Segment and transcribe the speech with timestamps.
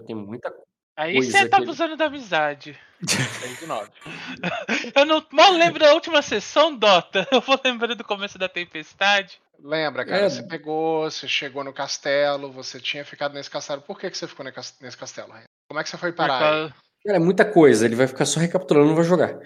[0.00, 0.52] Tem muita
[0.96, 2.78] Aí Coisa você tá abusando da amizade.
[4.94, 7.26] Eu não mal lembro da última sessão, Dota.
[7.32, 9.40] Eu vou lembrando do começo da tempestade.
[9.58, 10.26] Lembra, cara?
[10.26, 10.28] É.
[10.28, 13.82] Você pegou, você chegou no castelo, você tinha ficado nesse castelo.
[13.82, 15.34] Por que, que você ficou nesse castelo?
[15.68, 16.38] Como é que você foi parar?
[16.38, 16.74] causa-
[17.04, 17.84] Cara, é muita coisa.
[17.84, 19.38] Ele vai ficar só recapitulando, não vai jogar.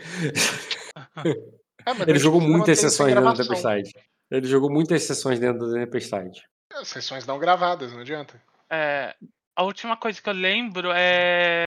[1.86, 3.42] É, Ele jogou muitas sessões dentro da.
[3.42, 3.90] Tempestade.
[4.30, 6.42] Ele jogou muitas sessões dentro da Tempestade.
[6.72, 8.40] É, Sessões não gravadas, não adianta.
[8.70, 9.14] É,
[9.58, 11.64] a última coisa que eu lembro é.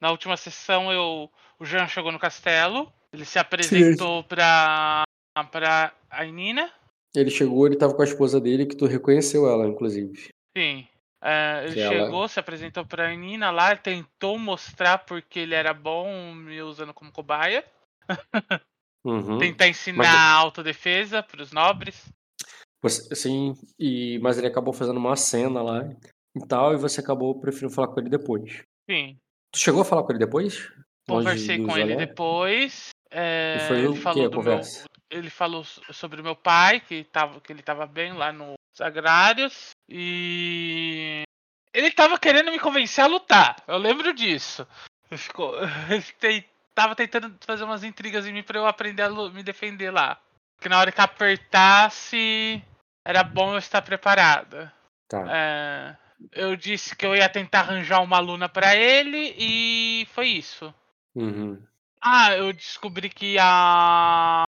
[0.00, 1.30] Na última sessão eu.
[1.58, 2.90] O Jean chegou no castelo.
[3.12, 5.02] Ele se apresentou pra.
[5.50, 6.72] pra Ainina.
[7.14, 10.28] Ele chegou, ele tava com a esposa dele, que tu reconheceu ela, inclusive.
[10.56, 10.86] Sim.
[11.22, 16.34] É, ele ela- chegou, se apresentou pra Nina lá, tentou mostrar porque ele era bom
[16.34, 17.64] me usando como cobaia.
[19.04, 19.38] Uhum.
[19.38, 22.12] Tentar ensinar Mas- a autodefesa pros nobres.
[22.82, 25.84] Você, sim, e, mas ele acabou fazendo uma cena lá
[26.36, 28.62] e tal, e você acabou preferindo falar com ele depois.
[28.90, 29.18] Sim.
[29.52, 30.70] Tu chegou a falar com ele depois?
[31.08, 32.90] Conversei com ele depois.
[33.10, 34.60] é, E foi ele que falou do meu,
[35.10, 38.56] ele falou so- sobre o meu pai, que, tava, que ele tava bem lá nos
[38.80, 39.70] agrários.
[39.88, 41.22] E
[41.72, 43.56] ele tava querendo me convencer a lutar.
[43.68, 44.66] Eu lembro disso.
[45.10, 45.54] Ele Ficou,
[46.22, 50.20] ele tava tentando fazer umas intrigas em mim pra eu aprender a me defender lá.
[50.56, 52.62] Porque na hora que apertasse,
[53.06, 54.72] era bom eu estar preparada.
[55.08, 55.24] Tá.
[55.28, 55.96] É,
[56.32, 60.72] eu disse que eu ia tentar arranjar uma aluna pra ele e foi isso.
[61.14, 61.60] Uhum.
[62.00, 64.44] Ah, eu descobri que a.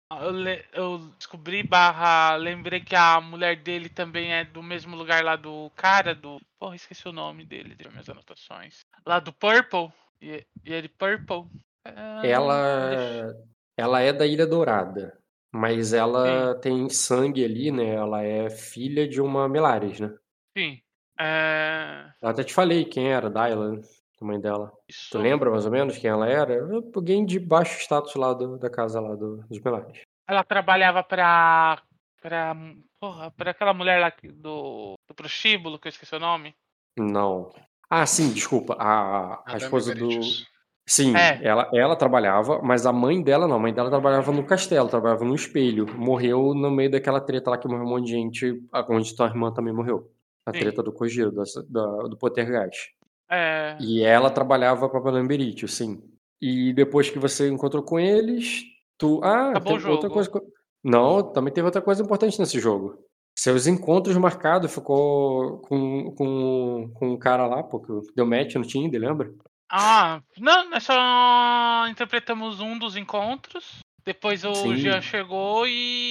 [0.72, 2.36] Eu, descobri barra.
[2.36, 6.40] Lembrei que a mulher dele também é do mesmo lugar lá do cara do.
[6.58, 8.80] Porra, esqueci o nome dele, deu minhas anotações.
[9.06, 9.92] Lá do Purple.
[10.20, 11.44] E, e ele Purple.
[11.84, 13.34] É, deixa- Ela,
[13.76, 15.18] ela é da Ilha Dourada,
[15.52, 17.94] mas ela tem sangue ali, né?
[17.94, 20.14] Ela é filha de uma Melares, né?
[20.56, 20.80] Sim.
[21.18, 23.80] É, Eu até te falei quem era, Dylan,
[24.20, 24.72] a mãe dela.
[24.88, 25.10] isso.
[25.12, 26.54] Tu lembra mais ou menos quem ela era?
[26.94, 30.00] Alguém de baixo status lá do- da casa lá do, dos Melares.
[30.28, 31.82] Ela trabalhava pra.
[32.22, 32.56] pra.
[33.00, 34.94] Porra, pra aquela mulher lá do.
[35.08, 36.54] do prostíbulo, que eu esqueci o nome.
[36.98, 37.50] Não.
[37.90, 38.74] Ah, sim, desculpa.
[38.78, 40.08] A, a Madame esposa do.
[40.86, 41.40] Sim, É.
[41.42, 43.56] ela, ela trabalhava, mas a mãe dela não.
[43.56, 45.86] A mãe dela trabalhava no castelo, trabalhava no espelho.
[45.96, 49.26] Morreu no meio daquela treta lá que morreu um monte de gente, a- onde tua
[49.26, 50.10] irmã também morreu.
[50.46, 50.60] A Sim.
[50.60, 52.90] treta do Kojiro, da, da- do Pottergast.
[53.30, 53.76] É.
[53.80, 56.02] E ela trabalhava pra Madame Beritio, sim.
[56.40, 58.62] E depois que você encontrou com eles,
[58.98, 59.20] tu.
[59.24, 60.30] Ah, Acabou outra coisa.
[60.84, 62.98] Não, também teve outra coisa importante nesse jogo.
[63.38, 68.62] Seus encontros marcados ficou com, com, com um cara lá, pô, que deu match no
[68.66, 69.32] Tinder, lembra?
[69.72, 73.78] Ah, não, nós só interpretamos um dos encontros.
[74.04, 74.76] Depois o Sim.
[74.76, 76.10] Jean chegou e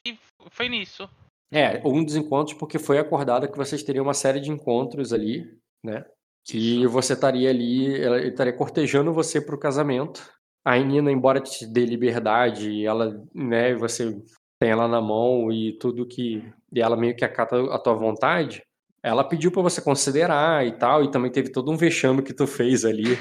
[0.49, 1.07] foi nisso.
[1.53, 5.46] É, um dos encontros, porque foi acordado que vocês teriam uma série de encontros ali,
[5.84, 6.03] né?
[6.44, 10.28] Que você estaria ali, ela ele estaria cortejando você pro casamento.
[10.66, 14.19] A Nina, embora te dê liberdade, ela, né, você
[14.59, 16.44] tem ela na mão e tudo que.
[16.74, 18.64] E ela meio que acata a tua vontade,
[19.03, 22.47] ela pediu pra você considerar e tal, e também teve todo um vexame que tu
[22.47, 23.16] fez ali,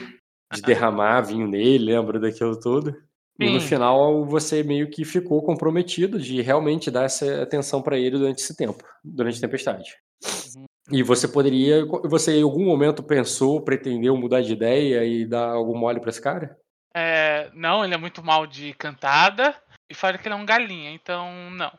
[0.51, 2.97] de derramar vinho nele, lembra daquilo tudo?
[3.41, 3.69] E no Sim.
[3.69, 8.57] final você meio que ficou comprometido de realmente dar essa atenção pra ele durante esse
[8.57, 9.97] tempo, durante a tempestade.
[10.57, 10.67] Uhum.
[10.91, 15.77] E você poderia, você em algum momento pensou, pretendeu mudar de ideia e dar algum
[15.77, 16.57] mole pra esse cara?
[16.95, 19.55] É, não, ele é muito mal de cantada.
[19.91, 21.71] E fora que ele é um galinha, então não.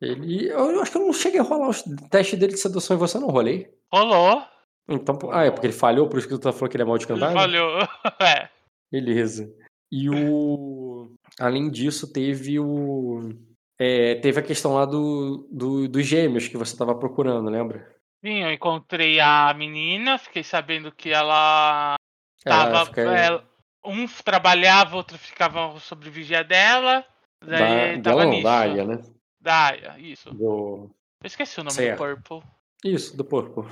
[0.00, 3.00] Ele, eu acho que eu não cheguei a rolar os testes dele de sedução e
[3.00, 3.70] você não rolei.
[3.92, 4.42] Rolou.
[4.88, 6.86] Então, ah, é porque ele falhou, por isso que tu tá falando que ele é
[6.86, 7.32] mal de Ele cantada?
[7.32, 7.78] falhou.
[8.20, 8.48] É.
[8.92, 9.50] Beleza.
[9.90, 11.12] E o.
[11.38, 13.30] Além disso, teve o.
[13.78, 17.94] é, teve a questão lá do, do, dos gêmeos que você tava procurando, lembra?
[18.24, 21.94] Sim, eu encontrei a menina, fiquei sabendo que ela
[22.42, 22.86] tava.
[22.86, 23.44] fica- ela-
[23.84, 27.04] um trabalhava, outro ficava sob vigia dela.
[27.44, 28.42] Daí da, tava dela não, nisso.
[28.44, 29.02] da Aya, né?
[29.38, 30.32] Da Aya, isso.
[30.32, 30.90] Do,
[31.22, 31.98] Eu esqueci o nome Certo.
[31.98, 32.50] do Purple.
[32.82, 33.66] isso, do porco.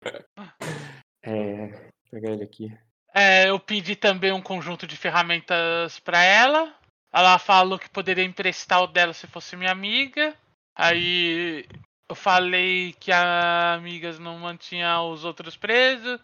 [1.22, 2.72] é, vou pegar ele aqui.
[3.16, 6.74] É, eu pedi também um conjunto de ferramentas pra ela.
[7.10, 10.34] Ela falou que poderia emprestar o dela se fosse minha amiga.
[10.76, 11.64] Aí
[12.10, 16.20] eu falei que a amigas não mantinha os outros presos.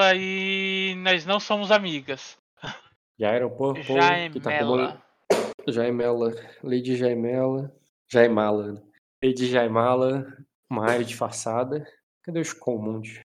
[0.00, 2.38] Aí nós não somos amigas.
[3.18, 5.02] Jairo é Purple, Já que tá Mela.
[5.28, 6.30] como Jaimela,
[6.62, 7.74] Lady Jaimela,
[8.08, 8.82] Jaimala, né?
[9.24, 10.24] Lady Jaimala,
[10.70, 11.84] uma área disfarçada.
[12.22, 13.20] Cadê os comuns?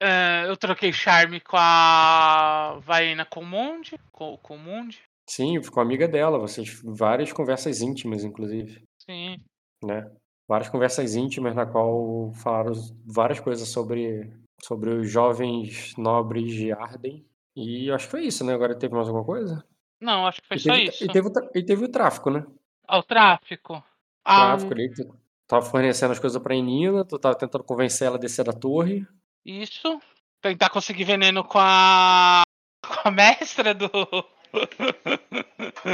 [0.00, 3.98] É, eu troquei charme com a Vaina Comundi.
[4.12, 5.00] Com, Comundi.
[5.26, 9.38] Sim, ficou amiga dela, vocês várias conversas íntimas, inclusive, Sim.
[9.82, 10.10] né?
[10.46, 12.72] Várias conversas íntimas na qual falaram
[13.06, 14.30] várias coisas sobre
[14.62, 17.24] sobre os jovens nobres de Arden.
[17.56, 18.52] E acho que foi isso, né?
[18.54, 19.64] Agora teve mais alguma coisa?
[20.00, 21.04] Não, acho que foi E só teve, isso.
[21.04, 22.44] e teve, o e teve o tráfico, né?
[22.86, 23.82] Ah, o tráfico.
[24.24, 24.92] Ah, tráfico ali.
[24.92, 28.52] Tu tava fornecendo as coisas pra Enina, tu tava tentando convencer ela a descer da
[28.52, 29.06] torre.
[29.44, 30.00] Isso.
[30.40, 32.42] Tentar conseguir veneno com a.
[32.86, 33.90] com a mestra do.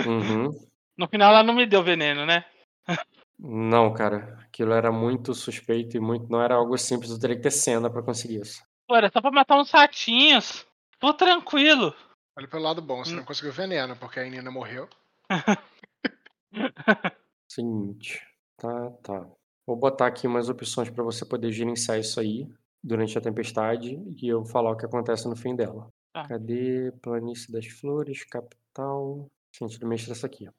[0.07, 0.51] Uhum.
[0.97, 2.45] No final ela não me deu veneno, né?
[3.39, 4.39] Não, cara.
[4.43, 6.31] Aquilo era muito suspeito e muito.
[6.31, 7.11] Não era algo simples.
[7.11, 8.63] Tu teria que ter cena pra conseguir isso.
[8.87, 10.67] Pô, era só pra matar uns ratinhos.
[10.99, 11.95] Tô tranquilo.
[12.37, 13.17] Olha pelo lado bom, você Hum.
[13.17, 14.87] não conseguiu veneno, porque a Nina morreu.
[17.49, 18.21] Seguinte.
[18.57, 19.27] Tá, tá.
[19.67, 22.47] Vou botar aqui umas opções pra você poder gerenciar isso aí
[22.83, 25.89] durante a tempestade e eu falar o que acontece no fim dela.
[26.13, 26.27] Tá.
[26.27, 26.93] Cadê?
[27.03, 29.31] Planície das Flores, capital.
[29.59, 30.49] Gente, do mestre essa aqui.
[30.49, 30.53] ó.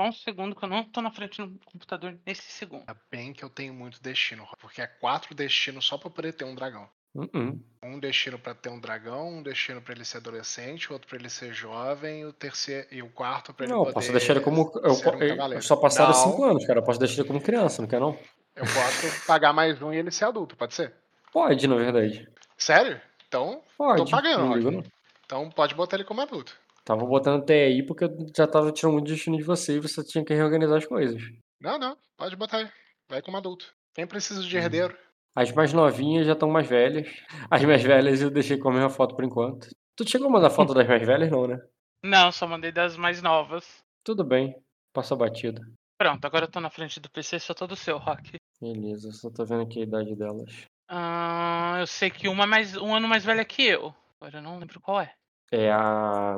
[0.00, 2.80] Só um segundo que eu não tô na frente do computador nesse segundo.
[2.80, 6.44] Ainda bem que eu tenho muito destino, porque é quatro destinos só pra poder ter
[6.44, 6.88] um dragão.
[7.14, 7.60] Uh-uh.
[7.84, 11.28] Um destino pra ter um dragão, um destino pra ele ser adolescente, outro pra ele
[11.28, 14.32] ser jovem, e o terceiro e o quarto pra ele Não, eu poder posso deixar
[14.34, 14.72] ele como.
[14.82, 16.78] Eu, um eu- só passaram Não, cinco anos, cara.
[16.78, 18.18] Eu posso deixar ele como criança, não quer não?
[18.56, 20.94] Eu posso pagar mais um e ele ser adulto, pode ser?
[21.32, 22.28] Pode, na verdade.
[22.58, 23.00] Sério?
[23.26, 24.04] Então, Pode.
[24.04, 24.84] tô pagando, não ligo, não.
[25.24, 26.54] Então pode botar ele como adulto.
[26.84, 30.04] Tava botando até aí porque eu já tava tirando muito destino de você e você
[30.04, 31.22] tinha que reorganizar as coisas.
[31.60, 32.70] Não, não, pode botar ele.
[33.08, 33.72] Vai como adulto.
[33.94, 34.62] Quem precisa de Uhum.
[34.62, 34.98] herdeiro?
[35.34, 37.08] As mais novinhas já estão mais velhas.
[37.50, 39.68] As mais velhas eu deixei com a mesma foto por enquanto.
[39.96, 41.58] Tu chegou a mandar foto das mais velhas, não, né?
[42.04, 43.64] Não, só mandei das mais novas.
[44.04, 44.56] Tudo bem.
[44.92, 45.62] Passa batida.
[45.96, 48.34] Pronto, agora eu tô na frente do PC, só todo seu, Rock.
[48.60, 50.66] Beleza, só tô vendo aqui a idade delas.
[50.94, 53.94] Ah, eu sei que uma é mais, um ano mais velha que eu.
[54.20, 55.10] Agora eu não lembro qual é.
[55.50, 56.36] É a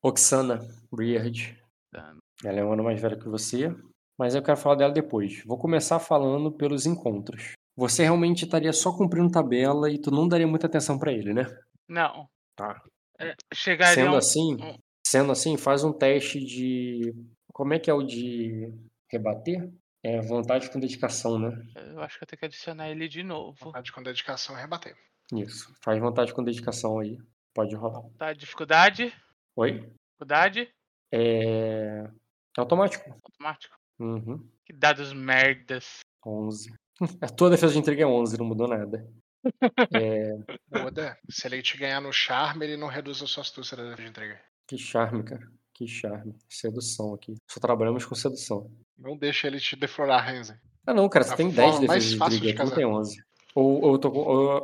[0.00, 0.60] Oxana
[0.92, 1.60] Briard.
[1.92, 2.14] Tá.
[2.44, 3.74] Ela é um ano mais velha que você,
[4.16, 5.42] mas eu quero falar dela depois.
[5.44, 7.52] Vou começar falando pelos encontros.
[7.76, 11.44] Você realmente estaria só cumprindo tabela e tu não daria muita atenção pra ele, né?
[11.88, 12.28] Não.
[12.54, 12.80] Tá.
[13.18, 14.56] É, chegaria Sendo um- assim,
[15.04, 17.12] sendo assim, faz um teste de
[17.52, 18.72] como é que é o de
[19.10, 19.68] rebater?
[20.06, 21.50] É vontade com dedicação, né?
[21.74, 23.56] Eu acho que eu tenho que adicionar ele de novo.
[23.58, 24.96] Vontade com dedicação e rebater.
[25.32, 25.74] Isso.
[25.82, 27.18] Faz vontade com dedicação aí.
[27.52, 28.08] Pode rolar.
[28.16, 29.12] Tá, dificuldade.
[29.56, 29.84] Oi?
[30.12, 30.68] Dificuldade.
[31.12, 32.04] É
[32.56, 33.10] automático.
[33.24, 33.76] Automático.
[33.98, 34.48] Uhum.
[34.64, 35.98] Que dados merdas.
[36.24, 36.72] 11.
[37.20, 39.04] A tua defesa de entrega é 11, não mudou nada.
[39.94, 40.32] É,
[40.82, 41.16] Muda.
[41.30, 44.08] Se ele te ganhar no charme, ele não reduz a sua astúcia da defesa de
[44.08, 44.40] entrega.
[44.68, 45.48] que charme, cara.
[45.76, 46.34] Que charme.
[46.48, 47.34] Sedução aqui.
[47.50, 48.70] Só trabalhamos com sedução.
[48.98, 50.56] Não deixa ele te deflorar, Renzen.
[50.86, 52.74] Ah, não, cara, você A tem forma 10 mais defesas de fácil intriga, de não
[52.76, 53.22] tem 11.
[53.54, 54.18] Ou, ou eu tô com.
[54.20, 54.62] ou-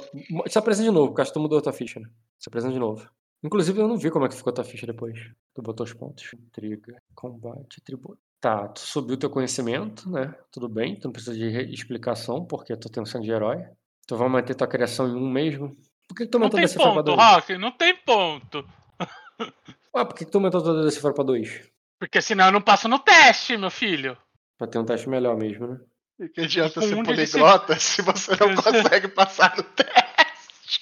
[0.48, 2.08] Se apresenta de novo, porque acho que tu mudou a tua ficha, né?
[2.38, 3.06] Se apresenta de novo.
[3.44, 5.18] Inclusive, eu não vi como é que ficou a tua ficha depois.
[5.54, 6.32] Tu botou os pontos.
[6.32, 8.18] Intriga, combate, tributo.
[8.40, 10.34] Tá, tu subiu teu conhecimento, né?
[10.50, 11.44] Tudo bem, tu não precisa de
[11.74, 13.64] explicação, porque tu tem um sangue de herói.
[14.06, 15.76] Tu vai manter tua criação em um mesmo.
[16.08, 17.18] Por que, que tu Não aumentou tem da cifra pra ponto, 2?
[17.20, 17.58] Rock.
[17.58, 18.66] Não tem ponto.
[19.94, 21.68] Ah, por que, que tu aumentou tua cifra pra 2?
[21.98, 24.16] Porque senão eu não passo no teste, meu filho.
[24.58, 25.80] Pra ter um teste melhor mesmo, né?
[26.20, 30.80] E que adianta ser esse- poliglota se você não consegue passar no teste?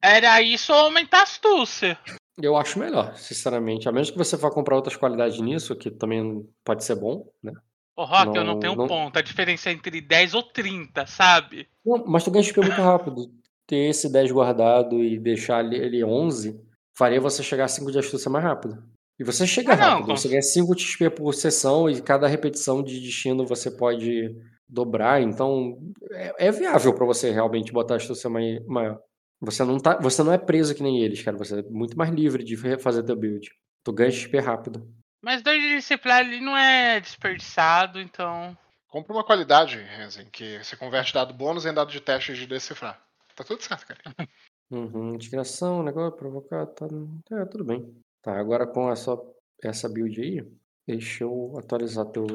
[0.00, 1.98] Era isso ou aumentar a astúcia.
[2.40, 3.88] Eu acho melhor, sinceramente.
[3.88, 7.52] A menos que você vá comprar outras qualidades nisso, que também pode ser bom, né?
[7.96, 9.18] Ô, Rock, eu Não- não tenho não- ponto.
[9.18, 11.68] A diferença é entre 10 ou 30, sabe?
[11.84, 13.28] Não, mas tu ganha XP muito rápido.
[13.66, 16.60] Ter esse 10 guardado e deixar ele- ele 11
[16.98, 18.82] faria você chegar a 5 de astúcia mais rápido.
[19.20, 20.06] E você chega Ah, não, rápido.
[20.06, 24.34] com- Você ganha 5 de XP por sessão e cada repetição de destino você pode
[24.68, 25.20] dobrar.
[25.22, 25.78] Então
[26.12, 28.98] é, é viável pra você realmente botar a astúcia mai- maior.
[29.40, 31.36] Você não, tá, você não é preso que nem eles, cara.
[31.36, 33.48] Você é muito mais livre de fazer teu build.
[33.84, 34.86] Tu ganha XP rápido.
[35.22, 38.56] Mas dois de disciplinar ele não é desperdiçado, então.
[38.88, 43.00] Compra uma qualidade, Renzen, que você converte dado bônus em dado de teste de decifrar.
[43.36, 44.00] Tá tudo certo, cara.
[44.70, 46.86] Uhum, integração, negócio, provocar, tá,
[47.32, 47.94] é, tudo bem.
[48.22, 49.16] Tá, agora com essa,
[49.62, 50.46] essa build aí,
[50.86, 52.26] deixa eu atualizar teu...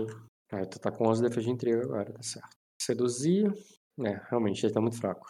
[0.51, 2.49] Ah, tu tá com 11 defesa de intriga agora, tá certo.
[2.81, 3.51] Seduzir,
[4.03, 5.27] é, realmente, ele tá muito fraco.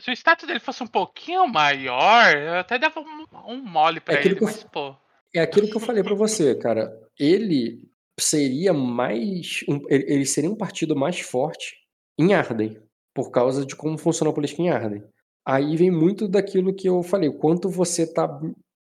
[0.00, 4.14] Se o status dele fosse um pouquinho maior, eu até dava um, um mole pra
[4.14, 4.94] aquilo ele, eu mas, pô.
[5.34, 6.96] É aquilo que eu falei pra você, cara.
[7.18, 7.82] Ele
[8.20, 9.64] seria mais.
[9.68, 11.76] um- ele ele seria um partido mais forte
[12.18, 12.80] em Arden,
[13.12, 15.02] por causa de como funciona a política em Arden.
[15.48, 18.28] Aí vem muito daquilo que eu falei, o quanto você tá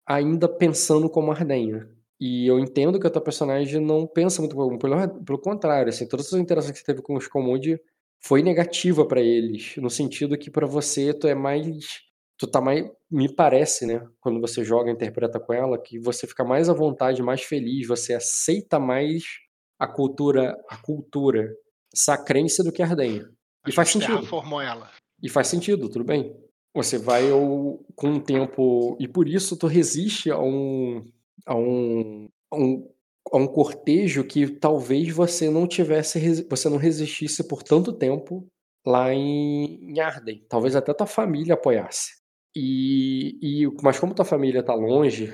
[0.05, 1.89] ainda pensando como Ardenha.
[2.21, 6.09] E eu entendo que a tua personagem não pensa muito como, pelo, pelo contrário, assim,
[6.09, 7.81] todas as interações que você teve com os Commode
[8.21, 12.01] foi negativa pra eles, no sentido que pra você tu é mais
[12.37, 16.27] tu tá mais, me parece, né, quando você joga e interpreta com ela, que você
[16.27, 19.25] fica mais à vontade, mais feliz, você aceita mais
[19.79, 21.53] a cultura, a cultura
[21.95, 23.23] sacrense do que Ardenha.
[23.67, 24.27] E Acho faz que sentido.
[24.27, 24.91] formou ela.
[25.21, 26.33] E faz sentido, tudo bem.
[26.79, 27.25] Você vai
[27.97, 28.97] com um tempo.
[29.01, 31.05] E por isso tu resiste a um.
[31.45, 32.29] a um.
[32.53, 32.89] A um,
[33.33, 36.47] a um cortejo que talvez você não tivesse.
[36.49, 38.47] Você não resistisse por tanto tempo
[38.87, 40.47] lá em, em Arden.
[40.49, 42.13] Talvez até tua família apoiasse.
[42.55, 45.33] E, e, mas como tua família tá longe,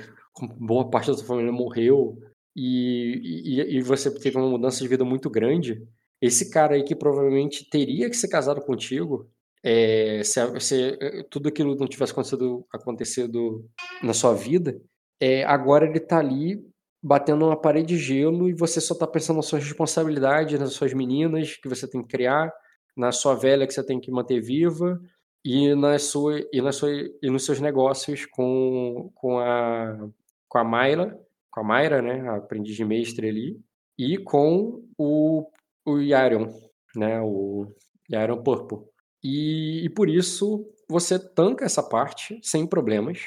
[0.59, 2.17] boa parte da tua família morreu,
[2.55, 5.87] e, e, e, você teve uma mudança de vida muito grande,
[6.21, 9.29] esse cara aí que provavelmente teria que ser casado contigo,
[9.67, 13.67] é, se, se, eh, tudo aquilo não tivesse acontecido, acontecido
[14.03, 14.79] na sua vida,
[15.19, 16.63] é, agora ele tá ali
[17.03, 20.93] batendo uma parede de gelo e você só tá pensando nas suas responsabilidades, nas suas
[20.93, 22.53] meninas que você tem que criar,
[22.95, 25.01] na sua velha que você tem que manter viva
[25.43, 30.09] e, na sua, e, na sua, e nos seus negócios com, com, a,
[30.47, 31.19] com a Mayla,
[31.49, 33.59] com a Mayra, né, a aprendiz de mestre ali,
[33.97, 35.49] e com o,
[35.85, 36.51] o Yarion,
[36.95, 37.73] né, o
[38.11, 38.94] Yarion Purple.
[39.25, 43.19] E, e por isso você tanca essa parte sem problemas.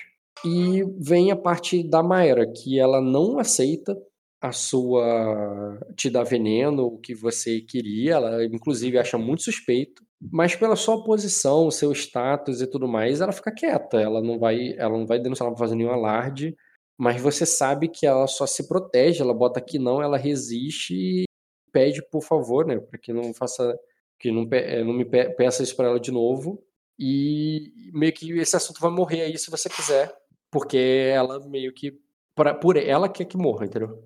[0.45, 4.00] E vem a parte da Mayra, que ela não aceita
[4.40, 10.55] a sua te dar veneno, o que você queria, ela inclusive acha muito suspeito, mas
[10.55, 14.97] pela sua posição, seu status e tudo mais, ela fica quieta, ela não vai, ela
[14.97, 16.55] não vai denunciar, ela não vai fazer nenhum alarde,
[16.97, 21.25] mas você sabe que ela só se protege, ela bota que não, ela resiste e
[21.73, 23.76] pede por favor, né, para que não faça,
[24.19, 26.63] que não, eh, não me peça isso para ela de novo.
[26.99, 30.13] E meio que esse assunto vai morrer aí se você quiser,
[30.51, 30.77] porque
[31.13, 31.99] ela meio que
[32.35, 34.03] pra, por ela quer que morra, entendeu?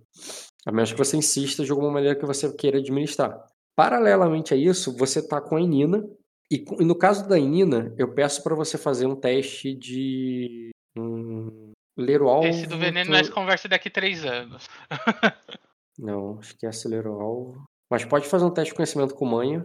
[0.67, 3.43] A menos que você insista de alguma maneira que você queira administrar.
[3.75, 6.07] Paralelamente a isso, você tá com a Inina
[6.51, 11.73] e, e no caso da Inina, eu peço para você fazer um teste de hum,
[11.97, 12.49] Ler o alvo.
[12.49, 14.67] Esse do veneno nós conversa daqui três anos.
[15.99, 17.65] Não, esquece ler o alvo.
[17.91, 19.65] Mas pode fazer um teste de conhecimento com manha.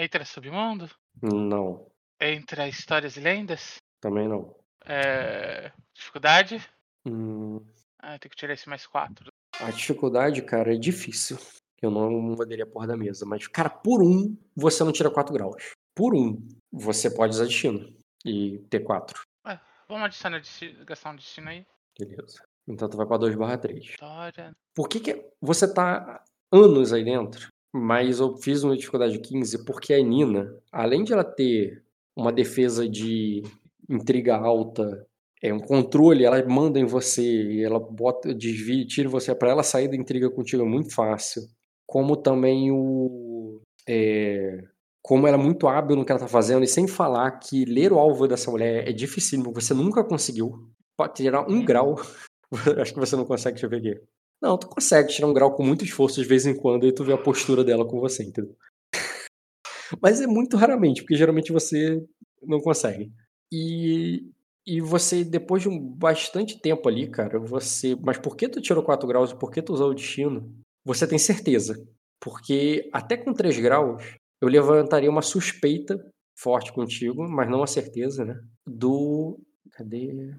[0.00, 0.88] Entra submundo?
[1.20, 1.90] Não.
[2.20, 3.78] Entra histórias e lendas?
[4.00, 4.54] Também não.
[4.84, 5.72] É...
[5.92, 6.64] Dificuldade?
[7.04, 7.60] Hum...
[7.98, 9.28] Ah, tem que tirar esse mais quatro.
[9.58, 11.36] A dificuldade, cara, é difícil.
[11.82, 13.26] Eu não mudaria a porra da mesa.
[13.26, 15.72] Mas, cara, por um, você não tira 4 graus.
[15.96, 17.92] Por um, você pode usar destino.
[18.24, 19.20] E ter 4.
[19.88, 20.40] Vamos adicionar
[20.86, 21.66] gastar um destino aí.
[21.98, 22.44] Beleza.
[22.68, 23.84] Então tu vai pra 2 barra 3.
[23.84, 24.54] História.
[24.76, 27.48] Por que, que você tá anos aí dentro?
[27.72, 31.82] Mas eu fiz uma dificuldade 15 porque a Nina, além de ela ter
[32.16, 33.42] uma defesa de
[33.88, 35.06] intriga alta,
[35.42, 39.88] é um controle, ela manda em você, ela bota, desvia, tira você para ela sair
[39.88, 41.42] da intriga contigo é muito fácil.
[41.86, 44.64] Como também o é,
[45.02, 47.92] como ela é muito hábil no que ela tá fazendo, e sem falar que ler
[47.92, 50.68] o alvo dessa mulher é difícil, você nunca conseguiu.
[50.96, 51.64] Pode tirar um uhum.
[51.64, 51.96] grau.
[52.80, 54.02] Acho que você não consegue, deixa eu ver aqui.
[54.40, 57.04] Não, tu consegue tirar um grau com muito esforço de vez em quando e tu
[57.04, 58.56] vê a postura dela com você, entendeu?
[60.00, 62.04] Mas é muito raramente, porque geralmente você
[62.42, 63.12] não consegue.
[63.52, 64.30] E,
[64.66, 67.96] e você, depois de um bastante tempo ali, cara, você.
[67.96, 70.54] Mas por que tu tirou 4 graus e por que tu usou o destino?
[70.84, 71.74] Você tem certeza.
[72.20, 74.04] Porque até com 3 graus,
[74.40, 75.98] eu levantaria uma suspeita
[76.36, 78.40] forte contigo, mas não a certeza, né?
[78.66, 79.40] Do.
[79.72, 80.34] Cadê?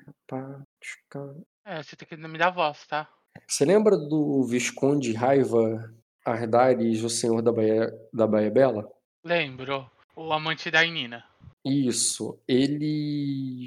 [1.65, 3.09] É, você tem que me dar voz, tá?
[3.47, 5.93] Você lembra do Visconde Raiva
[6.25, 8.89] Ardares, o Senhor da Baía, da Baía Bela?
[9.23, 9.89] Lembro.
[10.15, 11.23] O amante da Inina.
[11.63, 12.39] Isso.
[12.47, 13.65] Ele.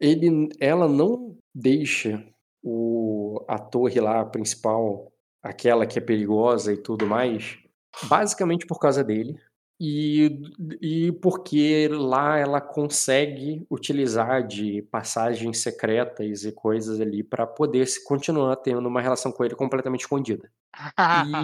[0.00, 0.48] Ele.
[0.60, 2.24] Ela não deixa
[2.62, 7.58] o, a torre lá principal, aquela que é perigosa e tudo mais,
[8.04, 9.38] basicamente por causa dele.
[9.80, 10.40] E,
[10.80, 18.04] e porque lá ela consegue utilizar de passagens secretas e coisas ali para poder se
[18.04, 20.48] continuar tendo uma relação com ele completamente escondida.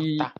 [0.00, 0.32] E, tá.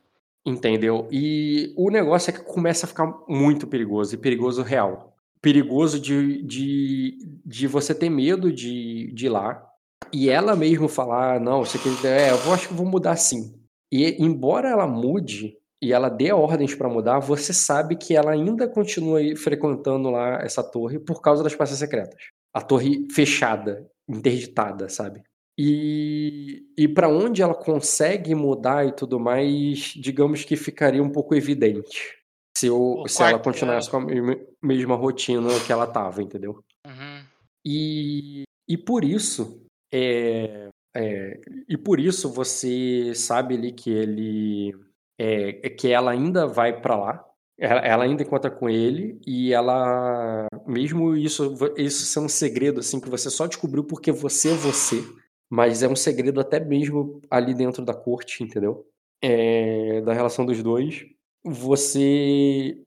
[0.47, 1.09] Entendeu?
[1.11, 5.15] E o negócio é que começa a ficar muito perigoso, e perigoso real.
[5.43, 9.67] Perigoso de, de, de você ter medo de, de ir lá,
[10.13, 13.55] e ela mesmo falar, não, você quer, é, eu acho que vou mudar sim.
[13.93, 18.69] E embora ela mude, e ela dê ordens para mudar, você sabe que ela ainda
[18.69, 22.21] continua frequentando lá essa torre por causa das peças secretas.
[22.53, 25.23] A torre fechada, interditada, sabe?
[25.59, 31.35] E, e para onde ela consegue mudar e tudo mais, digamos que ficaria um pouco
[31.35, 32.19] evidente.
[32.57, 33.91] Se, eu, se ela continuasse é...
[33.91, 36.63] com a mesma rotina que ela tava, entendeu?
[36.87, 37.25] Uhum.
[37.65, 44.75] E, e por isso, é, é, e por isso você sabe ali que ele
[45.21, 47.25] é, é que ela ainda vai para lá,
[47.59, 52.99] ela, ela, ainda encontra com ele e ela, mesmo isso, isso ser um segredo assim
[52.99, 55.05] que você só descobriu porque você é você,
[55.51, 58.87] mas é um segredo até mesmo ali dentro da corte, entendeu?
[59.23, 61.05] É, da relação dos dois,
[61.45, 62.83] você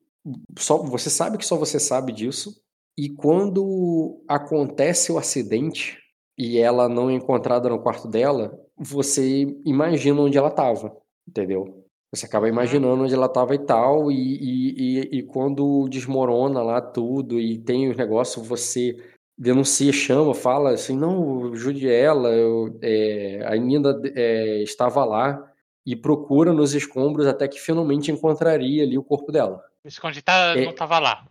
[0.57, 2.63] só você sabe que só você sabe disso
[2.97, 5.99] E quando acontece o acidente
[6.37, 10.95] e ela não é encontrada no quarto dela, você imagina onde ela estava,
[11.27, 11.82] entendeu?
[12.13, 16.79] Você acaba imaginando onde ela estava e tal, e, e, e, e, quando desmorona lá
[16.79, 18.96] tudo e tem os negócios, você
[19.36, 25.43] denuncia, chama, fala assim, não, jude ela, eu, é, a Nina é, estava lá
[25.84, 29.63] e procura nos escombros até que finalmente encontraria ali o corpo dela.
[29.84, 31.25] Esconde tá, é, não estava lá.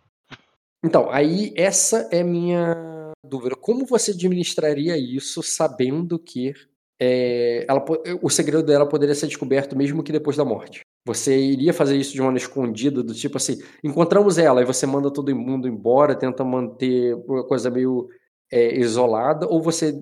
[0.83, 3.55] Então, aí essa é minha dúvida.
[3.55, 6.53] Como você administraria isso sabendo que
[6.99, 7.83] é, ela,
[8.21, 10.81] o segredo dela poderia ser descoberto mesmo que depois da morte?
[11.05, 15.11] Você iria fazer isso de uma escondida, do tipo assim, encontramos ela e você manda
[15.11, 18.07] todo mundo embora, tenta manter uma coisa meio
[18.51, 19.99] é, isolada, ou você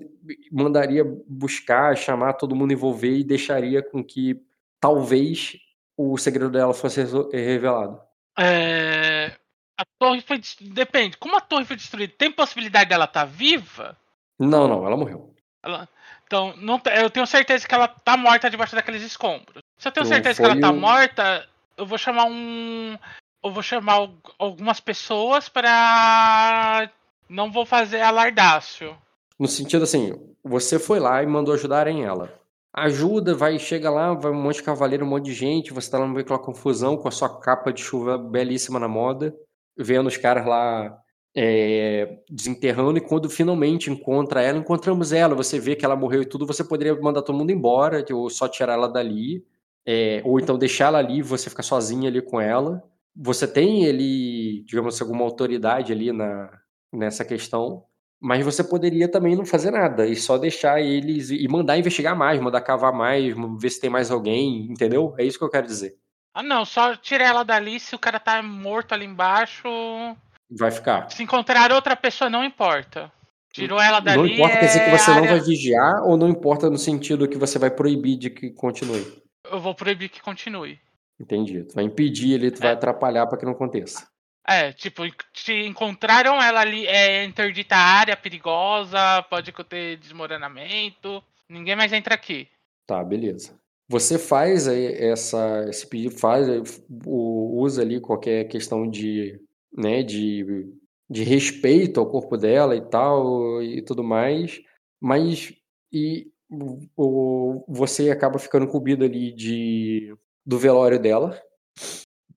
[0.50, 4.40] mandaria buscar, chamar todo mundo envolver e deixaria com que
[4.80, 5.56] talvez
[5.96, 8.00] o segredo dela fosse revelado?
[8.38, 9.32] É,
[9.76, 10.40] a torre foi.
[10.60, 11.16] Depende.
[11.16, 13.96] Como a torre foi destruída, tem possibilidade dela estar tá viva?
[14.38, 15.34] Não, não, ela morreu.
[15.62, 15.88] Ela...
[16.26, 19.62] Então, não, eu tenho certeza que ela tá morta debaixo daqueles escombros.
[19.78, 22.96] Se eu tenho certeza que ela tá morta, eu vou chamar um.
[23.44, 26.90] Eu vou chamar algumas pessoas para.
[27.28, 28.96] Não vou fazer alardácio.
[29.38, 32.32] No sentido assim, você foi lá e mandou ajudarem ela.
[32.74, 35.98] Ajuda, vai, chega lá, vai um monte de cavaleiro, um monte de gente, você tá
[35.98, 39.34] lá no meio daquela confusão com a sua capa de chuva belíssima na moda
[39.76, 40.96] vendo os caras lá
[41.34, 45.34] é, desenterrando, e quando finalmente encontra ela, encontramos ela.
[45.34, 48.48] Você vê que ela morreu e tudo, você poderia mandar todo mundo embora, ou só
[48.48, 49.44] tirar ela dali,
[49.86, 52.82] é, ou então deixar ela ali você ficar sozinha ali com ela.
[53.14, 56.50] Você tem ele, digamos, alguma autoridade ali na,
[56.92, 57.84] nessa questão,
[58.20, 62.40] mas você poderia também não fazer nada e só deixar eles e mandar investigar mais,
[62.40, 65.14] mandar cavar mais, ver se tem mais alguém, entendeu?
[65.18, 65.96] É isso que eu quero dizer.
[66.34, 69.68] Ah, não, só tira ela dali se o cara tá morto ali embaixo.
[70.58, 71.10] Vai ficar.
[71.10, 73.10] Se encontrar outra pessoa, não importa.
[73.52, 74.18] Tirou ela dali.
[74.18, 75.22] Não importa, é quer dizer que você área...
[75.22, 79.22] não vai vigiar ou não importa no sentido que você vai proibir de que continue?
[79.50, 80.80] Eu vou proibir que continue.
[81.20, 81.62] Entendi.
[81.64, 82.62] Tu vai impedir ele, tu é.
[82.62, 84.06] vai atrapalhar para que não aconteça.
[84.46, 91.76] É, tipo, se encontraram ela ali, é interdita a área perigosa, pode ter desmoronamento, ninguém
[91.76, 92.48] mais entra aqui.
[92.86, 93.54] Tá, beleza.
[93.88, 96.46] Você faz essa, esse pedido, faz,
[97.06, 99.38] usa ali qualquer questão de,
[99.76, 100.72] né, de,
[101.10, 104.60] de respeito ao corpo dela e tal e tudo mais,
[105.00, 105.52] mas
[105.92, 106.30] e
[106.96, 111.40] o, você acaba ficando incumbido ali de, do velório dela,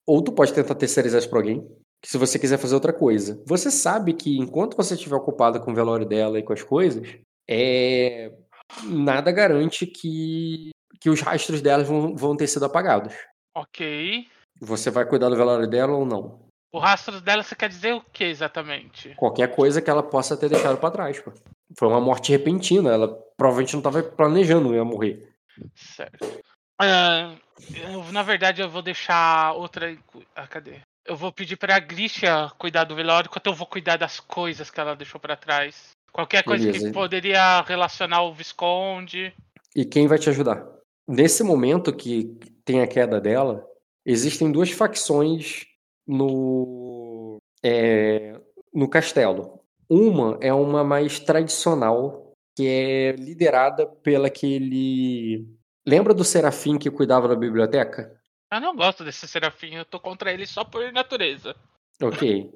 [0.05, 1.67] ou tu pode tentar terceirizar isso pra alguém,
[2.03, 3.41] se você quiser fazer outra coisa.
[3.45, 7.17] Você sabe que enquanto você estiver ocupado com o velório dela e com as coisas,
[7.49, 8.31] é
[8.83, 13.13] nada garante que que os rastros delas vão, vão ter sido apagados.
[13.53, 14.25] Ok.
[14.59, 16.44] Você vai cuidar do velório dela ou não?
[16.75, 19.15] O rastro dela, você quer dizer o que exatamente?
[19.15, 21.31] Qualquer coisa que ela possa ter deixado para trás, pô.
[21.79, 23.07] Foi uma morte repentina, ela
[23.37, 25.33] provavelmente não estava planejando ia morrer.
[25.73, 26.25] Certo.
[26.81, 27.39] Uh,
[27.81, 29.97] eu, na verdade, eu vou deixar outra.
[30.35, 30.81] Ah, cadê?
[31.05, 34.77] Eu vou pedir pra Grisha cuidar do velório, enquanto eu vou cuidar das coisas que
[34.77, 35.91] ela deixou para trás.
[36.11, 36.87] Qualquer coisa Beleza.
[36.87, 39.33] que poderia relacionar o Visconde.
[39.73, 40.67] E quem vai te ajudar?
[41.07, 43.65] Nesse momento que tem a queda dela,
[44.05, 45.73] existem duas facções
[46.07, 48.39] no, é,
[48.73, 49.59] no castelo.
[49.89, 55.47] Uma é uma mais tradicional, que é liderada pela aquele.
[55.85, 58.19] Lembra do Serafim que cuidava da biblioteca?
[58.51, 61.55] Eu não gosto desse Serafim, eu tô contra ele só por natureza.
[62.01, 62.51] Ok.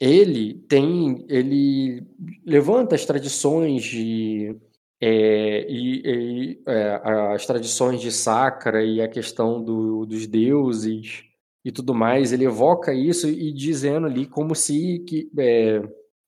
[0.00, 1.24] Ele tem.
[1.28, 2.06] Ele
[2.44, 4.56] levanta as tradições de
[5.00, 7.00] é, e, e é,
[7.34, 11.24] as tradições de Sacra e a questão do, dos deuses
[11.64, 15.82] e tudo mais, ele evoca isso e dizendo ali como se, que, é,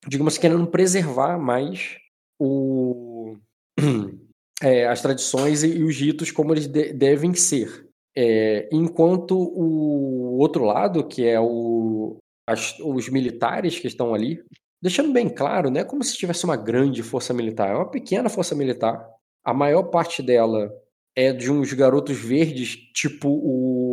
[0.06, 1.96] digamos, querendo preservar mais
[2.38, 3.36] o,
[4.62, 7.88] é, as tradições e, os ritos como eles de, devem ser.
[8.16, 12.16] É, enquanto o outro lado, que é o,
[12.48, 14.40] as, os militares que estão ali,
[14.84, 18.28] Deixando bem claro, não é como se tivesse uma grande força militar, é uma pequena
[18.28, 19.02] força militar.
[19.42, 20.70] A maior parte dela
[21.16, 23.83] é de uns garotos verdes, tipo o.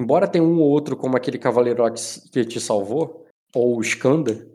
[0.00, 1.84] Embora tenha um ou outro, como aquele cavaleiro
[2.32, 4.48] que te salvou, ou o Skanda,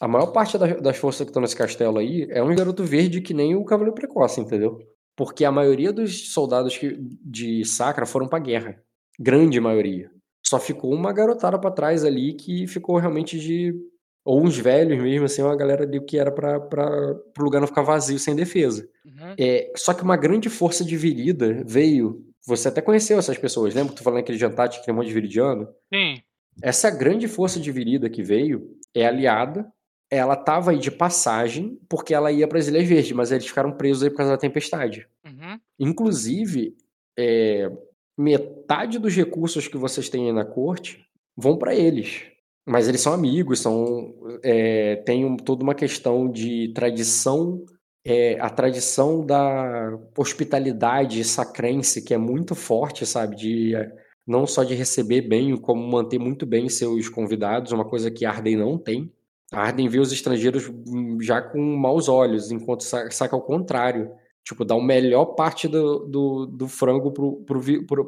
[0.00, 3.34] a maior parte das forças que estão nesse castelo aí é um garoto verde que
[3.34, 4.78] nem o Cavaleiro Precoce, entendeu?
[5.16, 8.80] Porque a maioria dos soldados que, de Sacra foram pra guerra.
[9.18, 10.08] Grande maioria.
[10.46, 13.74] Só ficou uma garotada para trás ali que ficou realmente de
[14.24, 16.60] ou uns velhos mesmo, assim, uma galera ali que era para
[17.36, 18.88] o lugar não ficar vazio, sem defesa.
[19.04, 19.34] Uhum.
[19.36, 22.24] É, só que uma grande força dividida veio.
[22.46, 25.68] Você até conheceu essas pessoas, lembra que tu falou naquele jantar de monte de viridiano?
[25.92, 26.22] Sim.
[26.62, 29.72] Essa grande força dividida que veio é aliada
[30.12, 33.72] ela tava aí de passagem porque ela ia para as Ilhas Verdes, mas eles ficaram
[33.72, 35.08] presos aí por causa da tempestade.
[35.24, 35.58] Uhum.
[35.80, 36.76] Inclusive,
[37.18, 37.72] é,
[38.18, 41.02] metade dos recursos que vocês têm aí na corte
[41.34, 42.24] vão para eles.
[42.66, 47.64] Mas eles são amigos, são é, tem um, toda uma questão de tradição,
[48.04, 53.36] é, a tradição da hospitalidade sacrense que é muito forte, sabe?
[53.36, 53.74] De
[54.26, 58.56] não só de receber bem, como manter muito bem seus convidados, uma coisa que Arden
[58.56, 59.12] não tem.
[59.52, 64.10] Arden vê os estrangeiros hum, já com maus olhos, enquanto saca ao contrário.
[64.44, 67.12] Tipo, dá a melhor parte do, do, do frango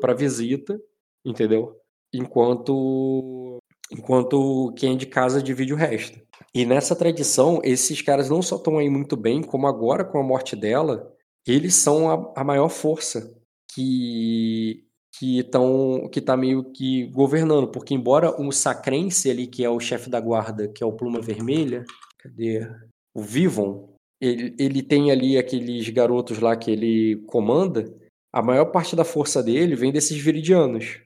[0.00, 0.80] pra visita,
[1.24, 1.78] entendeu?
[2.12, 3.53] Enquanto,
[3.90, 6.20] enquanto quem é de casa divide o resto.
[6.54, 10.22] E nessa tradição, esses caras não só estão aí muito bem, como agora com a
[10.22, 11.12] morte dela,
[11.46, 13.34] eles são a, a maior força
[13.72, 14.84] que
[15.16, 19.78] que estão que tá meio que governando, porque embora o Sacrense ali, que é o
[19.78, 21.84] chefe da guarda, que é o Pluma Vermelha,
[22.18, 22.68] cadê?
[23.14, 27.94] O Vivon, ele, ele tem ali aqueles garotos lá que ele comanda,
[28.32, 31.00] a maior parte da força dele vem desses viridianos.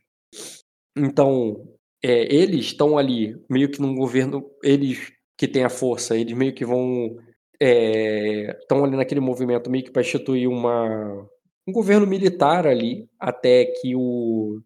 [0.96, 1.68] Então,
[2.02, 6.54] é, eles estão ali meio que num governo, eles que têm a força, eles meio
[6.54, 7.16] que vão
[7.60, 11.28] estão é, ali naquele movimento meio que para instituir uma
[11.66, 14.60] um governo militar ali até que o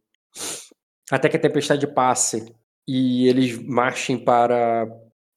[1.11, 2.55] até que a tempestade passe
[2.87, 4.87] e eles marchem para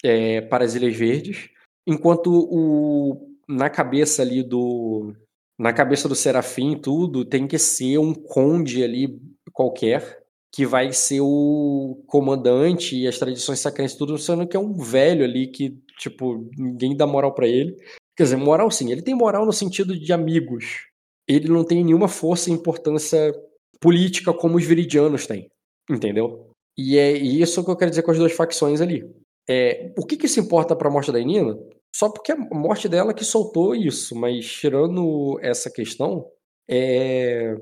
[0.04, 1.50] é, para as Ilhas Verdes,
[1.88, 5.14] enquanto o na cabeça ali do
[5.58, 9.18] na cabeça do Serafim tudo tem que ser um conde ali
[9.54, 10.25] qualquer
[10.56, 15.24] que vai ser o comandante e as tradições sacrenses tudo sendo que é um velho
[15.24, 17.76] ali que tipo ninguém dá moral para ele
[18.16, 20.88] quer dizer moral sim ele tem moral no sentido de amigos
[21.28, 23.34] ele não tem nenhuma força e importância
[23.80, 25.50] política como os viridianos têm,
[25.90, 26.52] entendeu?
[26.78, 29.04] E é isso que eu quero dizer com as duas facções ali.
[29.48, 31.58] É, por que, que isso importa para a morte da Nina?
[31.96, 36.28] Só porque a morte dela que soltou isso, mas tirando essa questão,
[36.70, 37.56] é,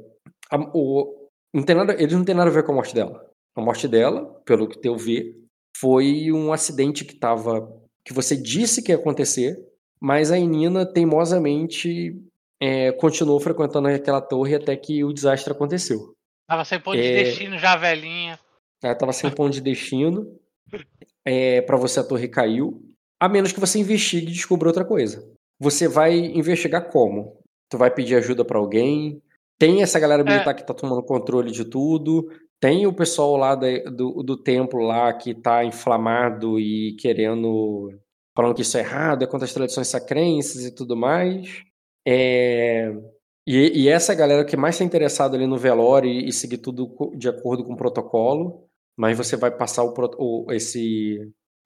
[0.50, 1.23] a, o,
[1.54, 3.30] não tem nada, eles não tem nada a ver com a morte dela.
[3.56, 5.36] A morte dela, pelo que eu vi,
[5.78, 7.72] foi um acidente que tava,
[8.04, 9.58] que você disse que ia acontecer,
[10.02, 12.20] mas a Nina teimosamente
[12.62, 16.16] é, continuou frequentando aquela torre até que o desastre aconteceu.
[16.48, 17.02] Tava sem ponto é...
[17.02, 18.40] de destino já, velhinha.
[18.84, 20.38] Ela tava sem ponto de destino.
[21.26, 22.82] É, para você a torre caiu.
[23.20, 25.26] A menos que você investigue e descubra outra coisa.
[25.60, 27.38] Você vai investigar como?
[27.70, 29.22] Tu vai pedir ajuda para alguém?
[29.60, 30.54] Tem essa galera militar é.
[30.54, 32.28] que tá tomando controle de tudo.
[32.60, 37.90] Tem o pessoal lá do, do templo lá que tá inflamado e querendo.
[38.36, 41.64] falando que isso é errado, é contra as tradições sacrenses e tudo mais.
[42.08, 42.94] É,
[43.46, 46.96] e, e, essa galera que mais está interessada ali no velório e, e, seguir tudo
[47.16, 51.20] de acordo com o protocolo, mas você vai passar o, o esse,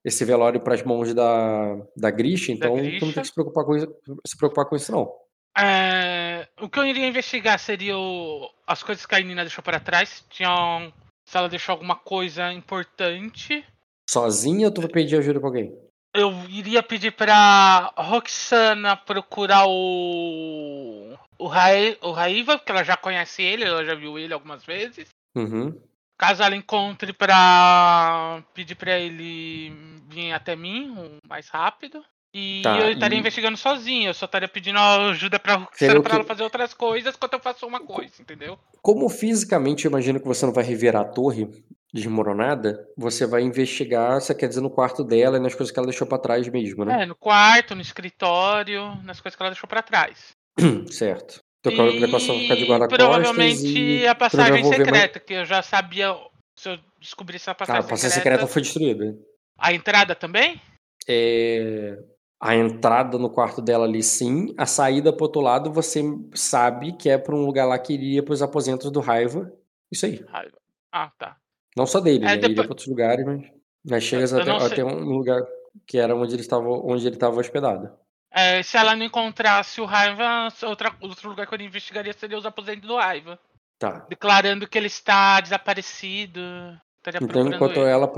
[0.03, 2.99] esse velório para as mãos da, da Grisha, então da Grisha.
[2.99, 3.95] tu não tem que se preocupar com isso,
[4.25, 5.11] se preocupar com isso não.
[5.55, 6.16] É,
[6.59, 10.25] o que eu iria investigar seria o, as coisas que a Nina deixou para trás.
[10.29, 10.91] Tinha,
[11.25, 13.65] se ela deixou alguma coisa importante.
[14.09, 15.87] Sozinha ou tu vai pedir ajuda pra alguém?
[16.17, 21.15] eu iria pedir pra Roxana procurar o.
[21.37, 21.69] O, Ra...
[22.01, 25.09] o Raiva, porque ela já conhece ele, ela já viu ele algumas vezes.
[25.35, 25.79] Uhum.
[26.17, 29.69] Caso ela encontre pra pedir pra ele
[30.09, 32.03] vir até mim o mais rápido.
[32.33, 33.19] E tá, eu estaria e...
[33.19, 36.15] investigando sozinho, eu só estaria pedindo ajuda pra Roxana pra que...
[36.15, 38.59] ela fazer outras coisas enquanto eu faço uma coisa, entendeu?
[38.81, 41.49] Como fisicamente eu imagino que você não vai revirar a torre,
[41.93, 45.87] desmoronada, você vai investigar, você quer dizer, no quarto dela e nas coisas que ela
[45.87, 47.03] deixou para trás mesmo, né?
[47.03, 50.31] É, no quarto, no escritório, nas coisas que ela deixou para trás.
[50.91, 51.39] certo.
[51.65, 51.99] Então, e...
[51.99, 54.07] precaução ficar de guarda-costas Provavelmente e...
[54.07, 55.25] a passagem secreta, mais...
[55.25, 56.15] que eu já sabia
[56.55, 58.35] se eu descobrisse a passagem ah, a passagem secreta...
[58.37, 59.17] secreta foi destruída.
[59.57, 60.61] A entrada também?
[61.07, 61.97] É...
[62.39, 64.53] A entrada no quarto dela ali, sim.
[64.57, 66.03] A saída pro outro lado, você
[66.35, 69.51] sabe que é para um lugar lá que iria pros aposentos do Raiva.
[69.91, 70.23] Isso aí.
[70.27, 70.57] Raiva.
[70.91, 71.37] Ah, tá.
[71.75, 72.35] Não só dele, é, né?
[72.35, 72.51] Depois...
[72.51, 73.51] Ele ia pra outros lugares, mas,
[73.83, 75.41] mas chegas até, até um lugar
[75.85, 77.89] que era onde ele estava, onde ele estava hospedado.
[78.31, 82.45] É, se ela não encontrasse o Raiva, outra, outro lugar que eu investigaria seria os
[82.45, 83.39] aposentos do Raiva.
[83.79, 84.05] Tá.
[84.09, 86.39] Declarando que ele está desaparecido.
[87.21, 87.89] Então, enquanto ele.
[87.89, 88.11] ela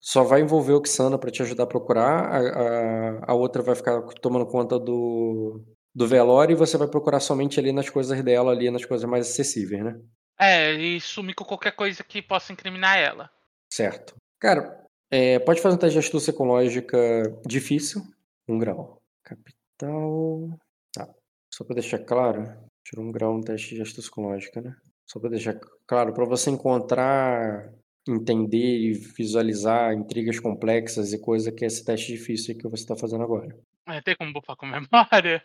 [0.00, 3.74] só vai envolver o Xana para te ajudar a procurar, a, a, a, outra vai
[3.74, 5.62] ficar tomando conta do,
[5.94, 9.28] do velório e você vai procurar somente ali nas coisas dela, ali nas coisas mais
[9.28, 10.00] acessíveis, né?
[10.38, 13.30] É, e sumir com qualquer coisa que possa incriminar ela.
[13.70, 14.14] Certo.
[14.40, 16.98] Cara, é, pode fazer um teste de astúcia ecológica
[17.46, 18.02] difícil.
[18.48, 19.02] Um grau.
[19.22, 20.58] Capital.
[20.94, 21.08] Tá.
[21.52, 22.44] Só pra deixar claro.
[22.82, 24.74] Tirou um grau no teste de astúcia ecológica, né?
[25.04, 27.70] Só pra deixar claro, pra você encontrar
[28.08, 32.96] entender e visualizar intrigas complexas e coisa que é esse teste difícil que você está
[32.96, 33.56] fazendo agora.
[33.86, 35.42] É, tem como bufar com memória?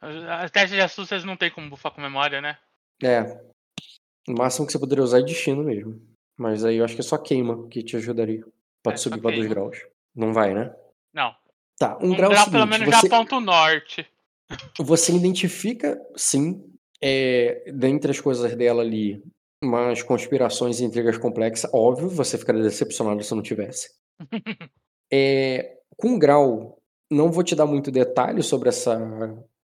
[0.00, 2.58] As testes de astúcias não tem como bufar com memória, né?
[3.02, 3.22] É.
[4.28, 6.00] O máximo que você poderia usar é destino mesmo.
[6.36, 8.44] Mas aí eu acho que é só queima que te ajudaria.
[8.82, 9.78] Pode É, subir para dois graus.
[10.14, 10.74] Não vai, né?
[11.12, 11.34] Não.
[11.78, 14.06] Tá, um, Um grau, grau, é pelo seguinte, menos você, já aponta o norte.
[14.78, 16.64] você identifica, sim,
[17.00, 19.22] é, dentre as coisas dela ali,
[19.62, 21.70] umas conspirações e intrigas complexas.
[21.72, 23.90] Óbvio, você ficaria decepcionado se não tivesse.
[25.14, 26.78] É, com grau,
[27.10, 28.98] não vou te dar muito detalhe sobre essa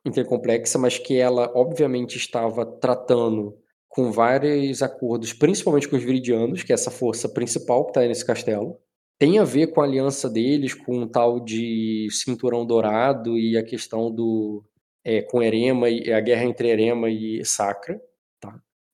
[0.05, 3.57] intriga complexa, mas que ela, obviamente, estava tratando
[3.89, 8.25] com vários acordos, principalmente com os viridianos, que é essa força principal que está nesse
[8.25, 8.77] castelo.
[9.19, 13.63] Tem a ver com a aliança deles, com um tal de cinturão dourado e a
[13.63, 14.63] questão do.
[15.03, 17.99] É, com Erema e a guerra entre Erema e Sacra.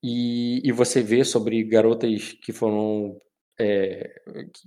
[0.07, 0.13] Tá?
[0.13, 3.19] E, e você vê sobre garotas que foram.
[3.59, 4.21] é,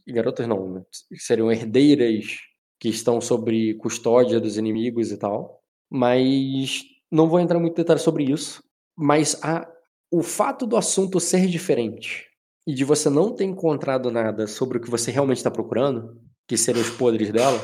[0.06, 0.82] garotas não, né?
[1.16, 2.38] seriam herdeiras
[2.78, 5.62] que estão sobre custódia dos inimigos e tal.
[5.90, 8.62] Mas não vou entrar muito em detalhe sobre isso.
[8.96, 9.68] Mas a,
[10.10, 12.26] o fato do assunto ser diferente
[12.66, 16.56] e de você não ter encontrado nada sobre o que você realmente está procurando, que
[16.56, 17.58] seriam os podres dela,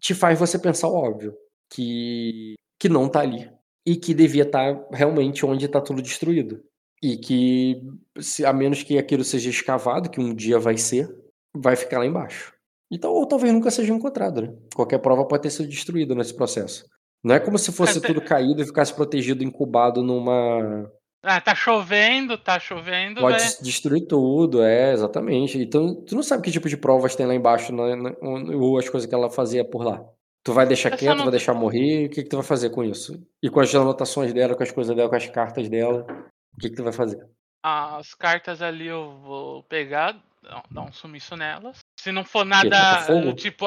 [0.00, 1.34] te faz você pensar o óbvio,
[1.72, 3.50] que, que não tá ali.
[3.86, 6.62] E que devia estar realmente onde está tudo destruído.
[7.02, 7.82] E que,
[8.18, 11.08] se, a menos que aquilo seja escavado, que um dia vai ser,
[11.56, 12.52] vai ficar lá embaixo.
[12.92, 14.54] Então, ou talvez nunca seja encontrado, né?
[14.74, 16.84] Qualquer prova pode ter sido destruída nesse processo.
[17.24, 20.90] Não é como se fosse Até- tudo caído e ficasse protegido, incubado numa,
[21.22, 23.62] Ah, tá chovendo, tá chovendo, Pode velho.
[23.62, 25.58] destruir tudo, é, exatamente.
[25.58, 28.88] Então, tu não sabe que tipo de provas tem lá embaixo, né, né, ou as
[28.88, 30.02] coisas que ela fazia por lá.
[30.42, 32.70] Tu vai deixar Eu quieto, não- vai deixar morrer, o que que tu vai fazer
[32.70, 33.22] com isso?
[33.42, 36.06] E com as anotações dela, com as coisas dela, com as cartas dela,
[36.56, 37.26] o que que tu vai fazer?
[37.62, 40.18] As cartas ali eu vou pegar,
[40.70, 41.78] dar- um sumiço nelas.
[41.98, 43.66] Se não for nada, tipo,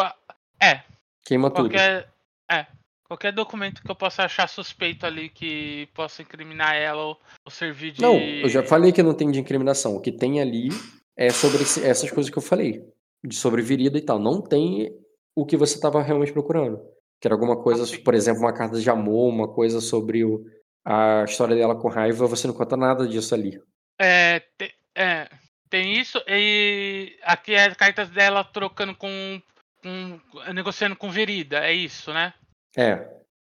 [0.60, 0.84] é,
[1.24, 1.69] Queima tudo.
[1.69, 2.10] qualquer,
[2.50, 2.65] é,
[3.08, 7.91] qualquer documento que eu possa achar suspeito ali que possa incriminar ela ou, ou servir
[7.91, 8.02] de...
[8.02, 9.96] Não, eu já falei que não tem de incriminação.
[9.96, 10.69] O que tem ali
[11.15, 12.84] é sobre esse- essas coisas que eu falei,
[13.24, 14.17] de sobre virida e tal.
[14.17, 14.91] Não tem
[15.36, 16.80] o que você estava realmente procurando.
[17.22, 18.00] Que era alguma coisa, Ok.
[18.00, 20.43] por exemplo, uma carta de amor, uma coisa sobre o-
[20.86, 23.62] a história dela com raiva, você não conta nada disso ali.
[24.00, 25.30] É, te- é,
[25.69, 29.41] tem isso e aqui é cartas dela trocando com,
[29.82, 30.19] com
[30.54, 32.34] negociando com Verida, é isso, né?
[32.76, 32.96] É,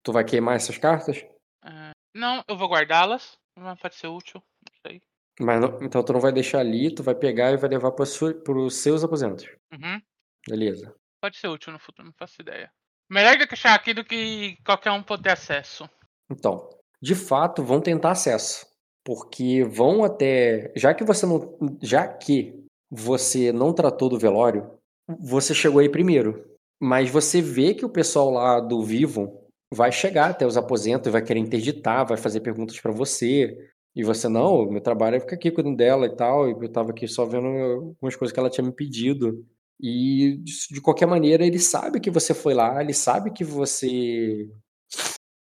[0.03, 1.18] tu vai queimar essas cartas?
[1.64, 5.03] É, não, eu vou guardá-las, mas pode ser útil, não sei.
[5.40, 8.03] Mas não- então tu não vai deixar ali, tu vai pegar e vai levar para
[8.03, 9.46] os seus aposentos.
[9.72, 10.01] Uhum,
[10.48, 10.94] Beleza.
[11.20, 12.70] pode ser útil no futuro, não faço ideia.
[13.11, 15.88] Melhor do que achar aqui do que qualquer um poder acesso.
[16.31, 16.68] Então,
[17.00, 18.66] de fato, vão tentar acesso.
[19.04, 20.72] Porque vão até.
[20.76, 21.56] Já que você não.
[21.80, 24.70] Já que você não tratou do velório,
[25.18, 26.44] você chegou aí primeiro.
[26.80, 31.11] Mas você vê que o pessoal lá do Vivon vai chegar até os aposentos e
[31.11, 33.70] vai querer interditar, vai fazer perguntas pra você.
[33.96, 36.48] E você, não, meu trabalho é ficar aqui cuidando dela e tal.
[36.48, 39.44] E eu tava aqui só vendo algumas coisas que ela tinha me pedido.
[39.80, 40.38] E
[40.70, 44.48] de qualquer maneira, ele sabe que você foi lá, ele sabe que você.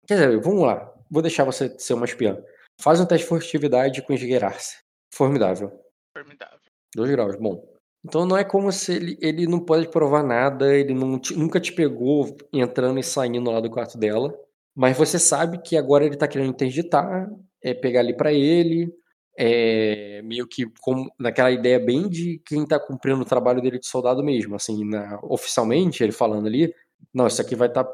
[0.06, 0.93] Quer dizer, vamos lá.
[1.14, 2.36] Vou deixar você ser uma espiã.
[2.80, 4.78] Faz um teste de furtividade com esgueirar-se.
[5.14, 5.70] Formidável.
[6.12, 6.58] Formidável.
[6.92, 7.64] Dois graus, bom.
[8.04, 11.72] Então não é como se ele, ele não pode provar nada, ele te- nunca te
[11.72, 14.36] pegou entrando e saindo lá do quarto dela.
[14.74, 17.30] Mas você sabe que agora ele tá querendo interditar,
[17.62, 18.92] é pegar ali pra ele,
[19.38, 23.86] é meio que como, naquela ideia bem de quem tá cumprindo o trabalho dele de
[23.86, 26.74] soldado mesmo, assim, na- oficialmente ele falando ali,
[27.14, 27.86] não, isso aqui vai estar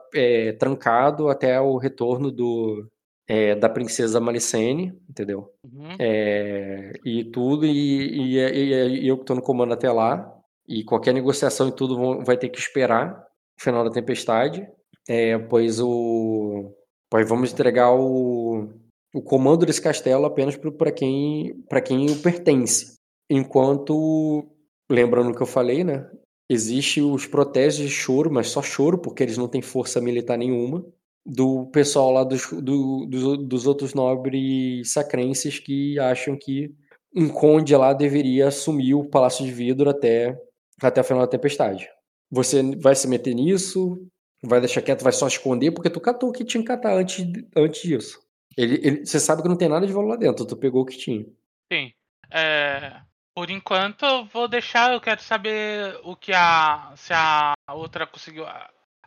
[0.58, 2.88] trancado até o retorno do,
[3.30, 5.52] é, da princesa Malicene, entendeu?
[5.64, 5.94] Uhum.
[6.00, 10.82] É, e tudo, e, e, e- e eu que tô no comando até lá, e
[10.82, 13.24] qualquer negociação e tudo vão- vai ter que esperar
[13.56, 14.66] o final da tempestade,
[15.08, 16.74] é, pois o
[17.08, 18.68] pois vamos entregar o,
[19.14, 22.94] o comando desse castelo apenas para quem para quem o pertence.
[23.30, 24.44] Enquanto,
[24.90, 26.08] lembrando o que eu falei, né?
[26.48, 30.84] Existe os protestos de choro, mas só choro, porque eles não têm força militar nenhuma
[31.24, 36.74] do pessoal lá dos, do- dos, dos outros nobres sacrenses que acham que
[37.14, 40.38] um conde lá deveria assumir o Palácio de Vidro até,
[40.82, 41.88] até o final da tempestade.
[42.30, 44.06] Você vai se meter nisso?
[44.42, 45.02] Vai deixar quieto?
[45.02, 45.72] Vai só esconder?
[45.72, 47.24] Porque tu catou o que tinha que catar antes,
[47.56, 48.20] antes disso.
[48.56, 50.86] Ele, ele- você sabe que não tem nada de valor lá dentro, tu pegou o
[50.86, 51.24] que tinha.
[51.72, 51.92] Sim.
[52.32, 53.00] É,
[53.34, 56.92] por enquanto eu vou deixar, eu quero saber o que a.
[56.96, 58.44] se a outra conseguiu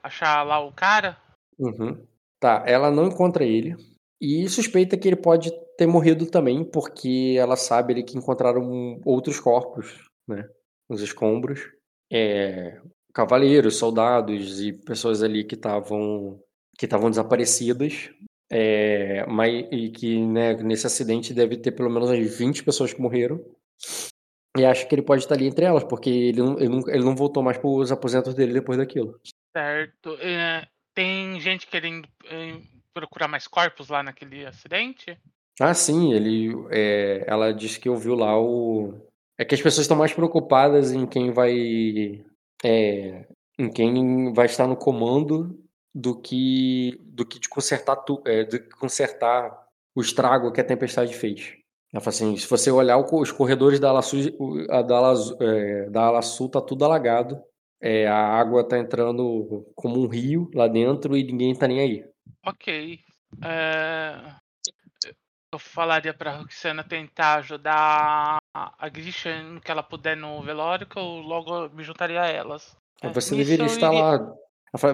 [0.03, 1.17] achar lá o cara.
[1.59, 2.05] Uhum.
[2.39, 3.75] Tá, ela não encontra ele.
[4.21, 9.39] E suspeita que ele pode ter morrido também, porque ela sabe ali que encontraram outros
[9.39, 10.47] corpos né?
[10.89, 11.61] Nos escombros.
[12.11, 12.79] É,
[13.13, 16.39] cavaleiros, soldados e pessoas ali que estavam
[16.77, 18.11] que estavam desaparecidas.
[18.51, 23.01] É, mas, e que né, nesse acidente deve ter pelo menos umas 20 pessoas que
[23.01, 23.43] morreram.
[24.57, 27.03] E acho que ele pode estar ali entre elas, porque ele não, ele não, ele
[27.03, 29.19] não voltou mais para os aposentos dele depois daquilo.
[29.55, 30.15] Certo.
[30.19, 32.57] É, tem gente querendo é,
[32.93, 35.17] procurar mais corpos lá naquele acidente?
[35.59, 38.93] Ah, sim, ele, é, ela disse que ouviu lá o.
[39.37, 42.23] É que as pessoas estão mais preocupadas em quem vai.
[42.63, 43.25] É,
[43.57, 45.59] em quem vai estar no comando
[45.93, 51.13] do que do que de consertar, tu, é, de consertar o estrago que a tempestade
[51.15, 51.55] fez.
[51.91, 54.19] Ela fala assim, se você olhar os corredores da Ala Sul,
[54.67, 57.39] da Ala, é, da Ala Sul tá tudo alagado.
[57.85, 62.09] É, a água tá entrando como um rio lá dentro e ninguém tá nem aí.
[62.45, 62.97] Ok.
[63.43, 64.35] É...
[65.51, 70.97] Eu falaria pra Roxana tentar ajudar a Grisha no que ela puder no velório, que
[70.97, 72.73] eu logo me juntaria a elas.
[73.01, 74.01] É, você deveria estar iria...
[74.01, 74.35] lá.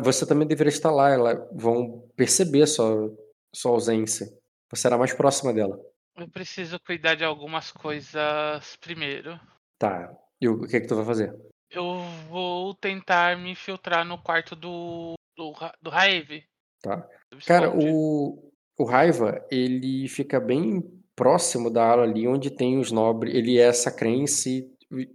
[0.04, 1.12] Você também deveria estar lá.
[1.12, 3.16] Elas vão perceber sua,
[3.54, 4.26] sua ausência.
[4.72, 5.80] Você será mais próxima dela.
[6.18, 9.40] Eu preciso cuidar de algumas coisas primeiro.
[9.78, 10.12] Tá.
[10.42, 11.34] E o que é que tu vai fazer?
[11.72, 15.14] Eu vou tentar me infiltrar no quarto do.
[15.36, 15.92] do, do.
[16.82, 17.08] Tá.
[17.46, 20.82] Cara, o, o Raiva, ele fica bem
[21.16, 23.36] próximo da área ali onde tem os nobres.
[23.36, 24.72] Ele é sacrense,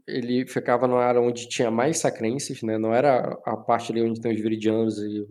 [0.06, 2.78] ele ficava na área onde tinha mais sacrenses, né?
[2.78, 5.26] Não era a parte ali onde tem os viridianos e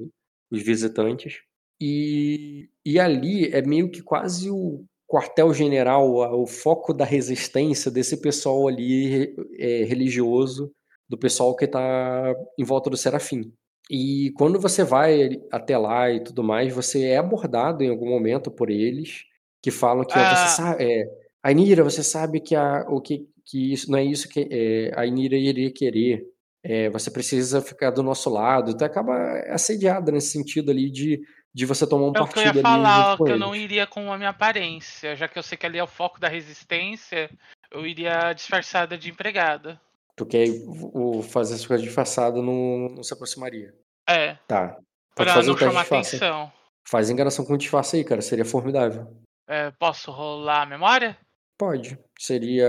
[0.52, 1.42] os visitantes.
[1.80, 8.68] E, e ali é meio que quase o quartel-general, o foco da resistência desse pessoal
[8.68, 10.74] ali é, religioso,
[11.08, 13.52] do pessoal que está em volta do Serafim.
[13.90, 18.50] E quando você vai até lá e tudo mais, você é abordado em algum momento
[18.50, 19.24] por eles,
[19.62, 20.36] que falam que ah.
[20.36, 21.06] você sabe, é,
[21.44, 24.92] a Inira, você sabe que, a, o que, que isso não é isso que é,
[24.96, 26.26] a Inira iria querer.
[26.66, 28.72] É, você precisa ficar do nosso lado.
[28.72, 29.14] Então acaba
[29.50, 31.22] assediada nesse sentido ali de
[31.54, 32.50] de você tomar um é partido ali.
[32.50, 35.58] Eu ia falar que eu não iria com a minha aparência, já que eu sei
[35.58, 37.30] que ali é o foco da resistência,
[37.72, 39.80] eu iria disfarçada de empregada.
[40.16, 43.74] Porque o fazer essa coisa disfarçada não, não se aproximaria.
[44.08, 44.36] É.
[44.48, 44.78] Tá.
[45.16, 46.52] Pode pra fazer não chamar atenção.
[46.88, 48.22] Faz enganação com disfarce aí, cara.
[48.22, 49.16] Seria formidável.
[49.48, 51.18] É, posso rolar a memória?
[51.58, 51.98] Pode.
[52.20, 52.68] Seria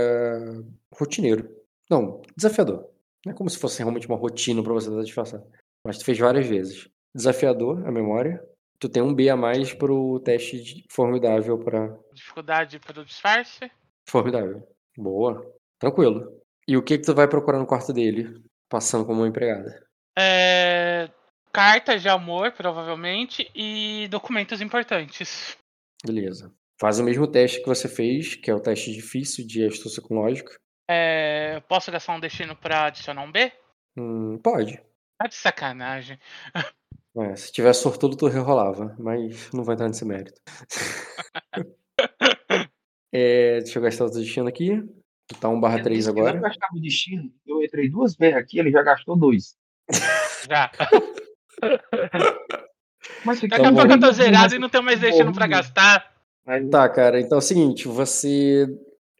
[0.93, 1.49] rotineiro.
[1.89, 2.89] Não, desafiador.
[3.25, 5.45] Não é como se fosse realmente uma rotina pra você estar disfarçado.
[5.85, 6.89] Mas tu fez várias vezes.
[7.13, 8.43] Desafiador, a memória.
[8.79, 13.71] Tu tem um B a mais pro teste formidável para Dificuldade pro disfarce?
[14.07, 14.67] Formidável.
[14.97, 15.45] Boa.
[15.79, 16.41] Tranquilo.
[16.67, 19.85] E o que que tu vai procurar no quarto dele, passando como uma empregada?
[20.17, 21.09] É...
[21.53, 25.57] Cartas de amor, provavelmente, e documentos importantes.
[26.05, 26.51] Beleza.
[26.79, 30.15] Faz o mesmo teste que você fez, que é o teste difícil de astúcia com
[30.15, 30.59] lógica.
[30.89, 31.61] É...
[31.67, 33.51] Posso gastar um destino para adicionar um B?
[33.97, 34.81] Hum, pode.
[35.17, 36.19] Tá de sacanagem.
[37.17, 40.41] É, se tivesse sortudo, tu rerolava, mas não vai entrar nesse mérito.
[43.09, 44.83] é, deixa eu gastar o destino aqui.
[45.27, 46.37] Tu tá 1 barra 3 agora.
[46.37, 47.31] Eu gastar o destino.
[47.45, 49.55] Eu entrei duas vezes aqui, ele já gastou dois.
[50.47, 50.71] Já.
[53.25, 56.13] Mas Daqui a pouco eu tô zerado e não tenho mais destino pra gastar.
[56.69, 57.19] Tá, cara.
[57.19, 58.67] Então é o seguinte, você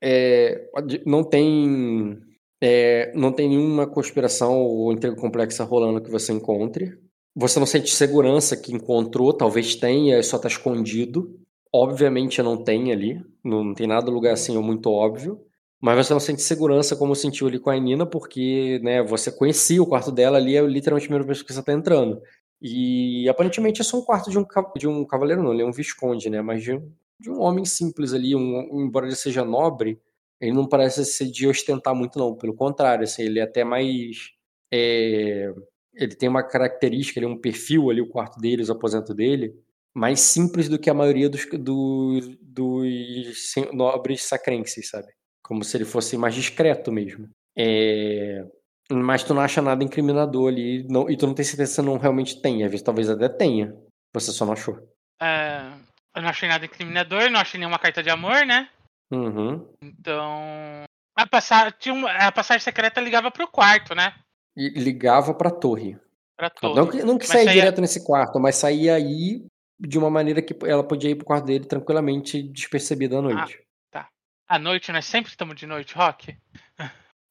[0.01, 0.69] é,
[1.05, 2.19] não tem
[2.61, 6.97] é, não tem nenhuma conspiração ou intriga complexa rolando que você encontre.
[7.35, 11.37] Você não sente segurança que encontrou, talvez tenha, só está escondido.
[11.73, 15.41] Obviamente não tem ali, não tem nada lugar assim, é muito óbvio.
[15.85, 19.79] Mas você não sente segurança como sentiu ali com a Nina, porque né, você conhecia
[19.83, 22.19] o quarto dela ali, é literalmente a primeira vez que você está entrando.
[22.59, 24.45] E aparentemente é só um quarto de um,
[24.75, 26.41] de um cavaleiro, não, ele é um visconde, né?
[26.41, 30.01] Mas de um, de um homem simples ali, um, embora ele seja nobre,
[30.41, 32.35] ele não parece ser de ostentar muito, não.
[32.35, 34.31] Pelo contrário, assim, ele é até mais.
[34.73, 35.53] É
[35.93, 39.55] ele tem uma característica, ele é um perfil ali, o quarto dele, os aposentos dele,
[39.93, 45.07] mais simples do que a maioria dos, dos, dos nobres sacrenses, sabe?
[45.45, 47.29] Como se ele fosse mais discreto mesmo.
[47.57, 48.45] É...
[48.91, 51.97] Mas tu não acha nada incriminador ali, não, e tu não tem certeza se não
[51.97, 53.75] realmente tem, às vezes talvez até tenha,
[54.13, 54.77] você só não achou.
[55.21, 55.61] É...
[56.15, 58.69] Eu não achei nada incriminador, não achei nenhuma carta de amor, né?
[59.11, 59.67] Uhum.
[59.81, 60.83] Então.
[61.17, 61.71] A.
[61.71, 62.11] Tinha uma...
[62.11, 64.13] a passagem secreta ligava pro quarto, né?
[64.55, 65.97] e ligava para a torre.
[66.37, 66.75] Pra torre.
[66.75, 69.45] Não que, não que saía, saía direto nesse quarto, mas saía aí
[69.79, 73.59] de uma maneira que ela podia ir pro quarto dele tranquilamente, despercebida à noite.
[74.47, 74.55] Tá.
[74.55, 76.37] À noite, nós sempre estamos de noite, Rock?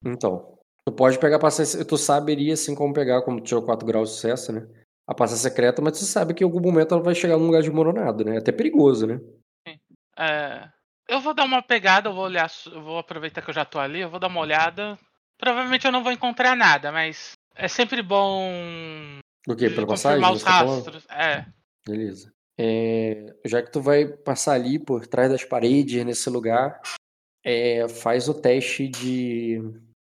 [0.04, 0.58] Então.
[0.86, 1.82] Tu pode pegar a passagem.
[1.84, 4.68] Tu saberia assim como pegar, como tu tirou 4 graus de sucesso, né?
[5.06, 7.62] A passagem secreta, mas tu sabe que em algum momento ela vai chegar num lugar
[7.62, 8.36] desmoronado, né?
[8.36, 9.18] É até perigoso, né?
[9.66, 9.78] Sim.
[10.18, 10.68] É...
[11.08, 13.78] Eu vou dar uma pegada, eu vou olhar, eu vou aproveitar que eu já tô
[13.78, 14.98] ali, eu vou dar uma olhada
[15.38, 19.68] Provavelmente eu não vou encontrar nada, mas é sempre bom O quê?
[19.70, 20.24] Pela passagem?
[20.24, 21.06] os tá rastros.
[21.10, 21.44] É.
[21.86, 22.32] Beleza.
[22.58, 26.80] É, já que tu vai passar ali por trás das paredes, nesse lugar,
[27.44, 29.60] é, faz o teste de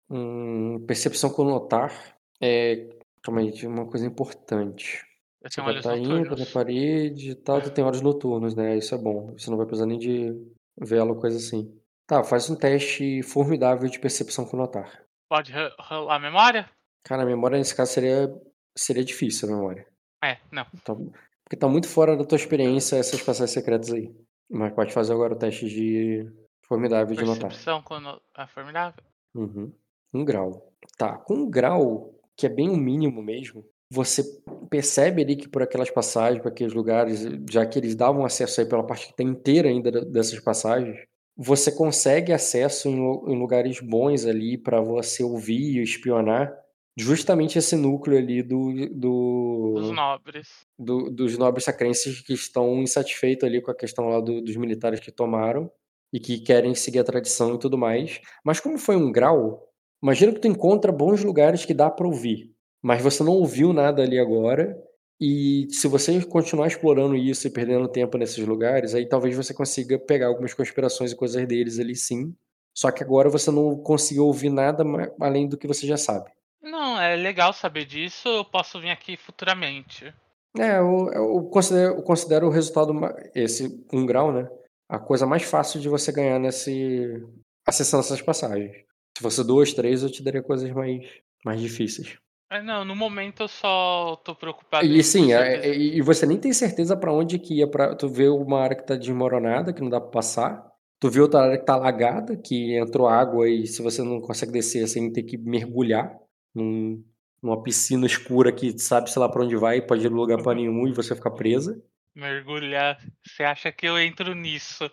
[0.10, 1.94] hum, percepção com notar.
[2.42, 2.90] É,
[3.22, 5.06] calma aí, uma coisa importante.
[5.42, 8.76] Eu Você tenho olhos estar indo na parede e tal, tu tem olhos noturnos, né?
[8.78, 9.32] Isso é bom.
[9.38, 10.34] Você não vai precisar nem de
[10.78, 11.72] vela ou coisa assim.
[12.08, 15.04] Tá, faz um teste formidável de percepção com notar.
[15.30, 16.70] Pode ro- rolar a memória?
[17.04, 18.34] Cara, a memória nesse caso seria,
[18.78, 19.88] seria difícil, a memória.
[20.24, 20.66] É, não.
[20.84, 20.96] Tá-
[21.44, 24.14] porque tá muito fora da tua experiência essas passagens secretas aí.
[24.50, 26.30] Mas pode fazer agora o teste de
[26.68, 27.50] formidável de notar.
[27.50, 29.04] Percepção quando é formidável.
[29.36, 29.72] Uhum.
[30.14, 30.72] Um grau.
[30.98, 34.24] Tá, com um grau, que é bem o mínimo mesmo, você
[34.70, 38.68] percebe ali que por aquelas passagens, por aqueles lugares, já que eles davam acesso aí
[38.68, 40.98] pela parte que tem inteira ainda da- dessas passagens,
[41.38, 46.54] você consegue acesso em, em lugares bons ali para você ouvir e espionar
[47.00, 50.50] justamente esse núcleo ali do, do, Os nobres.
[50.80, 55.00] do- dos nobres sacrenses que estão insatisfeitos ali com a questão lá do- dos militares
[55.00, 55.72] que tomaram
[56.12, 58.22] e que querem seguir a tradição e tudo mais.
[58.44, 59.68] Mas como foi um grau,
[60.02, 62.52] imagina que tu encontra bons lugares que dá para ouvir,
[62.82, 64.78] mas você não ouviu nada ali agora.
[65.20, 69.98] E se você continuar explorando isso e perdendo tempo nesses lugares, aí talvez você consiga
[69.98, 72.36] pegar algumas conspirações e coisas deles ali sim.
[72.76, 74.84] Só que agora você não conseguiu ouvir nada
[75.20, 76.30] além do que você já sabe.
[76.62, 78.30] Não, é legal saber disso.
[78.30, 80.14] Eu posso vir aqui futuramente.
[80.56, 82.94] É, eu, eu considero, eu considero o resultado,
[83.34, 84.48] esse um grau, né?
[84.90, 87.24] A coisa mais fácil de você ganhar nesse.
[87.68, 88.72] acessando essas passagens.
[89.18, 91.02] Se fosse dois, três, eu te daria coisas mais,
[91.44, 92.18] mais difíceis.
[92.50, 96.38] É, não, no momento eu só tô preocupado E sim, é- é- e você nem
[96.38, 97.68] tem certeza pra onde que ia.
[97.70, 100.66] Pra, tu vê uma área que tá desmoronada, que não dá pra passar.
[101.00, 104.52] Tu vê outra área que tá alagada, que entrou água e se você não consegue
[104.54, 106.18] descer, você tem que mergulhar
[106.56, 107.04] num-
[107.44, 110.88] numa piscina escura que sabe, sei lá, pra onde vai, pode ir lugar pra nenhum
[110.88, 111.80] e você ficar presa.
[112.18, 113.00] Mergulhar.
[113.26, 114.90] Você acha que eu entro nisso?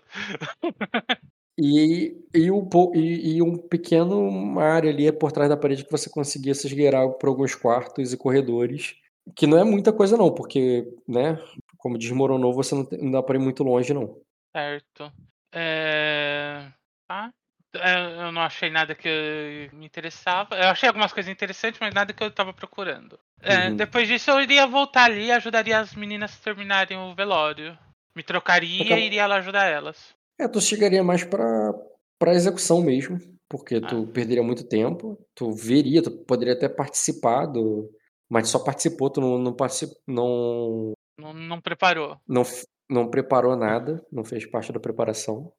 [1.58, 5.90] E, e, um, e, e um pequeno uma área ali por trás da parede que
[5.90, 8.96] você conseguia se esgueirar por alguns quartos e corredores.
[9.36, 11.38] Que não é muita coisa, não, porque, né,
[11.78, 14.20] como desmoronou, você não, tem- não dá pra ir muito longe, não.
[14.54, 15.12] Certo.
[15.52, 16.70] É...
[17.08, 17.32] Tá.
[17.78, 20.54] É, Eu não achei nada que me interessava.
[20.56, 23.18] Eu achei algumas coisas interessantes, mas nada que eu tava procurando.
[23.42, 23.76] É, Uhum.
[23.76, 27.76] Depois disso, eu iria voltar ali e ajudaria as meninas a terminarem o velório.
[28.16, 30.14] Me trocaria Então- e iria lá ajudar elas.
[30.40, 31.72] É, tu chegaria mais pra,
[32.18, 33.18] pra execução mesmo,
[33.48, 37.90] porque tu perderia muito tempo, tu veria, tu poderia até participar do.
[38.30, 42.16] Mas só participou, tu não, não, particip, não, Não, não preparou.
[42.26, 42.42] não,
[42.90, 45.52] não preparou nada, não fez parte da preparação.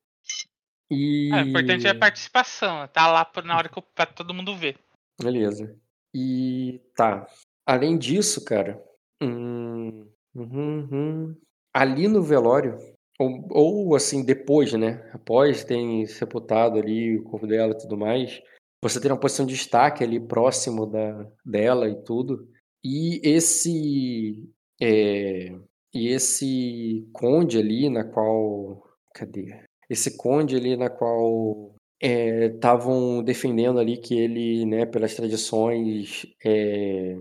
[0.90, 1.30] E.
[1.34, 2.88] É, o importante é a participação.
[2.88, 4.78] Tá lá na hora que pra todo mundo ver.
[5.22, 5.76] Beleza.
[6.14, 7.28] E tá.
[7.66, 8.82] Além disso, cara,
[9.22, 11.36] hum, uhum, uhum.
[11.74, 12.78] ali no velório,
[13.20, 15.10] ou, ou assim, depois, né?
[15.14, 18.42] Após terem sepultado ali o corpo dela e tudo mais,
[18.84, 22.48] você tem uma posição de destaque ali próximo da, dela e tudo.
[22.84, 24.48] E esse.
[24.80, 25.58] é,
[25.94, 28.84] e esse conde ali na qual.
[29.14, 29.65] Cadê?
[29.90, 37.18] Esse conde ali na qual estavam defendendo ali que ele, né, pelas tradições, é,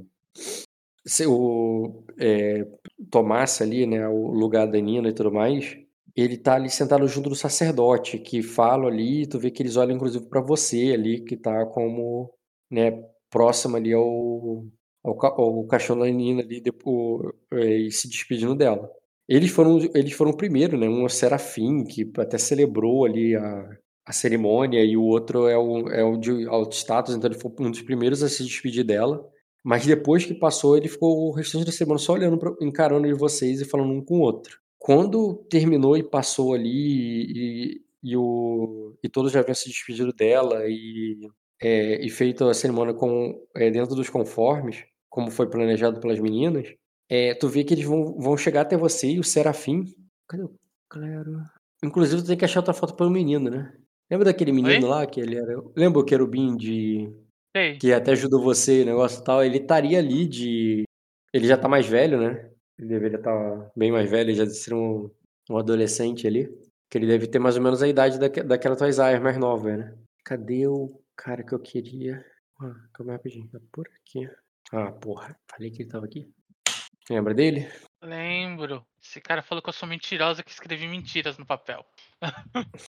[1.07, 2.67] se o, é,
[3.11, 5.77] tomasse ali, né, o lugar da Nina e tudo mais,
[6.17, 9.97] ele tá ali sentado junto do sacerdote, que fala ali, tu vê que eles olham
[9.97, 12.33] inclusive para você ali, que tá como,
[12.71, 14.65] né, próximo ali ao,
[15.03, 18.91] ao, ao da Nina ali, depois, e se despedindo dela.
[19.29, 23.35] Eles foram, eles foram o primeiro, né, um é o Serafim, que até celebrou ali
[23.35, 23.70] a,
[24.07, 27.51] a cerimônia, e o outro é o, é o de alto status, então ele foi
[27.61, 29.27] um dos primeiros a se despedir dela.
[29.64, 33.14] Mas depois que passou, ele ficou o restante da semana só olhando, pra, encarando de
[33.14, 34.59] vocês e falando um com o outro.
[34.79, 40.64] Quando terminou e passou ali, e, e, o, e todos já haviam se despedido dela
[40.68, 41.18] e,
[41.62, 46.68] é, e feito a cerimônia com, é, dentro dos conformes, como foi planejado pelas meninas,
[47.09, 49.85] é, tu vê que eles vão, vão chegar até você e o Serafim.
[50.29, 50.55] Cadê o
[50.89, 51.43] Clero?
[51.83, 53.75] Inclusive, tu tem que achar outra foto pelo menino, né?
[54.11, 54.91] Lembra daquele menino Oi?
[54.91, 55.63] lá que ele era.
[55.77, 57.13] Lembra o querubim de.
[57.57, 57.79] Sei.
[57.79, 59.45] que até ajudou você e negócio e tal?
[59.45, 60.85] Ele estaria ali de.
[61.33, 62.51] Ele já tá mais velho, né?
[62.79, 65.11] Ele deveria estar bem mais velho, já ser um,
[65.51, 66.49] um adolescente ali.
[66.91, 69.77] Que ele deve ter mais ou menos a idade daque, daquela tua Isaiah mais nova,
[69.77, 69.95] né?
[70.25, 72.25] Cadê o cara que eu queria?
[72.61, 73.49] Ah, calma aí rapidinho.
[73.49, 74.29] Tá por aqui.
[74.73, 75.37] Ah, porra.
[75.51, 76.31] Falei que ele tava aqui.
[77.11, 77.69] Lembra dele?
[78.03, 78.85] Lembro.
[79.03, 81.85] Esse cara falou que eu sou mentirosa que escrevi mentiras no papel.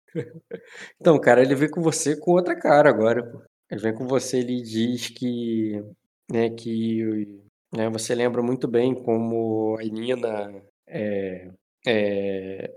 [0.99, 3.43] Então, cara, ele veio com você com outra cara agora, pô.
[3.69, 5.83] Ele vem com você, ele diz que,
[6.29, 7.27] né, que
[7.71, 11.51] né, você lembra muito bem como a Nina é,
[11.85, 12.73] é,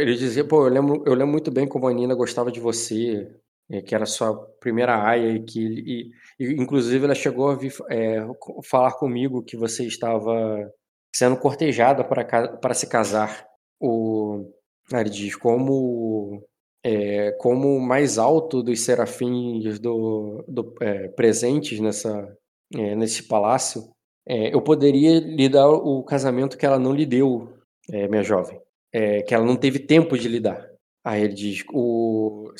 [0.00, 3.30] ele dizia, pô, eu lembro, eu lembro muito bem como a Nina gostava de você,
[3.70, 7.72] é, que era sua primeira aia, e que e, e, inclusive ela chegou a vir,
[7.90, 8.26] é,
[8.64, 10.70] falar comigo que você estava
[11.14, 12.24] sendo cortejada para,
[12.58, 13.46] para se casar.
[13.80, 14.50] O,
[14.92, 16.42] ele diz como
[16.84, 22.36] é, como mais alto dos serafins do, do é, presentes nessa
[22.74, 23.90] é, nesse palácio,
[24.26, 27.52] é, eu poderia lhe dar o casamento que ela não lhe deu,
[27.90, 28.60] é, minha jovem,
[28.92, 30.68] é, que ela não teve tempo de lhe dar.
[31.04, 32.52] Aí ele diz: o,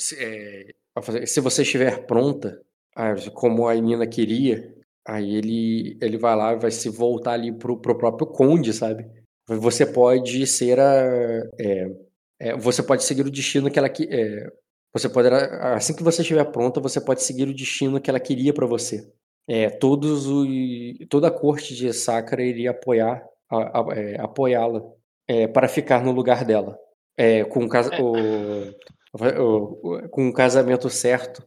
[1.01, 2.59] se, se você estiver pronta,
[3.33, 4.73] como a Nina queria,
[5.07, 9.05] aí ele, ele vai lá e vai se voltar ali pro, pro próprio conde, sabe?
[9.47, 11.43] Você pode ser a.
[11.59, 11.87] É,
[12.39, 13.87] é, você pode seguir o destino que ela.
[13.87, 14.51] É,
[14.93, 18.53] você poderá, assim que você estiver pronta, você pode seguir o destino que ela queria
[18.53, 19.09] para você.
[19.47, 20.45] É, todos o,
[21.09, 23.23] toda a corte de Sakura iria apoiar,
[23.95, 24.81] é, apoiá-la
[25.27, 26.77] é, para ficar no lugar dela,
[27.17, 28.73] é, com, o, o,
[30.09, 31.45] com o casamento certo.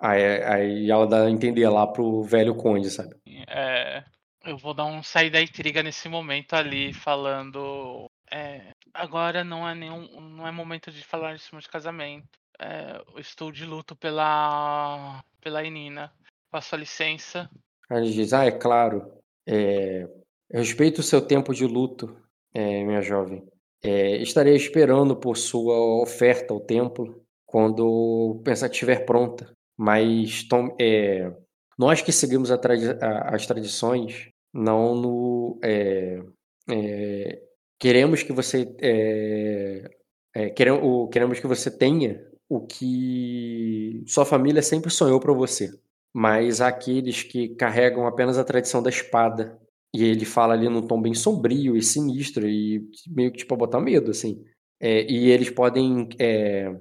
[0.00, 3.16] Aí, aí ela dá a entender lá pro velho conde, sabe?
[3.48, 4.04] É,
[4.44, 8.08] eu vou dar um sair da intriga nesse momento ali, falando.
[8.30, 12.38] É, agora não é nenhum, não é momento de falar de cima de casamento.
[12.60, 16.12] É, eu estou de luto pela pela Inina.
[16.50, 17.50] Passo a licença.
[17.90, 19.12] Aí ele diz: Ah, é claro.
[19.46, 20.02] É,
[20.50, 22.16] eu respeito o seu tempo de luto,
[22.54, 23.46] é, minha jovem.
[23.82, 29.52] É, estarei esperando por sua oferta ao templo quando pensar que estiver pronta.
[29.76, 31.32] Mas tom, é,
[31.78, 36.20] nós que seguimos a tradi a, as tradições, não no, é,
[36.68, 37.42] é,
[37.78, 39.90] queremos que você é,
[40.34, 45.70] é, queremos, o, queremos que você tenha o que sua família sempre sonhou para você.
[46.12, 49.58] Mas há aqueles que carregam apenas a tradição da espada.
[49.94, 53.80] E ele fala ali num tom bem sombrio e sinistro e meio que tipo botar
[53.80, 54.44] medo, assim.
[54.80, 56.72] É, e eles podem é,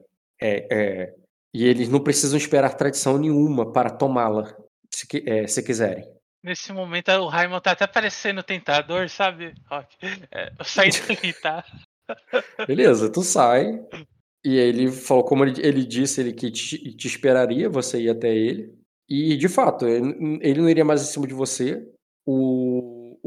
[0.41, 1.15] é,
[1.53, 4.55] e eles não precisam esperar tradição nenhuma para tomá-la,
[4.93, 6.07] se, é, se quiserem.
[6.43, 9.53] Nesse momento o Raimon tá até parecendo tentador, sabe?
[10.31, 11.65] É, eu saí dali, tá?
[12.67, 13.83] Beleza, tu sai.
[14.45, 18.33] E ele falou, como ele, ele disse, ele que te, te, esperaria, você ir até
[18.33, 18.73] ele.
[19.09, 21.85] E de fato, ele, ele não iria mais em cima de você.
[22.25, 22.66] O,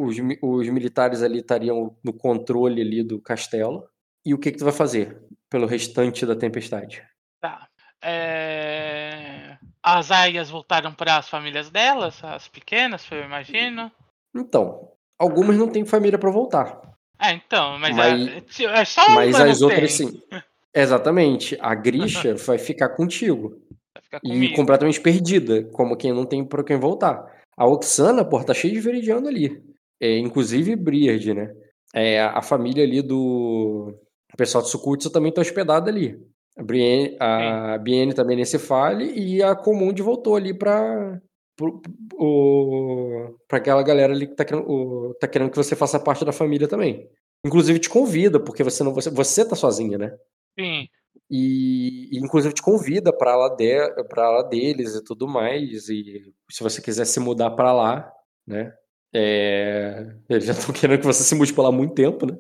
[0.00, 3.88] os, os militares ali estariam no controle ali do castelo.
[4.24, 5.16] E o que, que tu vai fazer
[5.48, 7.02] pelo restante da tempestade?
[7.40, 7.68] Tá.
[8.02, 9.56] É...
[9.82, 13.90] As aias voltaram para as famílias delas, as pequenas, eu imagino.
[14.34, 16.80] Então, algumas não têm família para voltar.
[17.20, 20.08] É, então, mas, mas é, é só uma Mas as outras tem.
[20.08, 20.22] sim.
[20.74, 21.58] Exatamente.
[21.60, 23.60] A Grisha vai ficar contigo.
[23.92, 27.40] Vai ficar e completamente perdida, como quem não tem para quem voltar.
[27.56, 29.62] A Oxana, pô, tá cheia de veridiano ali.
[30.00, 31.54] É, inclusive Briard, né?
[31.94, 33.92] É, a família ali do
[34.32, 36.18] o pessoal de Sukutsu também tá hospedada ali.
[36.56, 41.20] A, Brienne, a Biene também nesse fale e a Comundi voltou ali para
[43.46, 46.32] para aquela galera ali que tá querendo, o, tá querendo que você faça parte da
[46.32, 47.06] família também.
[47.44, 50.16] Inclusive te convida, porque você não você, você tá sozinha, né?
[50.58, 50.86] Sim.
[51.30, 56.32] E, e inclusive te convida para lá de, para lá deles e tudo mais e
[56.50, 58.10] se você quiser se mudar para lá,
[58.46, 58.72] né?
[59.14, 62.36] É, eles já estão querendo que você se mude por lá há muito tempo, né?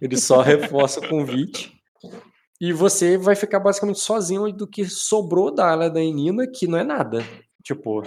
[0.00, 1.72] Eles só reforçam o convite.
[2.60, 6.78] E você vai ficar basicamente sozinho do que sobrou da área da Enina, que não
[6.78, 7.24] é nada.
[7.62, 8.02] Tipo,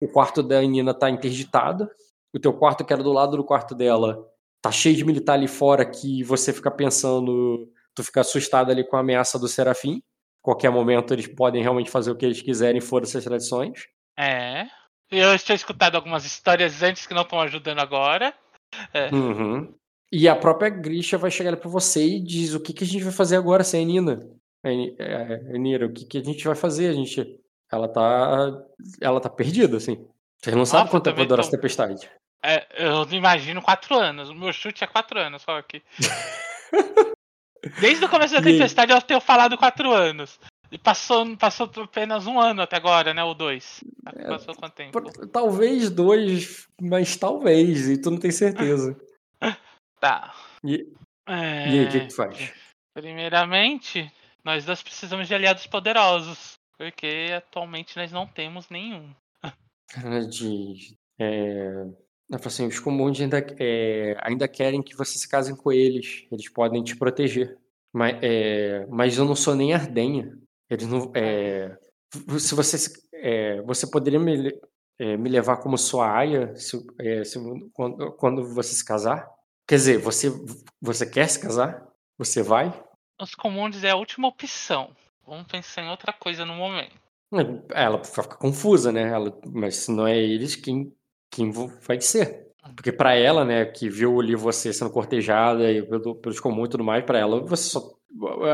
[0.00, 1.88] o quarto da Enina tá interditado,
[2.34, 4.18] o teu quarto que era do lado do quarto dela
[4.62, 8.96] tá cheio de militar ali fora que você fica pensando, tu fica assustado ali com
[8.96, 10.02] a ameaça do Serafim.
[10.42, 13.86] Qualquer momento eles podem realmente fazer o que eles quiserem fora dessas tradições.
[14.18, 14.66] É.
[15.10, 18.34] Eu tinha escutado algumas histórias antes que não estão ajudando agora.
[18.92, 19.08] É.
[19.14, 19.74] Uhum.
[20.10, 23.04] E a própria Grisha vai chegar para você e diz o que, que a gente
[23.04, 24.28] vai fazer agora sem a Nina.
[24.64, 26.88] É, Nira, o que, que a gente vai fazer?
[26.88, 27.38] A gente.
[27.70, 28.62] Ela tá.
[29.00, 30.06] Ela tá perdida, assim.
[30.40, 32.08] Vocês não sabem quanto tempo vai durar essa tempestade.
[32.42, 34.30] É, eu imagino quatro anos.
[34.30, 35.82] O meu chute é quatro anos, só aqui.
[37.80, 40.38] Desde o começo da tempestade eu tenho falado quatro anos.
[40.70, 43.24] E passou, passou apenas um ano até agora, né?
[43.24, 43.82] Ou dois.
[44.14, 45.28] É, passou quanto tempo?
[45.28, 48.96] Talvez dois, mas talvez, e tu não tem certeza.
[50.00, 50.32] Tá.
[50.62, 50.86] E,
[51.26, 51.68] é...
[51.68, 52.54] e aí, o que, tu faz?
[52.94, 54.08] Primeiramente,
[54.44, 56.56] nós dois precisamos de aliados poderosos.
[56.78, 59.12] Porque atualmente nós não temos nenhum.
[60.30, 61.84] De, é,
[62.32, 66.26] assim, os comuns ainda, é, ainda querem que você se case com eles.
[66.30, 67.58] Eles podem te proteger.
[67.92, 70.38] Mas, é, mas eu não sou nem Ardenha.
[70.70, 71.10] Eles não.
[71.14, 71.76] É,
[72.38, 72.76] se você
[73.14, 74.52] é, você poderia me,
[74.98, 77.38] é, me levar como sua aia se, é, se-
[77.72, 79.28] quando, quando você se casar?
[79.66, 80.30] Quer dizer, você,
[80.80, 81.86] você quer se casar?
[82.16, 82.72] Você vai?
[83.20, 84.94] Os comuns é a última opção.
[85.26, 86.94] Vamos pensar em outra coisa no momento.
[87.74, 89.02] Ela fica confusa, né?
[89.10, 90.94] Ela, mas se não é eles, quem,
[91.30, 92.46] quem vai ser?
[92.74, 96.70] Porque pra ela, né, que viu ali você sendo cortejada e pelo- pelos comuns e
[96.70, 97.97] tudo mais, pra ela, você só.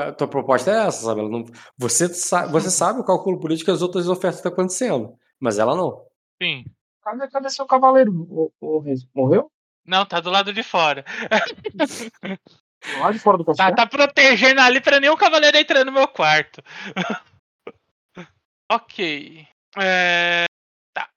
[0.06, 1.20] A tua proposta é essa, sabe?
[1.20, 1.44] Ela não,
[1.76, 5.74] você, sa- você sabe o cálculo político que as outras ofertas estão acontecendo, mas ela
[5.76, 6.04] não.
[6.42, 6.64] Sim.
[7.02, 8.12] Cadê, cadê seu cavaleiro?
[8.30, 9.08] O, o, Renzo?
[9.14, 9.50] Morreu?
[9.86, 11.04] Não, tá do lado de fora.
[12.98, 13.76] Lá de fora do Tá, castelo?
[13.76, 16.62] tá protegendo ali pra nenhum cavaleiro entrar no meu quarto.
[18.70, 19.46] ok.
[19.78, 20.44] É,
[20.94, 21.08] Tá.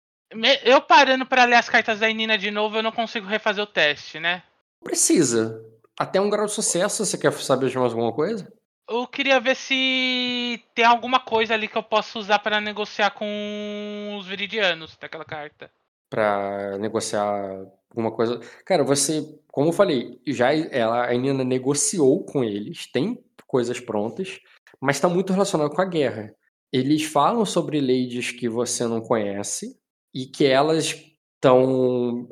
[0.64, 3.68] Eu parando pra ler as cartas da Nina de novo, eu não consigo refazer o
[3.68, 4.44] teste, né?
[4.84, 5.64] Precisa.
[5.98, 8.48] Até um grau de sucesso, você quer saber de mais alguma coisa?
[8.90, 14.16] Eu queria ver se tem alguma coisa ali que eu posso usar pra negociar com
[14.18, 15.70] os viridianos daquela carta.
[16.10, 18.40] Pra negociar alguma coisa.
[18.64, 24.40] Cara, você, como eu falei, já ela, a Nina negociou com eles, tem coisas prontas,
[24.80, 26.34] mas está muito relacionado com a guerra.
[26.72, 29.78] Eles falam sobre ladies que você não conhece
[30.14, 30.96] e que elas
[31.36, 32.30] estão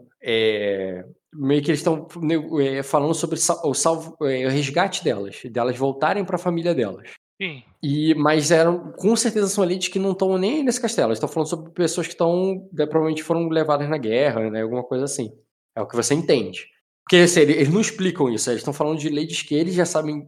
[1.38, 2.08] meio que eles estão
[2.62, 7.12] é, falando sobre o, salvo, é, o resgate delas, delas voltarem para a família delas.
[7.42, 7.64] Sim.
[7.84, 11.10] E, mas eram, com certeza são elites que não estão nem nesse castelo.
[11.10, 14.62] Eles estão falando sobre pessoas que estão, é, provavelmente foram levadas na guerra, né?
[14.62, 15.32] Alguma coisa assim.
[15.76, 16.68] É o que você entende.
[17.04, 18.50] Porque assim, eles não explicam isso.
[18.50, 20.28] Eles estão falando de ladies que eles já sabem.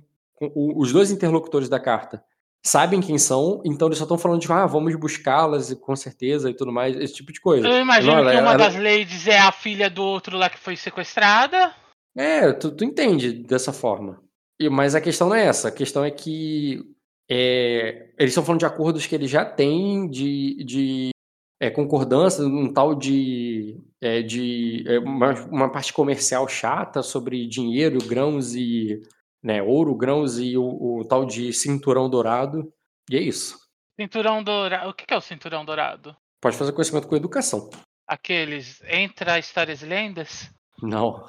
[0.53, 2.23] Os dois interlocutores da carta
[2.67, 6.53] sabem quem são, então eles só estão falando de, ah, vamos buscá-las com certeza e
[6.53, 7.67] tudo mais, esse tipo de coisa.
[7.67, 10.49] Eu imagino Não, ela- que uma ela- das ladies é a filha do outro lá
[10.49, 11.73] que foi sequestrada.
[12.15, 14.21] É, tu, tu entende dessa forma.
[14.59, 15.67] E, mas a questão não é essa.
[15.67, 16.81] A questão é que
[17.29, 21.09] é, eles estão falando de acordos que eles já têm de, de
[21.61, 27.99] é, concordância, um tal de, é, de é, uma, uma parte comercial chata sobre dinheiro,
[28.07, 29.01] grãos e
[29.43, 32.71] né, ouro, grãos e o, o tal de cinturão dourado.
[33.09, 33.57] E é isso.
[33.99, 34.89] Cinturão dourado.
[34.89, 36.15] O que é o cinturão dourado?
[36.41, 37.69] Pode fazer conhecimento com educação.
[38.07, 40.49] Aqueles entra histórias e lendas?
[40.81, 41.25] Não,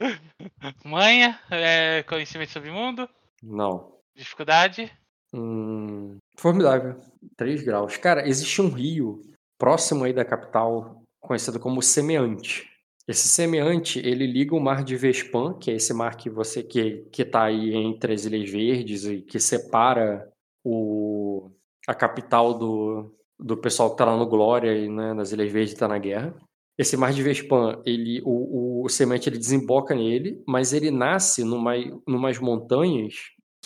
[0.84, 1.38] Manha?
[1.50, 3.08] É, conhecimento sobre o mundo?
[3.42, 3.96] não.
[4.16, 4.90] Dificuldade?
[5.32, 7.00] Hum, formidável.
[7.36, 7.96] 3 graus.
[7.96, 9.22] Cara, existe um rio
[9.56, 12.68] próximo aí da capital, conhecido como Semeante.
[13.08, 17.06] Esse Semeante, ele liga o mar de Vespan, que é esse mar que você que
[17.10, 20.30] que tá aí entre as Ilhas Verdes e que separa
[20.64, 21.50] o
[21.86, 25.74] a capital do do pessoal que tá lá no Glória e né, nas Ilhas Verdes
[25.74, 26.34] tá na guerra.
[26.76, 31.72] Esse mar de Vespan, ele o, o Semeante ele desemboca nele, mas ele nasce numa
[32.06, 33.14] numas montanhas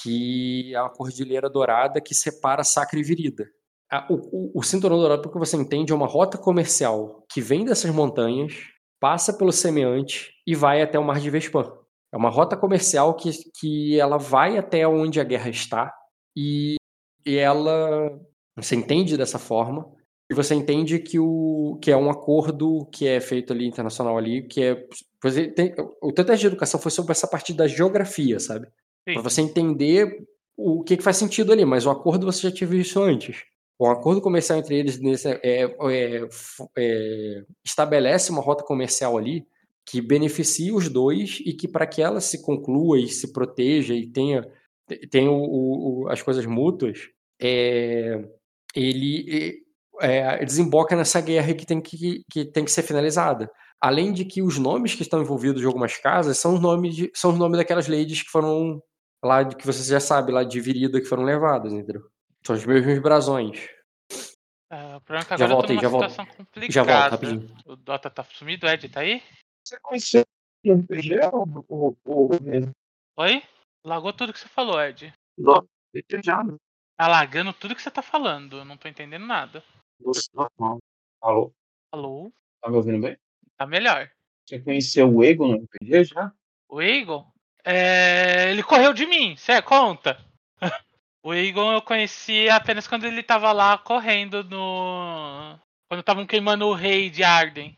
[0.01, 3.45] que é a cordilheira dourada que separa Sacra e Virida.
[3.91, 7.41] A- O, o, o cinturão dourado, pelo que você entende, é uma rota comercial que
[7.41, 8.55] vem dessas montanhas,
[9.03, 11.73] passa pelo semeante e vai até o Mar de Vespan.
[12.13, 15.93] É uma rota comercial que, que ela vai até onde a guerra está
[16.37, 16.77] e,
[17.27, 18.17] e ela
[18.55, 19.91] você entende dessa forma
[20.31, 24.47] e você entende que o que é um acordo que é feito ali internacional ali
[24.47, 24.87] que é
[25.57, 28.69] tem- o teu teste de educação foi sobre essa parte da geografia, sabe?
[29.15, 30.25] Para você entender
[30.57, 33.43] o que, que faz sentido ali, mas o acordo você já tinha visto antes.
[33.79, 39.47] O acordo comercial entre eles nesse, é, é, f- é, estabelece uma rota comercial ali
[39.85, 44.07] que beneficia os dois e que para que ela se conclua e se proteja e
[44.07, 44.47] tenha,
[45.11, 47.09] tenha o- o- as coisas mútuas,
[47.41, 48.25] é,
[48.75, 49.63] ele
[50.01, 53.51] é, desemboca nessa guerra que tem que, que tem que ser finalizada.
[53.81, 57.11] Além de que os nomes que estão envolvidos de algumas casas são os nomes, de-
[57.15, 58.81] são os nomes daquelas ladies que foram
[59.25, 62.03] lá, que você já sabe, lá de Virida, que foram levadas, entendeu?
[62.45, 63.69] São os mesmos brasões.
[64.71, 65.91] Ah, o problema é que Já agora tô aí, já
[66.25, 66.71] complicada.
[66.71, 67.57] Já volto, rapidinho.
[67.67, 69.23] O Dota tá sumido, o Ed tá aí?
[69.65, 70.25] Você conheceu
[70.65, 72.31] o RPG ou o, o,
[73.19, 73.43] Oi?
[73.85, 75.13] Lagou tudo que você falou, Ed.
[75.39, 75.67] Não,
[76.25, 76.57] já, né?
[76.97, 78.59] Tá lagando tudo que você tá falando.
[78.59, 79.63] Eu não tô entendendo nada.
[80.33, 80.79] Normal.
[81.21, 81.53] Alô?
[81.93, 82.33] Alô?
[82.61, 83.17] Tá me ouvindo bem?
[83.57, 84.11] Tá melhor.
[84.49, 86.33] Você conheceu o Ego no RPG já?
[86.69, 87.27] O Eagle?
[87.65, 88.51] É...
[88.51, 90.19] Ele correu de mim, cê conta.
[91.23, 95.59] o Eagle eu conheci apenas quando ele tava lá correndo no.
[95.89, 97.77] Quando estavam queimando o rei de Arden.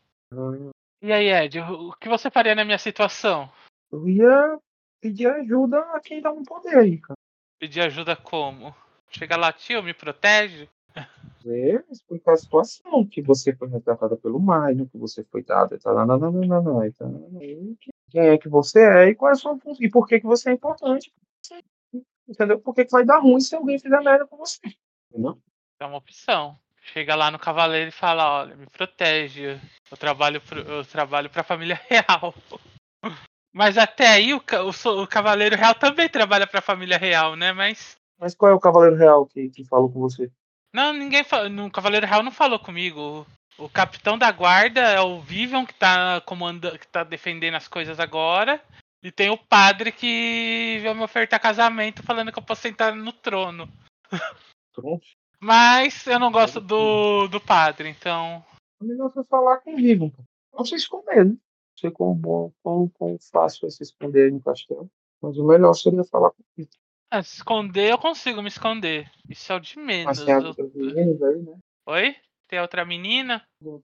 [1.03, 3.51] E aí, Ed, o que você faria na minha situação?
[3.93, 4.59] Eu ia
[5.01, 7.19] pedir ajuda a quem dá um poder aí, cara.
[7.59, 8.75] Pedir ajuda como?
[9.11, 10.69] Chega lá, tio, me protege?
[11.43, 15.93] Você explicar a situação, que você foi resgatada pelo Maio, que você foi dada, tá,
[15.93, 17.07] não, não, não, não, não, tá,
[17.43, 17.77] e
[18.09, 20.27] quem é que você é e qual é a sua função, e por que, que
[20.27, 21.13] você é importante.
[22.29, 22.59] Entendeu?
[22.61, 24.61] Por que, que vai dar ruim se alguém fizer merda com você?
[25.11, 25.39] Entendeu?
[25.81, 26.59] É uma opção.
[26.81, 29.59] chega lá no cavaleiro e fala, olha, me protege.
[29.91, 32.35] Eu trabalho pro, eu trabalho pra família real.
[33.53, 37.53] Mas até aí o, o, o cavaleiro real também trabalha pra família real, né?
[37.53, 40.31] Mas Mas qual é o Cavaleiro Real que, que falou com você?
[40.75, 43.25] não, ninguém fa- no cavaleiro real não falou comigo.
[43.59, 47.69] O, o capitão da guarda é o Vivian que tá comandando, que tá defendendo as
[47.69, 48.61] coisas agora.
[49.05, 53.13] E tem o padre que veio me ofertar casamento falando que eu posso sentar no
[53.13, 53.69] trono.
[55.39, 58.43] Mas eu não gosto do, do padre, então.
[58.81, 60.11] É melhor você falar com o Vivo.
[60.11, 60.23] pô.
[60.57, 61.33] Não se esconder, né?
[61.33, 61.39] Não
[61.79, 64.91] sei bom, quão, quão fácil é se esconder no castelo.
[65.21, 66.71] Mas o melhor seria falar com o Vivo.
[67.11, 69.11] Ah, se esconder, eu consigo me esconder.
[69.29, 70.19] Isso é o de menos.
[70.19, 71.59] Mas tem Eu- outras meninas aí, né?
[71.87, 72.17] Oi?
[72.49, 73.47] Tem outra menina?
[73.63, 73.83] Se eu-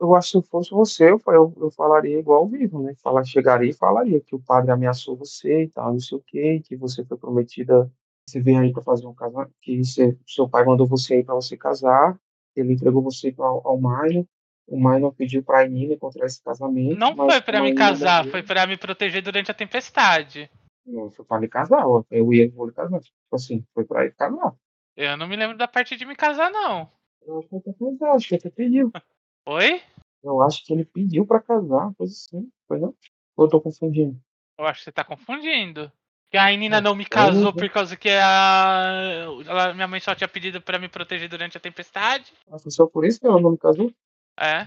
[0.00, 2.94] Eu acho que se eu fosse você, eu, eu, eu falaria igual ao vivo, né?
[3.02, 6.60] Falar, chegaria e falaria que o padre ameaçou você e tal, não sei o quê,
[6.64, 7.90] que você foi prometida,
[8.28, 11.34] você veio aí para fazer um casamento, que você- seu pai mandou você aí para
[11.34, 12.18] você casar,
[12.54, 14.28] ele entregou você pra, ao Maio,
[14.66, 16.98] o Maio pediu para a Nina encontrar esse casamento.
[16.98, 20.50] Não foi pra como a me casar, foi pra me proteger durante a tempestade.
[20.86, 23.00] Não, foi para me casar, eu ia vou casar.
[23.00, 24.54] Tipo assim, foi para ele casar.
[24.96, 26.88] Eu não me lembro da parte de me casar, não.
[27.26, 28.92] Eu acho que até casar, acho que até pediu.
[29.46, 29.82] Oi?
[30.22, 32.94] Eu acho que ele pediu para casar, coisa assim, foi não?
[33.36, 34.18] Ou eu tô confundindo?
[34.58, 35.92] Eu acho que você tá confundindo.
[36.30, 39.26] Que a Nina É, não me eu casou por causa que a...
[39.46, 42.32] ela- minha mãe só tinha pedido pra me proteger durante a tempestade.
[42.50, 43.92] Ah, foi só por isso que ela não me casou?
[44.38, 44.66] É.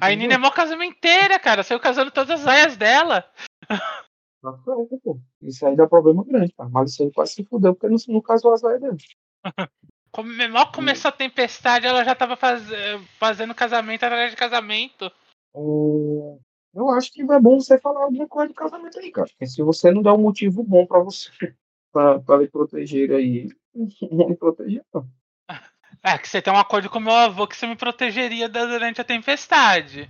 [0.00, 0.98] A Nina é mó casamento
[1.40, 1.62] cara.
[1.62, 3.24] Saiu casando todas as aias dela.
[4.42, 4.58] Tá.
[5.42, 6.70] Isso aí dá problema grande, cara.
[6.70, 8.96] Mas isso aí quase se fudeu porque não, não casou as aias dele.
[10.12, 12.62] Come- Mal começou a tempestade, ela já tava faz...
[13.18, 15.10] fazendo casamento atrás de casamento.
[15.54, 19.28] Eu acho que é bom você falar alguma coisa de casamento aí, cara.
[19.28, 21.30] Porque se você não dá um motivo bom pra você,
[21.92, 23.48] pra, pra lhe proteger aí,
[24.10, 25.08] não lhe proteger, não.
[26.02, 29.04] É, que você tem um acordo com meu avô que você me protegeria durante a
[29.04, 30.08] tempestade.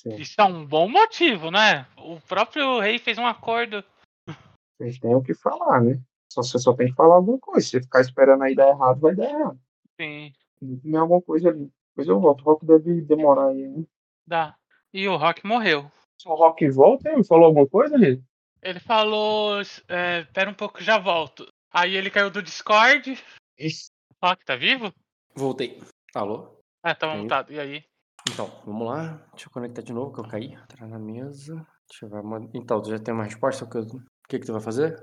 [0.00, 0.14] Sim.
[0.16, 1.86] Isso é um bom motivo, né?
[1.96, 3.82] O próprio rei fez um acordo.
[4.76, 6.00] Vocês têm o que falar, né?
[6.30, 7.60] Só, você só tem que falar alguma coisa.
[7.64, 9.58] Se você ficar esperando aí dar errado, vai dar errado.
[10.00, 10.32] Sim,
[10.82, 11.70] Tem alguma coisa ali.
[11.90, 12.40] Depois eu volto.
[12.42, 13.84] O Rock deve demorar aí, né?
[14.26, 14.54] dá.
[14.92, 15.90] E o Rock morreu.
[16.20, 18.22] Se o Rock volta, ele falou alguma coisa, ele?
[18.62, 21.46] Ele falou, é, pera um pouco, já volto.
[21.72, 23.18] Aí ele caiu do Discord.
[23.58, 23.90] Isso.
[24.22, 24.92] Rock, tá vivo?
[25.34, 25.80] Voltei.
[26.14, 26.58] Alô?
[26.82, 27.22] Ah, tá Caiu.
[27.22, 27.52] montado.
[27.52, 27.84] E aí?
[28.30, 29.16] Então, vamos lá.
[29.32, 30.52] Deixa eu conectar de novo, que eu caí.
[30.54, 31.54] Entrar na mesa.
[31.88, 32.50] Deixa eu ver.
[32.54, 33.64] Então, tu já tem uma resposta?
[33.64, 34.96] O que, eu- o que, que tu vai fazer?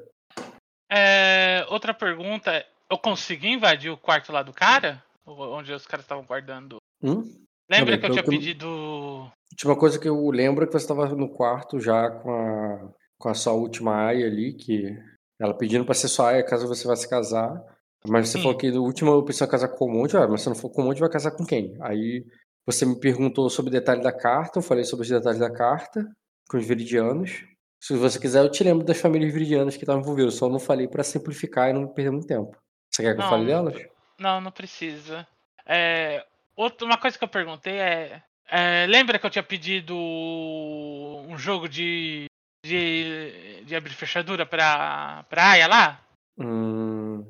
[0.90, 2.66] É, outra pergunta.
[2.90, 5.04] Eu consegui invadir o quarto lá do cara?
[5.26, 6.78] Onde os caras estavam guardando.
[7.02, 7.24] Hum?
[7.70, 8.68] Lembra que eu tinha que pedido.
[8.68, 12.94] A última coisa que eu lembro é que você estava no quarto já com a,
[13.18, 14.96] com a sua última aia ali, que
[15.40, 17.60] ela pedindo para ser sua aia caso você vá se casar.
[18.08, 18.44] Mas você Sim.
[18.44, 20.70] falou que o último eu preciso casar com o Monte, ah, mas se não for
[20.70, 21.76] com o Monte, vai casar com quem?
[21.82, 22.24] Aí
[22.66, 26.08] você me perguntou sobre o detalhe da carta, eu falei sobre os detalhes da carta,
[26.48, 27.44] com os viridianos.
[27.80, 30.88] Se você quiser, eu te lembro das famílias viridianas que estavam envolvidas, só não falei
[30.88, 32.58] para simplificar e não perder muito tempo.
[32.92, 33.76] Você quer que eu Não, fale delas?
[34.20, 35.28] Não, não precisa.
[35.66, 41.38] É, outra, uma coisa que eu perguntei é, é, Lembra que eu tinha pedido um
[41.38, 42.26] jogo de.
[42.66, 46.02] de, de abrir fechadura pra, pra Aya lá?
[46.38, 47.24] Hum,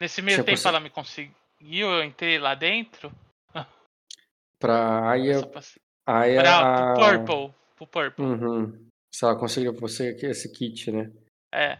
[0.00, 3.12] Nesse meio tempo consegue- ela me conseguiu, eu entrei lá dentro.
[4.58, 5.40] pra Aya.
[6.06, 7.54] Aya pra, a- pro Purple.
[7.76, 8.24] Pro Purple.
[8.24, 8.86] Uhum.
[9.14, 11.10] Se ela conseguiu pra você aqui esse kit, né?
[11.52, 11.76] É.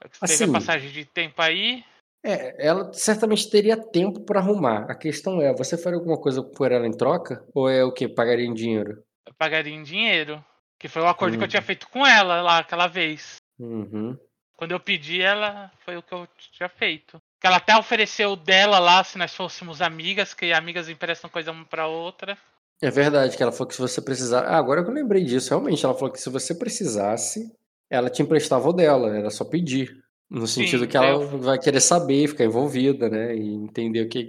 [0.00, 1.84] Teve Assim- a passagem de tempo aí.
[2.24, 4.90] É, ela certamente teria tempo pra arrumar.
[4.90, 7.44] A questão é, você faria alguma coisa por ela em troca?
[7.54, 8.08] Ou é o quê?
[8.08, 9.02] Pagaria em dinheiro?
[9.26, 10.42] Eu pagaria em dinheiro.
[10.78, 11.48] Que foi o acordo que eu Hum.
[11.50, 13.36] tinha feito com ela lá aquela vez.
[13.58, 14.16] Uhum.
[14.56, 17.20] Quando eu pedi ela, foi o que eu tinha feito.
[17.40, 21.64] Que ela até ofereceu dela lá, se nós fôssemos amigas, que amigas emprestam coisa uma
[21.64, 22.36] pra outra.
[22.82, 24.40] É verdade que ela falou que se você precisar.
[24.44, 27.52] Ah, agora que eu lembrei disso, realmente, ela falou que se você precisasse,
[27.90, 30.02] ela te emprestava o dela, era só pedir.
[30.30, 33.34] No sentido que ela eu- vai querer saber, ficar envolvida, né?
[33.36, 34.22] E entender o que,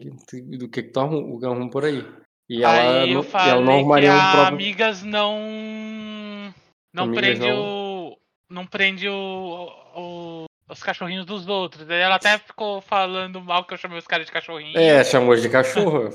[0.58, 2.04] do que, que tu arruma, que arruma por aí.
[2.50, 4.54] E ela, aí eu e falei ela não que arrumaria a um próprio.
[4.56, 6.54] amigas não.
[6.94, 8.18] Não Amigas prende não- o.
[8.50, 11.90] Não prende o, o- os cachorrinhos dos outros.
[11.90, 14.78] Ela até ficou falando mal que eu chamei os caras de cachorrinho.
[14.78, 16.02] É, chamou de cachorro.
[16.02, 16.12] eu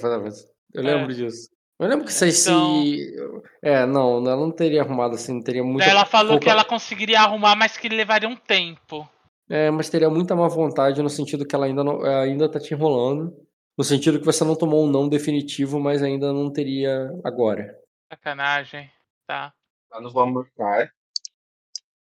[0.75, 0.83] Eu É.
[0.83, 1.49] lembro disso.
[1.79, 3.17] Eu lembro que sei Então- se.
[3.63, 5.81] É, não, ela não teria arrumado assim, não teria muita.
[5.85, 9.09] Daí ela falou pouca- que ela conseguiria arrumar, mas que levaria um tempo.
[9.49, 12.59] É, mas teria muita má vontade no sentido que ela ainda, não, ela ainda tá
[12.59, 13.37] te enrolando.
[13.79, 17.79] No sentido que você não tomou um não definitivo, mas ainda não teria agora.
[18.11, 18.91] Sacanagem.
[19.27, 19.53] Tá.
[19.91, 20.89] Tá nos vamos é?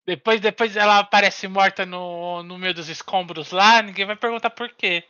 [0.06, 4.70] Depois, depois ela aparece morta no, no meio dos escombros lá, ninguém vai perguntar por
[4.70, 5.04] quê.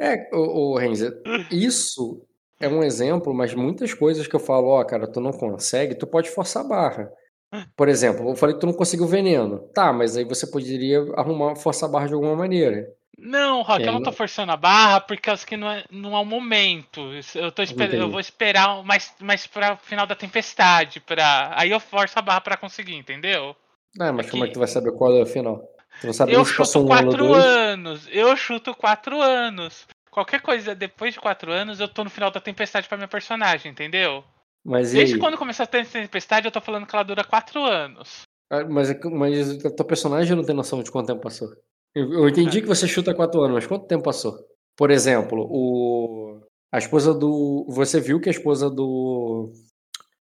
[0.00, 2.24] É, o, o Renzer, isso
[2.60, 6.06] é um exemplo, mas muitas coisas que eu falo, ó, cara, tu não consegue, tu
[6.06, 7.10] pode forçar a barra.
[7.76, 9.60] Por exemplo, eu falei que tu não conseguiu veneno.
[9.74, 12.86] Tá, mas aí você poderia arrumar, forçar a barra de alguma maneira.
[13.18, 16.14] Não, Rock, É, eu não tô forçando a barra por causa que não é, não
[16.16, 17.00] é o momento.
[17.34, 21.00] Eu, tô esper- eu vou esperar mais, mais pra final da tempestade.
[21.00, 21.52] Pra...
[21.56, 23.56] Aí eu forço a barra pra conseguir, entendeu?
[23.98, 25.60] Ah, mas como é que- tu vai saber qual é o final?
[26.00, 28.06] Tu não sabe eu chuto um quatro anos.
[28.12, 29.86] Eu chuto quatro anos.
[30.18, 33.70] Qualquer coisa depois de quatro anos, eu tô no final da tempestade pra minha personagem,
[33.70, 34.24] entendeu?
[34.64, 35.20] Mas e Desde aí?
[35.20, 38.22] quando começou a ter tempestade, eu tô falando que ela dura quatro anos.
[38.50, 41.48] Ah, Mas, é mas a tua personagem não tem noção de quanto tempo passou.
[41.94, 44.36] Eu, eu entendi que você chuta quatro anos, mas quanto tempo passou?
[44.76, 46.40] Por exemplo, o
[46.72, 47.64] a esposa do.
[47.68, 49.52] Você viu que a esposa do.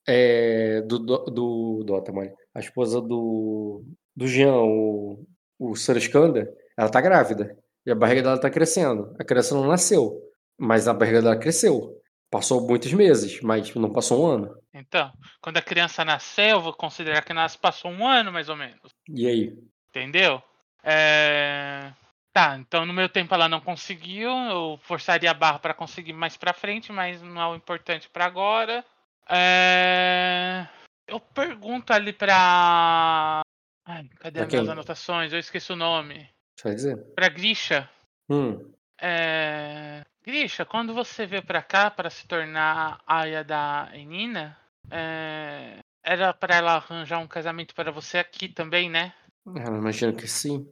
[0.08, 2.12] É, do, do, do Dota.
[2.54, 3.84] A esposa do.
[4.16, 5.26] Do Jean, o,
[5.58, 7.58] o Saraskanda, ela tá grávida.
[7.86, 9.16] E a barriga dela tá crescendo.
[9.20, 10.20] A criança não nasceu,
[10.58, 11.98] mas a barriga dela cresceu.
[12.30, 14.58] Passou muitos meses, mas não passou um ano.
[14.74, 15.12] Então,
[15.42, 18.94] quando a criança nascer, eu vou considerar que nasce passou um ano mais ou menos.
[19.10, 19.54] E aí?
[19.90, 20.42] Entendeu?
[20.84, 21.92] É...
[22.34, 26.38] Tá, então no meu tempo ela não conseguiu, eu forçaria a barra pra conseguir mais
[26.38, 28.86] pra frente, mas não é o importante pra agora.
[29.30, 30.66] É...
[31.06, 33.42] Eu pergunto ali pra.
[33.86, 35.34] Ai, cadê Pra as minhas anotações?
[35.34, 36.30] Eu esqueci o nome.
[36.62, 36.98] Você vai dizer?
[37.16, 37.90] Pra Grisha.
[38.30, 38.72] Hum.
[39.00, 40.04] É...
[40.24, 44.56] Grisha, quando você veio pra cá para se tornar aia da Enina,
[44.92, 45.80] é...
[46.04, 49.12] era pra ela arranjar um casamento para você aqui também, né?
[49.48, 50.72] Ah, Eu imagino que sim.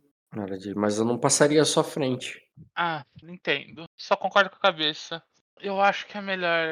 [0.76, 2.40] Mas eu não passaria à sua frente.
[2.76, 3.86] Ah, entendo.
[3.98, 5.24] Só concordo com a cabeça.
[5.60, 6.68] Eu acho que é melhor.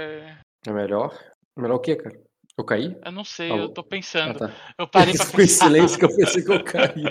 [0.68, 1.18] É melhor?
[1.58, 2.16] Melhor o quê, cara?
[2.56, 2.96] Eu caí?
[3.04, 4.38] Eu não sei, eu tô Ah, pensando.
[4.38, 4.52] tá.
[4.78, 5.66] Eu parei pra pensar.
[5.66, 7.04] silêncio que eu pensei que eu caí.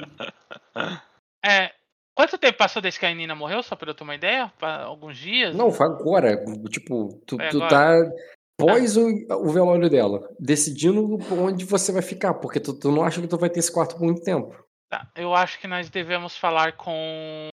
[1.45, 1.73] É.
[2.17, 4.51] Quanto tempo passou desde que a Nina morreu, só pra eu ter uma ideia?
[4.59, 5.55] Pa- Alguns dias?
[5.55, 6.43] Não, foi agora.
[6.71, 8.05] Tipo, tu, É tu agora.
[8.09, 8.11] tá
[8.59, 13.21] pós o, o velório dela, decidindo onde você vai ficar, porque tu, tu não acha
[13.21, 14.57] que tu vai ter esse quarto por muito tempo.
[14.89, 17.49] Tá, eu acho que nós devemos falar com.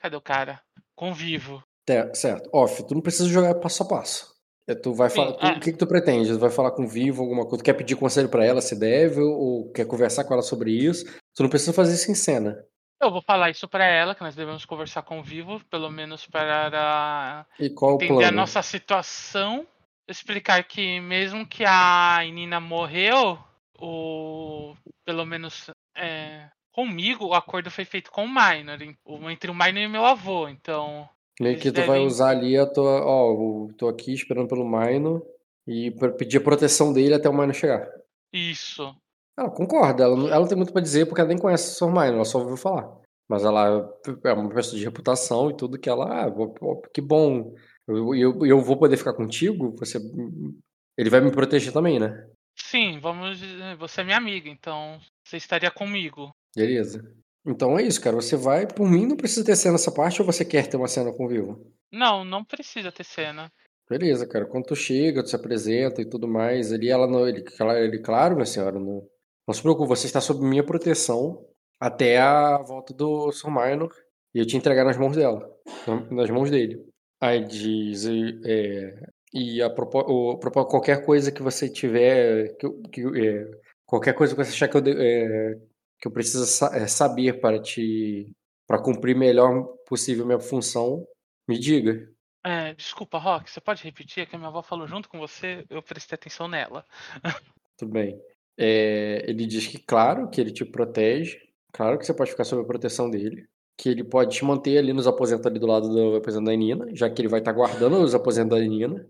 [0.00, 0.60] Cadê o cara?
[0.96, 1.62] Com Vivo.
[1.88, 2.50] É, certo.
[2.52, 4.34] Off, tu não precisa jogar passo a passo.
[4.66, 5.50] É, Tu vai Sim, falar, tu- é.
[5.52, 6.28] o que, que tu pretende?
[6.32, 7.58] Tu vai falar com o Vivo alguma coisa?
[7.62, 10.72] Tu quer pedir conselho pra ela se deve ou, ou quer conversar com ela sobre
[10.72, 11.04] isso?
[11.34, 12.62] Tu não precisa fazer isso em cena.
[13.00, 16.26] Eu vou falar isso pra ela, que nós devemos conversar com o Vivo, pelo menos
[16.26, 19.66] para E entender a nossa situação.
[20.08, 23.38] Explicar que mesmo que a Nina morreu,
[23.78, 24.74] o
[25.04, 28.78] pelo menos é, comigo o acordo foi feito com o Minor,
[29.30, 30.48] entre o Minor e meu avô.
[30.48, 31.08] Então,
[31.40, 33.04] Meio que tu vai devem- usar ali a tua.
[33.04, 33.30] Ó,
[33.68, 35.22] eu tô aqui esperando pelo Mino
[35.66, 37.86] e pedir a proteção dele até o Mino chegar.
[38.32, 38.92] isso.
[39.38, 41.86] Ela concorda, ela, não- ela não tem muito pra dizer porque ela nem conhece o
[41.86, 41.92] Sr.
[41.92, 42.90] Mino, ela só ouviu falar.
[43.28, 43.88] Mas ela
[44.24, 46.24] é uma pessoa de reputação e tudo que ela.
[46.26, 46.30] Ah,
[46.92, 47.54] que bom.
[47.86, 49.76] Eu, eu, eu vou poder ficar contigo?
[49.78, 49.98] Você.
[50.96, 52.26] Ele vai me proteger também, né?
[52.56, 53.38] Sim, vamos.
[53.38, 56.30] dizer, Você é minha amiga, então você estaria comigo.
[56.56, 57.04] Beleza.
[57.46, 58.16] Então é isso, cara.
[58.16, 58.66] Você vai.
[58.66, 61.28] Por mim, não precisa ter cena nessa parte ou você quer ter uma cena com
[61.28, 61.70] Vivo?
[61.92, 63.52] Não, não precisa ter cena.
[63.88, 64.46] Beleza, cara.
[64.46, 67.44] Quando tu chega, tu se apresenta e tudo mais, ele, ela não, ele,
[67.76, 69.06] ele, claro, minha senhora, não,
[69.48, 71.44] não se preocupe, você está sob minha proteção
[71.80, 73.50] até a volta do Sr.
[73.50, 73.92] Minor
[74.34, 75.50] e eu te entregar nas mãos dela,
[75.86, 76.86] na- nas mãos dele.
[77.20, 82.68] Aí diz, e, é, e a propo- o- propo- qualquer coisa que você tiver, que,
[82.92, 83.50] que, é,
[83.86, 85.58] qualquer coisa que você achar que eu, é,
[85.98, 88.30] que eu preciso sa- saber para te,
[88.66, 91.06] para cumprir melhor possível minha função,
[91.48, 92.08] me diga.
[92.44, 94.22] É, desculpa, Rock, você pode repetir?
[94.22, 96.84] É que a minha avó falou junto com você, eu prestei atenção nela.
[97.76, 98.20] Tudo bem.
[98.58, 101.38] É, ele diz que, claro, que ele te protege,
[101.72, 103.46] claro que você pode ficar sob a proteção dele,
[103.76, 106.86] que ele pode te manter ali nos aposentos ali do lado do aposento da Nina,
[106.92, 109.06] já que ele vai estar guardando os aposentos da Nina.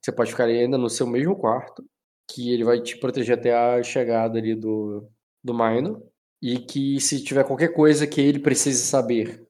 [0.00, 1.84] Você pode ficar ainda no seu mesmo quarto,
[2.30, 5.06] que ele vai te proteger até a chegada ali do,
[5.44, 6.02] do Mino,
[6.40, 9.46] e que se tiver qualquer coisa que ele precise saber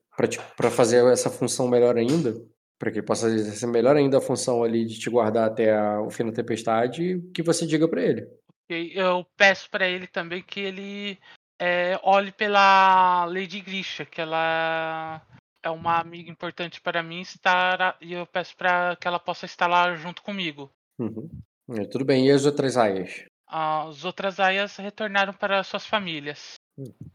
[0.56, 2.34] para fazer essa função melhor ainda,
[2.78, 6.00] para que ele possa exercer melhor ainda a função ali de te guardar até a-
[6.02, 8.26] o fim da tempestade, que você diga para ele.
[8.68, 11.18] Eu peço pra ele também que ele
[11.58, 15.22] é, olhe pela Lady Grisha, que ela
[15.62, 19.66] é uma amiga importante para mim estar e eu peço para que ela possa estar
[19.66, 20.70] lá junto comigo.
[20.98, 21.28] Uhum.
[21.70, 23.24] É, tudo bem, e as outras aias?
[23.46, 26.54] As outras aias retornaram para suas famílias.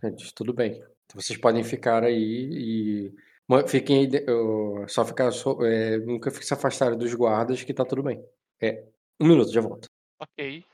[0.04, 0.74] É, diz, tudo bem.
[1.06, 3.16] Então vocês podem ficar aí e.
[3.68, 4.10] Fiquem
[4.88, 5.32] Só ficar.
[5.32, 8.24] só- é, nunca fique se afastarem dos guardas que tá tudo bem.
[8.60, 8.84] É.
[9.20, 9.88] Um minuto, já volto.
[10.20, 10.66] Ok.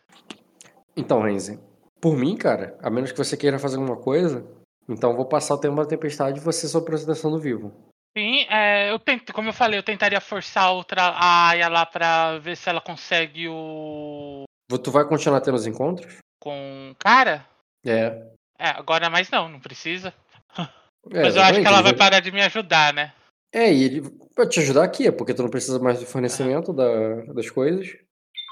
[1.00, 1.60] Então, Renzi,
[2.02, 4.46] por mim, cara, a menos que você queira fazer alguma coisa,
[4.88, 7.72] então eu vou passar o tempo da tempestade e você sob proteção do vivo.
[8.18, 12.40] Sim, é, eu tento, como eu falei, eu tentaria forçar outra a Aya lá pra
[12.40, 14.44] ver se ela consegue o.
[14.84, 16.18] Tu vai continuar tendo os encontros?
[16.42, 17.46] com o cara.
[17.86, 18.28] É.
[18.58, 20.14] É, agora mais não, não precisa.
[21.12, 21.98] É, Mas eu acho que ela vai exatamente.
[21.98, 23.14] parar de me ajudar, né?
[23.54, 24.02] É, e ele
[24.36, 27.88] vai te ajudar aqui, porque tu não precisa mais do fornecimento da- das coisas.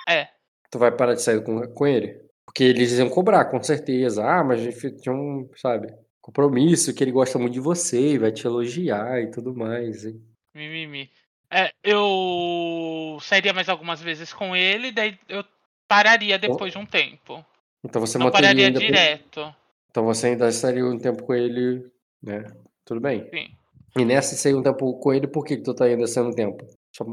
[0.08, 0.30] É.
[0.72, 2.26] Tu vai parar de sair com, com ele.
[2.48, 4.26] Porque eles iam cobrar, com certeza.
[4.26, 8.18] Ah, mas a gente tinha um, sabe, compromisso, que ele gosta muito de você e
[8.18, 10.06] vai te elogiar e tudo mais.
[10.06, 10.20] hein?
[10.56, 11.12] Mimimi.
[11.52, 15.44] É, eu sairia mais algumas vezes com ele, daí eu
[15.88, 17.46] pararia depois de um tempo.
[17.84, 18.80] Então você Não pararia ainda.
[18.80, 19.54] direto.
[19.92, 21.90] Então você ainda estaria um tempo com ele,
[22.24, 22.44] né?
[22.86, 23.30] Tudo bem.
[23.30, 23.52] Sim.
[23.98, 26.34] E nessa sair um tempo com ele, por que, que tu tá ainda sendo um
[26.34, 26.66] tempo?
[26.96, 27.06] Só-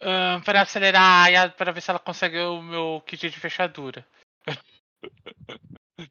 [0.00, 4.04] Ahn, para acelerar para ver se ela consegue o meu kit de fechadura.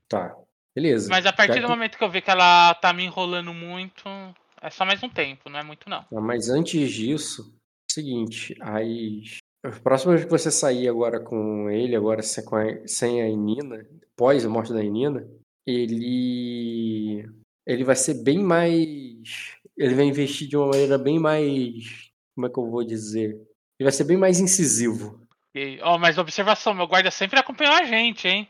[0.09, 0.35] Tá.
[0.75, 1.09] Beleza.
[1.09, 3.53] Mas a partir Já do que- momento que eu ver que ela tá me enrolando
[3.53, 4.03] muito,
[4.61, 6.05] é só mais um tempo, não é muito não.
[6.13, 11.69] Ah, Mas antes disso, é o seguinte, as, as próximas que você sair agora com
[11.69, 13.85] ele, agora sem, a, Inina,
[14.15, 15.27] pós a morte da Inina,
[15.65, 17.25] ele
[17.65, 22.49] ele vai ser bem mais, ele vai investir de uma maneira bem mais, como é
[22.49, 23.31] que eu vou dizer?
[23.79, 25.19] Ele vai ser bem mais incisivo.
[25.53, 28.47] E, ó, mas observação, meu guarda sempre acompanhou a gente, hein?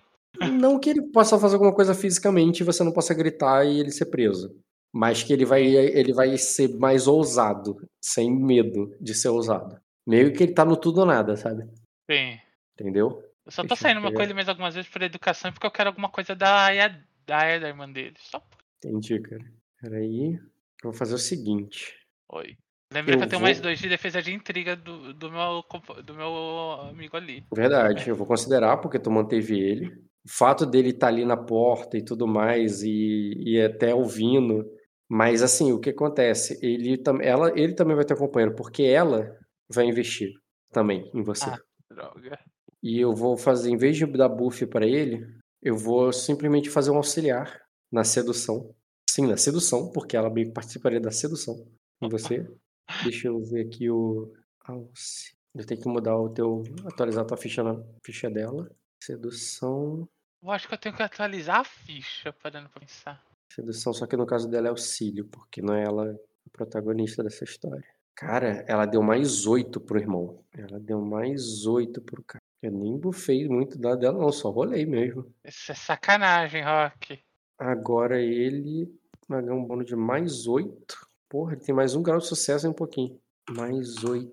[0.60, 3.92] Não que ele possa fazer alguma coisa fisicamente e você não possa gritar e ele
[3.92, 4.56] ser preso.
[4.94, 9.80] Mas que ele vai, ele vai ser mais ousado, sem medo de ser ousado.
[10.08, 11.64] Meio que ele tá no tudo ou nada, sabe?
[12.10, 12.40] Sim.
[12.80, 13.22] Entendeu?
[13.46, 14.18] Eu só tô Deixa saindo uma pegar.
[14.18, 17.38] com ele mais algumas vezes por educação porque eu quero alguma coisa da Aya, da
[17.40, 18.16] Aya da irmã dele.
[18.20, 18.42] Só.
[18.84, 19.44] Entendi, cara.
[19.82, 20.34] Peraí.
[20.36, 21.94] Eu vou fazer o seguinte.
[22.32, 22.56] Oi.
[22.94, 25.64] Lembra Eu que eu tenho vou- mais dois de defesa de intriga do, do, meu,
[26.04, 27.44] do meu amigo ali.
[27.54, 30.02] Verdade, eu vou considerar porque tu manteve ele.
[30.28, 34.70] O fato dele estar ali na porta e tudo mais e, e até ouvindo.
[35.10, 36.60] Mas assim, o que acontece?
[36.62, 39.34] Ele, ela, ele também vai te acompanhando porque ela
[39.74, 40.32] vai investir
[40.72, 41.46] também em você.
[41.50, 41.60] Ah.
[41.90, 42.38] Droga.
[42.84, 45.26] E eu vou fazer, em vez de dar buff pra ele,
[45.64, 47.62] eu vou simplesmente fazer um auxiliar
[47.92, 48.76] na sedução.
[49.10, 51.56] Sim, na sedução, porque ela bem participaria da sedução
[52.02, 52.46] em você.
[53.04, 54.32] Deixa eu ver aqui o.
[54.66, 56.64] auxi- Eu tenho que mudar o teu.
[56.86, 58.70] atualizar a tua ficha na ficha dela.
[59.02, 60.08] Sedução.
[60.42, 63.24] Eu acho que eu tenho que atualizar a ficha, parando pra pensar.
[63.52, 67.44] Sedução, só que no caso dela é auxílio, porque não é ela a protagonista dessa
[67.44, 67.86] história.
[68.16, 70.44] Cara, ela deu mais oito pro irmão.
[70.52, 72.42] Ela deu mais oito pro cara.
[72.62, 75.32] Eu nem bufei muito da dela, não, só rolei mesmo.
[75.46, 77.20] Isso é sacanagem, Rock.
[77.60, 78.92] Agora ele
[79.28, 81.08] vai ganhar um bônus de mais 8.
[81.30, 83.20] Porra, ele tem mais um grau de sucesso e um pouquinho.
[83.50, 84.32] Mais 8.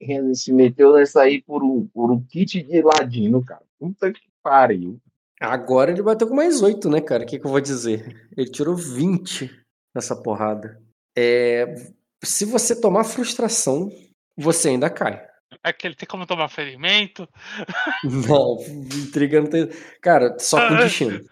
[0.00, 3.62] Ele se meteu nessa aí por um, por um kit de ladino, cara.
[3.78, 5.00] Puta que pariu.
[5.40, 7.22] Agora ele bateu com mais 8, né, cara?
[7.22, 8.28] O que, que eu vou dizer?
[8.36, 9.50] Ele tirou 20
[9.94, 10.80] nessa porrada.
[11.16, 11.74] É,
[12.24, 13.90] se você tomar frustração,
[14.36, 15.24] você ainda cai.
[15.62, 17.28] Aquele tem como tomar ferimento?
[18.04, 18.58] Não,
[18.96, 19.68] intriga não tem.
[20.00, 21.24] Cara, só com destino.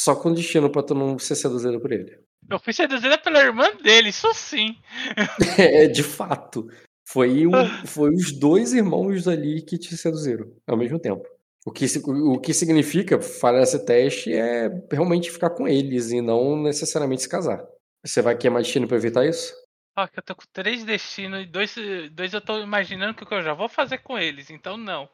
[0.00, 2.18] Só com destino pra tu não ser seduzido por ele.
[2.50, 4.76] Eu fui seduzida pela irmã dele, isso sim.
[5.58, 6.68] É, de fato.
[7.06, 11.22] Foi, um, foi os dois irmãos ali que te seduziram ao mesmo tempo.
[11.64, 16.60] O que, o que significa falhar esse teste é realmente ficar com eles e não
[16.60, 17.64] necessariamente se casar.
[18.04, 19.54] Você vai queimar destino pra evitar isso?
[19.96, 21.74] Rock, eu tô com três destinos e dois,
[22.10, 25.08] dois eu tô imaginando que eu já vou fazer com eles, então não.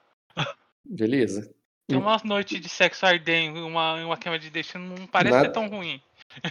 [0.85, 1.53] Beleza.
[1.87, 5.47] Tem uma noite de sexo ardendo e uma, uma queima de destino não parece Nada-
[5.49, 6.01] ser tão ruim.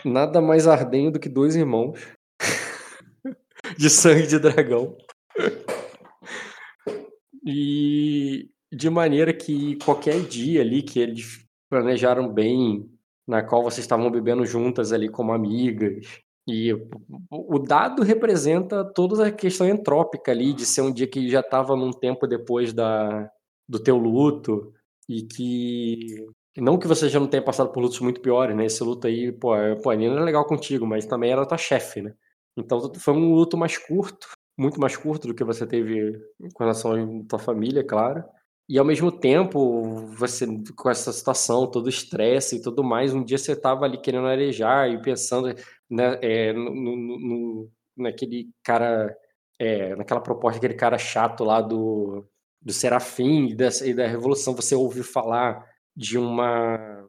[0.03, 1.99] Nada mais ardenho do que dois irmãos
[3.77, 4.95] de sangue de dragão.
[7.45, 12.89] E de maneira que qualquer dia ali que eles planejaram bem,
[13.27, 16.19] na qual vocês estavam bebendo juntas ali como amigas.
[16.47, 16.73] E
[17.29, 21.75] o dado representa toda a questão entrópica ali, de ser um dia que já estava
[21.75, 23.29] num tempo depois da,
[23.67, 24.73] do teu luto,
[25.09, 26.25] e que
[26.57, 28.65] não que você já não tenha passado por lutos muito piores, né?
[28.65, 31.57] Esse luto aí, pô, é- pô a Nina era legal contigo, mas também era tua
[31.57, 32.13] chefe, né?
[32.57, 36.19] Então foi um luto mais curto, muito mais curto do que você teve
[36.53, 38.23] com relação à tua família, claro.
[38.69, 40.45] E ao mesmo tempo, você
[40.75, 44.89] com essa situação, todo estresse e tudo mais, um dia você tava ali querendo arejar
[44.89, 45.47] e pensando
[45.89, 49.15] né, é, no, no- no- naquele cara,
[49.59, 52.25] é, naquela proposta, aquele cara chato lá do,
[52.61, 55.65] do Serafim e, dessa, e da Revolução, você ouviu falar
[55.95, 57.07] de uma.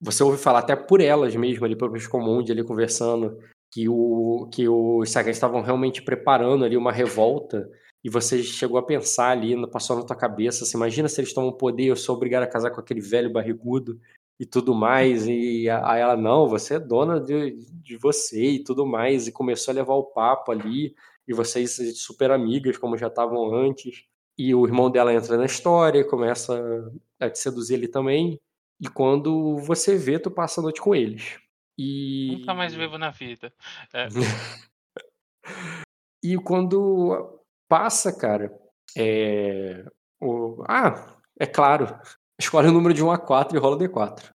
[0.00, 3.38] Você ouve falar até por elas mesmo, ali pelo Comundi, ali conversando,
[3.72, 7.68] que, o, que os Sagas estavam realmente preparando ali uma revolta,
[8.06, 11.50] e você chegou a pensar ali, passou na tua cabeça, assim, imagina se eles tomam
[11.52, 14.00] poder, eu sou obrigado a casar com aquele velho barrigudo,
[14.38, 15.26] e tudo mais.
[15.26, 19.26] E aí ela, não, você é dona de, de você e tudo mais.
[19.26, 20.94] E começou a levar o papo ali.
[21.26, 24.04] E vocês super amigas, como já estavam antes.
[24.38, 28.38] E o irmão dela entra na história, começa a te seduzir ele também.
[28.80, 31.40] E quando você vê, tu passa a noite com eles.
[31.76, 32.36] E...
[32.38, 33.52] Nunca mais vivo na vida.
[33.92, 34.06] É.
[36.22, 38.52] e quando passa, cara,
[38.96, 39.84] é...
[40.20, 40.64] O...
[40.68, 41.98] Ah, é claro.
[42.38, 44.30] Escolhe o número de 1 a 4 e rola D4.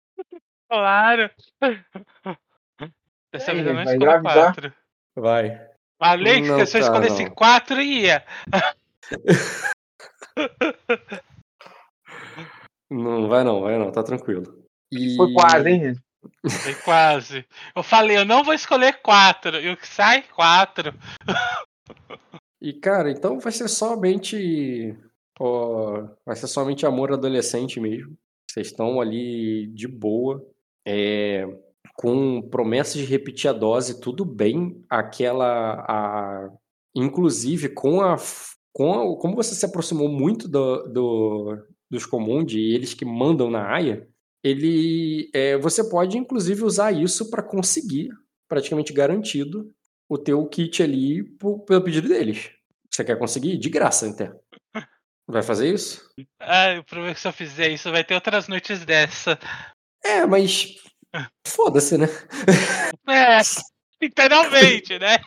[0.70, 1.30] Claro.
[3.32, 4.72] Dessa vez eu não escolho 4.
[5.16, 5.68] Vai.
[5.98, 8.24] Falei que se eu tá, escolhesse 4 ia.
[12.90, 14.64] Não vai não, vai não, tá tranquilo.
[14.90, 15.14] E...
[15.14, 15.94] Foi quase, hein?
[16.62, 17.46] Foi quase.
[17.76, 19.60] Eu falei, eu não vou escolher 4.
[19.60, 20.22] E o que sai?
[20.22, 20.94] 4.
[22.60, 24.96] E, cara, então vai ser somente.
[25.38, 28.16] Ó, vai ser somente amor adolescente mesmo.
[28.50, 30.44] Vocês estão ali de boa.
[30.86, 31.46] É,
[31.94, 34.84] com promessas de repetir a dose, tudo bem.
[34.88, 35.84] Aquela.
[35.88, 36.50] A,
[36.94, 38.16] inclusive, com a.
[38.72, 41.58] Com a, como você se aproximou muito do, do,
[41.90, 44.06] dos comuns, e eles que mandam na AIA,
[44.42, 48.08] ele, é, você pode inclusive usar isso para conseguir,
[48.48, 49.72] praticamente garantido,
[50.08, 52.50] o teu kit ali por, pelo pedido deles.
[52.90, 53.58] Você quer conseguir?
[53.58, 54.32] De graça, até.
[55.26, 56.08] Vai fazer isso?
[56.40, 59.38] Ah, o problema é que se eu fizer isso, vai ter outras noites dessa.
[60.02, 60.76] É, mas.
[61.46, 62.06] Foda-se, né?
[63.08, 63.40] É,
[64.02, 65.18] literalmente, né?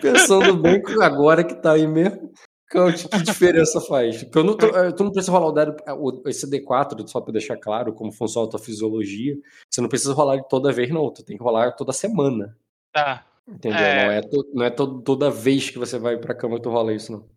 [0.00, 2.32] Pensando bem agora que tá aí mesmo.
[2.70, 4.22] Que diferença faz?
[4.22, 7.20] Porque eu não tô, eh, tu não precisa rolar o dado, eh, esse D4, só
[7.20, 9.34] para deixar claro como funciona a tua fisiologia.
[9.70, 11.10] Você não precisa rolar ele toda vez, não.
[11.10, 12.56] Tu tem que rolar toda semana.
[12.92, 13.26] Tá.
[13.48, 13.78] Entendeu?
[13.78, 14.06] É...
[14.06, 16.70] Não é, to, não é to, toda vez que você vai pra cama que tu
[16.70, 17.28] rola isso, não.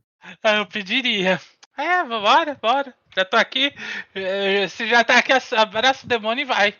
[0.43, 1.39] Ah, eu pediria.
[1.77, 2.93] É, bora, bora.
[3.15, 3.73] Já tô aqui.
[4.69, 6.75] Se já tá aqui, abraça o demônio e vai.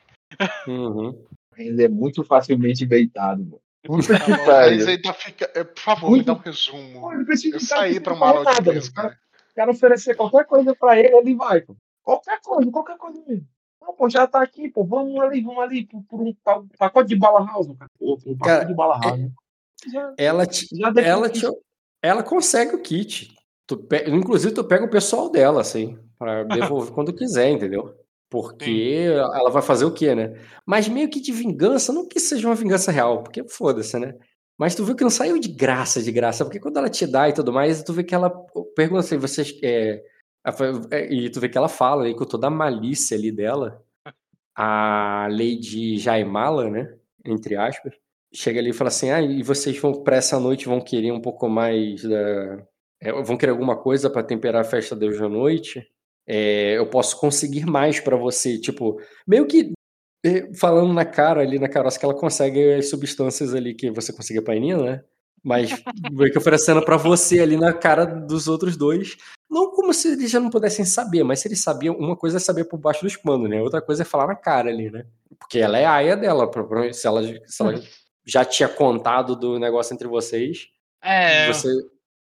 [0.68, 1.26] Uhum.
[1.58, 3.62] Ele é muito facilmente beitado, mano.
[3.84, 4.88] Puta que pariu.
[4.88, 5.52] ainda fica.
[5.56, 6.20] É, por favor, Muito...
[6.20, 7.12] me dá um resumo.
[7.52, 9.18] eu saí pra uma aula de inglês, cara.
[9.56, 11.76] Quero oferecer qualquer coisa pra ele, ele vai, pô.
[12.04, 13.48] Qualquer coisa, qualquer coisa mesmo.
[13.82, 14.84] Não, pô, já tá aqui, pô.
[14.84, 16.36] Vamos ali, vamos ali por, por um
[16.78, 17.90] pacote de bala house, cara.
[18.00, 19.20] Pô, um pacote cara, de bala house.
[19.20, 19.92] É...
[19.92, 21.46] Já, ela te, já ela, te,
[22.02, 23.34] ela consegue o kit.
[23.66, 24.10] Tu pe...
[24.10, 27.96] Inclusive, tu pega o pessoal dela, assim, pra devolver quando quiser, entendeu?
[28.30, 29.14] Porque Sim.
[29.14, 30.40] ela vai fazer o quê, né?
[30.66, 34.16] Mas meio que de vingança, não que seja uma vingança real, porque foda-se, né?
[34.58, 37.28] Mas tu viu que não saiu de graça, de graça, porque quando ela te dá
[37.28, 38.30] e tudo mais, tu vê que ela
[38.76, 39.58] pergunta assim, vocês.
[39.64, 40.02] É,
[41.10, 43.84] e tu vê que ela fala aí com toda a malícia ali dela,
[44.56, 46.96] a Lady Jaimala, né?
[47.26, 47.94] Entre aspas,
[48.34, 51.22] chega ali e fala assim: ah, e vocês vão para essa noite vão querer um
[51.22, 52.66] pouco mais da.
[53.02, 55.88] É, vão querer alguma coisa para temperar a festa de hoje à noite?
[56.28, 58.58] é, eu posso conseguir mais para você.
[58.58, 59.74] Tipo, meio que
[60.26, 64.14] eh, falando na cara ali na caroça que ela consegue as substâncias ali que você
[64.14, 65.04] conseguia pra Nina, né?
[65.44, 65.72] Mas
[66.12, 69.18] meio que oferecendo para você ali na cara dos outros dois.
[69.52, 72.40] Não como se eles já não pudessem saber, mas se eles sabiam, uma coisa é
[72.40, 73.62] saber por baixo dos panos, né?
[73.62, 75.06] Outra coisa é falar na cara ali, né?
[75.38, 76.50] Porque ela é a aia dela,
[76.94, 77.82] se ela, se ela
[78.26, 80.70] já tinha contado do negócio entre vocês.
[81.04, 81.52] É.
[81.52, 81.70] Você,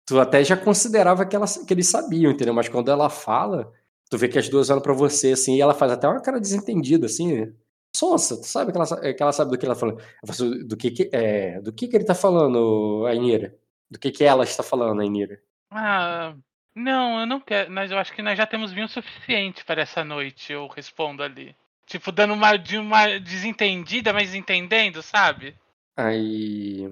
[0.06, 2.54] tu até já considerava que, ela, que eles sabiam, entendeu?
[2.54, 3.70] Mas quando ela fala,
[4.10, 6.40] Tu vê que as duas olham pra você, assim, e ela faz até uma cara
[6.40, 7.52] desentendida, assim.
[7.94, 10.00] Sonsa, tu sabe que ela, que ela sabe do que ela tá falando.
[10.66, 13.54] Do que, que, é, do que, que ele tá falando, Ainira?
[13.90, 15.40] Do que, que ela está falando, Ainira?
[15.70, 16.34] Ah,
[16.78, 17.70] não, eu não quero.
[17.70, 21.54] Mas eu acho que nós já temos vinho suficiente para essa noite, eu respondo ali.
[21.86, 25.56] Tipo, dando uma, de uma desentendida, mas entendendo, sabe?
[25.96, 26.84] Aí.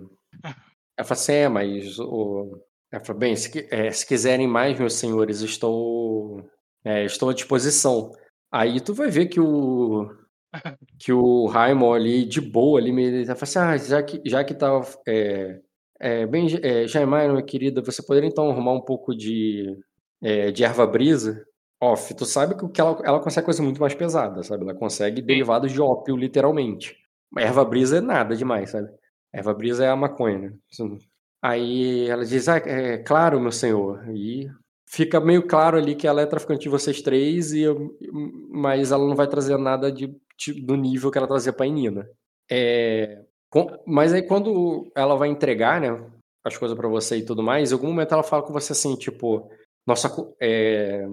[0.97, 1.99] Ela fala assim: é, mas.
[1.99, 2.61] O...
[2.91, 6.49] Ela fala, bem, se, é, se quiserem mais, meus senhores, estou
[6.87, 8.13] é, estou à disposição.
[8.51, 10.09] Aí tu vai ver que o
[11.01, 14.55] que o Raimon ali de boa ali ele tá assim, ah, já que já que
[14.55, 14.69] tá
[15.07, 15.61] é,
[16.01, 19.77] é, bem é, Jaimai, minha querida, você poderia então arrumar um pouco de
[20.23, 21.45] é, de erva brisa?
[21.81, 24.65] Off, tu sabe que ela, ela consegue coisa muito mais pesada, sabe?
[24.65, 26.97] Ela consegue derivados de ópio, literalmente.
[27.37, 28.89] Erva brisa é nada demais, sabe?
[29.33, 30.53] Erva brisa é a maconha, né?
[31.43, 34.09] Aí ela diz, ah, é claro, meu senhor.
[34.15, 34.49] E
[34.89, 37.65] fica meio claro ali que ela é traficante de vocês três, e
[38.51, 42.09] mas ela não vai trazer nada de, de do nível que ela trazia pra Nina.
[42.51, 43.23] É,
[43.87, 45.89] mas aí quando ela vai entregar, né,
[46.45, 48.95] as coisas para você e tudo mais, em algum momento ela fala com você assim,
[48.97, 49.51] tipo,
[49.87, 50.09] nossa,
[50.41, 51.09] é,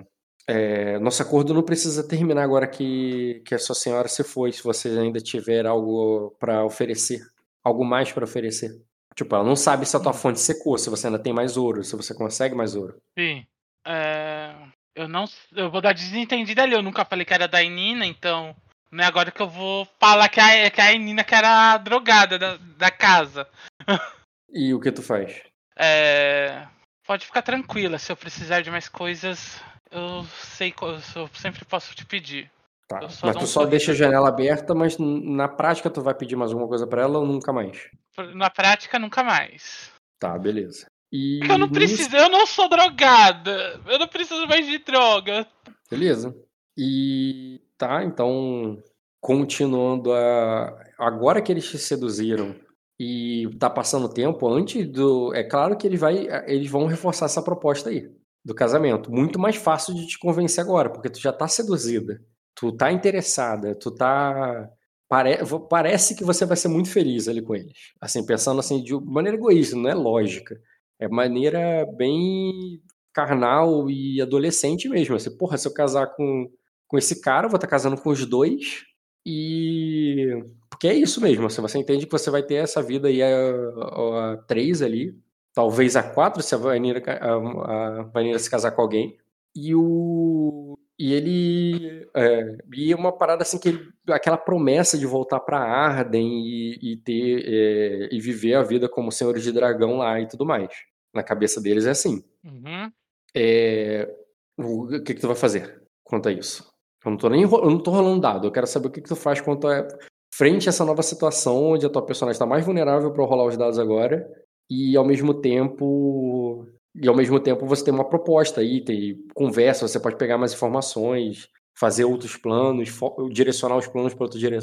[0.47, 4.63] é, nosso acordo não precisa terminar agora que, que a sua senhora se foi, se
[4.63, 7.21] você ainda tiver algo para oferecer,
[7.63, 8.81] algo mais para oferecer.
[9.15, 10.15] Tipo, ela não sabe se a tua hum.
[10.15, 12.95] fonte secou, se você ainda tem mais ouro, se você consegue mais ouro.
[13.17, 13.45] Sim.
[13.85, 14.55] É,
[14.95, 15.25] eu não.
[15.55, 16.73] Eu vou dar desentendida ali.
[16.73, 18.55] Eu nunca falei que era da Inina, então.
[18.93, 21.77] Não é agora que eu vou falar que a, que a Nina que era a
[21.77, 23.47] drogada da, da casa.
[24.55, 25.41] E o que tu faz?
[25.75, 26.67] É,
[27.07, 29.59] pode ficar tranquila, se eu precisar de mais coisas,
[29.89, 30.71] eu sei,
[31.15, 32.51] eu sempre posso te pedir.
[32.87, 32.99] Tá.
[33.01, 33.71] Mas tu um só sorriso.
[33.71, 37.17] deixa a janela aberta, mas na prática tu vai pedir mais alguma coisa pra ela
[37.17, 37.89] ou nunca mais?
[38.35, 39.91] Na prática, nunca mais.
[40.19, 40.85] Tá, beleza.
[41.11, 43.81] E eu não preciso, eu não sou drogada.
[43.87, 45.47] Eu não preciso mais de droga.
[45.89, 46.35] Beleza.
[46.77, 48.81] E tá, então,
[49.21, 50.75] continuando a.
[50.97, 52.55] Agora que eles te seduziram
[52.99, 55.33] e tá passando tempo, antes do.
[55.33, 58.09] É claro que ele vai, eles vão reforçar essa proposta aí,
[58.43, 59.11] do casamento.
[59.11, 62.21] Muito mais fácil de te convencer agora, porque tu já tá seduzida,
[62.55, 64.69] tu tá interessada, tu tá.
[65.07, 65.39] Pare...
[65.69, 67.73] Parece que você vai ser muito feliz ali com eles.
[68.01, 70.59] Assim, pensando assim, de maneira egoísta, não é lógica.
[70.99, 72.81] É maneira bem
[73.13, 75.15] carnal e adolescente mesmo.
[75.15, 76.49] Assim, porra, se eu casar com,
[76.93, 78.85] com esse cara, eu vou estar casando com os dois.
[79.25, 80.27] E.
[80.69, 81.47] Porque é isso mesmo.
[81.47, 85.19] Assim, você entende que você vai ter essa vida aí a, a, a três ali.
[85.55, 89.17] Talvez a quatro, se a Vanira, a, a Vanira se casar com alguém.
[89.55, 90.77] E o.
[90.99, 92.07] E ele.
[92.15, 96.97] É, e uma parada assim que ele, aquela promessa de voltar pra Arden e, e
[96.97, 97.43] ter.
[97.43, 100.69] É, e viver a vida como senhores de dragão lá e tudo mais.
[101.11, 102.23] Na cabeça deles é assim.
[102.43, 102.91] Uhum.
[103.35, 104.15] É,
[104.59, 106.71] o que, que tu vai fazer quanto a isso?
[107.05, 108.47] Eu não tô nem eu não tô rolando dado.
[108.47, 109.87] Eu quero saber o que, que tu faz quanto a
[110.33, 113.57] frente a essa nova situação onde a tua personagem está mais vulnerável para rolar os
[113.57, 114.27] dados agora
[114.69, 119.87] e ao mesmo tempo e ao mesmo tempo você tem uma proposta aí, tem conversa,
[119.87, 122.89] você pode pegar mais informações, fazer outros planos,
[123.31, 124.57] direcionar os planos para outro dire...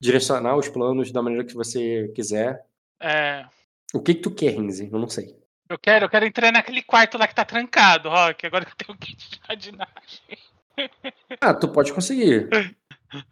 [0.00, 2.64] direcionar os planos da maneira que você quiser.
[3.00, 3.44] É,
[3.92, 4.88] O que que tu quer, Renzi?
[4.92, 5.36] Eu não sei.
[5.68, 8.46] eu quero, eu quero entrar naquele quarto lá que tá trancado, Rock.
[8.46, 10.38] Agora eu tenho kit de jardinagem.
[11.40, 12.48] Ah, tu pode conseguir.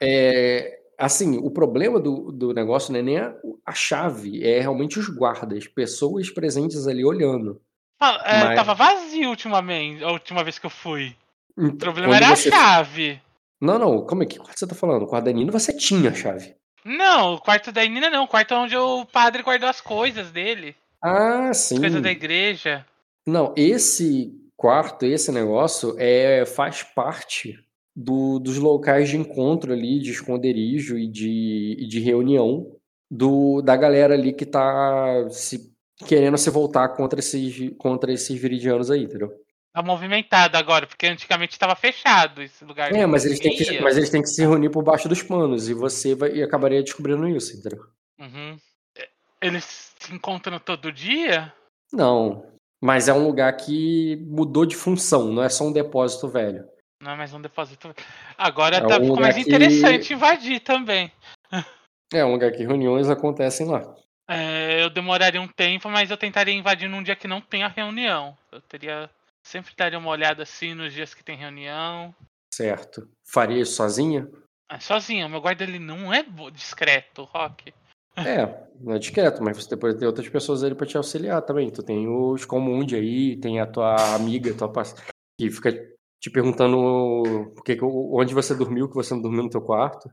[0.01, 3.35] É, assim, o problema do, do negócio não é nem a,
[3.65, 7.61] a chave, é realmente os guardas, pessoas presentes ali olhando.
[7.99, 11.15] Fala, é, Mas- Tava vazio ultimamente, a última vez que eu fui.
[11.57, 13.21] O Então, problema quando era você- a chave.
[13.61, 15.03] Não, não, como é que quarto você tá falando?
[15.03, 16.55] O quarto da Nina você tinha a chave.
[16.83, 18.25] Não, o quarto da Nina não.
[18.25, 20.75] O quarto onde o padre guardou as coisas dele.
[21.03, 21.79] Ah, As sim.
[21.79, 22.87] coisas da igreja.
[23.27, 27.59] Não, esse quarto, esse negócio, é, faz parte
[27.97, 32.77] do- dos locais de encontro ali, de esconderijo e de, e de reunião
[33.11, 35.73] do, da galera ali que tá se,
[36.07, 39.32] querendo se voltar contra esses, contra esses viridianos aí, entendeu?
[39.73, 42.93] Tá movimentado agora, porque antigamente tava fechado esse lugar.
[42.93, 45.69] É, mas eles, têm que, mas eles têm que se reunir por baixo dos panos
[45.70, 47.81] e você vai, e acabaria descobrindo isso, entendeu?
[48.19, 48.59] Uhum.
[48.99, 49.09] É,
[49.41, 51.53] Eles se encontram todo dia?
[51.93, 52.50] Não,
[52.81, 56.69] mas é um lugar que mudou de função, não é só um depósito velho.
[57.02, 57.94] Não é mais um depósito.
[58.36, 61.11] Agora É tá, um ficou mais que- interessante invadir também.
[62.12, 63.94] É um lugar que reuniões acontecem lá.
[64.28, 68.36] É, eu demoraria um tempo, mas eu tentaria invadir num dia que não tenha reunião.
[68.51, 69.09] Eu teria.
[69.47, 72.12] Sempre daria uma olhada assim nos dias que tem reunião.
[72.52, 73.09] Certo.
[73.32, 74.28] Faria isso sozinha?
[74.69, 77.73] Ah, sozinho, meu guarda ele não é discreto, Rock.
[78.16, 81.70] É, não é discreto, mas você pode ter outras pessoas ali pra te auxiliar também.
[81.70, 85.03] Tu tem os Comundi aí, tem a tua amiga, tua parceira,
[85.39, 85.73] que fica
[86.20, 90.11] te perguntando por que, onde você dormiu, que você não dormiu no teu quarto.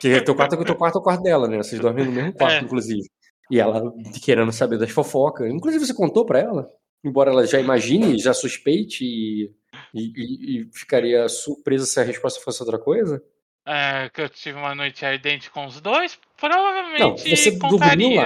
[0.00, 1.56] que teu quarto é que o teu quarto é o quarto dela, né?
[1.58, 2.60] Vocês dormem no mesmo quarto, É.
[2.60, 3.08] inclusive.
[3.50, 3.92] E ela
[4.22, 5.50] querendo saber das fofocas.
[5.50, 6.68] Inclusive, você contou pra ela.
[7.04, 9.50] Embora ela já imagine, já suspeite e,
[9.92, 13.20] e- e- e ficaria surpresa se a resposta fosse outra coisa.
[13.64, 18.20] É, que eu tive uma noite ardente com os dois, provavelmente Não, você dormiu contaria.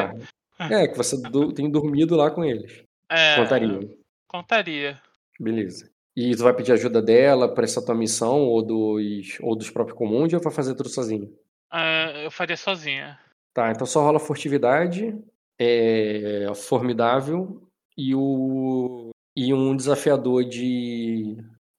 [0.59, 0.71] lá.
[0.71, 2.83] É, que você du- tem dormido lá com eles.
[3.11, 3.81] É, Contaria.
[4.27, 5.03] Contaria.
[5.39, 5.91] Beleza.
[6.17, 9.99] E tu vai pedir ajuda dela pra essa tua missão ou dos, ou dos próprios
[9.99, 11.31] comuns ou vai fazer tudo sozinho?
[11.71, 13.19] É, eu faria sozinha.
[13.53, 15.15] Tá, então só rola furtividade,
[15.59, 17.63] é, formidável
[17.97, 21.37] e o e um desafiador de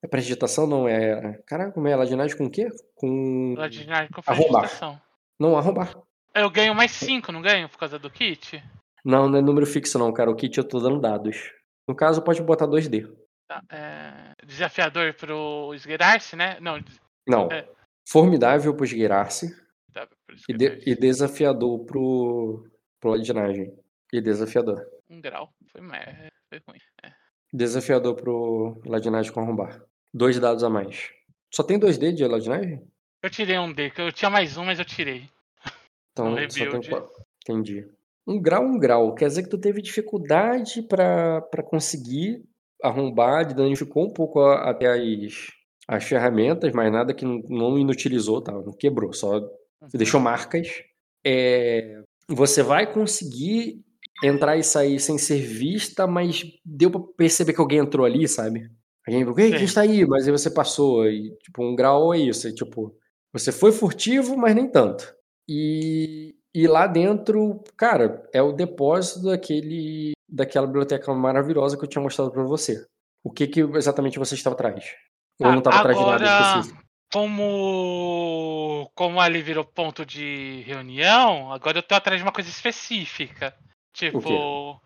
[0.07, 2.69] é prestidigitação não é, caraca, como é ladinagem com o quê?
[2.95, 5.01] Com Ladinagem com Arrombar.
[5.39, 5.97] não arrombar.
[6.33, 7.67] Eu ganho mais 5, não ganho?
[7.69, 8.63] Por causa do kit?
[9.03, 10.29] Não, não é número fixo não, cara.
[10.29, 11.51] O kit eu tô dando dados.
[11.87, 13.09] No caso pode botar 2D.
[13.47, 16.57] Tá, é, Desafiador pro esgueirar-se, né?
[16.59, 16.79] Não,
[17.27, 17.47] Não.
[17.51, 17.67] É.
[18.07, 19.55] Formidável pro esgueirar-se
[20.49, 22.67] e, de- e desafiador pro,
[22.99, 23.73] pro ladinagem.
[24.13, 24.85] E desafiador.
[25.09, 25.51] Um grau.
[25.71, 26.79] Foi, mer- foi ruim.
[27.03, 27.11] É.
[27.53, 29.81] Desafiador pro ladinagem com arrombar.
[30.13, 31.09] Dois dados a mais.
[31.53, 32.81] Só tem 2D de ladinagem?
[33.23, 35.29] Eu tirei um D, que eu tinha mais um, mas eu tirei.
[36.11, 37.11] Então só tem quatro.
[37.43, 37.87] Entendi.
[38.27, 39.13] Um grau, um grau.
[39.15, 42.43] Quer dizer que tu teve dificuldade pra pra conseguir
[42.83, 45.47] arrombar, danificou um pouco a- até as,
[45.87, 48.51] as ferramentas, mas nada que não- não inutilizou, tá?
[48.51, 49.89] não quebrou, só Uhum.
[49.93, 50.83] deixou marcas.
[51.25, 53.81] É, você vai conseguir
[54.23, 58.69] entrar e sair sem ser vista, mas deu pra perceber que alguém entrou ali, sabe?
[59.07, 59.55] Alguém, ei, Sim.
[59.55, 60.05] quem está aí?
[60.05, 62.93] Mas aí você passou, e tipo, um grau é isso, é, tipo,
[63.31, 65.15] você foi furtivo, mas nem tanto.
[65.47, 72.01] E, e lá dentro, cara, é o depósito daquele, daquela biblioteca maravilhosa que eu tinha
[72.01, 72.85] mostrado pra você.
[73.23, 74.93] O que que exatamente você estava atrás?
[75.39, 76.83] Ou Tá, não estava atrás de nada específico?
[77.13, 83.55] Como, como ali virou ponto de reunião, agora eu tô atrás de uma coisa específica.
[83.93, 84.81] Tipo,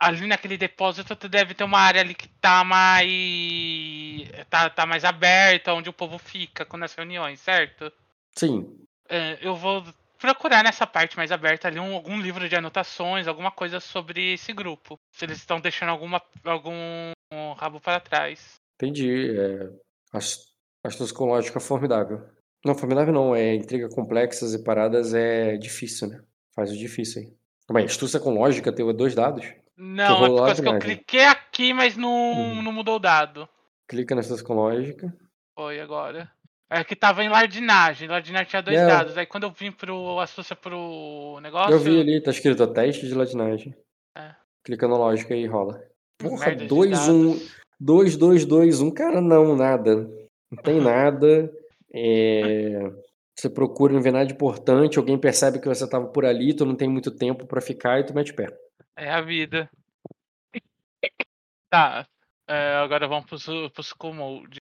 [0.00, 4.30] ali naquele depósito tu deve ter uma área ali que tá mais.
[4.48, 7.92] tá, tá mais aberta, onde o povo fica com as reuniões, certo?
[8.34, 8.78] Sim.
[9.08, 9.84] É, eu vou
[10.18, 14.52] procurar nessa parte mais aberta ali um- algum livro de anotações, alguma coisa sobre esse
[14.52, 14.98] grupo.
[15.12, 17.12] Se eles estão deixando alguma, algum
[17.56, 18.54] rabo para trás.
[18.76, 19.30] Entendi.
[19.38, 19.70] É,
[20.12, 20.48] ast-
[20.84, 22.26] astúcia com lógica formidável.
[22.64, 23.34] Não, formidável não.
[23.34, 26.22] É intriga complexas e paradas é difícil, né?
[26.54, 27.32] Faz o difícil aí.
[27.68, 29.44] Calma aí, astúcia com lógica teve dois dados?
[29.76, 30.94] Não, é por causa que eu demais, né?
[30.96, 32.62] cliquei aqui, mas não, Uhum.
[32.62, 33.46] não mudou o dado.
[33.86, 35.14] Clica na astúcia com lógica.
[35.54, 36.30] Foi agora.
[36.70, 38.08] É que tava em lardinagem.
[38.08, 38.86] Lardinagem tinha dois É.
[38.86, 39.16] dados.
[39.16, 41.72] Aí quando eu vim pro astúcia pro negócio.
[41.72, 43.74] Eu vi ali, tá escrito teste de ladinagem.
[44.16, 44.34] É.
[44.64, 45.82] Clica na lógica e rola.
[46.18, 47.54] Porra, merda de 2, 1, dados.
[47.80, 48.90] 2, 2, 2, 1.
[48.90, 49.96] Cara, não, nada.
[50.50, 51.50] Não tem nada.
[51.94, 52.90] É,
[53.38, 54.98] Você procura, não vê nada de importante.
[54.98, 58.04] Alguém percebe que você tava por ali, tu não tem muito tempo pra ficar e
[58.04, 58.48] tu mete pé.
[58.96, 59.70] É a vida.
[61.70, 62.04] Tá.
[62.48, 64.58] é, agora vamos pros, pros commode.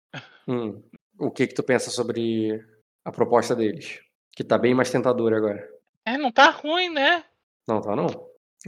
[0.47, 0.80] Hum.
[1.18, 2.64] O que que tu pensa sobre
[3.05, 4.01] a proposta deles?
[4.30, 5.68] Que tá bem mais tentadora agora.
[6.06, 7.24] É, não tá ruim, né?
[7.66, 8.06] Não, tá não.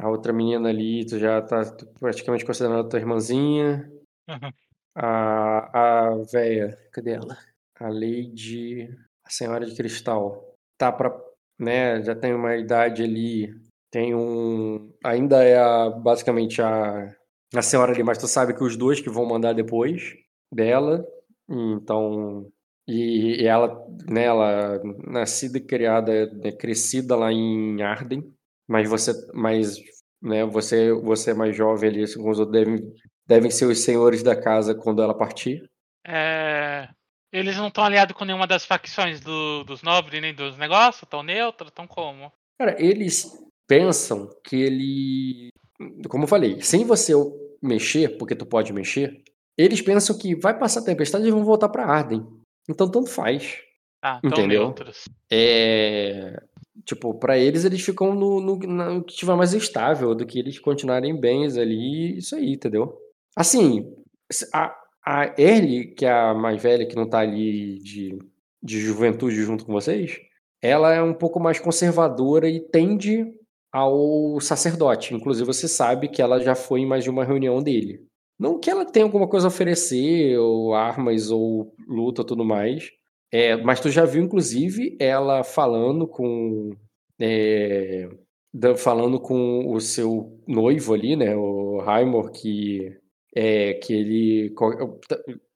[0.01, 1.63] A outra menina ali, tu já tá
[2.01, 3.89] praticamente considerando a tua irmãzinha.
[4.29, 4.53] Uhum.
[4.97, 7.39] A, a véia, cadê ela?
[7.79, 8.89] A Lady,
[9.33, 10.55] Senhora de Cristal.
[10.79, 11.15] Tá pra,
[11.59, 13.49] né, já tem uma idade ali,
[13.91, 17.15] tem um, ainda é a, basicamente a,
[17.55, 20.15] a senhora ali, mas tu sabe que os dois que vão mandar depois
[20.53, 21.07] dela,
[21.49, 22.51] então,
[22.89, 28.25] e, e ela, né, ela nascida e criada, né, crescida lá em Arden,
[28.69, 29.77] mas você, mas,
[30.21, 32.93] né, você, você é mais jovem ali, assim, os outros devem,
[33.27, 35.71] devem ser os senhores da casa quando ela partir.
[36.07, 36.89] É,
[37.33, 41.03] eles não estão aliados com nenhuma das facções do- dos nobres nem dos negócios?
[41.03, 41.69] Estão neutros?
[41.71, 42.31] Estão como?
[42.59, 43.33] Cara, eles
[43.67, 45.49] pensam que ele.
[46.09, 47.13] Como eu falei, sem você
[47.61, 49.23] mexer, porque tu pode mexer,
[49.57, 52.25] eles pensam que vai passar a tempestade e vão voltar pra Arden.
[52.69, 53.59] Então tanto faz.
[54.05, 54.65] Estão Entendeu?
[54.65, 55.05] neutros.
[55.31, 56.41] É.
[56.85, 60.59] Tipo, pra eles, eles ficam no, no, no que tiver mais estável do que eles
[60.59, 62.99] continuarem bens ali, isso aí, entendeu?
[63.37, 63.95] Assim,
[64.53, 68.19] a, a Erly, que é a mais velha, que não tá ali de,
[68.63, 70.19] de juventude junto com vocês,
[70.61, 73.27] ela é um pouco mais conservadora e tende
[73.73, 75.15] ao sacerdote.
[75.15, 78.07] Inclusive, você sabe que ela já foi em mais de uma reunião dele.
[78.39, 82.91] Não que ela tenha alguma coisa a oferecer, ou armas, ou luta, tudo mais.
[83.33, 86.71] É, mas tu já viu, inclusive, ela falando com.
[87.19, 88.09] é,
[88.77, 91.35] falando com o seu noivo ali, né?
[91.37, 92.97] O Raimor, que.
[93.35, 94.55] É, que ele.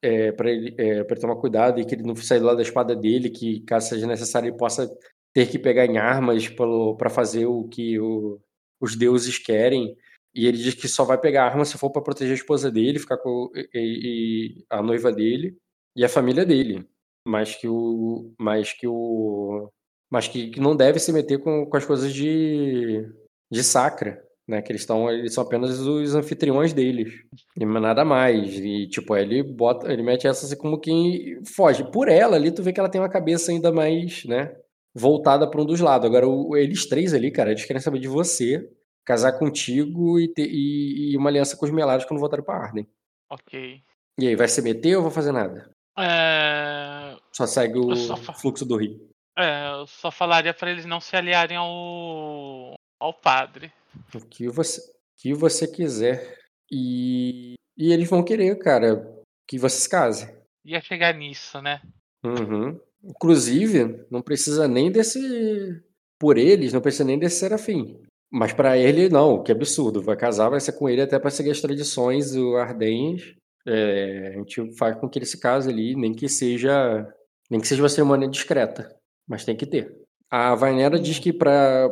[0.02, 2.94] É, para ele, é, ele tomar cuidado e que ele não do lado da espada
[2.94, 4.88] dele, que caso seja necessário ele possa
[5.34, 6.48] ter que pegar em armas
[6.96, 8.40] para fazer o que o-
[8.80, 9.96] os deuses querem.
[10.34, 12.98] E ele diz que só vai pegar arma se for para proteger a esposa dele,
[12.98, 15.56] ficar com e- e- a noiva dele
[15.96, 16.86] e a família dele.
[17.26, 18.32] Mas que o.
[18.38, 19.70] Mas que o.
[20.10, 23.02] Mas que, que não deve se meter com, com as coisas de,
[23.50, 24.22] de sacra.
[24.48, 27.12] Né, que eles estão, eles são apenas os anfitriões deles.
[27.56, 28.54] E nada mais.
[28.56, 31.82] E tipo, ele bota, ele mete essa assim como quem foge.
[31.90, 34.54] Por ela ali, tu vê que ela tem uma cabeça ainda mais, né,
[34.94, 36.06] voltada para um dos lados.
[36.06, 38.70] Agora, o- eles três ali, cara, eles querem saber de você,
[39.04, 42.86] casar contigo e, ter, e, e uma aliança com os Melares quando voltarem pra Arden.
[43.28, 43.80] Ok.
[44.20, 45.68] E aí, vai se meter ou vai fazer nada?
[45.98, 48.96] É, Só segue o só fa- fluxo do rio.
[49.36, 53.72] é, eu só falaria pra eles não se aliarem ao, ao padre.
[54.14, 54.84] O que você, o
[55.18, 56.38] que você quiser.
[56.70, 59.06] E, e eles vão querer, cara,
[59.46, 60.34] que você se case.
[60.64, 61.80] Ia chegar nisso, né?
[62.24, 62.78] Uhum.
[63.04, 65.82] Inclusive, não precisa nem desse.
[66.18, 68.00] Por eles, não precisa nem desse serafim.
[68.30, 70.02] Mas pra ele, não, que absurdo.
[70.02, 73.34] Vai casar, vai ser com ele até pra seguir as tradições o ardenhas.
[73.66, 77.06] É, a gente faz com que ele se case ali, nem que seja.
[77.48, 78.96] Nem que seja uma cerimônia discreta.
[79.28, 79.94] Mas tem que ter.
[80.28, 81.88] A Vainera diz que pra,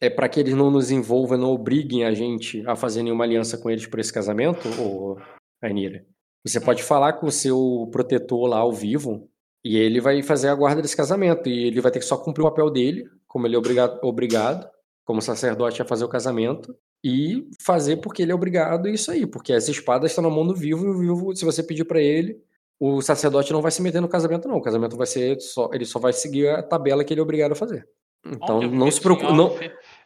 [0.00, 3.56] é para que eles não nos envolvam, não obriguem a gente a fazer nenhuma aliança
[3.56, 5.18] com eles por esse casamento, ou
[5.62, 6.04] Ainira.
[6.46, 9.28] Você pode falar com o seu protetor lá ao vivo
[9.64, 11.48] e ele vai fazer a guarda desse casamento.
[11.48, 14.68] E ele vai ter que só cumprir o papel dele, como ele é obrigado, obrigado
[15.04, 16.76] como sacerdote, a fazer o casamento.
[17.04, 19.26] E fazer porque ele é obrigado, isso aí.
[19.26, 22.00] Porque as espadas estão na mão do vivo e o vivo, se você pedir para
[22.00, 22.40] ele,
[22.78, 24.56] o sacerdote não vai se meter no casamento, não.
[24.56, 25.70] O casamento vai ser só.
[25.72, 27.88] Ele só vai seguir a tabela que ele é obrigado a fazer.
[28.24, 29.32] Então não se preocupe.
[29.32, 29.56] Não.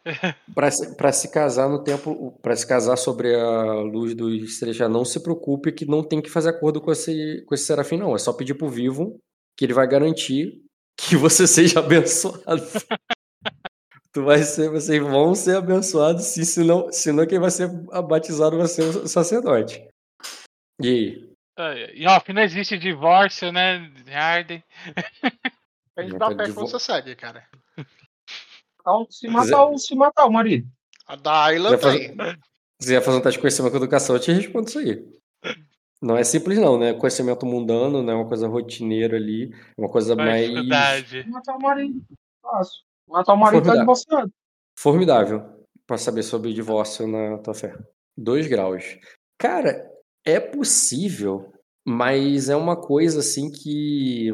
[0.55, 4.89] para se, pra se casar no tempo, para se casar sobre a luz do estrejar,
[4.89, 8.15] não se preocupe que não tem que fazer acordo com esse, com esse serafim, não.
[8.15, 9.19] É só pedir pro vivo
[9.57, 10.61] que ele vai garantir
[10.97, 12.41] que você seja abençoado.
[14.13, 17.69] tu vai ser, vocês vão ser abençoados, sim, senão, senão quem vai ser
[18.07, 19.87] batizado vai ser o sacerdote.
[20.81, 21.31] E aí?
[21.93, 24.63] E off, não existe divórcio, né, Arden?
[25.95, 27.47] Depende Não, da tá fé de que vo- você segue, cara.
[29.09, 30.67] Se matar, o, se matar o marido.
[31.75, 32.35] A fazer- tem.
[32.81, 35.05] Se você fazer um teste de conhecimento com educação, eu te respondo isso aí.
[36.01, 36.93] Não é simples, não, né?
[36.93, 41.29] Conhecimento mundano, não é uma coisa rotineira ali, é uma coisa mais dificuldade?
[41.29, 42.01] Matar o marido.
[42.41, 42.81] Fácil.
[43.07, 43.79] Matar o marido tá Formidável.
[43.81, 44.33] divorciado.
[44.79, 47.77] formidável para saber sobre divórcio na tua fé.
[48.17, 48.97] Dois graus.
[49.37, 49.87] Cara,
[50.25, 51.53] é possível,
[51.85, 54.31] mas é uma coisa assim que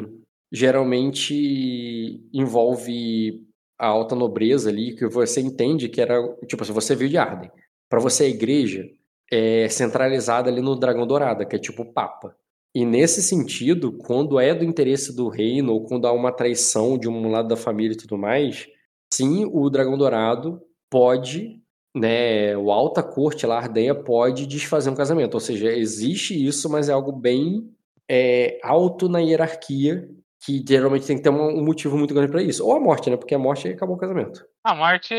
[0.50, 3.46] geralmente envolve
[3.78, 6.20] a alta nobreza ali, que você entende que era.
[6.46, 7.50] Tipo, se você veio de Arden,
[7.88, 8.88] para você a igreja
[9.30, 12.34] é centralizada ali no Dragão Dourado, que é tipo o Papa.
[12.74, 17.08] E nesse sentido, quando é do interesse do reino, ou quando há uma traição de
[17.08, 18.66] um lado da família e tudo mais,
[19.12, 21.60] sim, o Dragão Dourado pode,
[21.94, 25.34] né, o alta corte lá, Ardenha, pode desfazer um casamento.
[25.34, 27.70] Ou seja, existe isso, mas é algo bem
[28.08, 30.08] é, alto na hierarquia,
[30.40, 32.64] que geralmente tem que ter um, motivo muito grande para isso.
[32.64, 33.16] Ou a morte, né?
[33.16, 34.44] Porque a morte acabou o casamento.
[34.64, 35.14] A morte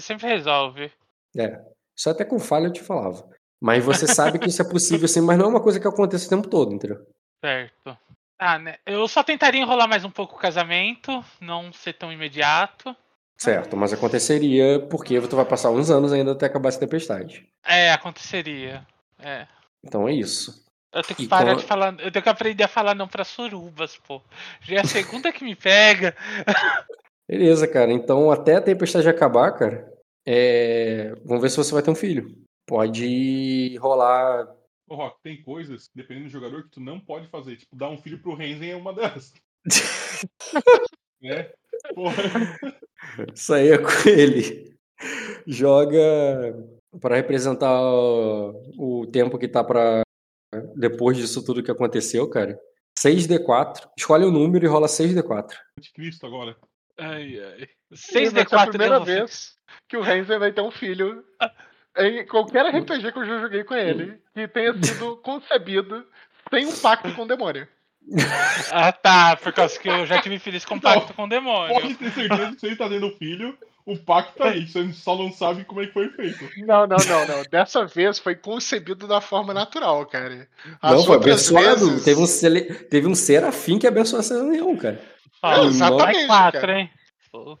[0.00, 0.90] sempre resolve.
[1.36, 1.60] É.
[1.96, 3.28] Só até com falha eu te falava.
[3.60, 6.26] Mas você sabe que isso é possível sim, mas não é uma coisa que acontece
[6.26, 7.06] o tempo todo, entendeu?
[7.42, 7.96] Certo.
[8.38, 8.76] Ah, né?
[8.84, 12.94] Eu só tentaria enrolar mais um pouco o casamento, não ser tão imediato.
[13.38, 17.46] Certo, mas aconteceria porque tu vai passar uns anos ainda até acabar essa tempestade.
[17.64, 18.86] É, aconteceria.
[19.18, 19.46] É.
[19.82, 20.63] Então é isso.
[20.94, 21.92] Eu tenho que E parar de falar.
[22.00, 24.22] Eu tenho que aprender a falar não pra surubas, pô.
[24.62, 26.14] Já é a segunda que me pega.
[27.28, 27.92] Beleza, cara.
[27.92, 29.92] Então, até a tempestade acabar, cara,
[30.24, 32.44] é, vamos ver se você vai ter um filho.
[32.64, 34.54] Pode rolar.
[34.88, 37.56] Ô, Rock, tem coisas, dependendo do jogador, que tu não pode fazer.
[37.56, 39.32] Tipo, dar um filho pro Renzen é uma delas.
[41.20, 41.50] né?
[41.94, 42.14] Porra.
[43.34, 44.76] Isso aí é com ele.
[45.46, 45.90] Joga
[47.00, 50.03] para representar o o tempo que tá para
[50.76, 52.58] depois disso tudo que aconteceu, cara.
[52.98, 53.88] 6d4.
[53.98, 55.52] Escolhe o número e rola 6d4.
[55.78, 56.56] Anticristo agora.
[56.98, 57.68] Ai, ai.
[57.92, 59.54] Sim, vai ser a 6D4 primeira não, vez
[59.88, 61.24] que o Renzen vai ter um filho
[61.98, 66.06] em qualquer RPG que eu já joguei com ele que tenha sido concebido
[66.50, 67.66] sem um pacto com o demônio.
[68.70, 69.36] Ah, tá.
[69.36, 71.74] Por causa que eu já tive filhos com pacto com o demônio.
[71.74, 73.56] Pode ter certeza que se ele tá tendo filho,
[73.86, 74.66] o pacto tá aí.
[74.66, 76.48] Você só não sabe como é que foi feito.
[76.58, 77.42] Não, não, não, não.
[77.50, 80.48] Dessa vez foi concebido da forma natural, cara.
[80.80, 81.86] As Não, foi abençoado.
[81.90, 82.62] vezes- Teve, um cele...
[82.62, 85.00] Teve um serafim que abençoou essa reunião, cara.
[85.42, 86.80] Ó, É, exatamente, quatro, cara.
[86.80, 86.90] hein?
[87.30, 87.58] Pô.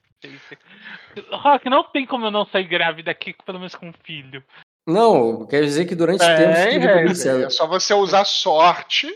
[1.30, 4.42] Rock, não tem como eu não sair grávida aqui, pelo menos com um filho.
[4.86, 7.14] Não, quer dizer que durante tempos Tem, que ele poderia Renzen.
[7.32, 9.06] ser- É só você usar sorte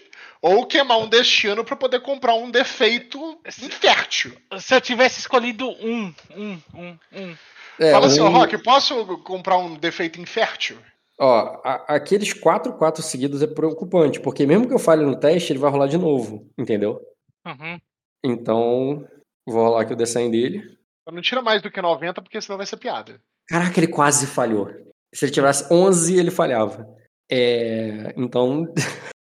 [0.42, 4.32] ou queimar um destino pra poder comprar um defeito infértil.
[4.58, 7.36] Se eu tivesse escolhido um, um, um, um.
[7.78, 10.78] É, Fala assim, um- ó, Rock, posso comprar um defeito infértil?
[11.20, 15.52] Ó, a- aqueles 4 4 seguidos é preocupante, porque mesmo que eu falhe no teste,
[15.52, 17.00] ele vai rolar de novo, entendeu?
[17.46, 17.78] Uhum.
[18.24, 19.06] Então,
[19.46, 20.62] vou rolar aqui o design dele.
[21.10, 23.20] Não tira mais do que 90, porque senão vai ser piada.
[23.48, 24.68] Caraca, ele quase falhou.
[25.14, 26.86] Se ele tivesse 11, ele falhava.
[27.30, 28.66] É, então,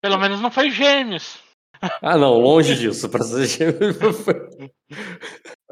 [0.00, 1.38] Pelo menos não foi gêmeos.
[2.02, 3.76] ah não, longe disso, pra ser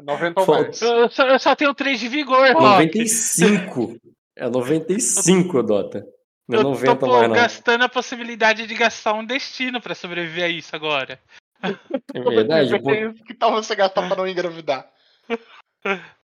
[0.01, 0.81] 90 ou mais.
[0.81, 2.61] Eu só, eu só tenho 3 de vigor, Rock.
[2.61, 3.97] 95.
[4.35, 6.05] É 95, Dota.
[6.47, 7.35] Não é Eu tô 90 pô, mais não.
[7.35, 11.19] gastando a possibilidade de gastar um destino pra sobreviver a isso agora.
[11.61, 12.71] É verdade.
[13.27, 14.89] Que tal você gastar pra não engravidar?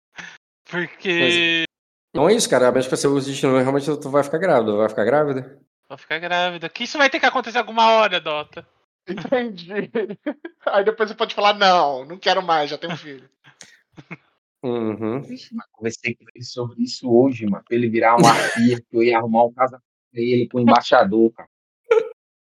[0.69, 1.65] Porque
[2.13, 2.67] Não é isso, cara.
[2.67, 4.75] A menos que você use destino, realmente tu vai ficar grávida.
[4.75, 5.59] Vai ficar grávida?
[5.91, 6.69] Vou ficar grávida.
[6.69, 8.65] Que isso vai ter que acontecer alguma hora, Dota.
[9.07, 9.89] Entendi.
[10.65, 13.29] Aí depois você pode falar, não, não quero mais, já tenho um filho.
[14.63, 15.21] Uhum.
[15.71, 17.63] Conversei com ele sobre isso hoje, mano.
[17.67, 20.61] Pra ele virar uma arpia, que eu ia arrumar um casamento pra ele com o
[20.61, 21.49] embaixador, cara.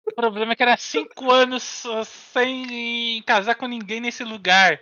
[0.06, 1.86] O problema é que era 5 anos
[2.34, 4.82] sem casar com ninguém nesse lugar.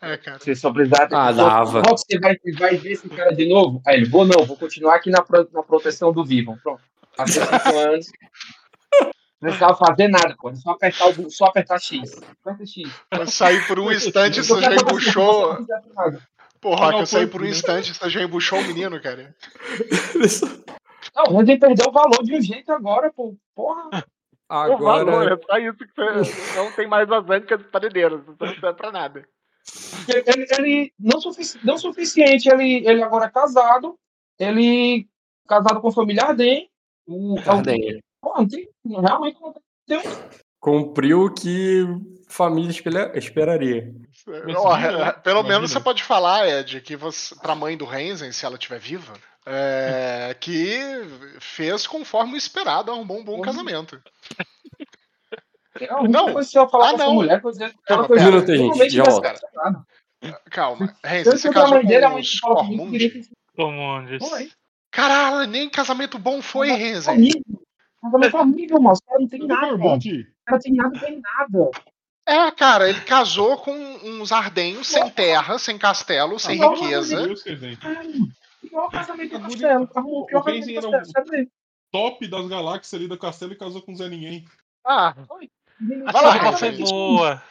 [0.00, 0.38] É, cara.
[0.38, 1.82] Você só precisava Ah, dava.
[1.82, 3.82] Você vai, vai ver esse cara de novo?
[3.84, 6.56] Aí ele, vou não, vou continuar aqui na, pro- na proteção do vivo.
[6.62, 6.80] Pronto.
[7.18, 8.06] Passou cinco anos.
[9.40, 10.54] Não precisava fazer nada, pô.
[10.54, 12.20] Só apertar, o, só apertar X.
[12.42, 12.88] Aperta X.
[13.12, 15.58] Eu saí por um instante, você já embuchou.
[16.60, 19.34] Pô, Rock, eu saí por um instante, você já embuchou o menino, cara.
[21.14, 23.36] Não, o perdeu o valor de um jeito agora, pô.
[23.54, 24.04] Porra.
[24.50, 28.34] O valor, Agora, é só isso que você não tem mais as ânicas paredeiras, isso
[28.40, 29.28] não serve pra nada.
[30.08, 33.98] Ele, ele- ele- não, sufici- não suficiente, ele, ele agora é casado.
[34.38, 35.06] Ele
[35.46, 36.68] casado com família Arden.
[37.08, 38.00] O, é o- Cardenha.
[38.22, 40.00] não tem, realmente não tem.
[40.60, 41.84] Cumpriu o que
[42.28, 42.70] família
[43.14, 43.82] esperaria.
[44.26, 44.52] Né?
[45.06, 48.56] é, pelo menos você pode falar, Ed, que você, pra mãe do Renzen, se ela
[48.56, 49.14] estiver viva,
[49.46, 50.78] é, que
[51.40, 53.40] fez conforme o esperado, arrumou um bom Uhum.
[53.42, 53.98] casamento.
[56.10, 56.32] Não.
[56.32, 57.14] coisa que eu falar Ah, com essa não.
[57.14, 58.24] mulher, coisa Calma, pera.
[58.24, 59.04] Minuto gente, já.
[60.50, 63.22] Calma, Renzen, você casou com os que
[63.54, 64.02] fala
[64.98, 65.08] Foi.
[65.08, 66.70] Caralho, nem casamento bom foi.
[66.70, 67.02] Horrível.
[68.02, 69.00] Casamento horrível, moço.
[69.04, 69.74] O cara não tem nada.
[69.74, 69.80] O
[70.44, 71.70] cara tem nada, tem nada.
[72.26, 77.22] É, cara, ele casou com uns ardenhos sem terra, sem castelo, sem Não, riqueza.
[77.26, 77.42] Deus.
[77.42, 79.88] Pior casamento do O Castelo.
[79.94, 81.48] O pior casamento do Castelo.
[81.90, 84.44] Top das galáxias ali do castelo e casou com o Zé Ninguém.
[84.84, 85.14] Ah,
[86.06, 87.42] A Vai lá, foi boa.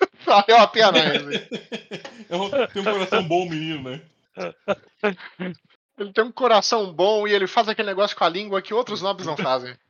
[0.26, 1.40] valeu a pena, Renzen.
[2.28, 4.02] É um- Tem um coração bom, menino, né?
[5.98, 9.02] Ele tem um coração bom e ele faz aquele negócio com a língua que outros
[9.02, 9.74] nobres não fazem.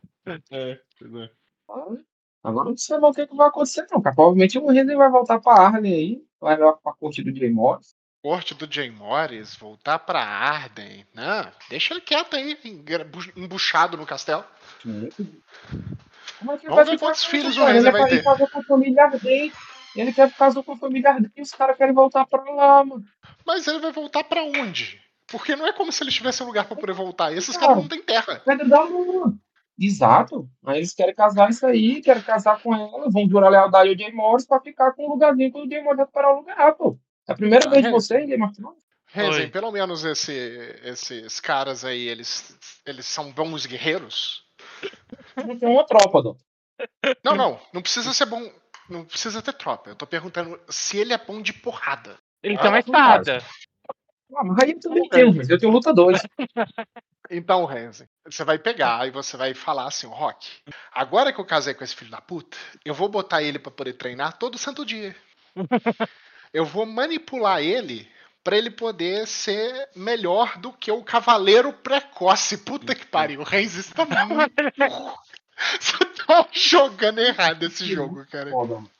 [0.50, 1.30] É, pois é.
[2.44, 4.02] Agora não sei o que, que vai acontecer, não.
[4.02, 4.14] Cara.
[4.14, 6.22] Provavelmente o Renzi vai voltar pra Arlen aí.
[6.38, 7.96] Vai lá pra corte do Jay Morris.
[8.22, 11.06] Corte do Jay Morris, voltar pra Arden.
[11.14, 12.58] Não, deixa ele quieto aí,
[13.36, 14.44] embuchado no castelo.
[14.82, 17.64] Como é que ele Vamos vai ver quantos filhos o?
[17.64, 18.22] Renzi Ele vai ter.
[18.22, 19.52] casar com a família Arden.
[19.96, 23.04] Ele quer casar com a família Arden e os caras querem voltar pra lá, mano.
[23.46, 25.00] Mas ele vai voltar pra onde?
[25.30, 27.32] Porque não é como se ele tivesse um lugar pra poder voltar.
[27.32, 27.68] Esses Cara.
[27.68, 28.42] caras não têm terra.
[29.78, 30.48] Exato.
[30.66, 34.12] Aí eles querem casar isso aí, querem casar com ela, vão jurar lealdade ao Jay
[34.12, 36.98] Morris pra ficar com um lugarzinho quando o Jay Morris recuperar o lugar, pô.
[37.28, 37.92] É a primeira Ah, vez de é.
[37.92, 38.78] você, Game of Thrones?
[39.10, 39.50] Renzen, Oi.
[39.50, 44.42] pelo menos esse- esses caras aí, eles, eles são bons guerreiros?
[45.36, 46.36] Não tem uma tropa, Dom.
[47.24, 47.60] Não, não.
[47.72, 48.50] Não precisa ser bom.
[48.88, 49.90] Não precisa ter tropa.
[49.90, 52.16] Eu tô perguntando se ele é bom de porrada.
[52.42, 53.26] Ele Ah, tem uma não faz.
[53.28, 53.44] espada.
[54.34, 56.22] Ah, mas aí eu também tenho, mas eu tenho lutadores.
[57.30, 60.48] Então, Renzi, você vai pegar e você vai falar assim, "Ô, Rock,
[60.90, 62.56] agora que eu casei com esse filho da puta,
[62.86, 65.14] eu vou botar ele pra poder treinar todo santo dia.
[66.50, 68.10] Eu vou manipular ele
[68.42, 72.56] pra ele poder ser melhor do que o cavaleiro precoce.
[72.56, 74.54] Puta que pariu, Renzi, você tá muito...
[75.78, 78.50] Você tá jogando errado esse jogo, cara.
[78.50, 78.90] Foda, mano.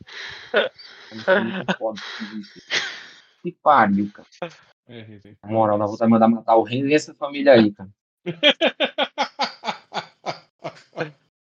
[0.52, 2.00] É foda.
[3.42, 4.28] Que pariu, cara.
[4.88, 5.36] É, Renzen.
[5.42, 7.90] Na moral, nós vamos mandar matar o Henry e essa família aí, cara.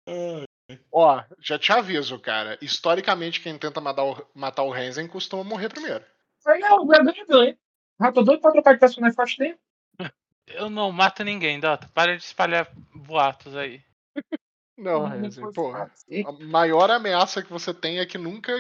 [0.08, 0.46] Ah,
[0.92, 2.58] Ó, já te aviso, cara.
[2.62, 6.04] Historicamente, quem tenta matar o, matar o Renzen costuma morrer primeiro.
[6.46, 7.58] Aí não, ganha, ganha.
[8.00, 9.60] Já tô doido pra trocar de personagem faz tempo.
[10.48, 11.90] Eu não mato ninguém, Dota.
[11.94, 13.82] Para de espalhar boatos aí.
[14.76, 15.72] Não, Não pô.
[15.72, 16.28] fácil.
[16.28, 18.52] A maior ameaça que você tem é que nunca.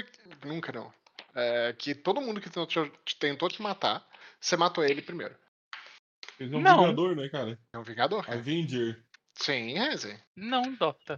[0.45, 0.93] Nunca não.
[1.33, 4.05] É que todo mundo que tentou te, tentou te matar,
[4.43, 5.35] você matou ele primeiro.
[6.39, 6.79] Ele é um Não.
[6.79, 7.59] vingador, né, cara?
[7.73, 8.29] É um Vingador?
[8.29, 9.01] Avenger.
[9.35, 10.19] Sim, Renzen.
[10.35, 11.15] Não, Dota.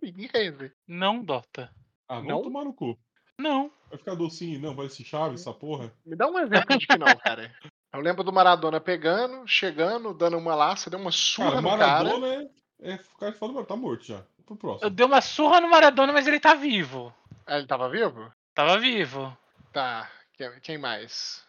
[0.00, 0.70] Sim, Renzen.
[0.86, 1.72] Não, Dota.
[2.08, 2.42] Ah, vamos Não?
[2.42, 2.98] tomar no cu.
[3.38, 3.70] Não.
[3.88, 5.92] Vai ficar docinho, não, vai se chave essa porra.
[6.04, 7.54] Me dá um exemplo de que não, cara.
[7.92, 12.04] Eu lembro do Maradona pegando, chegando, dando uma laça, deu uma surra Cara, no cara.
[12.04, 12.92] Maradona é.
[12.92, 14.22] É, o cara fala, tá morto já.
[14.44, 14.90] Pro Eu próximo.
[14.90, 17.14] dei uma surra no Maradona, mas ele tá vivo.
[17.46, 18.30] Ah, ele tava vivo?
[18.54, 19.36] Tava vivo.
[19.72, 20.10] Tá.
[20.62, 21.44] Quem mais?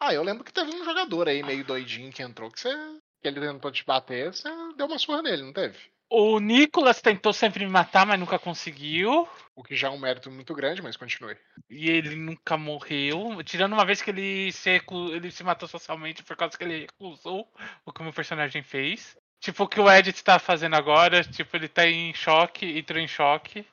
[0.00, 2.74] Ah, eu lembro que teve um jogador aí meio doidinho que entrou, que você.
[3.20, 5.76] Que ele tentou te bater, você deu uma surra nele, não teve?
[6.08, 9.28] O Nicolas tentou sempre me matar, mas nunca conseguiu.
[9.54, 11.36] O que já é um mérito muito grande, mas continue.
[11.68, 13.44] E ele nunca morreu.
[13.44, 14.70] Tirando uma vez que ele se,
[15.12, 17.46] ele se matou socialmente por causa que ele recusou
[17.84, 19.16] o que o meu personagem fez.
[19.38, 21.22] Tipo o que o Edit tá fazendo agora.
[21.22, 23.64] Tipo, ele tá em choque, entrou em choque.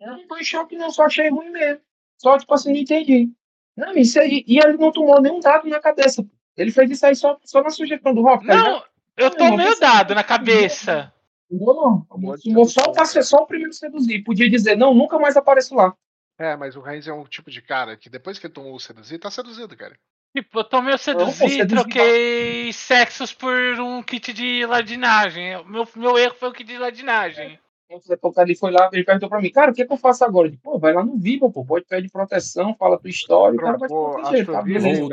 [0.00, 1.80] Eu não tô em choque, não, só achei ruim mesmo.
[2.18, 3.30] Só, tipo assim, não entendi.
[3.76, 4.44] Não, isso aí.
[4.46, 6.22] E ele não tomou nenhum dado na cabeça.
[6.22, 6.28] pô.
[6.56, 8.46] Ele fez isso aí só, só na sugestão do Rock.
[8.46, 8.54] tá?
[8.54, 8.82] Não,
[9.16, 11.12] eu Não, tomei o dado na cabeça.
[11.48, 12.36] Tomou não.
[12.42, 14.22] Tomou só, o passe- só o primeiro seduzir.
[14.22, 15.94] Podia dizer, não, nunca mais apareço lá.
[16.38, 18.80] É, mas o Reis é um tipo de cara que depois que ele tomou o
[18.80, 19.96] seduzir, tá seduzido, cara.
[20.36, 25.64] Tipo, eu tomei o seduzir e seduzir troquei sexos por um kit de ladinagem.
[25.64, 27.58] Meu, meu erro foi o kit de ladinagem.
[28.02, 29.96] Então, o ali foi lá, ele perguntou pra mim, cara, o que, é que eu
[29.96, 30.48] faço agora?
[30.48, 33.56] Eu disse, pô, vai lá no Vivo, pô, pode pedir proteção, fala a tua história,
[33.56, 34.62] o cara vai a proteger, tá?
[34.62, 35.08] Beleza.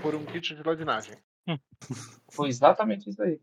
[0.00, 1.14] por um kit de ladinagem.
[2.30, 3.38] Foi exatamente isso aí.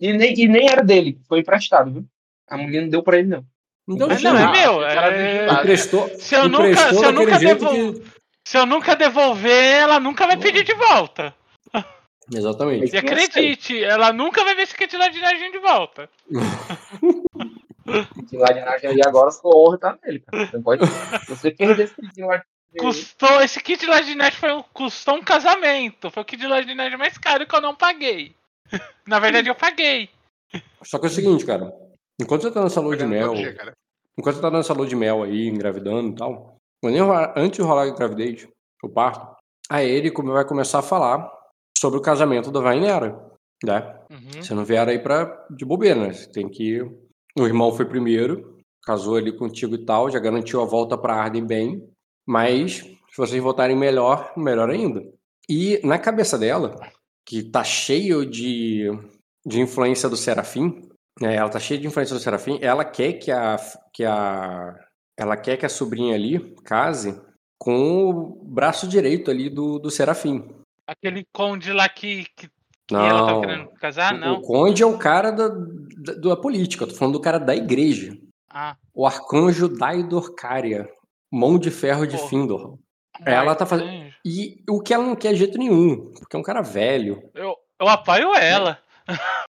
[0.00, 2.04] E nem, e nem era dele, foi emprestado, viu?
[2.48, 3.44] A mulher não deu pra ele, não.
[3.86, 4.34] Não deu Mas jeito.
[4.34, 4.84] não, é meu.
[4.84, 5.52] é-.
[5.52, 8.18] Emprestou, Se eu nunca- se eu nunca que...
[8.44, 11.34] Se eu nunca devolver, ela nunca vai pedir de volta.
[12.32, 12.94] Exatamente.
[12.94, 16.08] E acredite, ela nunca vai ver esse kit de volta.
[18.30, 20.46] De ladinagem aí agora sua honra tá nele, cara.
[20.46, 20.82] Você não pode.
[21.26, 25.14] Você perder esse kit de ladinagem aí, Custou, esse kit de ladinagem foi um, custou
[25.14, 26.10] um casamento.
[26.10, 28.34] Foi o kit de ladinagem mais caro que eu não paguei.
[29.06, 30.10] Na verdade, eu paguei.
[30.82, 31.72] Só que é o seguinte, cara.
[32.20, 33.74] Enquanto você tá nessa lua de mel, dia,
[34.18, 36.56] enquanto você tá nessa lua de mel aí, engravidando e tal,
[37.00, 38.46] rolar- antes de rolar a gravidez,
[38.82, 39.34] o parto,
[39.70, 41.30] aí ele vai começar a falar
[41.78, 43.18] sobre o casamento da Vainera,
[43.64, 43.94] né?
[44.10, 44.42] Uhum.
[44.42, 46.12] Você não vieram aí pra, de bobeira, né?
[46.12, 46.80] Você tem que.
[47.38, 51.46] O irmão foi primeiro, casou ali contigo e tal, já garantiu a volta pra Arden
[51.46, 51.88] bem.
[52.26, 55.02] Mas, se vocês votarem melhor, melhor ainda.
[55.48, 56.76] E na cabeça dela,
[57.24, 58.90] que tá cheio de,
[59.46, 60.88] de influência do Serafim,
[61.20, 61.36] né?
[61.36, 63.56] Ela tá cheia de influência do Serafim, ela quer que a.
[63.92, 64.74] Que a
[65.16, 67.20] ela quer que a sobrinha ali case
[67.58, 70.48] com o braço direito ali do, do Serafim.
[70.88, 72.48] Aquele conde lá que, que,
[72.86, 73.40] que ela tava Não.
[73.42, 74.34] querendo casar, O- não.
[74.36, 77.54] O conde é o cara da, da, da política, eu tô falando do cara da
[77.54, 78.16] igreja.
[78.50, 80.88] Ah, O arcanjo Daidor Caria,
[81.30, 82.28] mão de ferro de Porra.
[82.30, 82.78] Findor.
[83.26, 84.10] Ela tá fazendo-.
[84.24, 87.54] E o que ela não quer de jeito nenhum, porque é um cara velho, Eu,
[87.78, 88.80] eu apoio ela.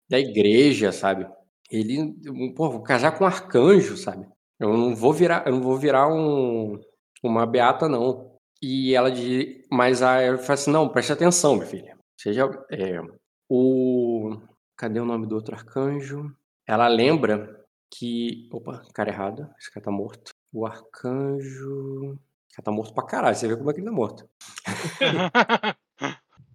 [0.08, 1.26] da igreja, sabe?
[1.70, 2.14] Ele,
[2.54, 4.26] pô, vou casar com um arcanjo, sabe?
[4.58, 6.80] Eu não vou virar, eu não vou virar um,
[7.22, 8.35] uma beata, não.
[8.62, 11.96] E ela diz, mas a ela fala assim, não, preste atenção, minha filha.
[12.18, 13.00] Seja, é,
[13.48, 14.36] o,
[14.76, 16.34] cadê o nome do outro arcanjo?
[16.66, 20.32] Ela lembra que, opa, cara errado, esse cara tá morto.
[20.52, 22.18] O arcanjo,
[22.48, 24.28] esse cara tá morto pra caralho, você vê como é que ele tá morto.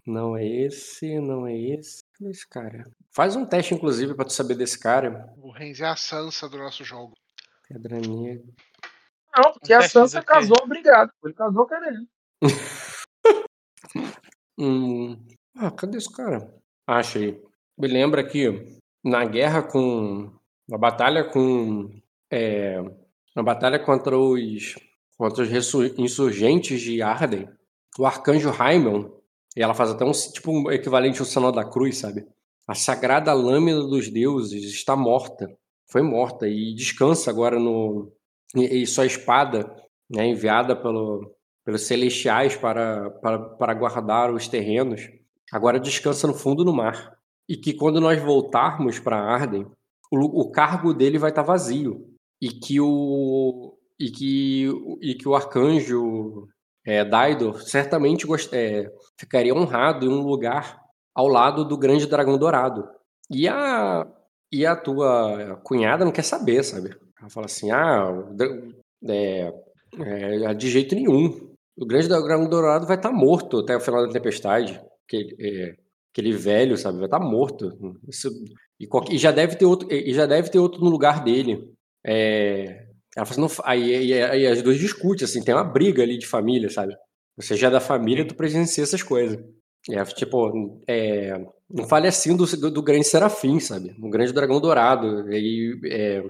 [0.04, 2.02] Não é esse, não é esse.
[2.18, 2.90] Cadê esse cara?
[3.12, 5.32] Faz um teste, inclusive, pra tu saber desse cara.
[5.36, 7.14] O Renzi é a Sansa do nosso jogo.
[7.68, 8.42] Pedra negra.
[9.36, 11.10] Não, porque a Sansa casou obrigado.
[11.24, 12.06] Ele casou querendo.
[14.58, 15.18] Hum.
[15.56, 16.54] Ah, cadê esse cara?
[16.86, 17.42] Achei.
[17.76, 20.30] Me lembra que na guerra com.
[20.68, 21.90] Na batalha com.
[22.30, 22.80] É,
[23.34, 24.76] na batalha contra os.
[25.18, 27.48] Contra os insurgentes de Arden,
[27.98, 29.10] o arcanjo Raimon,
[29.56, 32.26] e ela faz até um tipo um equivalente ao sinal da cruz, sabe?
[32.66, 35.46] A sagrada lâmina dos deuses está morta.
[35.86, 38.12] Foi morta e descansa agora no.
[38.54, 39.74] E, e sua espada,
[40.10, 41.34] né, enviada pelo,
[41.64, 45.08] pelos celestiais para, para, para guardar os terrenos,
[45.52, 47.16] agora descansa no fundo do mar.
[47.48, 49.66] E que quando nós voltarmos para Arden,
[50.10, 52.08] o, o cargo dele vai estar vazio.
[52.40, 54.68] E que o, e que,
[55.00, 56.48] e que o arcanjo
[56.84, 60.80] é, Daidor certamente gost, é, ficaria honrado em um lugar
[61.14, 62.88] ao lado do grande dragão dourado.
[63.30, 64.06] E a,
[64.50, 66.96] e a tua cunhada não quer saber, sabe?
[67.22, 68.12] Ela fala assim: ah,
[69.08, 69.52] é,
[70.00, 71.50] é, de jeito nenhum.
[71.76, 74.80] O grande dragão dourado vai estar morto até o final da tempestade.
[75.06, 75.74] Aquele, é,
[76.12, 76.98] aquele velho, sabe?
[76.98, 77.72] Vai estar morto.
[78.08, 78.30] Isso-
[78.78, 81.72] e, qualquer- e já deve ter outro, e já deve ter outro no lugar dele.
[82.04, 82.86] É,
[83.16, 86.26] ela fala assim, aí, aí- aí as duas discutem, assim, tem uma briga ali de
[86.26, 86.94] família, sabe?
[87.36, 89.38] Você já é da família, tu presencia essas coisas.
[89.90, 91.38] É, tipo, é,
[91.70, 93.96] não fale assim do, do, do grande serafim, sabe?
[94.02, 95.30] O grande dragão dourado.
[95.32, 96.22] E, é,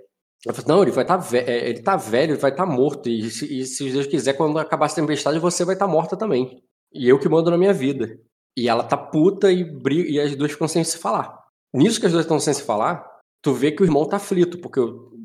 [0.44, 3.08] ela falou, não, ele vai estar ele tá velho, ele vai estar morto.
[3.08, 6.62] E se, e se Deus quiser, quando acabar essa tempestade, você vai estar morta também.
[6.92, 8.18] E eu que mando na minha vida.
[8.56, 11.38] E ela tá puta e, briga, e as duas ficam sem se falar.
[11.72, 13.06] Nisso que as duas estão sem se falar,
[13.40, 14.80] tu vê que o irmão tá aflito, porque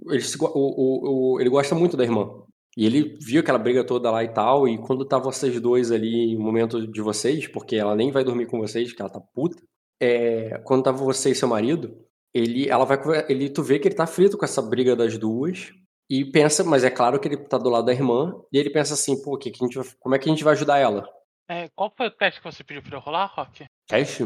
[0.10, 2.30] ele, se o, o, o- ele gosta muito da irmã.
[2.78, 6.32] E ele viu aquela briga toda lá e tal, e quando tá vocês dois ali,
[6.32, 9.62] em momento de vocês, porque ela nem vai dormir com vocês, que ela tá puta,
[10.00, 11.98] é, quando tava você e seu marido,
[12.34, 12.98] ele, ela vai,
[13.30, 15.74] ele, tu vê que ele tá aflito com essa briga das duas,
[16.10, 18.94] e pensa, mas é claro que ele tá do lado da irmã, e ele pensa
[18.94, 21.08] assim, pô, que que a gente vai- como é que a gente vai ajudar ela?
[21.50, 23.66] É, qual foi o teste que você pediu pra eu rolar, Rock?
[23.88, 24.24] Teste?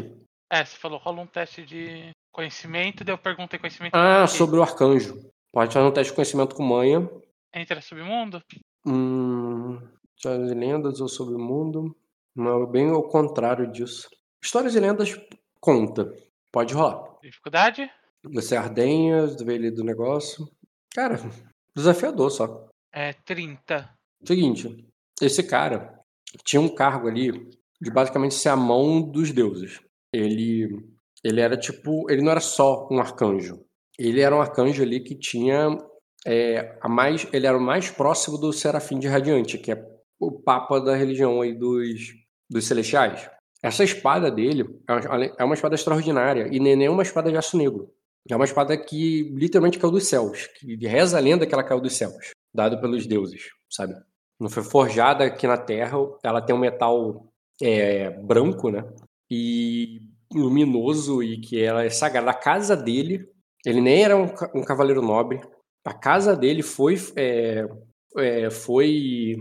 [0.50, 4.62] É, você falou, rola um teste de conhecimento, daí eu perguntei conhecimento Ah, sobre o
[4.62, 5.30] arcanjo.
[5.52, 7.08] Pode fazer um teste de conhecimento com manha.
[7.54, 8.42] Entra submundo?
[8.86, 9.78] Hum,
[10.16, 11.94] histórias e lendas ou sobre o mundo?
[12.34, 14.08] Não, bem ao contrário disso.
[14.42, 15.14] Histórias e lendas
[15.60, 16.12] conta.
[16.50, 17.11] Pode rolar.
[17.22, 17.88] Dificuldade?
[18.24, 20.48] Você é ardenhas, ver ali do negócio.
[20.92, 21.16] Cara,
[21.74, 22.68] desafiador só.
[22.92, 23.88] É 30.
[24.24, 24.84] Seguinte,
[25.20, 26.00] esse cara
[26.44, 27.50] tinha um cargo ali
[27.80, 29.80] de basicamente ser a mão dos deuses.
[30.12, 30.84] Ele,
[31.22, 33.64] ele era tipo, ele não era só um arcanjo.
[33.98, 35.78] Ele era um arcanjo ali que tinha
[36.26, 40.32] é, a mais, ele era o mais próximo do Serafim de Radiante, que é o
[40.32, 42.14] papa da religião aí dos,
[42.50, 43.28] dos celestiais.
[43.62, 47.56] Essa espada dele é uma- é espada extraordinária e nem é uma espada de aço
[47.56, 47.90] negro.
[48.28, 51.80] É uma espada que literalmente caiu dos céus, que reza a lenda que ela caiu
[51.80, 53.94] dos céus, dado pelos deuses, sabe?
[54.40, 57.28] Não foi forjada aqui na Terra, ela tem um metal
[57.60, 58.84] é, branco, né?
[59.30, 60.00] E
[60.32, 62.30] luminoso e que ela é sagrada.
[62.30, 63.28] A casa dele,
[63.64, 64.24] ele nem era um,
[64.54, 65.40] um cavaleiro nobre.
[65.84, 67.66] A casa dele foi, é,
[68.16, 69.36] é, foi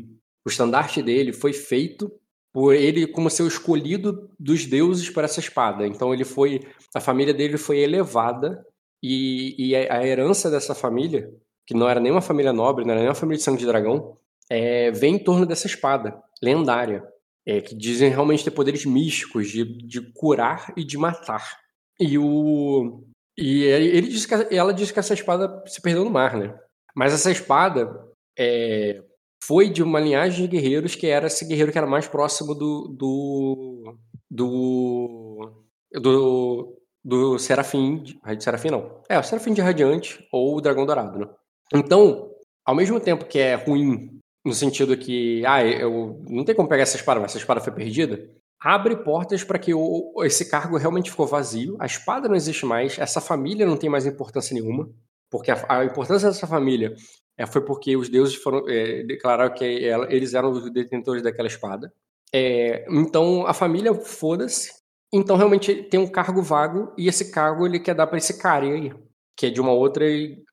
[0.45, 2.11] o estandarte dele foi feito
[2.53, 5.87] por ele como ser o escolhido dos deuses para essa espada.
[5.87, 6.61] Então ele foi,
[6.93, 8.65] a família dele foi elevada
[9.01, 11.33] e, e a herança dessa família,
[11.65, 13.65] que não era nem uma família nobre, não era nem uma família de sangue de
[13.65, 14.17] dragão,
[14.49, 17.03] é, vem em torno dessa espada lendária,
[17.45, 21.59] é, que dizem realmente ter poderes místicos de, de curar e de matar.
[21.99, 23.03] E o
[23.37, 26.53] e ele disse que ela disse que essa espada se perdeu no mar, né?
[26.93, 28.07] Mas essa espada
[28.37, 29.01] é,
[29.43, 32.87] foi de uma linhagem de guerreiros que era esse guerreiro que era mais próximo do
[32.87, 33.97] do
[34.29, 35.51] do,
[35.93, 41.19] do, do Serafim, de Serafim não, é o Serafim de Radiante ou o Dragão Dourado,
[41.19, 41.27] né?
[41.73, 42.31] Então,
[42.65, 46.83] ao mesmo tempo que é ruim no sentido que, ah, eu não tem como pegar
[46.83, 51.11] essa espada, mas essa espada foi perdida, abre portas para que o, esse cargo realmente
[51.11, 54.89] ficou vazio, a espada não existe mais, essa família não tem mais importância nenhuma,
[55.29, 56.95] porque a, a importância dessa família
[57.41, 61.47] é, foi porque os deuses foram é, declararam que ela, eles eram os detentores daquela
[61.47, 61.91] espada.
[62.31, 64.71] É, então a família foda-se.
[65.11, 68.65] Então realmente tem um cargo vago e esse cargo ele quer dar para esse cara
[68.65, 68.93] aí,
[69.35, 70.05] que é de uma outra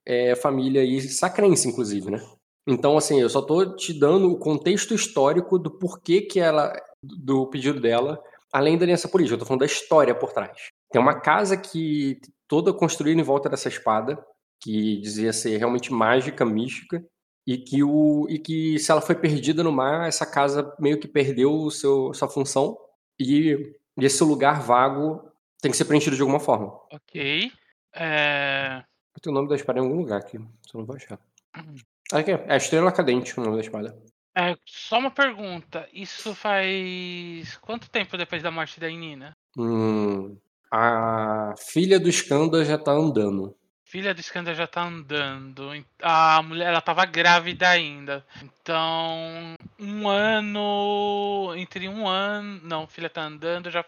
[0.07, 2.21] é, família aí, sacrense inclusive, né?
[2.67, 7.47] Então assim, eu só tô te dando o contexto histórico do porquê que ela do
[7.47, 8.21] pedido dela,
[8.53, 10.71] além da aliança política, eu tô falando da história por trás.
[10.91, 14.19] Tem uma casa que toda construída em volta dessa espada,
[14.61, 17.05] que dizia ser realmente mágica, mística,
[17.47, 21.09] e que, o, e que se ela foi perdida no mar, essa casa meio que
[21.09, 22.77] perdeu o seu, sua função
[23.19, 26.79] e, e esse lugar vago tem que ser preenchido de alguma forma.
[26.93, 27.51] Ok.
[27.95, 28.85] É...
[29.23, 31.19] Tem o nome da espada em algum lugar aqui, só não vou achar.
[31.57, 31.75] Hum.
[32.13, 33.99] Aqui, é a Estrela Cadente o nome da espada.
[34.37, 35.89] É, só uma pergunta.
[35.93, 39.37] Isso faz quanto tempo depois da morte da Inina?
[39.57, 40.39] Hum,
[40.71, 43.57] a filha do Skanda já tá andando
[43.89, 45.71] filha do Skander já tá andando.
[46.03, 48.25] A mulher, ela tava grávida ainda.
[48.43, 51.55] Então, um ano.
[51.57, 52.61] Entre um ano.
[52.63, 53.85] Não, filha tá andando, já.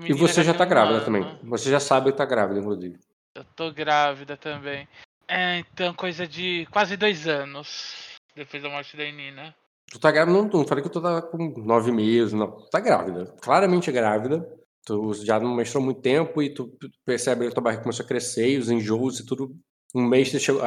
[0.00, 1.04] e você já, já tá um grávida ano.
[1.04, 1.38] também.
[1.44, 2.98] Você já sabe que tá grávida, inclusive.
[3.34, 4.88] Eu tô grávida também.
[5.28, 7.94] É, então, coisa de quase dois anos.
[8.34, 9.54] Depois da morte da Nina.
[9.90, 12.50] Tu tá grávida, não, não falei que tu tá com nove meses, não.
[12.50, 13.26] Tu tá grávida.
[13.42, 14.46] Claramente grávida.
[14.88, 16.72] Tu já não menstruou muito tempo e tu
[17.04, 19.54] percebe que a tua barriga começou a crescer, e os enjoos e tudo.
[19.94, 20.62] Um mês, chegou,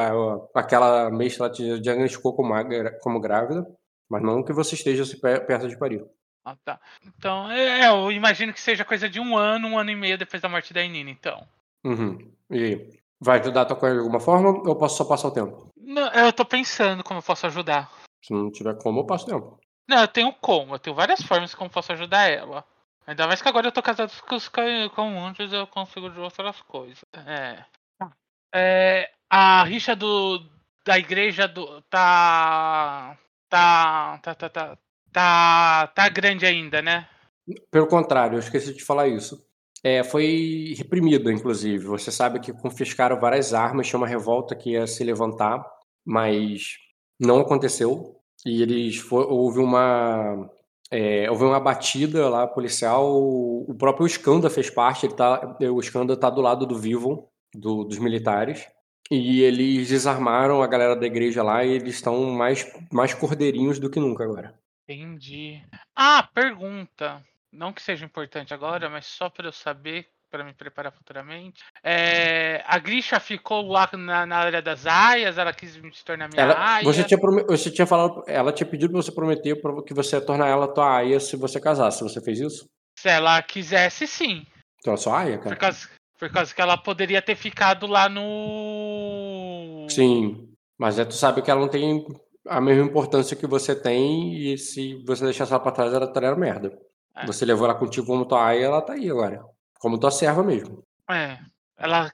[0.54, 2.54] aquela mês ela te diagnosticou como,
[3.00, 3.66] como grávida,
[4.08, 6.04] mas não que você esteja perto de parir.
[6.44, 6.80] Ah, tá.
[7.04, 10.40] Então, é, eu imagino que seja coisa de um ano, um ano e meio depois
[10.40, 11.44] da morte da Inina, então.
[11.84, 12.32] Uhum.
[12.50, 15.32] E vai ajudar a tua coisa de alguma forma ou eu posso só passar o
[15.32, 15.68] tempo?
[15.76, 17.90] Não, eu tô pensando como eu posso ajudar.
[18.24, 19.60] Se não tiver como, eu passo o tempo.
[19.88, 22.64] Não, eu tenho como, eu tenho várias formas como posso ajudar ela.
[23.06, 26.60] Ainda mais que agora eu tô casado com os com antes eu consigo de outras
[26.62, 27.04] coisas.
[27.12, 27.64] É.
[28.54, 30.40] é a rixa do
[30.84, 33.16] da igreja do tá
[33.48, 34.78] tá tá tá tá
[35.12, 37.08] tá, tá grande ainda, né?
[37.70, 39.44] Pelo contrário, eu esqueci de falar isso.
[39.84, 41.86] É, foi reprimida, inclusive.
[41.86, 45.64] Você sabe que confiscaram várias armas, tinha uma revolta que ia se levantar,
[46.04, 46.76] mas
[47.20, 48.16] não aconteceu.
[48.46, 50.48] E eles for, houve uma
[50.92, 53.10] é, houve uma batida lá policial.
[53.16, 55.06] O próprio Skanda fez parte.
[55.06, 58.66] Ele tá, o Skanda tá do lado do Vivo, do, dos militares.
[59.10, 63.88] E eles desarmaram a galera da igreja lá e eles estão mais, mais cordeirinhos do
[63.88, 64.54] que nunca agora.
[64.86, 65.62] Entendi.
[65.96, 67.24] Ah, pergunta.
[67.50, 71.62] Não que seja importante agora, mas só para eu saber para me preparar futuramente.
[71.84, 76.42] É, a Grisha ficou lá na, na, área das aias, ela quis se tornar minha
[76.42, 76.84] ela, aia.
[76.84, 80.48] Você tinha, você tinha falado, ela tinha pedido para você prometer que você ia tornar
[80.48, 82.02] ela tua aia se você casasse.
[82.02, 82.66] Você fez isso?
[82.98, 84.46] Se ela quisesse, sim.
[84.80, 85.54] Então, sua aia, cara?
[85.54, 85.88] Por causa,
[86.18, 89.86] por causa que ela poderia ter ficado lá no.
[89.90, 90.48] Sim,
[90.78, 92.06] mas é, tu sabe que ela não tem
[92.48, 96.34] a mesma importância que você tem e se você deixasse ela pra trás, ela estaria
[96.34, 96.72] merda.
[97.14, 97.26] É.
[97.26, 99.44] Você levou ela contigo como tua aia, ela tá aí agora.
[99.82, 100.84] Como tua serva mesmo.
[101.10, 101.40] É.
[101.76, 102.12] Ela,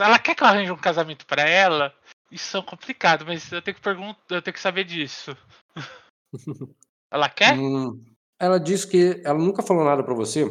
[0.00, 1.94] ela quer que eu arranje um casamento para ela.
[2.32, 5.36] Isso é complicado, mas eu tenho que perguntar, eu tenho que saber disso.
[7.08, 7.56] ela quer?
[7.56, 8.04] Hum,
[8.40, 10.46] ela disse que ela nunca falou nada para você,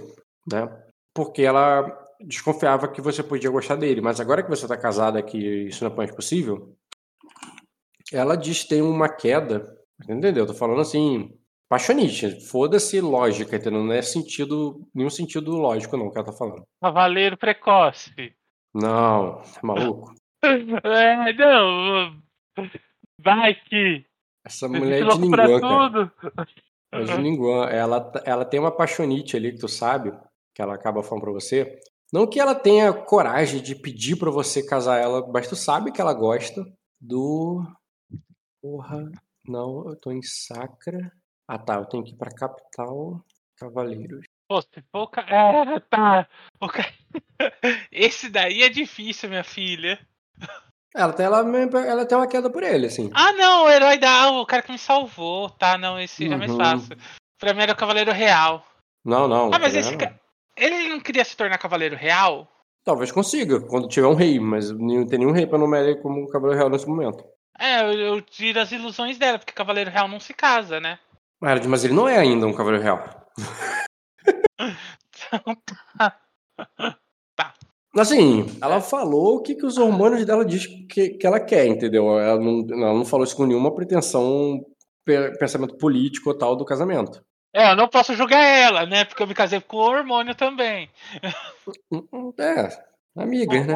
[0.50, 0.66] né?
[1.14, 1.84] Porque ela
[2.22, 5.38] desconfiava que você podia gostar dele, mas agora que você tá casada que
[5.68, 6.74] isso não é mais possível,
[8.14, 10.44] ela diz que tem uma queda, entendeu?
[10.44, 11.38] Eu tô falando assim,
[11.68, 13.84] Paixonite, foda-se lógica, entendeu?
[13.84, 16.64] Não é sentido, nenhum sentido lógico não que ela tá falando.
[16.82, 18.34] Cavaleiro precoce.
[18.74, 20.14] Não, tá maluco?
[20.46, 22.22] É, não.
[23.20, 24.06] Vai que.
[24.46, 26.14] Essa mulher é de Ninguã, cara.
[26.92, 27.66] É de Ninguã.
[27.66, 30.12] Ela, ela tem uma paixonite ali que tu sabe,
[30.54, 31.80] que ela acaba falando pra você.
[32.14, 36.00] Não que ela tenha coragem de pedir pra você casar ela, mas tu sabe que
[36.00, 36.64] ela gosta
[37.02, 37.64] do.
[38.62, 39.12] Porra.
[39.48, 41.12] Não, eu tô em Sacra.
[41.48, 43.24] Ah tá, eu tenho que ir pra capital
[43.58, 44.26] Cavaleiros.
[44.48, 45.26] Pô, se for ca...
[45.30, 46.28] É, tá.
[46.60, 46.92] Ca...
[47.92, 50.00] Esse daí é difícil, minha filha.
[50.96, 53.10] Ela tem, ela, ela tem uma queda por ele, assim.
[53.14, 54.32] Ah, não, o herói da.
[54.32, 55.50] O cara que me salvou.
[55.50, 56.58] Tá, não, esse já é mais Uhum.
[56.58, 56.98] fácil.
[57.38, 58.66] Pra mim era o Cavaleiro Real.
[59.04, 59.54] Não, não.
[59.54, 60.18] Ah, mas esse cara.
[60.56, 62.50] Ele não queria se tornar Cavaleiro Real?
[62.86, 66.30] Talvez consiga, quando tiver um rei, mas não tem nenhum rei pra nomear ele como
[66.30, 67.26] Cavaleiro Real nesse momento.
[67.60, 70.98] É, eu, eu tiro as ilusões dela, porque Cavaleiro Real não se casa, né?
[71.46, 73.04] Mas mas ele não é ainda um Cavaleiro Real.
[74.58, 75.56] Então
[77.36, 77.54] tá.
[77.96, 82.20] Assim, ela falou o que, que os hormônios dela diz que, que ela quer, entendeu?
[82.20, 84.66] Ela não, ela não falou isso com nenhuma pretensão,
[85.06, 87.24] pe- pensamento político ou tal do casamento.
[87.54, 89.06] É, eu não posso julgar ela, né?
[89.06, 90.90] Porque eu me casei com hormônio também.
[92.40, 93.76] É, amigas, né?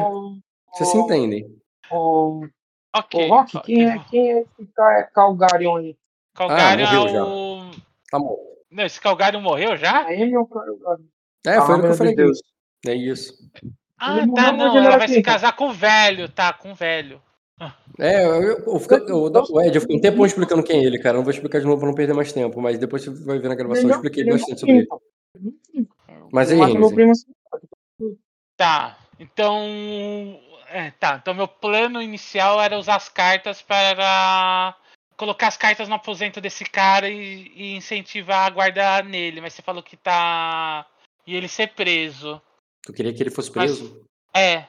[0.72, 1.46] Vocês se entendem.
[1.90, 3.30] Ok.
[3.30, 5.96] ô, Rock, quem é, quem é esse Ca- Calgarion aí?
[6.48, 7.24] Calgário Ah, morreu é já.
[7.26, 7.70] o.
[8.10, 8.36] Tá bom.
[8.70, 10.10] Não, esse Calgário morreu já?
[10.10, 10.14] É,
[11.56, 12.14] Ah, foi o que meu eu falei.
[12.14, 12.38] Deus.
[12.86, 13.34] É isso.
[13.98, 14.76] Ah, Ele tá, não.
[14.78, 16.52] Ela vai se casar com o velho, tá?
[16.52, 17.20] Com o velho.
[17.98, 20.84] É, eu, eu, eu, fico- eu, o Ed, eu fiquei um tempão explicando quem é
[20.84, 21.18] ele, cara.
[21.18, 23.48] Não vou explicar de novo pra não perder mais tempo, mas depois você vai ver
[23.48, 24.88] na gravação, eu é- expliquei ele é bastante sobre ele.
[26.32, 27.26] Mas aí, assim.
[28.56, 28.96] Tá.
[29.18, 30.40] Então.
[30.70, 31.18] É, tá.
[31.20, 34.74] Então meu plano inicial era usar as cartas para
[35.20, 39.42] colocar as cartas no aposento desse cara e, e incentivar a guarda nele.
[39.42, 40.86] Mas você falou que tá.
[41.26, 42.40] E ele ser preso.
[42.82, 44.02] tu queria que ele fosse Mas- preso?
[44.34, 44.64] É.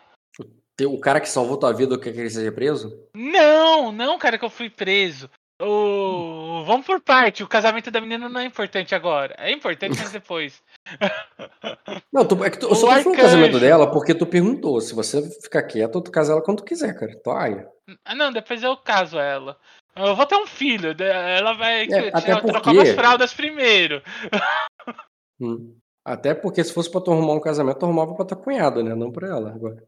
[0.83, 3.07] O cara que salvou tua vida quer que ele seja preso?
[3.15, 5.29] Não, não, cara, que eu fui preso.
[5.61, 6.63] O...
[6.65, 7.43] Vamos por parte.
[7.43, 9.35] O casamento da menina não é importante agora.
[9.37, 10.61] É importante, mas depois.
[12.11, 13.21] Não, tu, é que tu, eu O só tô falando do arcanjo.
[13.29, 14.81] casamento dela porque tu perguntou.
[14.81, 17.15] Se você ficar quieto, tu casa ela quando tu quiser, cara.
[17.15, 17.65] Tu ai.
[18.03, 19.57] Ah, não, depois eu caso ela.
[19.95, 20.93] Eu vou ter um filho.
[20.93, 24.01] de- Ela vai É, até tirar- trocar porque- umas fraldas primeiro.
[25.39, 25.75] Hum.
[26.05, 28.93] Até porque se fosse pra tu arrumar um casamento, tu arrumava pra tua cunhada, né?
[28.93, 29.49] Não pra ela.
[29.51, 29.83] Agora.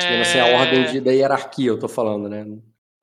[0.00, 2.46] Seguindo assim, a É, ordem de, da hierarquia, eu tô falando, né?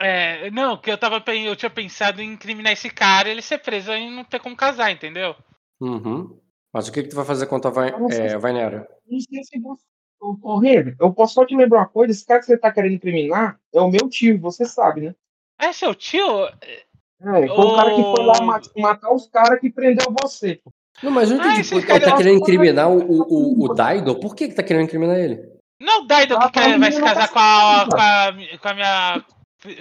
[0.01, 3.57] é, não, que eu tava eu tinha pensado em incriminar esse cara e ele ser
[3.59, 5.33] preso e não ter como casar, entendeu?
[5.79, 6.37] Uhum.
[6.73, 8.87] Mas o que, que tu vai fazer contra a Vai, é, se- Vainera?
[9.05, 9.83] Não sei se você.
[10.21, 12.71] Ô, ô, Renner, eu posso só te lembrar uma coisa: esse cara que você tá
[12.71, 15.15] querendo incriminar é o meu tio, você sabe, né?
[15.63, 16.45] É seu tio?
[16.45, 20.55] É, foi o cara que foi lá matar os caras que prendeu você.
[20.63, 20.71] pô.
[21.01, 21.61] Não, mas eu Ah, entendi.
[21.61, 23.21] esse Ele tá é querendo incriminar o, o,
[23.61, 24.19] o, o Daido?
[24.19, 25.41] Por que, que tá querendo incriminar ele?
[25.79, 28.67] Não, o Daido Ah, que quer, tá, vai se casar com a, com a, com
[28.69, 29.25] a minha.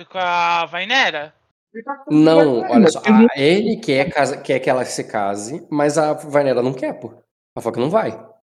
[0.08, 1.34] com a Vainera?
[1.74, 3.00] Ele tá com Não, olha só.
[3.04, 6.92] ele- a- ele quer, casa, quer que ela se case, mas a Vainera não quer,
[6.94, 7.08] pô.
[7.08, 8.10] Ela falou que não vai.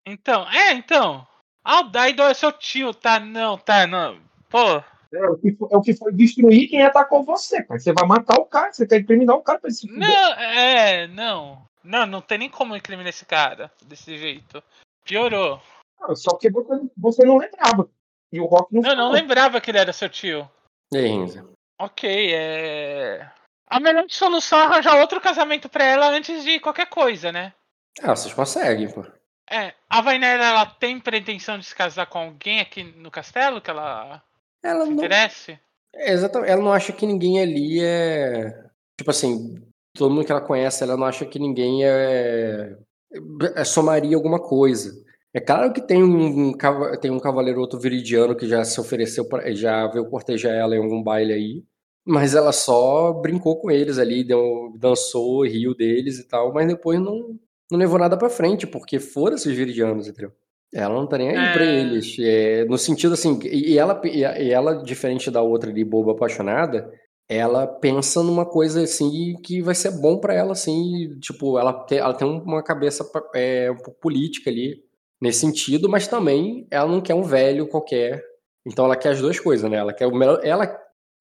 [0.05, 1.25] Então, é, então.
[1.65, 3.19] Ah, o Daido é seu tio, tá?
[3.19, 4.19] Não, tá, não.
[4.49, 4.83] Pô,
[5.13, 7.79] É o, que foi, é o que foi destruir quem atacou você, cara.
[7.79, 9.99] Você vai matar o cara, você quer incriminar o cara pra ele se fuder.
[10.07, 11.67] não, é, não.
[11.83, 14.63] Não, não tem nem como incriminar esse cara desse jeito.
[15.03, 15.61] Piorou.
[15.99, 17.87] Cara, Só porque você, você não lembrava.
[18.31, 19.11] E o Rock não Eu não falou.
[19.11, 20.49] lembrava que ele era seu tio.
[20.91, 21.43] Renzi?
[21.79, 23.29] Ok, é.
[23.67, 27.53] A melhor solução é arranjar outro casamento pra ela antes de qualquer coisa, né?
[28.01, 29.05] Ah, vocês conseguem, pô.
[29.49, 33.69] É, a Vainera, ela tem pretensão de se casar com alguém aqui no castelo que
[33.69, 34.23] ela
[34.63, 35.59] Ela se não, interesse?
[35.93, 38.63] é, exatamente, ela não acha que ninguém ali é.
[38.97, 39.55] Tipo assim,
[39.95, 42.77] todo mundo que ela conhece, ela não acha que ninguém é.
[43.55, 45.03] é somaria alguma coisa.
[45.33, 46.53] É claro que tem um,
[47.01, 50.79] tem um cavaleiro outro viridiano que já se ofereceu, pra, já veio cortejar ela em
[50.79, 51.63] algum baile aí.
[52.05, 56.99] Mas ela só brincou com eles ali, deu, dançou, riu deles e tal, mas depois
[56.99, 57.39] não,
[57.71, 60.33] não levou nada pra frente, porque foram esses viridianos, entendeu?
[60.73, 61.81] Ela não tá nem aí pra É.
[61.81, 62.15] eles.
[62.19, 66.91] É, no sentido assim, e ela, e ela, diferente da outra ali, boba apaixonada,
[67.29, 71.99] ela pensa numa coisa assim que vai ser bom pra ela, assim, tipo, ela tem,
[71.99, 74.81] ela tem uma cabeça é, um pouco política ali,
[75.21, 78.21] nesse sentido, mas também ela não quer um velho qualquer.
[78.65, 79.77] Então ela quer as duas coisas, né?
[79.77, 80.67] Ela quer o melhor, ela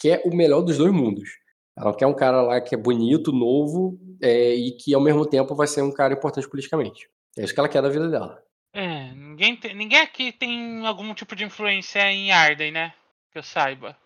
[0.00, 1.28] quer o melhor dos dois mundos.
[1.78, 5.54] Ela quer um cara lá que é bonito, novo, é, e que ao mesmo tempo
[5.54, 7.08] vai ser um cara importante politicamente.
[7.38, 8.38] É isso que ela quer da vida dela.
[8.72, 12.94] É, ninguém, tem- ninguém aqui tem algum tipo de influência em Arden, né?
[13.30, 13.96] Que eu saiba.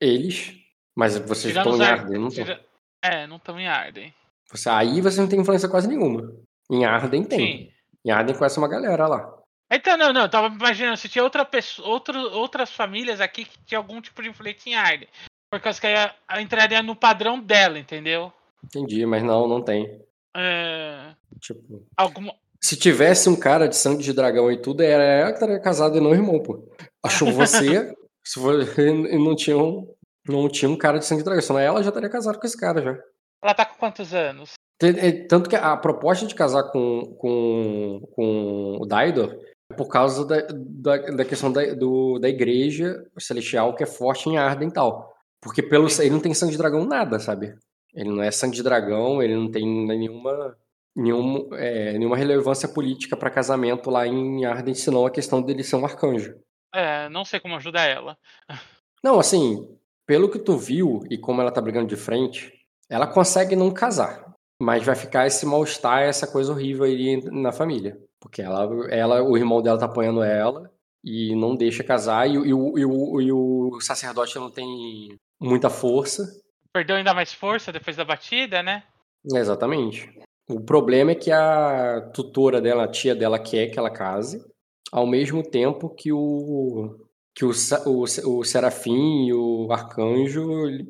[0.00, 0.54] Eles,
[0.94, 2.44] mas vocês Tirando estão em Ar- Arden, não estão?
[2.44, 2.64] tira-
[3.02, 4.14] É, não estão em Arden.
[4.50, 6.32] Você, aí você não tem influência quase nenhuma.
[6.70, 7.38] Em Arden tem.
[7.38, 7.72] Sim.
[8.04, 9.38] Em Arden conhece uma galera lá.
[9.72, 13.56] Então, não, não, eu tava imaginando se tinha outra pessoa, outro, outras famílias aqui que
[13.64, 15.08] tinha algum tipo de influência em Arden.
[15.50, 18.32] Por causa que aí entraria no padrão dela, entendeu?
[18.64, 20.00] Entendi, mas não, não tem.
[20.36, 22.34] É, Tipo, alguma.
[22.62, 25.96] Se tivesse um cara de sangue de dragão e tudo, era ela que estaria casada
[25.96, 26.68] e não o irmão, pô.
[27.02, 27.92] Achou você,
[28.24, 29.86] se for, e não tinha um,
[30.28, 32.56] não tinha um cara de sangue de dragão, senão ela já estaria casada com esse
[32.56, 32.98] cara já.
[33.42, 34.52] Ela tá com quantos anos?
[34.82, 39.36] É, Tanto que a proposta de casar com, com, com o Daidor
[39.70, 44.28] é por causa da, da, da questão da, do, da igreja celestial que é forte
[44.28, 45.14] em Arden e tal.
[45.40, 47.54] Porque pelo, ele não tem sangue de dragão nada, sabe?
[47.94, 50.56] Ele não é sangue de dragão, ele não tem nenhuma,
[50.94, 55.76] nenhum, é, nenhuma relevância política para casamento lá em Arden, senão a questão dele ser
[55.76, 56.34] um arcanjo.
[56.74, 58.16] É, não sei como ajudar ela.
[59.02, 59.66] Não, assim,
[60.06, 62.52] pelo que tu viu e como ela tá brigando de frente,
[62.86, 64.30] ela consegue não casar.
[64.60, 67.98] Mas vai ficar esse mal-estar, essa coisa horrível aí na família.
[68.20, 70.70] Porque ela, ela, o irmão dela tá apoiando ela
[71.02, 75.70] e não deixa casar, e, e o, e, o, e o sacerdote não tem muita
[75.70, 76.24] força.
[76.72, 78.82] Perdeu ainda mais força depois da batida, né?
[79.24, 80.12] Exatamente.
[80.50, 84.44] O problema é que a tutora dela, a tia dela, quer que ela case,
[84.90, 86.96] ao mesmo tempo que o
[87.32, 87.52] que o,
[87.86, 88.02] o,
[88.38, 90.42] o Serafim e o Arcanjo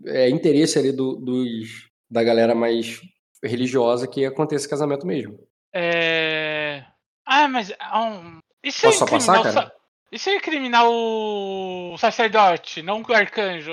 [0.06, 3.00] é interesse ali do, dos, da galera mais
[3.44, 5.38] religiosa que aconteça esse casamento mesmo.
[5.74, 6.82] É.
[7.26, 7.72] Ah, mas.
[7.78, 8.38] ah, um...
[8.64, 9.72] E se Posso só eu incriminar passar, o sa-
[10.10, 13.72] E se eu incriminar o sacerdote, não o arcanjo?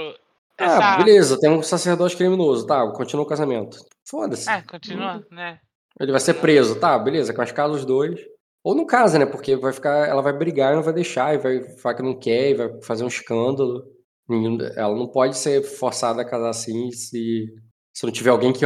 [0.57, 3.77] Ah, Essa- beleza, tem um sacerdote criminoso, tá, continua o casamento.
[4.05, 4.49] Foda-se.
[4.49, 5.59] Ah, continua, né?
[5.99, 8.19] Ele vai ser preso, tá, beleza, mas casa os dois.
[8.63, 9.25] Ou não casa, né?
[9.25, 12.17] Porque vai ficar, ela vai brigar e não vai deixar, e vai falar que não
[12.19, 13.83] quer, e vai fazer um escândalo.
[14.27, 17.47] Ninguém- Ela não pode ser forçada a casar assim se,
[17.95, 18.59] se não tiver alguém que,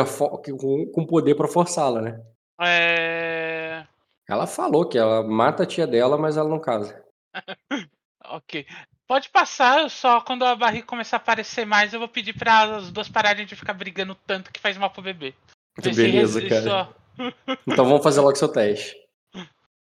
[0.43, 2.19] que- com, com poder pra forçá-la, né?
[2.59, 3.85] É.
[4.27, 7.01] Ela falou que ela mata a tia dela, mas ela não casa.
[8.33, 8.65] Ok.
[9.07, 12.89] Pode passar, só quando a barriga começar a aparecer mais, eu vou pedir para as
[12.91, 15.33] duas pararem de ficar brigando tanto que faz mal pro bebê.
[15.81, 16.61] Se Beleza, cara.
[16.61, 16.93] só.
[17.67, 18.95] Então vamos fazer logo seu teste.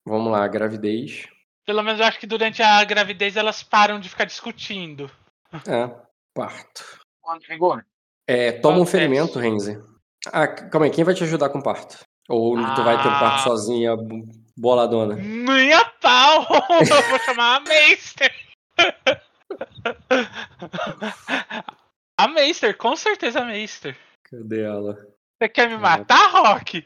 [0.05, 1.27] Vamos lá, gravidez.
[1.65, 5.11] Pelo menos eu acho que durante a gravidez elas param de ficar discutindo.
[5.67, 5.93] É,
[6.33, 6.83] parto.
[7.21, 7.85] Quando rigor?
[8.25, 9.37] É, toma um ferimento?
[9.39, 9.81] Renzi.
[10.31, 11.99] Ah, calma aí, quem vai te ajudar com o parto?
[12.29, 13.43] Ou tu vai ter o parto Ah.
[13.43, 14.27] sozinha, bo-
[14.57, 15.15] boladona?
[15.15, 16.45] Minha pau!
[16.81, 18.33] Eu vou chamar a Meister!
[22.19, 23.95] A Meister, com certeza a Meister.
[24.23, 24.97] Cadê ela?
[25.39, 26.84] Você quer me matar, Rock?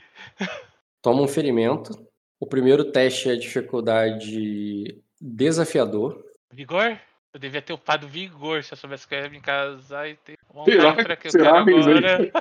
[1.02, 1.92] Toma um ferimento.
[2.40, 6.24] O primeiro teste é dificuldade desafiador.
[6.52, 6.98] Vigor?
[7.34, 10.36] Eu devia ter upado vigor se eu soubesse que eu ia me casar e ter
[10.54, 12.32] uma Será- pra que eu será, agora.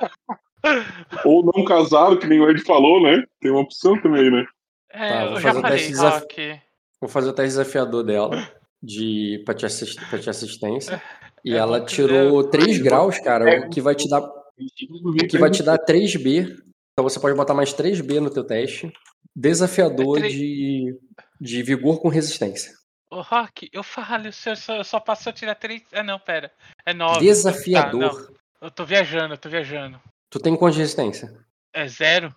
[1.25, 3.23] Ou não casado, que nem o Ed falou, né?
[3.39, 4.45] Tem uma opção também, né?
[4.91, 6.61] É, Tá, vou eu já fazer o falei, teste desaf- Rock.
[6.99, 8.51] Vou fazer o teste desafiador dela.
[8.83, 11.01] De, pra, te assist, pra te assistência.
[11.43, 14.21] E É ela tirou eu- 3 graus, cara, o que vai te dar
[14.57, 16.57] O que vai te dar 3B.
[16.93, 18.91] Então você pode botar mais 3B no teu teste.
[19.35, 20.99] Desafiador É três- de,
[21.39, 22.73] de vigor com resistência.
[23.09, 25.81] Ô, Rock, eu falei, o senhor só, só passou a tirar três.
[25.93, 26.51] Ah, não, pera.
[26.85, 27.19] É nove.
[27.19, 28.33] Desafiador.
[28.61, 29.99] Eu tô viajando, eu tô viajando.
[30.29, 31.33] Tu tem quanto de resistência?
[31.73, 32.33] É zero?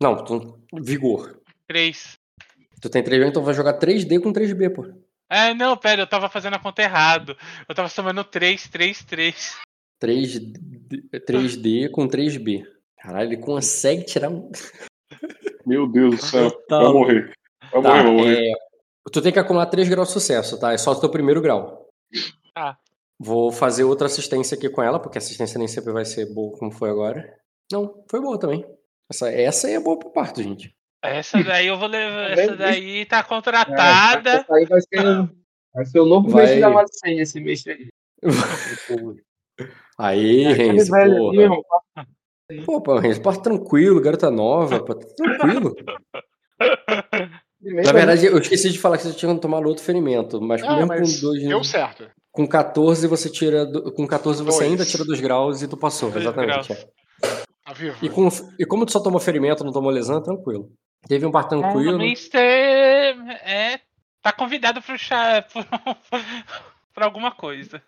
[0.00, 1.40] Não, tu, vigor.
[1.66, 2.14] Três.
[2.80, 4.86] Tu tem 3B, então vai jogar 3D com 3B, pô.
[5.30, 7.36] É, não, pera, eu tava fazendo a conta errado.
[7.68, 9.56] Eu tava somando 3, 3, 3.
[10.02, 10.52] 3D,
[11.12, 12.64] 3D com 3B.
[12.98, 14.50] Caralho, ele consegue tirar um.
[15.66, 16.50] Meu Deus do céu.
[16.68, 17.32] Tá, Vai morrer.
[17.72, 18.50] Vai Tá, morrer, vai morrer.
[18.50, 18.52] é,
[19.12, 20.72] tu tem que acumular 3 graus de sucesso, tá?
[20.72, 21.88] É só o teu primeiro grau.
[22.54, 22.78] Tá.
[23.18, 26.56] Vou fazer outra assistência aqui com ela, porque a assistência nem sempre vai ser boa
[26.58, 27.36] como foi agora.
[27.72, 28.64] Não, foi boa também.
[29.10, 30.74] Essa, essa aí é boa pro parto, gente.
[31.02, 32.30] Essa daí eu vou levar.
[32.38, 34.30] Essa daí tá É, contratada.
[34.30, 35.02] essa aí vai ser,
[35.74, 36.42] vai ser o novo Vai.
[36.42, 37.88] mestre da Malicene, esse mestre aí.
[39.98, 40.44] Aí,
[40.86, 41.42] porra.
[41.42, 41.62] irmão,
[42.66, 45.74] Pô, pô, Renzi, parto tranquilo, garota nova, pô, tá tranquilo.
[47.60, 50.88] Na verdade, eu esqueci de falar que você tinha tomado outro ferimento, mas Ah, mesmo
[50.88, 51.42] mas com dois.
[51.42, 52.10] deu certo.
[52.30, 53.66] Com 14 você tira.
[53.96, 54.70] Com 14 você Dois.
[54.72, 56.72] ainda tira 2 graus e tu passou, Dois exatamente.
[56.72, 56.76] é.
[57.64, 57.96] Tá vivo.
[58.04, 60.70] E, com, e como tu só tomou ferimento, não tomou lesão, é tranquilo.
[61.08, 61.96] Teve um parto tranquilo.
[61.96, 62.40] O Mister
[63.44, 63.80] é,
[64.20, 65.44] tá convidado pro chá.
[66.94, 67.82] Pra alguma coisa.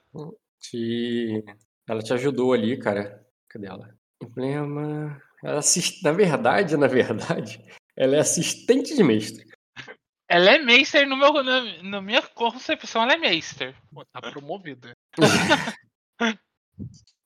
[0.60, 1.44] Te...
[1.88, 3.24] Ela te ajudou ali, cara.
[3.48, 3.94] Cadê ela?
[4.22, 5.22] Emblema.
[5.42, 6.02] Ela assist...
[6.02, 7.64] Na verdade, na verdade,
[7.96, 9.46] ela é assistente de mestre.
[10.28, 11.32] Ela é Meister no meu.
[11.42, 13.74] Na, na minha concepção, ela é Meister.
[13.92, 14.92] Pô, tá promovida.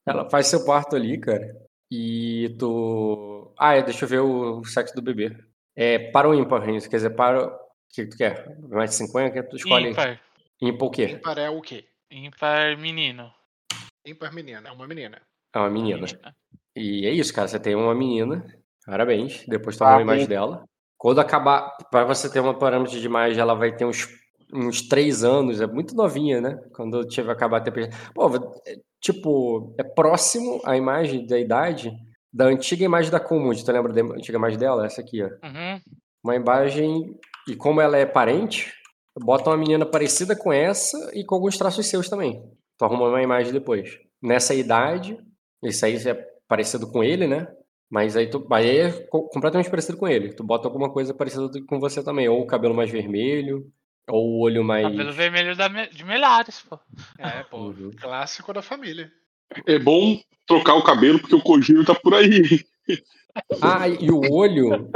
[0.05, 1.55] Ela faz seu parto ali, cara.
[1.89, 3.53] E tu.
[3.57, 5.35] Ah, é, deixa eu ver o sexo do bebê.
[5.75, 6.63] É para o ímpar.
[6.63, 7.51] Quer dizer, para.
[7.89, 8.57] que tu quer?
[8.69, 9.31] Mais de 50?
[9.31, 9.89] Que tu escolhe?
[9.89, 10.21] Ímpar.
[10.61, 11.05] Ímpar o quê?
[11.05, 11.85] Ímpar é o quê?
[12.09, 13.31] Ímpar menino.
[14.05, 15.21] Ímpar menina, é uma menina.
[15.53, 16.05] É uma menina.
[16.75, 17.47] E é isso, cara.
[17.47, 18.45] Você tem uma menina.
[18.85, 19.45] Parabéns.
[19.47, 20.65] Depois tu Ah, arruma a imagem dela.
[20.97, 24.07] Quando acabar, para você ter uma parâmetro de imagem, ela vai ter uns,
[24.53, 25.61] uns três anos.
[25.61, 26.59] É muito novinha, né?
[26.73, 28.11] Quando tiver acabar a tempestade.
[28.13, 28.27] Pô,
[28.65, 31.91] é, tipo, é próximo a imagem da idade
[32.33, 33.63] da antiga imagem da Comund.
[33.63, 34.85] Tu lembra da antiga imagem dela?
[34.85, 35.27] Essa aqui, ó.
[35.27, 35.81] Uhum.
[36.23, 37.19] Uma imagem.
[37.47, 38.71] E como ela é parente,
[39.19, 42.41] bota uma menina parecida com essa e com alguns traços seus também.
[42.81, 43.99] Tu arruma uma imagem depois.
[44.19, 45.15] Nessa idade,
[45.63, 46.15] isso aí é
[46.47, 47.47] parecido com ele, né?
[47.87, 50.33] Mas aí tu aí é co- completamente parecido com ele.
[50.33, 52.27] Tu bota alguma coisa parecida com você também.
[52.27, 53.71] Ou o cabelo mais vermelho,
[54.09, 54.87] ou o olho mais.
[54.87, 56.79] Cabelo vermelho da de Melhares, pô.
[57.19, 57.57] É, pô.
[57.67, 57.91] Uhum.
[58.01, 59.11] Clássico da família.
[59.67, 62.65] É bom trocar o cabelo porque o Kojiro tá por aí.
[63.61, 64.89] Ah, e o olho.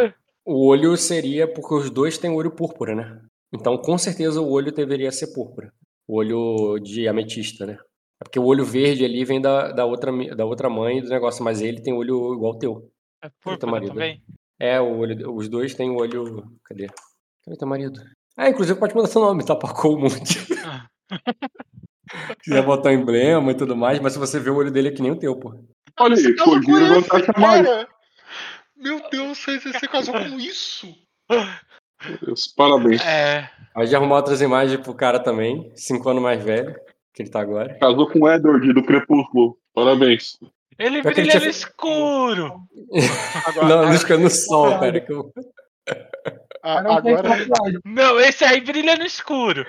[0.43, 3.21] O olho seria porque os dois têm olho púrpura, né?
[3.53, 5.71] Então, com certeza, o olho deveria ser púrpura.
[6.07, 7.77] O olho de ametista, né?
[8.21, 11.43] É porque o olho verde ali vem da, da, outra, da outra mãe do negócio,
[11.43, 12.91] mas ele tem olho igual ao teu.
[13.21, 13.89] É púrpura marido.
[13.89, 14.23] também.
[14.59, 16.43] É, o olho, os dois têm o olho.
[16.63, 16.87] Cadê?
[17.43, 17.99] Cadê teu marido?
[18.37, 19.55] Ah, inclusive pode mudar seu nome, tá?
[19.55, 20.21] Pacou muito.
[22.43, 24.91] Quiser botar um emblema e tudo mais, mas se você ver o olho dele é
[24.91, 25.53] que nem o teu, pô.
[25.99, 27.05] Olha aí, Kojiro
[27.37, 27.65] mais.
[27.65, 27.87] cara!
[28.75, 30.93] Meu Deus, você, você casou com isso?
[32.21, 33.01] Deus, Parabéns.
[33.05, 33.49] É.
[33.75, 36.75] Aí já arrumar outras imagens pro cara também, cinco anos mais velho,
[37.13, 37.77] que ele tá agora.
[37.79, 39.57] Casou com o Edward do Crepúsculo.
[39.73, 40.37] Parabéns.
[40.77, 42.59] Ele que ele brilha tinha no escuro.
[43.45, 44.99] Agora, Não, buscando no sol, pera.
[45.01, 45.31] Que eu...
[46.63, 47.79] a- Mas não agora, tatuagem.
[47.85, 49.65] Não, esse aí brilha no escuro.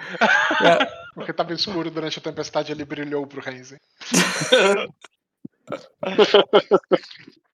[1.14, 3.78] porque tava escuro durante a tempestade, ele brilhou pro Renzi.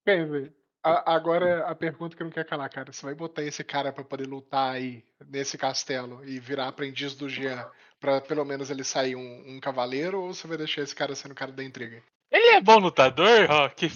[0.06, 0.50] Renzi,
[0.82, 2.92] a- agora a pergunta que eu não quero calar, cara.
[2.92, 7.28] Você vai botar esse cara pra poder lutar aí nesse castelo e virar aprendiz do
[7.28, 7.64] Jean
[8.00, 11.32] pra pelo menos ele sair um, um cavaleiro ou você vai deixar esse cara sendo
[11.32, 12.02] o cara da intriga?
[12.30, 13.92] Ele é bom lutador, Rock.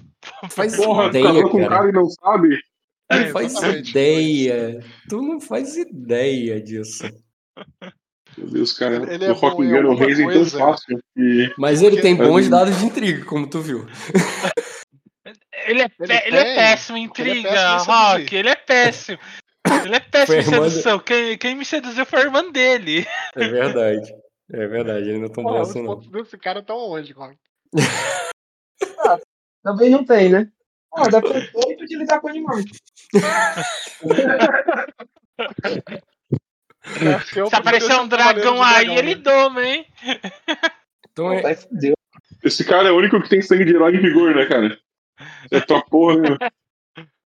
[0.51, 1.71] Faz Porra, ideia, casou com cara.
[1.77, 2.61] cara e não sabe?
[3.11, 3.91] Não É, faz exatamente.
[3.91, 4.85] ideia.
[5.09, 7.05] Tu não faz ideia disso.
[8.37, 8.97] Meu Deus, cara.
[9.15, 10.59] Ele- é o Rock bom em engana o alguma Reis tão coisa.
[10.59, 10.99] fácil.
[11.17, 13.87] que- Mas ele Porque- tem bons dados de intriga, como tu viu.
[15.67, 17.77] Ele é, Ele ele é péssimo em é intriga.
[17.79, 18.35] Rock.
[18.35, 19.19] Ele é péssimo.
[19.85, 20.99] Ele é péssimo em sedução.
[20.99, 23.07] Quem, quem me seduziu foi a irmã dele.
[23.35, 24.15] É verdade.
[24.53, 25.99] É verdade, ele não é tão bom assim, não.
[25.99, 27.37] desse cara estão onde, Rock?
[29.63, 30.49] Também não tem, né?
[30.95, 32.65] Ah, deve ter oito de lidar com animais.
[37.35, 39.85] Eu Se aparecer um dragão aí, ele doma, hein?
[41.11, 41.43] Então é.
[42.45, 44.79] Esse cara é o único que tem sangue de herói em vigor, né, cara?
[45.51, 46.37] É tua porra, né?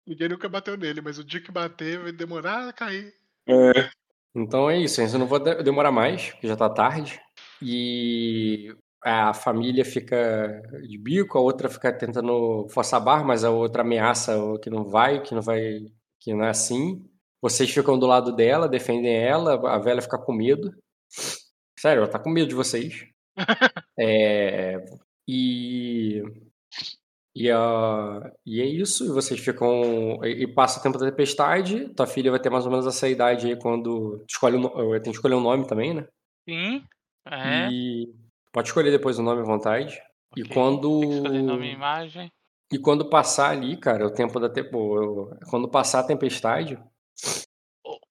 [0.06, 3.14] Ninguém nunca bateu nele, mas o dia que bater vai demorar a cair.
[3.48, 3.90] É,
[4.34, 7.20] Então é isso, eu não vou de- demorar mais, porque já tá tarde.
[7.62, 13.50] E a família fica de bico, a outra fica tentando forçar a barra, mas a
[13.50, 15.80] outra ameaça o que não vai, que não vai,
[16.20, 17.05] que não é assim.
[17.40, 20.70] Vocês ficam do lado dela, defendem ela, a velha fica com medo.
[21.78, 23.06] Sério, ela tá com medo de vocês.
[24.00, 24.76] É,
[25.26, 26.22] e
[27.34, 30.20] e, a, e é isso, e vocês ficam.
[30.24, 31.88] E, e passa o tempo da tempestade.
[31.94, 34.24] Tua filha vai ter mais ou menos essa idade aí quando.
[34.28, 36.06] Escolhe o, tem que escolher o nome também, né?
[36.48, 36.84] Sim.
[37.26, 37.68] É.
[37.70, 38.09] E
[38.52, 40.00] pode escolher depois o nome à vontade.
[40.36, 40.52] E ok.
[40.55, 41.00] quando.
[41.00, 42.32] Tem que escolher nome e imagem.
[42.72, 45.30] E quando passar ali, cara, o tempo da tempo.
[45.48, 46.78] Quando passar a tempestade,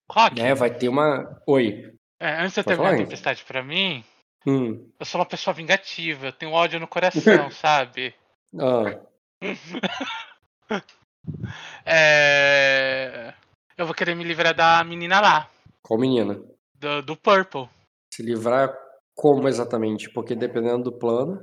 [0.10, 1.42] Rock, né, vai ter uma.
[1.46, 1.94] Oi.
[2.20, 4.04] é, antes de eu terminar a tempestade pra mim,
[4.48, 4.90] Hum.
[4.98, 6.28] eu sou uma pessoa vingativa.
[6.28, 8.16] Eu tenho ódio no coração, sabe?
[8.60, 9.00] Ah,
[11.86, 13.34] É...
[13.78, 15.50] Eu vou querer me livrar da menina lá,
[15.84, 16.42] qual menina?
[16.80, 17.70] do, do Purple.
[18.14, 18.76] Se livrar
[19.16, 20.10] como exatamente?
[20.12, 21.40] Porque dependendo do plano.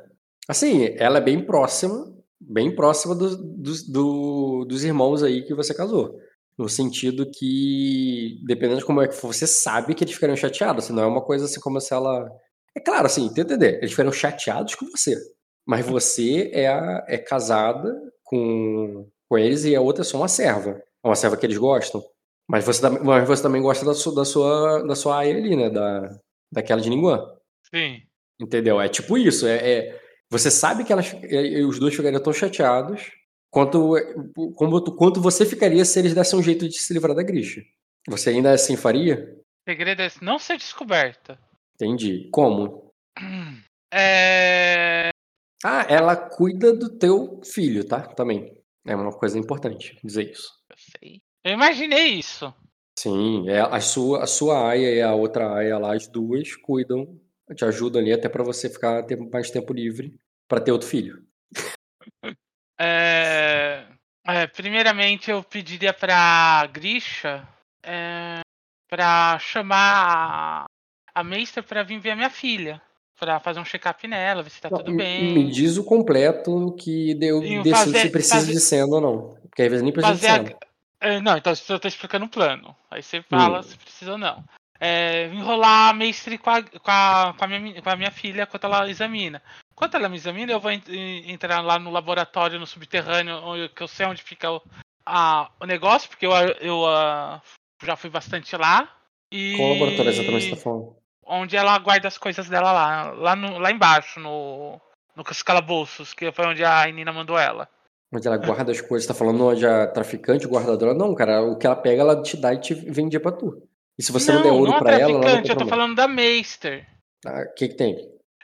[0.48, 5.72] Assim, ela é bem próxima, bem próxima dos, dos, do- dos irmãos aí que você
[5.74, 6.18] casou.
[6.58, 10.84] No sentido que, dependendo de como é que for, você sabe que eles ficariam chateados.
[10.84, 12.28] Assim, não é uma coisa assim como se ela.
[12.76, 13.78] É claro, assim, tem entender.
[13.78, 15.16] Eles ficariam chateados com você.
[15.66, 20.28] Mas você é, a- é casada com, com eles e a outra é só uma
[20.28, 20.82] serva.
[21.02, 22.02] É uma serva que eles gostam.
[22.48, 25.70] Mas você, mas você também gosta da sua, da sua, da sua área ali, né?
[25.70, 26.18] Da,
[26.52, 27.24] daquela de Ninguã.
[27.74, 28.02] Sim.
[28.40, 28.80] Entendeu?
[28.80, 29.46] É tipo isso.
[29.46, 30.00] É, é-
[30.30, 33.12] você sabe que elas, é, os dois ficariam tão chateados
[33.50, 33.94] quanto,
[34.56, 37.62] como, quanto você ficaria se eles dessem um jeito de se livrar da Grisha.
[38.08, 39.32] Você ainda assim faria?
[39.66, 41.38] O segredo é não ser descoberta.
[41.76, 42.28] Entendi.
[42.32, 42.90] Como?
[43.96, 45.10] É...
[45.66, 48.02] Ah, ela cuida do teu filho, tá?
[48.02, 48.52] Também.
[48.86, 50.52] É uma coisa importante dizer isso.
[50.68, 51.22] Eu sei.
[51.42, 52.52] Eu imaginei isso.
[52.98, 57.18] Sim, é a sua, a sua aia e a outra aia lá, as duas, cuidam,
[57.56, 61.26] te ajudam ali até pra você ficar ter mais tempo livre pra ter outro filho.
[62.76, 63.86] É,
[64.26, 67.46] é, primeiramente, eu pediria pra Grisha
[67.84, 68.40] é,
[68.88, 70.66] pra chamar
[71.14, 72.82] a, a Meister pra vir ver a minha filha.
[73.18, 75.32] Pra fazer um check-up nela, ver se tá Não, tudo bem.
[75.34, 79.34] Me diz o completo que eu E decido se precisa fazer- de cena ou não.
[79.48, 80.56] Porque às vezes nem precisa de cena.
[81.00, 81.06] a...
[81.08, 82.74] é, Não, então eu tô explicando o plano.
[82.90, 83.62] Aí você fala Hum.
[83.62, 84.42] se precisa ou não.
[84.80, 88.42] É, enrolar a Mestre com a, com, a, com, a minha, com a minha filha
[88.42, 89.40] enquanto ela examina.
[89.72, 93.68] Enquanto ela me examina, eu vou en- en- entrar lá no laboratório, no subterrâneo, onde-
[93.68, 94.60] que eu sei onde fica o,
[95.06, 97.40] a, o negócio, porque eu, eu ah,
[97.82, 98.92] já fui bastante lá.
[99.30, 100.96] E Qual laboratório exatamente você tá falando?
[101.26, 104.80] Onde ela guarda as coisas dela lá, lá, no, lá embaixo, no,
[105.14, 107.68] no calabouços, que foi onde a Nina mandou ela.
[108.12, 110.94] Onde ela guarda as coisas, tá falando onde a traficante, guardadora?
[110.94, 113.66] Não, cara, o que ela pega, ela te dá e te vende pra tu.
[113.98, 115.94] E se você não, der ouro a pra ela, ela não traficante, eu tô falando
[115.94, 116.86] da Meister.
[117.26, 117.96] Ah, O que que tem?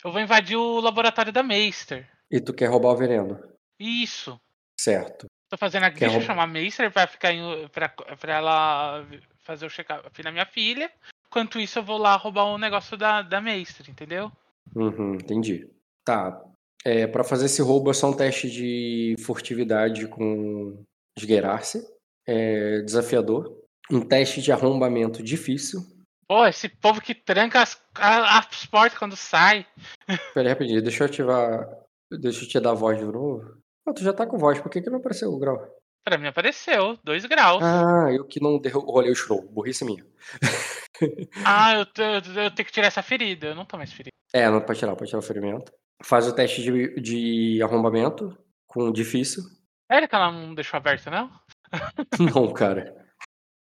[0.05, 2.09] Eu vou invadir o laboratório da Meister.
[2.31, 3.39] E tu quer roubar o veneno.
[3.79, 4.41] Isso.
[4.79, 5.27] Certo.
[5.49, 6.27] Tô fazendo a Quer Grisha roubar?
[6.27, 9.07] chamar a Meister pra, ficar em, pra, pra ela
[9.45, 10.91] fazer o check-up na minha filha.
[11.31, 14.33] Enquanto isso, eu vou lá roubar o negócio da, da Meister, entendeu?
[14.75, 15.71] Uhum, entendi.
[16.05, 16.43] Tá.
[16.85, 20.83] É, pra fazer esse roubo é só um teste de furtividade com
[21.17, 21.87] esgueirar-se.
[22.27, 23.57] É desafiador.
[23.89, 25.87] Um teste de arrombamento difícil.
[26.27, 29.65] Pô, esse povo que tranca as, as portas quando sai.
[30.35, 31.69] Pera aí, rapidinho, deixa eu ativar.
[32.11, 33.57] Deixa eu te dar a voz de novo.
[33.87, 35.65] Ah, tu já tá com voz, por que, que não apareceu o grau?
[36.05, 37.63] Pra mim apareceu, dois graus.
[37.63, 39.43] Ah, eu que não rolei o scroll.
[39.43, 40.05] Burrice minha.
[41.45, 41.81] Ah, eu,
[42.43, 43.49] eu tenho que tirar essa ferida.
[43.49, 44.15] Eu não tô mais ferido.
[44.33, 45.73] É, não pode tirar, pode tirar o ferimento.
[46.03, 48.37] Faz o teste de, de arrombamento
[48.67, 49.43] com difícil.
[49.89, 51.31] É que ela não deixou aberta, não?
[52.19, 52.97] Não, cara.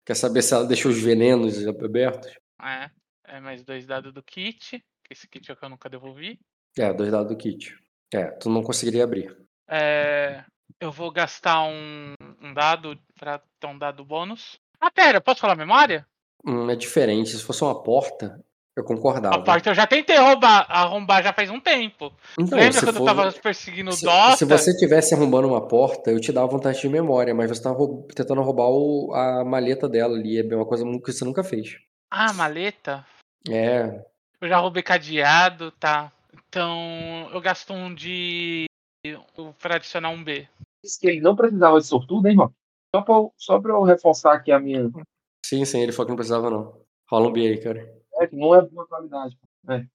[0.04, 2.32] Quer saber se ela deixou os venenos abertos?
[2.62, 2.90] É.
[3.28, 4.82] É mais dois dados do kit.
[5.10, 6.38] Esse kit é o que eu nunca devolvi.
[6.78, 7.76] É, dois dados do kit.
[8.14, 9.36] É, tu não conseguiria abrir.
[9.68, 10.44] É,
[10.80, 14.60] eu vou gastar um, um dado pra ter um dado bônus.
[14.80, 16.06] Ah, pera, posso falar memória?
[16.44, 17.30] Hum, é diferente.
[17.30, 18.40] Se fosse uma porta,
[18.76, 19.36] eu concordava.
[19.36, 22.12] A porta eu já tentei roubar, arrombar já faz um tempo.
[22.38, 24.36] Então, Lembra se quando for- eu tava perseguindo o se, Dota?
[24.36, 27.62] se você estivesse arrombando uma porta, eu te dava um teste de memória, mas você
[27.62, 30.38] tá roub- tentando roubar o- a maleta dela ali.
[30.38, 31.78] É uma coisa que você nunca fez.
[32.10, 33.04] Ah, maleta?
[33.48, 34.04] É,
[34.40, 36.12] Eu já roubei cadeado, tá.
[36.48, 38.66] Então eu gasto um de.
[39.60, 40.46] pra adicionar um B.
[40.84, 42.54] Disse que ele não precisava de sortudo, hein, mano?
[42.94, 44.90] Só pra, só pra eu reforçar aqui a minha.
[45.48, 46.80] Sim, sim, ele falou que não precisava não.
[47.08, 47.88] Rola um B aí, cara.
[48.20, 49.36] É que não é boa qualidade.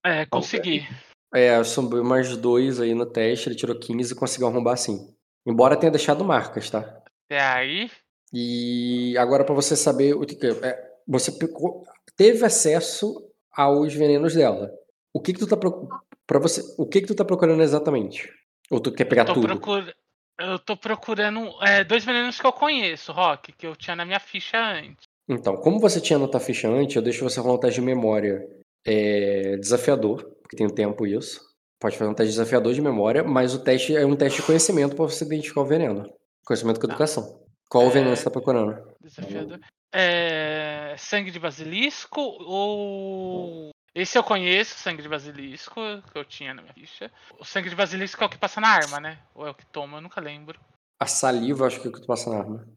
[0.03, 0.88] É, consegui.
[1.34, 5.14] É, subiu mais dois aí no teste, ele tirou 15 e conseguiu arrombar sim.
[5.45, 7.02] Embora tenha deixado marcas, tá?
[7.26, 7.90] Até aí.
[8.34, 11.84] E agora pra você saber o que que é, você pegou-
[12.15, 14.72] teve acesso aos venenos dela.
[15.14, 18.32] O que que tu tá pra você, o que que tu tá procurando exatamente?
[18.69, 19.48] Ou tu quer pegar Tô tudo?
[19.48, 19.94] procur...
[20.40, 24.19] Eu tô procurando é, dois venenos que eu conheço, Rock, que eu tinha na minha
[24.19, 25.11] ficha antes.
[25.32, 27.86] Então, como você tinha na tua ficha antes, eu deixo você rolar um teste de
[27.86, 28.45] memória
[28.86, 31.40] é, desafiador, porque tem um tempo isso.
[31.80, 34.94] Pode fazer um teste desafiador de memória, mas o teste é um teste de conhecimento
[34.95, 36.14] pra você identificar o veneno.
[36.45, 36.94] Conhecimento com Tá.
[36.94, 37.41] educação.
[37.70, 38.94] Qual o veneno É, você tá procurando?
[38.99, 39.60] Desafiador.
[39.94, 43.70] É, sangue de basilisco ou.
[43.95, 45.76] Esse eu conheço, sangue de basilisco,
[46.12, 47.12] que eu tinha na minha ficha.
[47.40, 49.20] O sangue de basilisco é o que passa na arma, né?
[49.34, 50.60] Ou é o que toma, eu nunca lembro.
[50.99, 52.68] A saliva, acho que é o que tu passa na arma.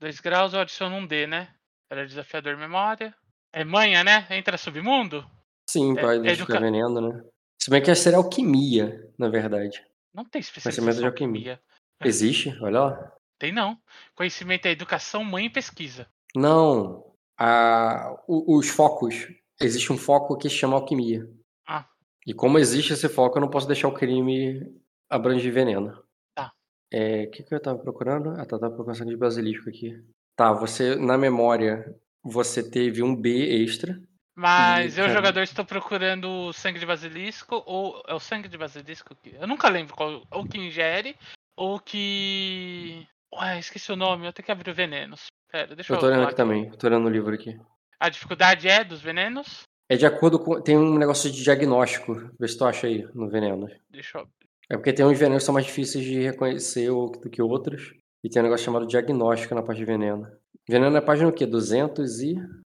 [0.00, 1.48] Dois graus eu adiciono um D, né?
[1.94, 3.14] Era desafiador memória.
[3.52, 4.26] É manha, né?
[4.30, 5.24] Entra submundo?
[5.70, 7.24] Sim, É- vai é identificar educa- veneno, né?
[7.62, 9.80] Se bem que seria alquimia, na verdade.
[10.12, 11.62] Não tem Conhecimento especialização de em alquimia.
[12.04, 12.48] Existe?
[12.60, 13.12] Olha lá.
[13.38, 13.78] Tem não.
[14.16, 16.08] Conhecimento é educação, mãe e pesquisa.
[16.34, 17.14] Não.
[17.38, 19.28] A, os focos.
[19.60, 21.30] Existe um foco que se chama alquimia.
[21.66, 21.88] Ah.
[22.26, 26.02] E como existe esse foco, eu não posso deixar o crime abranger veneno.
[26.34, 26.52] Tá.
[26.92, 28.30] É, o que, que eu tava procurando?
[28.30, 30.04] Ah, tá, tava procurando de basilisco aqui.
[30.36, 34.00] Tá, você, na memória, você teve um B extra.
[34.36, 38.48] Mas E, eu, cara- jogador, estou procurando o sangue de basilisco, ou é o sangue
[38.48, 39.34] de basilisco que.
[39.40, 40.22] Eu nunca lembro qual.
[40.30, 41.16] Ou que ingere,
[41.56, 43.06] ou que.
[43.32, 45.26] Ué, esqueci o nome, eu tenho que abrir o venenos.
[45.50, 45.96] Pera, deixa eu.
[45.96, 47.56] Eu tô olhando aqui também, tô olhando o livro aqui.
[48.00, 49.62] A dificuldade é dos venenos?
[49.88, 50.60] É de acordo com.
[50.60, 52.14] Tem um negócio de diagnóstico.
[52.38, 53.68] Vê se tu acha aí no veneno.
[53.88, 54.28] Deixa eu.
[54.68, 57.94] É porque tem uns venenos que são mais difíceis de reconhecer do que outros.
[58.24, 60.26] E tem um negócio chamado diagnóstico na parte de veneno.
[60.68, 61.44] Veneno é página o quê?
[61.46, 62.34] 200 e.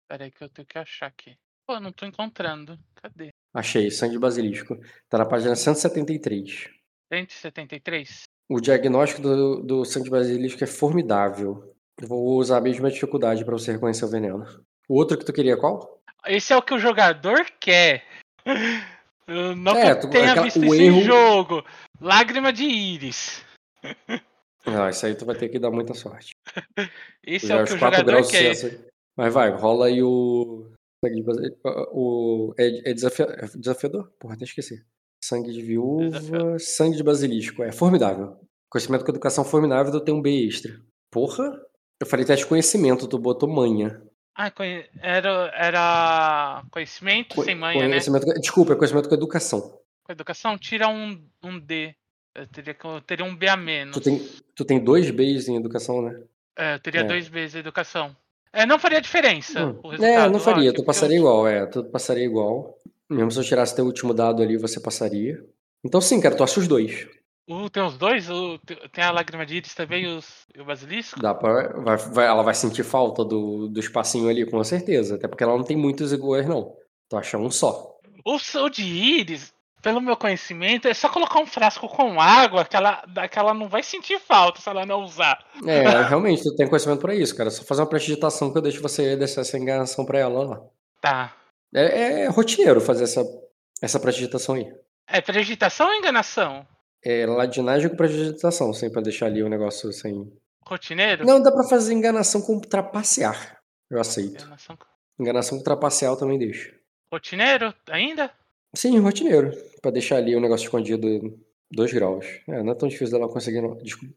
[0.09, 1.35] Pera aí que eu tenho que achar aqui.
[1.65, 2.77] Pô, não tô encontrando.
[3.01, 3.29] Cadê?
[3.53, 4.77] Achei, sangue de basilisco.
[5.09, 6.69] Tá na página 173.
[7.11, 8.23] 173?
[8.49, 11.73] O diagnóstico do, do sangue de basilisco é formidável.
[12.01, 14.45] Eu Vou usar a mesma dificuldade pra você reconhecer o veneno.
[14.87, 16.01] O outro que tu queria qual?
[16.25, 18.05] Esse é o que o jogador quer.
[19.57, 21.65] Não É, que tu- tenha aquela- visto em erro- jogo.
[21.99, 23.43] Lágrima de íris.
[24.67, 26.31] Ah, isso aí tu vai ter que dar muita sorte.
[27.27, 28.53] Já é o que o 4 jogador quer.
[29.15, 30.71] Mas vai, rola aí o.
[31.91, 32.53] O.
[32.57, 34.11] É, é desafia- é desafiador?
[34.19, 34.83] Porra, até esqueci.
[35.23, 36.59] Sangue de viúva, Desafiador.
[36.59, 37.63] sangue de basilisco.
[37.63, 38.37] É formidável.
[38.69, 40.79] Conhecimento com educação formidável, tu tem um B extra.
[41.11, 41.59] Porra!
[41.99, 44.01] Eu falei teste de conhecimento, tu botou manha.
[44.35, 47.87] Ah, conhe- era, era conhecimento Co- sem manha, né?
[47.89, 49.79] conhecimento, Desculpa, é conhecimento com educação.
[50.03, 51.95] Com educação, tira um, um D.
[52.37, 53.93] Eu teria, eu teria um B a menos.
[53.95, 56.21] Tu tem, tu tem dois Bs em educação, né?
[56.55, 57.03] É, eu teria É.
[57.03, 58.15] dois Bs de educação.
[58.53, 59.79] É, não faria diferença Hum.
[59.83, 60.31] o É, resultado.
[60.31, 62.77] não faria, tu passaria eu- igual, é, tu passaria igual.
[63.09, 65.43] Mesmo se eu tirasse teu último dado ali, você passaria.
[65.83, 67.07] Então sim, cara, tu acha os dois.
[67.49, 68.29] O, tem os dois?
[68.29, 68.59] O,
[68.91, 71.19] tem a lágrima de íris também e, os, e o basilisco?
[71.21, 75.15] Dá pra, vai, vai- ela vai sentir falta do, do espacinho ali, com certeza.
[75.15, 76.75] Até porque ela não tem muitos iguais, não.
[77.09, 77.95] Tu acha um só.
[78.25, 82.75] O, o de íris, pelo meu conhecimento, é só colocar um frasco com água que
[82.75, 85.43] ela, que ela não vai sentir falta se ela não usar.
[85.65, 87.49] É, realmente, tu tem conhecimento pra isso, cara.
[87.49, 90.61] É Só fazer uma prestidigitação que eu deixo você descer essa enganação pra ela lá.
[91.01, 91.35] Tá.
[91.73, 93.23] É, é rotineiro fazer essa,
[93.81, 94.67] essa prestidigitação aí.
[95.07, 96.67] É prejuditação ou enganação?
[97.03, 100.29] É ladinagem com prestidigitação, sem pra deixar ali o negócio sem.
[100.65, 101.25] Rotineiro?
[101.25, 103.57] Não, dá pra fazer enganação com trapacear.
[103.89, 104.43] Eu aceito.
[104.43, 104.77] Enganação-
[105.19, 106.75] Enganação com trapacear eu também deixo.
[107.11, 108.29] Rotineiro ainda?
[108.77, 109.51] Sim, rotineiro.
[109.81, 111.07] Pra deixar ali o negócio escondido
[111.71, 112.27] dois graus.
[112.47, 113.59] É, não é tão difícil dela conseguir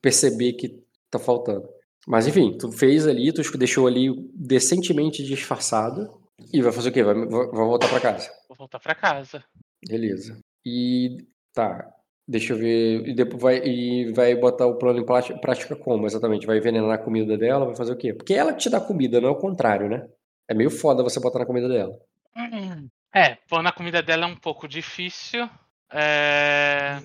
[0.02, 1.66] perceber que tá faltando.
[2.06, 6.20] Mas enfim, tu fez ali, tu deixou ali decentemente disfarçado.
[6.52, 7.02] E vai fazer o quê?
[7.02, 8.30] Vai, vai voltar pra casa.
[8.48, 9.42] Vou voltar pra casa.
[9.88, 10.38] Beleza.
[10.64, 11.16] E
[11.54, 11.90] tá.
[12.28, 13.08] Deixa eu ver.
[13.08, 16.46] E depois vai, e vai botar o plano em prática, prática como exatamente?
[16.46, 17.64] Vai envenenar a comida dela?
[17.64, 18.12] Vai fazer o quê?
[18.12, 20.06] Porque ela que te dá comida, não é o contrário, né?
[20.46, 21.98] É meio foda você botar na comida dela.
[22.36, 22.88] Hum.
[23.14, 25.48] É, pôr na comida dela é um pouco difícil.
[25.92, 26.98] É...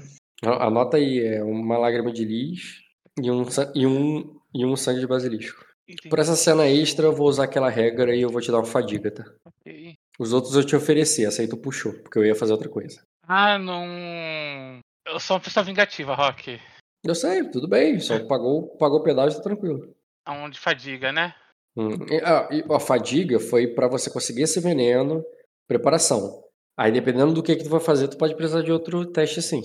[0.44, 2.82] A- Anota aí, é uma lágrima de lis
[3.22, 5.65] e um, e um, e um sangue de basilisco.
[6.10, 8.65] Por essa cena extra, eu vou usar aquela regra e eu vou te dar uma
[8.65, 9.23] fadiga, tá?
[9.45, 9.95] Ok.
[10.19, 13.02] Os outros eu te ofereci, essa aí tu puxou, porque eu ia fazer outra coisa.
[13.27, 14.80] Ah, não.
[15.06, 16.60] Eu sou uma pessoa vingativa, Rock.
[17.03, 19.94] Eu sei, tudo bem, só pagou, pagou o pedágio, tá tranquilo.
[20.26, 21.36] Aonde fadiga, né?
[21.77, 21.90] Hum,
[22.23, 25.23] ah, e a fadiga foi pra você conseguir esse veneno,
[25.67, 26.43] preparação.
[26.77, 29.63] Aí, dependendo do que, que tu vai fazer, tu pode precisar de outro teste sim.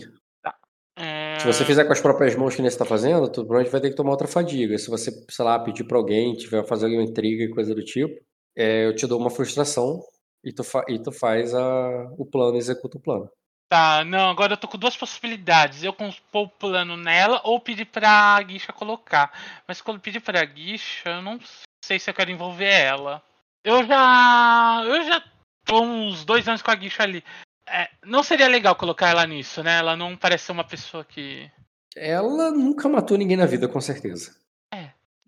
[0.97, 1.39] É...
[1.39, 3.81] Se você fizer com as próprias mãos que nem você tá fazendo, tu provavelmente vai
[3.81, 4.77] ter que tomar outra fadiga.
[4.77, 8.15] Se você, sei lá, pedir pra alguém, tiver fazer alguma intriga e coisa do tipo,
[8.57, 10.01] é, eu te dou uma frustração
[10.45, 13.31] e tu, fa- e tu faz a, o plano, executa o plano.
[13.73, 15.83] Tá, não, agora eu tô com duas possibilidades.
[15.83, 19.33] Eu compor o plano nela ou pedir pra Guixa colocar.
[19.67, 21.39] Mas quando pedir pra Guixa, eu não
[21.85, 23.23] sei se eu quero envolver ela.
[23.65, 24.83] Eu já.
[24.85, 25.25] Eu já
[25.65, 27.25] tô uns dois anos com a Guixa ali.
[27.67, 29.79] É, não seria legal colocar ela nisso, né?
[29.79, 31.51] Ela não parece ser uma pessoa que.
[31.97, 34.41] Ela nunca matou ninguém na vida, com certeza.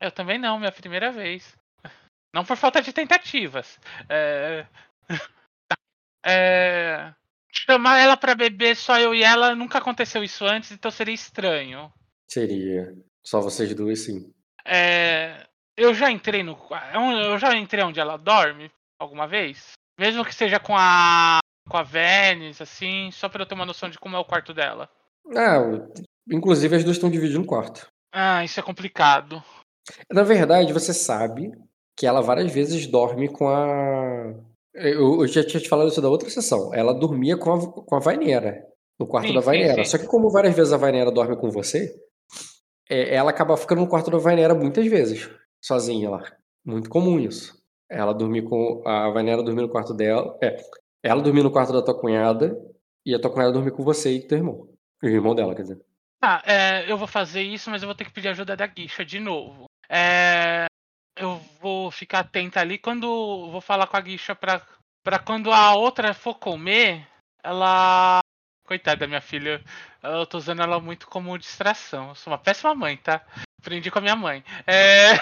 [0.03, 1.57] Eu também não, minha primeira vez.
[2.35, 3.79] Não por falta de tentativas.
[4.09, 4.67] É...
[6.27, 7.15] é...
[7.53, 11.93] Chamar ela pra beber só eu e ela nunca aconteceu isso antes, então seria estranho.
[12.29, 12.93] Seria
[13.23, 14.35] só vocês duas, sim.
[14.65, 15.47] É...
[15.77, 16.59] Eu já entrei no.
[17.25, 19.73] Eu já entrei onde ela dorme alguma vez?
[19.99, 21.39] Mesmo que seja com a.
[21.69, 24.53] com a Venice, assim, só pra eu ter uma noção de como é o quarto
[24.55, 24.89] dela.
[25.37, 25.59] Ah,
[26.31, 27.87] inclusive as duas estão dividindo um quarto.
[28.13, 29.43] Ah, isso é complicado.
[30.11, 31.53] Na verdade, você sabe
[31.97, 34.35] que ela várias vezes dorme com a.
[34.75, 36.73] Eu, eu já tinha te falado isso da outra sessão.
[36.75, 38.67] Ela dormia com a, com a Vainera,
[38.99, 39.85] no quarto Sim, da sim, Vainera.
[39.85, 39.91] sim.
[39.91, 41.95] Só que, como várias vezes a Vainera dorme com você,
[42.89, 45.29] é, ela acaba ficando no quarto da Vainera muitas vezes,
[45.61, 46.23] sozinha lá.
[46.65, 47.62] Muito comum isso.
[47.93, 48.83] Ela dormir com.
[48.87, 50.39] A Vainera dormir no quarto dela.
[50.43, 50.57] É,
[51.03, 52.59] ela dormir no quarto da tua cunhada
[53.05, 54.69] e a tua cunhada dormir com você e teu irmão.
[55.03, 55.81] E o irmão dela, quer dizer.
[56.19, 59.05] Tá, é, eu vou fazer isso, mas eu vou ter que pedir ajuda da Guixa
[59.05, 59.67] de novo.
[59.89, 60.67] É,
[61.19, 64.63] eu vou ficar atenta ali quando vou falar com a Guixa pra,
[65.03, 67.07] pra quando a outra for comer,
[67.43, 68.21] ela.
[68.65, 69.63] Coitada da minha filha,
[70.03, 72.11] eu tô usando ela muito como distração.
[72.11, 73.21] Eu sou uma péssima mãe, tá?
[73.61, 74.43] Aprendi com a minha mãe.
[74.67, 75.17] É,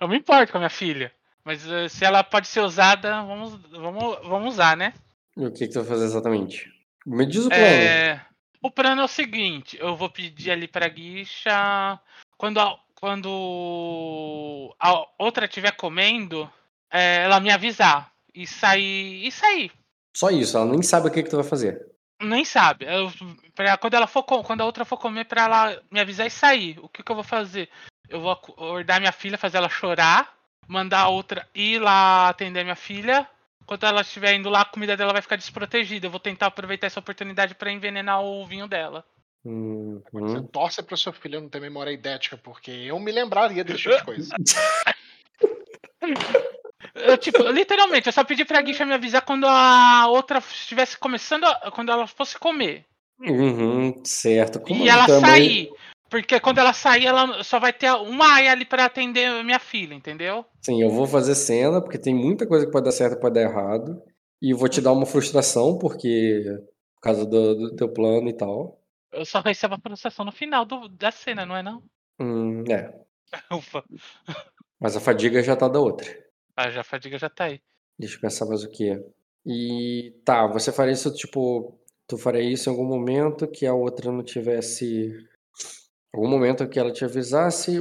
[0.00, 1.14] eu me importo com a minha filha.
[1.48, 4.92] Mas eh, se ela pode ser usada, vamos, vamos, vamos usar, né?
[5.34, 6.70] E o que, que tu vai fazer exatamente?
[7.06, 7.64] Me diz o plano.
[7.64, 8.20] É,
[8.62, 11.98] o plano é o seguinte, eu vou pedir ali pra Guixa
[12.36, 16.50] quando a, quando a outra estiver comendo,
[16.90, 19.72] é, ela me avisar e sair e sair.
[20.14, 21.80] Só isso, ela nem sabe o que, que tu vai fazer.
[22.20, 22.84] Nem sabe.
[22.84, 23.10] Eu,
[23.54, 26.78] pra, quando ela for quando a outra for comer pra ela me avisar e sair.
[26.82, 27.70] O que, que eu vou fazer?
[28.08, 30.34] eu vou acordar minha filha, fazer ela chorar,
[30.66, 33.26] mandar a outra ir lá atender minha filha.
[33.66, 36.06] Quando ela estiver indo lá, a comida dela vai ficar desprotegida.
[36.06, 39.04] Eu vou tentar aproveitar essa oportunidade pra envenenar o vinho dela.
[39.44, 40.46] Você Uhum.
[40.46, 44.04] torce pra sua filha não ter memória idética, porque eu me lembraria desse tipo de
[44.04, 44.34] coisa.
[46.94, 51.44] Eu, tipo, literalmente, eu só pedi pra Guixa me avisar quando a outra estivesse começando,
[51.44, 52.84] a- quando ela fosse comer.
[53.20, 54.60] Uhum, certo.
[54.60, 55.70] Como e ela também- sair.
[56.10, 59.58] Porque quando ela sair, ela só vai ter uma aia ali pra atender a minha
[59.58, 60.44] filha, entendeu?
[60.62, 63.34] Sim, eu vou fazer cena, porque tem muita coisa que pode dar certo e pode
[63.34, 64.02] dar errado.
[64.40, 66.42] E vou te dar uma frustração, porque.
[66.94, 68.80] Por causa do, do teu plano e tal.
[69.12, 71.82] Eu só recebo a frustração no final do- da cena, não é não?
[72.18, 72.92] Hum, é.
[73.54, 73.84] Ufa.
[74.80, 76.06] Mas a fadiga já tá da outra.
[76.56, 77.60] Ah, já a fadiga já tá aí.
[77.98, 79.00] Deixa eu pensar mais o que é.
[79.46, 84.10] E tá, você faria isso, tipo, tu faria isso em algum momento que a outra
[84.10, 85.12] não tivesse.
[86.14, 87.80] Algum momento que ela te avisasse.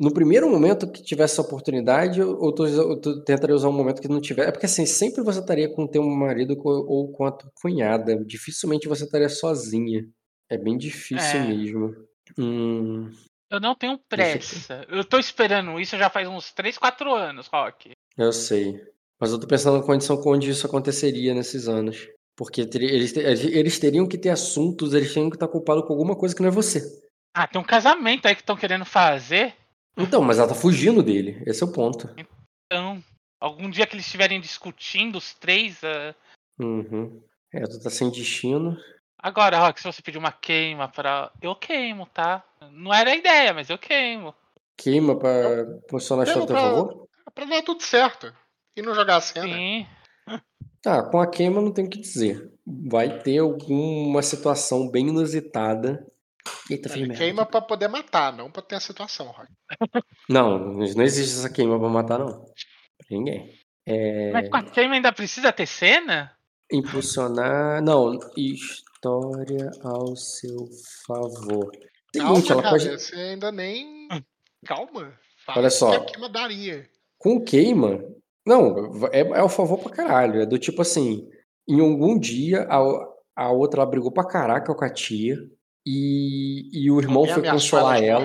[0.00, 4.02] No primeiro momento que tivesse essa oportunidade, ou tu, ou tu tentaria usar um momento
[4.02, 4.48] que não tiver.
[4.48, 8.16] É porque assim, sempre você estaria com teu marido ou com a tua cunhada.
[8.24, 10.04] Dificilmente você estaria sozinha.
[10.50, 11.46] É bem difícil É.
[11.46, 11.94] mesmo.
[12.38, 13.10] Hum,
[13.50, 14.84] Eu não tenho pressa.
[14.88, 17.92] Eu tô esperando isso já faz uns 3, 4 anos, Rock.
[18.18, 18.80] eu sei.
[19.20, 22.08] Mas eu tô pensando na condição onde isso aconteceria nesses anos.
[22.36, 26.34] Porque eles, eles teriam que ter assuntos, eles teriam que estar culpados com alguma coisa
[26.34, 26.82] que não é você.
[27.34, 29.54] Ah, tem um casamento aí que estão querendo fazer.
[29.96, 31.42] Então, mas ela tá fugindo dele.
[31.46, 32.08] Esse é o ponto.
[32.66, 33.02] Então,
[33.40, 35.82] algum dia que eles estiverem discutindo, os três.
[35.84, 36.14] ah,
[36.60, 37.22] Uhum.
[37.52, 38.76] É, tu tá sem destino.
[39.18, 41.30] Agora, Rock, se você pedir uma queima pra.
[41.40, 42.44] Eu queimo, tá?
[42.70, 44.34] Não era a ideia, mas eu queimo.
[44.76, 45.30] Queima pra
[45.88, 47.08] posicionar a história a teu pra- favor?
[47.34, 48.32] pra dar tudo certo.
[48.76, 49.46] E não jogar a cena.
[49.54, 49.86] Sim.
[50.82, 52.50] Tá, com a queima não tem o que dizer.
[52.66, 56.06] Vai ter alguma situação bem inusitada.
[56.70, 57.22] Eita, fiz Ele merda.
[57.24, 59.48] queima pra poder matar, não pra ter a situação, Rock.
[60.28, 62.44] Não, não existe essa queima pra matar, não.
[62.44, 63.52] Pra ninguém.
[63.86, 64.30] É...
[64.32, 66.32] Mas com a queima ainda precisa ter cena?
[66.72, 67.82] Impulsionar.
[67.82, 70.68] Não, história ao seu
[71.06, 71.70] favor.
[72.14, 72.88] Calma, Seguinte, ela cara, pode.
[72.90, 74.08] você ainda nem.
[74.66, 75.12] Calma.
[75.46, 75.90] Fala Olha só.
[75.90, 76.88] que a queima daria.
[77.18, 78.02] Com queima.
[78.46, 80.40] Não, é, é o favor pra caralho.
[80.42, 81.28] É do tipo assim:
[81.68, 82.78] em algum dia a,
[83.44, 85.36] a outra ela brigou pra caraca com a tia.
[85.86, 88.24] E, e o irmão foi consolar ela.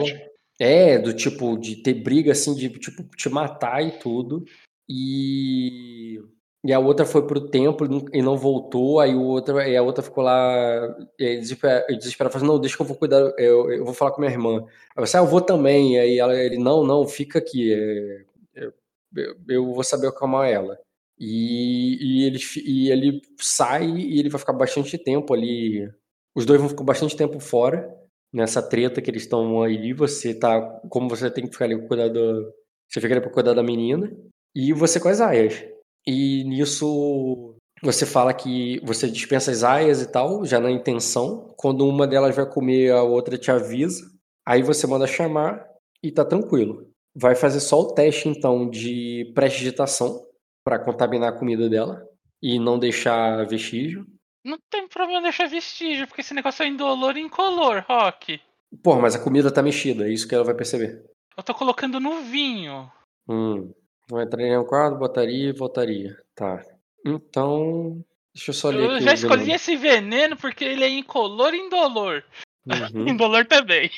[0.59, 4.43] É, do tipo, de ter briga assim, de tipo, te matar e tudo.
[4.89, 6.19] E,
[6.65, 8.99] e a outra foi pro templo e não- voltou.
[8.99, 12.81] Aí o outro, e a outra ficou lá é, desesper- desesperada, falando: Não, deixa que
[12.81, 14.65] eu vou cuidar, eu, eu vou falar com minha irmã.
[14.95, 15.95] Aí você, ah, eu vou também.
[15.95, 17.71] E aí ela, ele: Não, não, fica aqui.
[17.73, 18.23] é,
[18.55, 18.73] eu,
[19.15, 20.77] eu- eu vou saber acalmar ela.
[21.19, 25.89] E, e, ele, e ele sai e ele vai ficar bastante tempo ali.
[26.37, 27.91] Os dois vão ficar bastante tempo fora
[28.31, 32.09] nessa treta que eles estão aí, você tá, como você tem que ficar ali cuidar
[32.09, 32.53] do,
[32.87, 34.15] você fica ali pra cuidar da menina,
[34.55, 35.65] e você com as aias.
[36.05, 41.87] E nisso você fala que você dispensa as aias e tal, já na intenção, quando
[41.87, 44.05] uma delas vai comer, a outra te avisa,
[44.45, 45.65] aí você manda chamar
[46.03, 46.87] e tá tranquilo.
[47.15, 50.23] Vai fazer só o teste então de prestidigitação
[50.63, 51.99] para contaminar a comida dela
[52.43, 54.05] e não deixar vestígio.
[54.47, 58.39] Não tem problema deixar vestígio, porque esse negócio é indolor e incolor, Rock.
[58.81, 61.03] Porra, mas a comida tá mexida, é isso que ela vai perceber.
[61.35, 62.89] Eu tô colocando no vinho.
[63.27, 63.73] Hum.
[64.09, 66.17] Vai entrar em um quadro, botaria e voltaria.
[66.33, 66.63] Tá.
[67.05, 68.01] Então.
[68.33, 69.55] Deixa eu só ler Eu aqui já o escolhi veneno.
[69.55, 72.23] esse veneno porque ele é incolor e indolor.
[72.65, 73.07] Uhum.
[73.09, 73.91] Indolor também.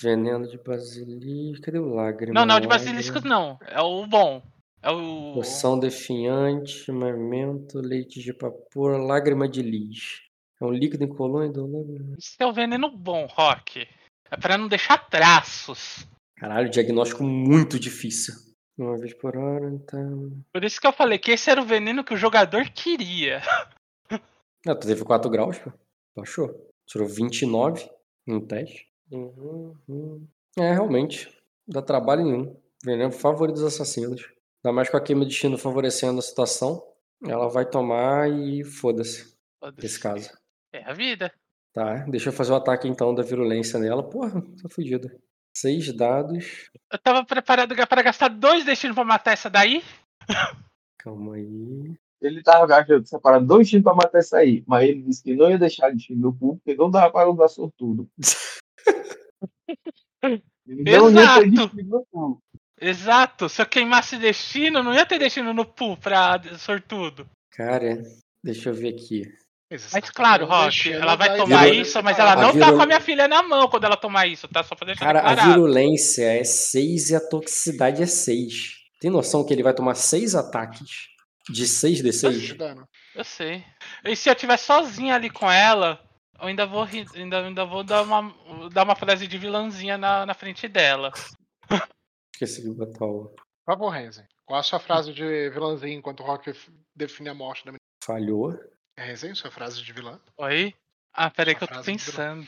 [0.00, 1.64] Veneno de basilisco.
[1.64, 2.34] Cadê o lágrima?
[2.34, 3.56] Não, não, de basilisco não.
[3.62, 4.42] É o bom.
[4.82, 5.34] É o.
[5.34, 10.22] Poção definhante, mamento, leite de vapor, lágrima de lis.
[10.60, 11.86] É um líquido incolor indolor.
[12.18, 13.86] Esse é o veneno bom, Rock.
[14.30, 16.06] É pra não deixar traços.
[16.36, 18.34] Caralho, diagnóstico muito difícil.
[18.76, 20.32] Uma vez por hora, então.
[20.52, 23.42] Por isso que eu falei que esse era o veneno que o jogador queria.
[24.66, 25.72] Ah, tu teve 4 graus, pô.
[26.16, 26.68] Baixou.
[26.86, 27.88] Tirou 29
[28.26, 28.86] no teste.
[29.10, 30.26] Uhum, uhum.
[30.56, 31.28] É, realmente.
[31.66, 32.56] Dá trabalho nenhum.
[32.84, 34.28] Veneno favorito dos assassinos.
[34.64, 36.82] Ainda mais com a queima de destino favorecendo a situação.
[37.24, 39.36] Ela vai tomar e foda-se.
[39.80, 40.30] Nesse caso.
[40.72, 41.32] É a vida.
[41.72, 44.08] Tá, deixa eu fazer o ataque então da virulência nela.
[44.08, 45.10] Porra, tá fudido.
[45.56, 46.70] Seis dados.
[46.92, 49.82] Eu tava preparado pra gastar dois destinos pra matar essa daí.
[50.98, 51.96] Calma aí.
[52.20, 55.50] Ele tava gastando separado dois times pra matar isso aí, mas ele disse que não
[55.50, 58.08] ia deixar de time no cu, porque não dava para usar sortudo.
[60.66, 61.50] Ele não ia ter Exato.
[61.50, 62.42] destino no cu.
[62.80, 63.48] Exato.
[63.48, 67.28] Se eu queimasse destino, não ia ter destino no pool pra sortudo.
[67.52, 67.98] Cara,
[68.42, 69.22] deixa eu ver aqui.
[69.92, 72.82] Mas, claro, Rock, ela vai tomar virou- isso, mas ela A não tá virou- com
[72.82, 74.62] a minha filha na mão quando ela tomar isso, tá?
[74.62, 75.50] Só pra deixar Cara, a declarado.
[75.50, 78.76] virulência é 6 e a toxicidade é 6.
[78.98, 81.08] Tem noção que ele vai tomar 6 ataques
[81.50, 82.56] de 6d6?
[83.14, 83.62] Eu sei.
[84.04, 86.00] E se eu estiver sozinha ali com ela,
[86.40, 88.34] eu ainda vou rir, ainda, ainda vou dar uma,
[88.72, 91.12] dar uma frase de vilãzinha na, na frente dela.
[92.40, 93.24] Esqueci de botar o.
[93.66, 94.22] Por favor, Renzi.
[94.46, 96.52] Qual a sua frase de vilãzinho enquanto o Rock
[96.94, 97.78] define a morte da menina?
[98.04, 98.56] Falhou.
[98.96, 100.20] Renzi, sua frase de vilã?
[100.38, 100.72] Oi?
[101.12, 102.46] Ah, peraí que eu tô pensando.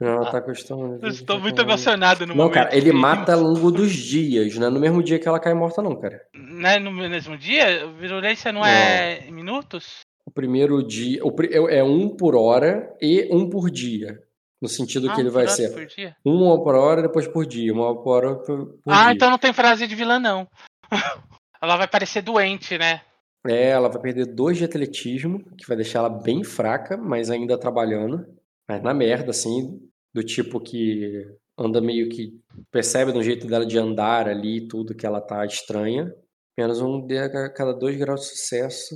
[0.00, 0.98] Não, tá acostumado.
[1.02, 2.54] Eu estou muito emocionado no Não, momento.
[2.54, 5.38] cara, ele que- mata ao longo dos dias, não é no mesmo dia que ela
[5.38, 6.26] cai morta, não, cara.
[6.34, 7.86] Né, no mesmo dia?
[7.92, 10.00] Virulência não é em minutos?
[10.24, 11.22] O primeiro dia.
[11.22, 14.22] O, pri- é um por hora e um por dia.
[14.60, 16.16] No sentido que Ah, ele por vai ser por dia?
[16.24, 17.72] uma por hora, depois por dia.
[17.72, 19.12] Uma por hora por, por Ah, dia.
[19.14, 20.48] então não tem frase de vilã, não.
[21.62, 23.02] Ela vai parecer doente, né?
[23.48, 27.56] É, ela vai perder dois de atletismo, que vai deixar ela bem fraca, mas ainda
[27.58, 28.26] trabalhando.
[28.68, 29.80] Mas na merda, assim,
[30.12, 31.24] do tipo que
[31.56, 32.32] anda meio que.
[32.72, 36.12] Percebe no jeito dela de andar ali e tudo que ela tá estranha.
[36.58, 38.94] Menos um de a cada dois graus de sucesso.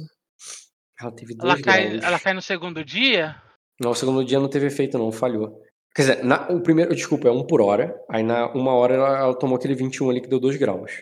[1.00, 2.04] Ela teve dois Ela cai, graus.
[2.04, 3.40] ela cai no segundo dia?
[3.80, 5.60] Não, o segundo dia não teve efeito, não, falhou.
[5.94, 7.98] Quer dizer, na- o primeiro, desculpa, é um por hora.
[8.08, 10.92] Aí na uma hora ela, ela tomou aquele 21 ali que deu dois graus.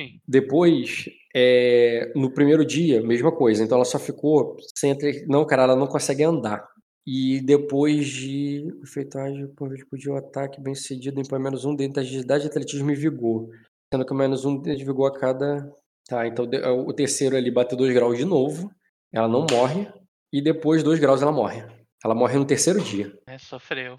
[0.00, 0.18] Sim.
[0.26, 1.04] Depois,
[1.36, 3.62] é, no primeiro dia, mesma coisa.
[3.62, 4.96] Então ela só ficou sem.
[5.28, 6.66] Não, cara, ela não consegue andar.
[7.06, 11.74] E depois de efetuagem, por vez por dia, o ataque bem sucedido impõe menos um
[11.74, 13.48] dentro da agilidade, atletismo e vigor.
[13.92, 15.70] Sendo que menos um de vigor a cada.
[16.08, 16.48] Tá, então
[16.86, 18.70] o terceiro ali bateu dois graus de novo.
[19.12, 19.86] Ela não morre.
[20.32, 21.62] E depois, dois graus, ela morre.
[22.04, 23.12] Ela morre no terceiro dia.
[23.26, 23.98] É, sofreu.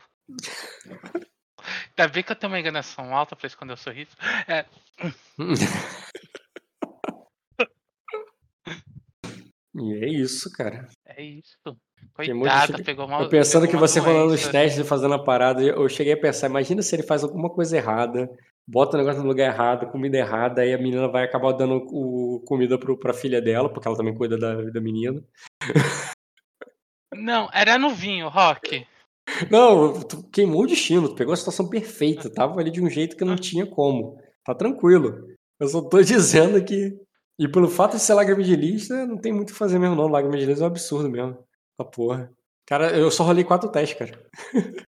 [1.98, 4.12] Ainda bem que eu tenho uma enganação alta pra esconder o sorriso.
[4.48, 4.66] É,
[9.76, 10.88] E é isso, cara.
[11.06, 11.58] é isso.
[11.66, 13.22] Muito Coitada, pegou uma.
[13.24, 14.52] Eu pensando pegou que você rolando os doença.
[14.52, 17.76] testes e fazendo a parada, eu cheguei a pensar, imagina se ele faz alguma coisa
[17.76, 18.30] errada,
[18.68, 22.44] bota o negócio no lugar errado, comida errada, aí a menina vai acabar dando o,
[22.46, 25.24] comida pro, pra filha dela, porque ela também cuida da, da menina.
[27.16, 28.86] Não, era no vinho, Rock.
[29.50, 33.16] Não, tu queimou o destino, tu pegou a situação perfeita, tava ali de um jeito
[33.16, 34.18] que não tinha como.
[34.44, 35.28] Tá tranquilo.
[35.60, 36.94] Eu só tô dizendo que.
[37.40, 39.96] E pelo fato de ser lágrima de lista, não tem muito o que fazer mesmo,
[39.96, 40.08] não.
[40.08, 41.38] Lágrima de lista é um absurdo mesmo.
[41.80, 42.32] A porra.
[42.66, 44.20] Cara, eu só rolei quatro testes, cara.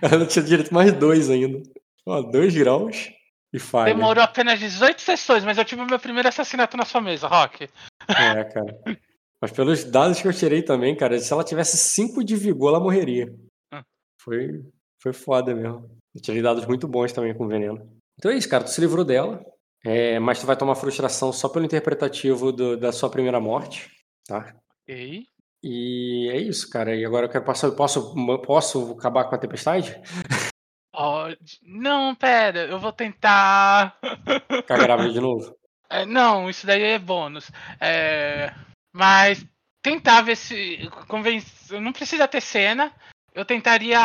[0.00, 1.60] Ela não tinha direito mais dois ainda.
[2.06, 3.10] Ó, dois graus
[3.52, 3.92] e falha.
[3.92, 7.68] Demorou apenas 18 sessões, mas eu tive o meu primeiro assassinato na sua mesa, Rock.
[8.08, 8.78] É, cara.
[9.40, 12.80] Mas pelos dados que eu tirei também, cara, se ela tivesse cinco de vigor, ela
[12.80, 13.26] morreria.
[13.72, 13.82] Hum.
[14.20, 14.62] Foi,
[15.02, 15.88] foi foda mesmo.
[16.14, 17.90] Eu tirei dados muito bons também com veneno.
[18.18, 18.64] Então é isso, cara.
[18.64, 19.42] Tu se livrou dela.
[19.82, 23.90] É, mas tu vai tomar frustração só pelo interpretativo do- da sua primeira morte,
[24.26, 24.54] tá?
[24.82, 25.24] Ok.
[25.64, 26.94] E é isso, cara.
[26.94, 27.70] E agora eu quero passar.
[27.72, 28.14] Posso,
[28.44, 29.98] posso acabar com a tempestade?
[30.92, 31.58] Pode.
[31.62, 33.98] Não, pera, eu vou tentar.
[34.50, 35.54] Ficar grávida de novo?
[35.92, 37.50] É, não, isso daí é bônus.
[37.80, 38.54] É,
[38.92, 39.44] Mas
[39.82, 40.88] tentar ver se.
[41.08, 41.80] Convencer...
[41.80, 42.92] Não precisa ter cena.
[43.32, 44.00] Eu tentaria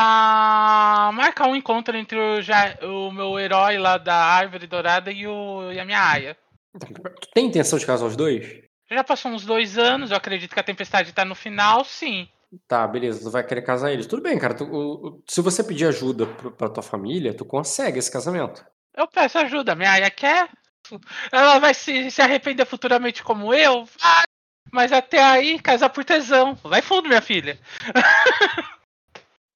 [1.13, 5.71] marcar um encontro entre o, ja- o meu herói lá da Árvore Dourada e, o...
[5.71, 6.37] e a minha aia.
[6.79, 8.61] Tu tem intenção de casar os dois?
[8.91, 12.29] Já passou uns dois anos, eu acredito que a tempestade tá no final, sim.
[12.67, 14.05] Tá, beleza, tu vai querer casar eles.
[14.05, 14.53] Tudo bem, cara.
[14.53, 18.63] tu- o- se você pedir ajuda pra tua família, tu consegue esse casamento.
[18.95, 20.49] Eu peço ajuda, minha aia quer.
[21.31, 23.85] Ela vai se, se arrepender futuramente como eu?
[23.99, 24.23] Vai.
[24.71, 26.55] Mas até aí, casar por tesão.
[26.63, 27.57] Vai fundo, minha filha.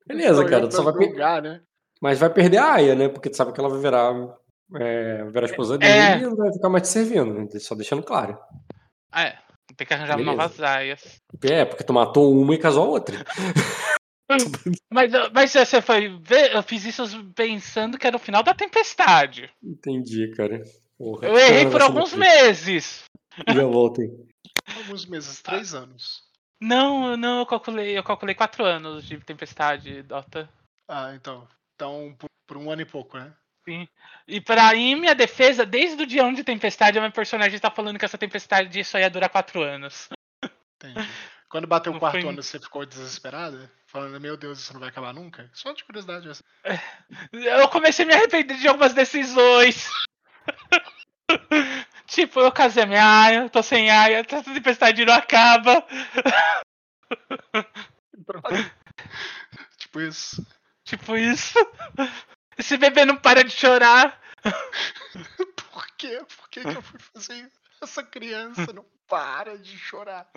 [0.08, 0.68] Beleza, cara.
[0.68, 1.62] Tu só vai lugar, né?
[2.02, 3.10] Mas vai perder a Aya, né?
[3.10, 4.14] Porque tu sabe que ela vai virar,
[4.76, 6.18] é, vai virar a esposa dele É.
[6.18, 7.34] e não vai ficar mais te servindo.
[7.34, 7.48] né?
[7.60, 8.38] Só deixando claro.
[9.14, 9.36] É,
[9.76, 10.36] tem que arranjar Beleza.
[10.38, 11.20] novas aias.
[11.44, 13.18] É, porque tu matou uma e casou a outra.
[14.94, 17.04] Mas, mas você foi ver, eu fiz isso
[17.34, 19.50] pensando que era o final da tempestade.
[19.64, 20.62] Entendi, cara.
[21.00, 21.28] Porra.
[21.28, 23.06] Eu errei por alguns meses.
[23.48, 24.08] Já voltei.
[24.76, 26.24] Alguns meses, três anos.
[26.62, 30.50] Não, não, eu calculei, eu calculei quatro anos de tempestade, Dota.
[30.88, 31.48] Ah, então.
[31.76, 33.34] Então, por, por um ano e pouco, né?
[34.28, 37.70] E pra em minha defesa, desde o dia 1 de tempestade, a minha personagem tá
[37.70, 40.10] falando que essa tempestade só ia durar quatro anos.
[40.76, 41.08] Entendi.
[41.50, 43.72] Quando bateu o quarto foi- ano, você ficou desesperada?
[43.86, 45.50] Falando, meu Deus, isso não vai acabar nunca?
[45.54, 46.30] Só de curiosidade.
[46.30, 46.44] Assim.
[47.32, 49.90] Eu comecei a me arrepender de algumas decisões.
[52.10, 55.86] tipo, eu casei a minha aia, tô sem aia, essa tempestade não acaba.
[59.78, 60.46] Tipo isso.
[60.84, 61.58] Tipo isso.
[62.58, 64.20] Esse bebê não para de chorar.
[65.72, 66.22] Por quê?
[66.38, 67.60] Por que, que eu fui fazer isso?
[67.82, 70.30] Essa criança não para de chorar.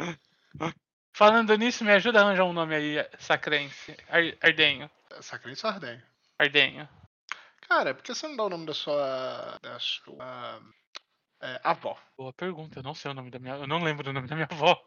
[1.13, 3.97] Falando nisso, me ajuda a arranjar um nome aí, Sacrense.
[4.09, 4.91] Ar- Ardenho.
[5.21, 6.03] Sacrense ou Ardenho?
[6.39, 6.89] Ardenho.
[7.69, 9.59] Cara, por que você não dá o nome da sua.
[9.61, 10.63] da sua.
[11.43, 11.99] É, avó?
[12.17, 13.57] Boa pergunta, eu não sei o nome da minha.
[13.57, 14.81] Eu não lembro o nome da minha avó.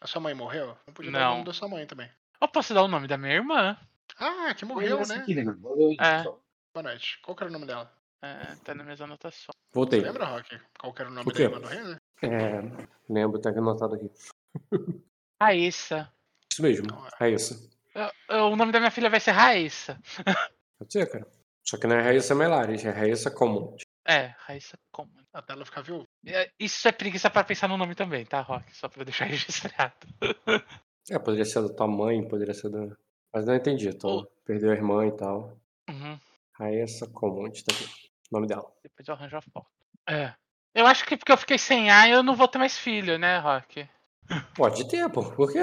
[0.00, 0.76] A sua mãe morreu?
[0.86, 2.10] Não podia dar o nome da sua mãe também.
[2.40, 3.76] Eu posso dar o nome da minha irmã.
[4.18, 5.14] Ah, que morreu, né?
[5.16, 5.44] Aqui, né?
[5.52, 6.22] Boa noite, É.
[6.22, 7.18] Boa noite.
[7.22, 7.92] Qual que era o nome dela?
[8.22, 9.54] É, tá nas minhas anotações.
[9.72, 10.00] Voltei.
[10.00, 10.60] Você lembra, Rock?
[10.78, 11.98] Qual que era o nome da irmã do Renner?
[12.22, 14.10] É, lembro, tá anotado aqui.
[15.40, 16.12] Raíssa.
[16.52, 16.88] Isso mesmo,
[17.18, 17.70] Raíssa.
[17.94, 20.00] Eu- eu- o nome da minha filha vai ser Raíssa.
[20.78, 21.26] Pode ser, cara.
[21.64, 23.76] Só que não é Raíssa Melares, é Raíssa Comum.
[24.06, 25.12] É, Raíssa como?
[25.38, 26.04] Até ela ficar viúva.
[26.26, 28.76] É, Isso é preguiça pra pensar no nome também, tá, Rock?
[28.76, 29.94] Só pra deixar registrado.
[31.08, 32.96] É, poderia ser da tua mãe, poderia ser da.
[33.32, 34.26] Mas não entendi, tô...
[34.44, 35.56] perdeu a irmã e tal.
[35.88, 36.18] Uhum.
[36.54, 37.84] Raíssa Comum, tá aqui.
[37.84, 38.68] O nome dela.
[38.82, 39.68] Depois eu arranjo a foto.
[40.08, 40.34] É.
[40.74, 43.38] Eu acho que porque eu fiquei sem ar, eu não vou ter mais filho, né,
[43.38, 43.88] Rock?
[44.56, 45.22] Pode ter, pô.
[45.36, 45.60] Por quê?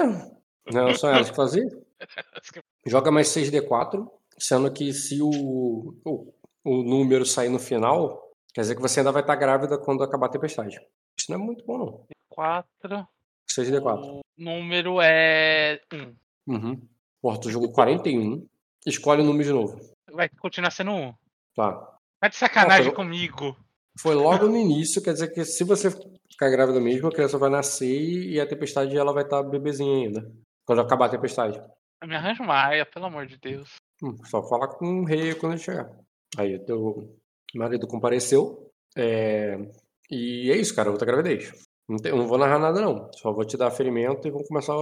[0.72, 1.68] Não são elas que faziam?
[2.86, 6.34] Joga mais 6D4, sendo que se o, o,
[6.64, 8.25] o número sair no final,
[8.56, 10.80] quer dizer que você ainda vai estar grávida quando acabar a tempestade.
[11.18, 12.06] Isso não é muito bom, não.
[12.30, 13.06] 4.
[13.50, 14.02] 6D4.
[14.02, 16.16] O número é 1.
[16.48, 16.88] Uhum.
[17.20, 18.46] Porra, tu jogou 41.
[18.86, 19.78] Escolhe o número de novo.
[20.10, 21.14] Vai continuar sendo 1.
[21.54, 21.98] Tá.
[22.18, 23.56] Tá de sacanagem Ó, foi- comigo.
[24.00, 27.48] Foi logo no início, quer dizer que se você ficar grávida mesmo, a criança vai
[27.50, 27.88] nascer
[28.30, 30.32] e a tempestade ela vai estar bebezinha ainda.
[30.66, 31.58] Quando acabar a tempestade.
[32.04, 33.76] Me arranja uma aia, pelo amor de Deus.
[34.02, 35.90] Hum, só falar com o rei quando ele chegar.
[36.36, 37.16] Aí, teu
[37.54, 38.70] marido compareceu.
[38.96, 39.56] é,
[40.10, 41.52] E é isso, cara, outra gravidez.
[41.88, 43.10] Não, não vou narrar nada, não.
[43.12, 44.74] Só vou te dar ferimento e vamos começar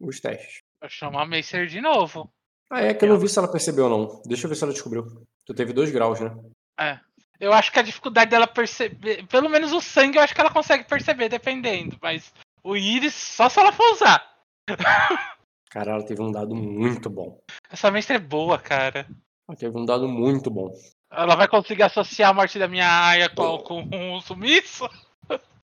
[0.00, 0.60] os testes.
[0.80, 2.30] Eu chamo a Macer de novo.
[2.70, 4.22] Ah, é que eu não vi se ela percebeu ou não.
[4.26, 5.04] Deixa eu ver se ela descobriu.
[5.44, 6.36] Tu teve dois graus, né?
[6.78, 7.00] É.
[7.40, 9.26] Eu acho que a dificuldade dela perceber.
[9.26, 11.96] Pelo menos o sangue eu acho que ela consegue perceber, dependendo.
[12.02, 14.22] Mas o íris, só se ela for usar.
[15.70, 17.40] Cara, ela teve um dado muito bom.
[17.70, 19.06] Essa mestra é boa, cara.
[19.48, 20.72] Ela teve um dado muito bom.
[21.10, 24.88] Ela vai conseguir associar a morte da minha aia com, com o sumiço?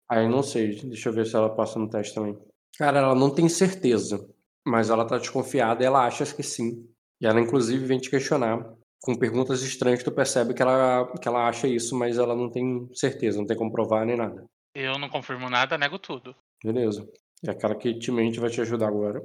[0.08, 2.38] Aí não sei, deixa eu ver se ela passa no teste também.
[2.76, 4.28] Cara, ela não tem certeza,
[4.66, 6.86] mas ela tá desconfiada e ela acha que sim.
[7.20, 8.62] E ela inclusive vem te questionar
[9.00, 12.88] com perguntas estranhas, tu percebe que ela, que ela acha isso, mas ela não tem
[12.94, 14.44] certeza, não tem como provar nem nada.
[14.74, 16.34] Eu não confirmo nada, nego tudo.
[16.62, 17.06] Beleza.
[17.42, 19.20] E aquela que te mente vai te ajudar agora.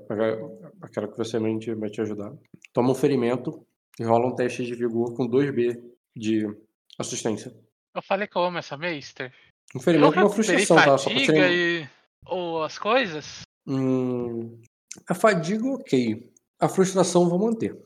[0.81, 2.33] Aquela que você mente vai te ajudar.
[2.73, 3.65] Toma um ferimento
[3.99, 5.79] e rola um teste de vigor com 2B
[6.17, 6.45] de
[6.97, 7.53] assistência.
[7.95, 9.33] Eu falei que eu amo essa Meister.
[9.75, 10.97] Um ferimento é uma frustração, tá?
[10.97, 11.89] Só pra serem- e...
[12.25, 13.41] Ou as coisas?
[13.67, 14.61] Hum,
[15.09, 16.31] a fadiga, ok.
[16.59, 17.77] A frustração, vou manter.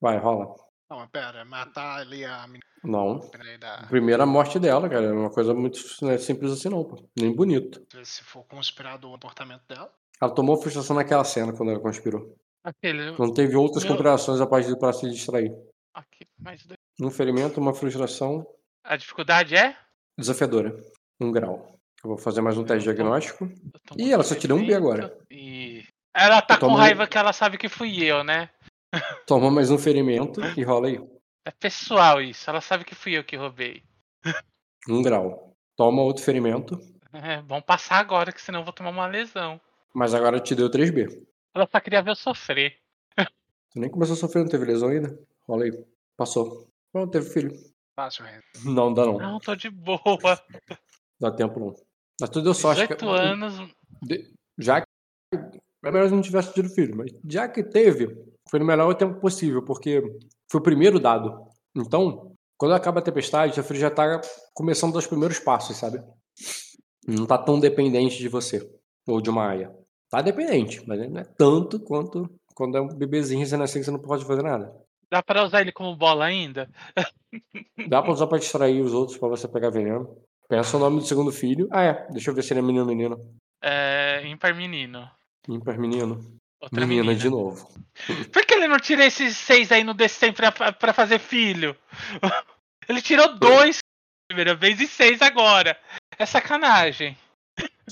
[0.00, 0.54] Vai, rola.
[0.90, 3.20] Não, mas pera, matar ali a menina Não.
[3.58, 3.86] da.
[3.88, 5.06] Primeiro a morte dela, cara.
[5.06, 7.02] É uma coisa muito não é simples assim, não, pô.
[7.18, 7.82] Nem bonito.
[8.04, 9.92] Se for conspirado o comportamento dela.
[10.20, 12.36] Ela tomou frustração naquela cena quando ela conspirou.
[12.62, 13.12] Aquele.
[13.18, 15.52] Não teve outras Meu- conspirações a partir para se distrair.
[15.94, 16.78] Aqui, mais dois.
[17.02, 18.46] Um ferimento, uma frustração
[18.84, 19.76] A dificuldade é?
[20.16, 20.76] desafiadora.
[21.20, 21.76] Um grau.
[22.04, 23.44] Eu vou fazer mais um teste tô- diagnóstico.
[23.98, 25.16] Ih, ela só tirou um B agora.
[25.28, 25.84] E...
[26.14, 28.50] Ela tá Eu com raiva que ela sabe que fui eu, né?
[29.26, 31.00] Toma mais um ferimento e rola aí.
[31.44, 32.48] É pessoal isso.
[32.48, 33.82] Ela sabe que fui eu que roubei.
[34.88, 35.56] Um grau.
[35.76, 36.78] Toma outro ferimento.
[37.14, 39.60] É bom passar agora, que senão eu vou tomar uma lesão.
[39.92, 41.22] Mas agora te deu 3B.
[41.54, 42.78] Ela só queria ver eu sofrer.
[43.70, 45.18] Tu nem começou a sofrer, não teve lesão ainda?
[45.46, 45.84] Rola aí.
[46.16, 46.71] Passou.
[46.94, 47.52] Não, teve filho.
[47.96, 48.42] Fácil, Renner.
[48.64, 49.18] Não, dá não.
[49.18, 50.00] Não, tô de boa.
[51.20, 51.74] Dá tempo não.
[52.20, 52.80] Mas tu deu sorte.
[52.82, 53.54] 18 que- anos.
[54.02, 54.86] de- Já que.
[55.84, 58.06] É melhor se não tivesse tido filho, mas já que teve,
[58.48, 60.00] foi no melhor tempo possível, porque
[60.50, 61.44] foi o primeiro dado.
[61.74, 64.20] Então, quando acaba a tempestade, seu filho já tá
[64.54, 66.00] começando a dar os primeiros passos, sabe?
[67.06, 68.70] Não tá tão dependente de você.
[69.08, 69.74] Ou de uma aia.
[70.08, 73.98] Tá dependente, mas não é tanto quanto quando é um bebezinho recém-nascido que você não
[73.98, 74.72] pode fazer nada.
[75.12, 76.70] Dá pra usar ele como bola ainda?
[77.86, 80.16] Dá pra usar pra distrair os outros, pra você pegar veneno.
[80.48, 81.68] Pensa o nome do segundo filho.
[81.70, 82.06] Ah, é.
[82.10, 83.16] Deixa eu ver se ele é menino ou menina.
[83.62, 84.22] É.
[84.26, 85.06] Ímpar menino.
[85.46, 86.14] Ímpar menino.
[86.62, 87.14] Outra Menina, menina.
[87.20, 87.68] de novo.
[88.32, 91.76] Por que ele não tira esses seis aí no D100 pra, pra fazer filho?
[92.88, 93.78] Ele tirou dois
[94.28, 95.78] primeira vez e seis agora.
[96.18, 97.16] É sacanagem.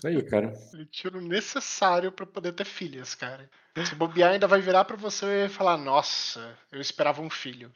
[0.00, 0.52] Isso aí, cara.
[0.72, 3.48] Ele tira o necessário pra poder ter filhas, cara.
[3.86, 7.70] Se bobear, ainda vai virar pra você e falar: Nossa, eu esperava um filho.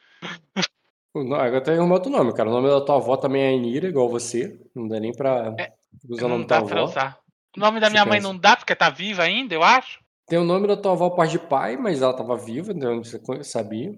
[1.14, 2.48] Não, agora tem um outro nome, cara.
[2.50, 4.58] O nome da tua avó também é Enira, igual você.
[4.74, 5.72] Não dá nem pra É,
[6.08, 6.84] usar o nome da dá tua avó.
[6.90, 7.18] usar.
[7.56, 8.26] O nome da minha mãe pensa.
[8.32, 10.00] não dá porque tá viva ainda, eu acho.
[10.26, 13.20] Tem o nome da tua avó par de pai, mas ela tava viva, então você
[13.44, 13.96] sabia.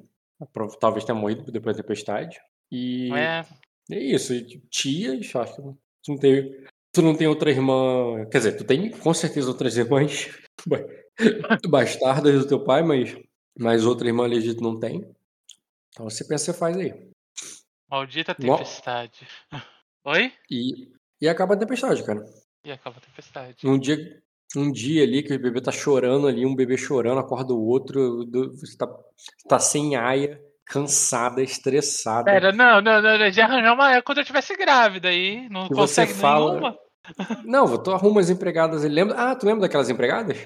[0.79, 2.39] Talvez tenha morrido depois da tempestade.
[2.71, 3.47] E É,
[3.93, 4.35] é isso.
[4.35, 5.57] E tias, acho
[6.03, 6.67] que não tem.
[6.97, 8.25] Tu não tem outra irmã.
[8.33, 10.31] Quer dizer, tu tem com certeza outras irmãs,
[11.69, 13.15] bastardas do teu pai, mas,
[13.59, 15.07] mas outra irmã legítima não tem.
[15.91, 16.95] Então você pensa, você faz aí.
[17.91, 19.29] Maldita tempestade.
[20.07, 20.33] Oi?
[20.51, 20.89] E,
[21.21, 22.25] e acaba a tempestade, cara.
[22.65, 23.69] E acaba a tempestade.
[23.69, 23.99] Um dia,
[24.57, 28.25] um dia ali que o bebê tá chorando ali, um bebê chorando, acorda o outro,
[28.59, 28.89] você tá,
[29.47, 32.25] tá sem aia, cansada, estressada.
[32.25, 35.47] Pera, não, não, não, já arranjou uma quando eu tivesse grávida aí.
[35.51, 36.86] Não E consegue fala- nenhuma?
[37.45, 38.85] Não, tu arruma as empregadas.
[38.85, 39.17] Ele lembra...
[39.19, 40.37] Ah, tu lembra daquelas empregadas?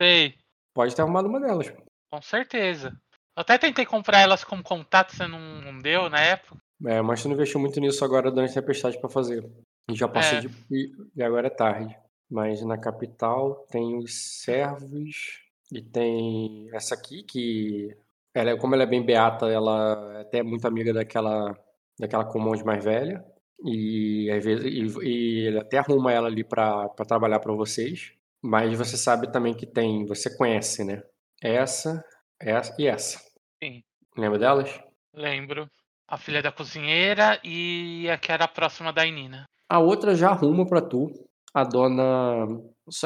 [0.00, 0.34] Sei,
[0.74, 1.72] Pode ter arrumado uma delas.
[2.12, 2.88] com certeza.
[3.36, 6.56] Eu até tentei comprar elas como contato, você não, não deu na época.
[6.86, 9.44] É, mas tu não investiu muito nisso agora durante a tempestade pra fazer.
[9.90, 10.40] E já passou É.
[10.42, 10.48] de.
[10.70, 11.96] E e agora é tarde.
[12.30, 15.40] Mas na capital tem os servos
[15.72, 17.96] e tem essa aqui que.
[18.34, 21.58] Ela, é- como ela é bem beata, ela é até muito amiga daquela,
[21.98, 23.24] daquela comonde mais velha.
[23.64, 28.12] E às vezes e, e ele até arruma ela ali pra, pra trabalhar pra vocês.
[28.42, 30.06] Mas você sabe também que tem.
[30.06, 31.02] Você conhece, né?
[31.42, 32.02] Essa,
[32.40, 33.18] essa e essa.
[33.62, 33.82] Sim.
[34.16, 34.80] Lembra delas?
[35.14, 35.68] Lembro.
[36.08, 39.44] A filha da cozinheira e a que era próxima da Inina.
[39.68, 41.08] A outra já arruma pra tu,
[41.54, 42.46] a dona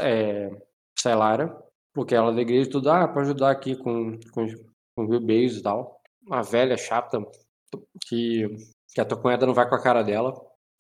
[0.01, 0.49] é,
[0.99, 1.55] Celara,
[1.93, 4.55] porque ela é da igreja tudo, ah, pra ajudar aqui com, com, os-
[4.97, 6.01] com bebês e tal.
[6.27, 7.19] Uma velha chata,
[8.07, 8.47] que,
[8.95, 10.35] que a tua cunhada não vai com a cara dela.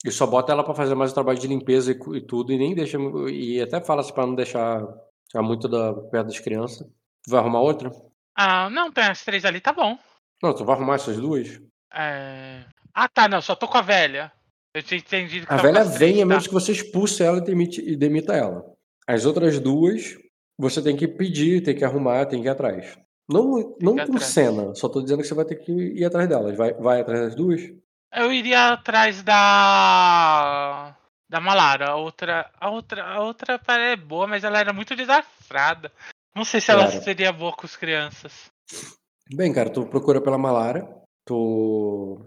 [0.05, 2.59] E só bota ela pra fazer mais o trabalho de limpeza e, e tudo, e
[2.59, 2.99] nem deixa.
[3.31, 4.87] E até fala assim pra não deixar
[5.27, 6.87] ficar muito da, perto das crianças.
[7.25, 7.91] Tu vai arrumar outra?
[8.37, 9.99] Ah, não, tem as três ali, tá bom.
[10.43, 11.61] Não, tu vai arrumar essas duas?
[11.93, 12.65] É...
[12.93, 14.31] Ah, tá, não, só tô com a velha.
[14.75, 16.27] Eu tinha entendido que A com velha vem a tá.
[16.27, 18.65] menos que você expulse ela e demite, e demita ela.
[19.07, 20.19] As outras duas,
[20.59, 22.99] você tem que pedir, tem que arrumar, tem que ir atrás.
[23.29, 24.25] Não, não por atrás.
[24.25, 26.57] cena, só tô dizendo que você vai ter que ir atrás delas.
[26.57, 27.63] Vai, vai atrás das duas?
[28.15, 30.97] Eu iria atrás da.
[31.29, 31.91] Da Malara.
[31.91, 32.51] A outra.
[32.61, 33.05] A outra.
[33.05, 35.91] A outra é boa, mas ela era muito desastrada.
[36.35, 38.51] Não sei se ela seria boa com as crianças.
[39.33, 40.87] Bem, cara, tu procura pela Malara,
[41.25, 42.27] tu,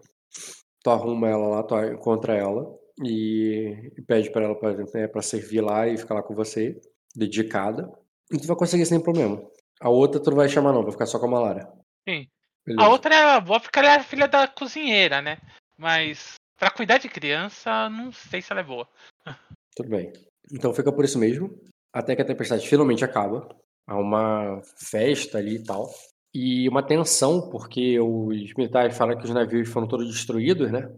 [0.81, 2.65] tu arruma ela lá, tu encontra ela
[3.03, 6.79] e, e pede pra ela pra, né, pra servir lá e ficar lá com você,
[7.15, 7.91] dedicada.
[8.31, 9.41] E tu vai conseguir sem problema.
[9.79, 11.71] A outra tu não vai chamar não, vai ficar só com a Malara.
[12.07, 12.27] Sim.
[12.65, 12.85] Beleza.
[12.85, 15.37] A outra é boa porque ela é a filha da cozinheira, né?
[15.77, 18.87] Mas pra cuidar de criança, não sei se ela é boa.
[19.75, 20.11] Tudo bem.
[20.51, 21.55] Então fica por isso mesmo.
[21.93, 23.47] Até que a tempestade finalmente acaba.
[23.87, 25.89] Há uma festa ali e tal.
[26.33, 30.91] E uma tensão, porque os militares falam que os navios foram todos destruídos, né?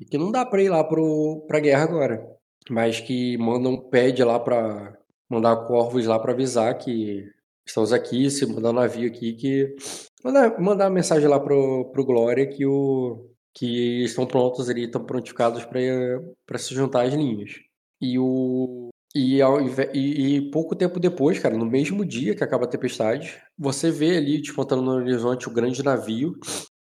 [0.00, 2.38] E que não dá pra ir lá pro, pra guerra agora.
[2.70, 4.96] Mas que mandam, pede lá pra
[5.28, 7.30] mandar corvos lá pra avisar que
[7.66, 9.76] estamos aqui, se mandar um navio aqui, que.
[10.24, 13.27] Mandar, mandar mensagem lá pro, pro Glória que o.
[13.54, 17.52] Que estão prontos ali, estão prontificados para se juntar às linhas.
[18.00, 18.90] E o.
[19.14, 23.40] E, ao e- e pouco tempo depois, cara, no mesmo dia que acaba a tempestade,
[23.58, 26.34] você vê ali despontando no horizonte o grande navio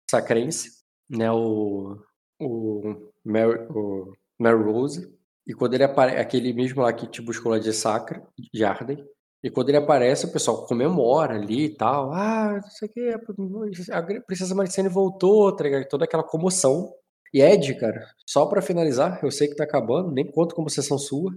[0.10, 0.70] sacrense,
[1.10, 1.32] né?
[1.32, 1.98] O.
[2.40, 3.12] O.
[3.24, 5.14] Mary, o Mary Rose.
[5.48, 8.24] E quando ele aparece, aquele mesmo lá que te buscou lá de Sacra,
[8.54, 9.04] de Arden.
[9.44, 12.12] E quando ele aparece, o pessoal comemora ali e tal.
[12.14, 15.88] Ah, não sei o que, a Princesa Maricene voltou, tá ligado?
[15.88, 16.94] Toda aquela comoção.
[17.34, 20.98] E Ed, cara, só pra finalizar, eu sei que tá acabando, nem conto como sessão
[20.98, 21.34] sua.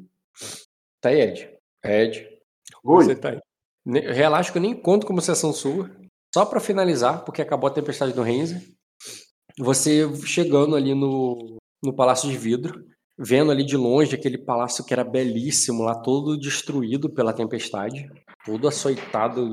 [1.00, 1.50] Tá aí, Ed.
[1.84, 2.28] Ed,
[2.84, 3.04] Oi.
[3.04, 3.40] você tá aí.
[3.86, 5.90] Relaxa que eu nem conto como sessão sua.
[6.34, 8.74] Só pra finalizar, porque acabou a tempestade do Renzi.
[9.58, 12.84] Você chegando ali no, no Palácio de Vidro,
[13.18, 18.08] vendo ali de longe aquele palácio que era belíssimo lá, todo destruído pela tempestade,
[18.44, 19.50] todo açoitado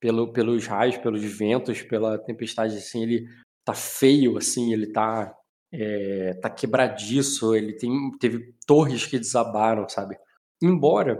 [0.00, 3.26] pelo, pelos raios, pelos ventos, pela tempestade, assim, ele
[3.64, 5.34] tá feio, assim, ele tá,
[5.72, 10.16] é, tá quebradiço, ele tem, teve torres que desabaram, sabe?
[10.62, 11.18] Embora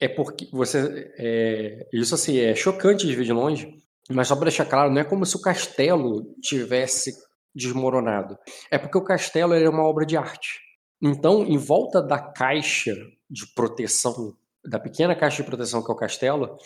[0.00, 3.78] é porque você, é, isso assim, é chocante de ver de longe,
[4.10, 7.12] mas só para deixar claro, não é como se o castelo tivesse
[7.54, 8.36] desmoronado.
[8.70, 10.63] É porque o castelo é uma obra de arte.
[11.02, 12.94] Então, em volta da caixa
[13.28, 16.56] de proteção, da pequena caixa de proteção que é o castelo,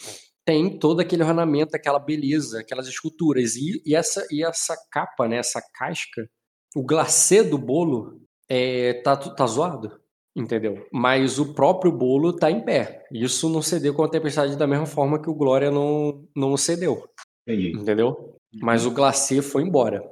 [0.44, 3.56] tem todo aquele ornamento, aquela beleza, aquelas esculturas.
[3.56, 6.28] E, e essa, e essa capa, né, essa casca,
[6.76, 10.00] o glacê do bolo é, tá, tá zoado,
[10.36, 10.86] entendeu?
[10.92, 13.04] Mas o próprio bolo tá em pé.
[13.12, 17.04] Isso não cedeu com a tempestade da mesma forma que o Glória não, não cedeu,
[17.46, 17.76] Entendi.
[17.76, 18.36] entendeu?
[18.62, 20.02] Mas o glacê foi embora.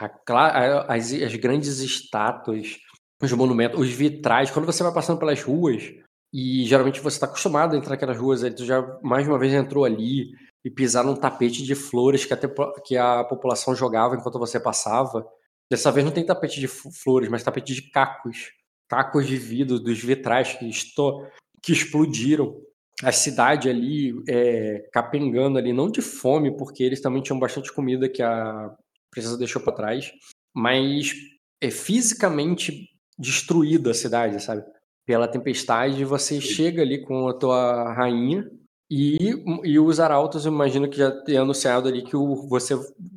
[0.00, 2.78] A a- as, as grandes estátuas,
[3.24, 5.92] os monumentos, os vitrais, quando você vai passando pelas ruas,
[6.32, 9.52] e geralmente você está acostumado a entrar naquelas ruas, aí tu já mais uma vez
[9.52, 10.32] entrou ali
[10.64, 12.38] e pisar num tapete de flores que a,
[12.84, 15.24] que a população jogava enquanto você passava.
[15.70, 18.50] Dessa vez não tem tapete de flores, mas tapete de cacos.
[18.88, 21.24] Cacos de vidro dos vitrais que, esto-
[21.62, 22.60] que explodiram
[23.02, 28.08] a cidade ali é, capengando ali, não de fome, porque eles também tinham bastante comida
[28.08, 28.74] que a
[29.10, 30.12] princesa deixou para trás,
[30.54, 31.12] mas
[31.60, 32.88] é fisicamente
[33.18, 34.64] destruída a cidade, sabe?
[35.06, 38.50] Pela tempestade, você chega ali com a tua rainha
[38.90, 42.74] e, e os arautos, eu imagino que já tenha anunciado ali que o, você,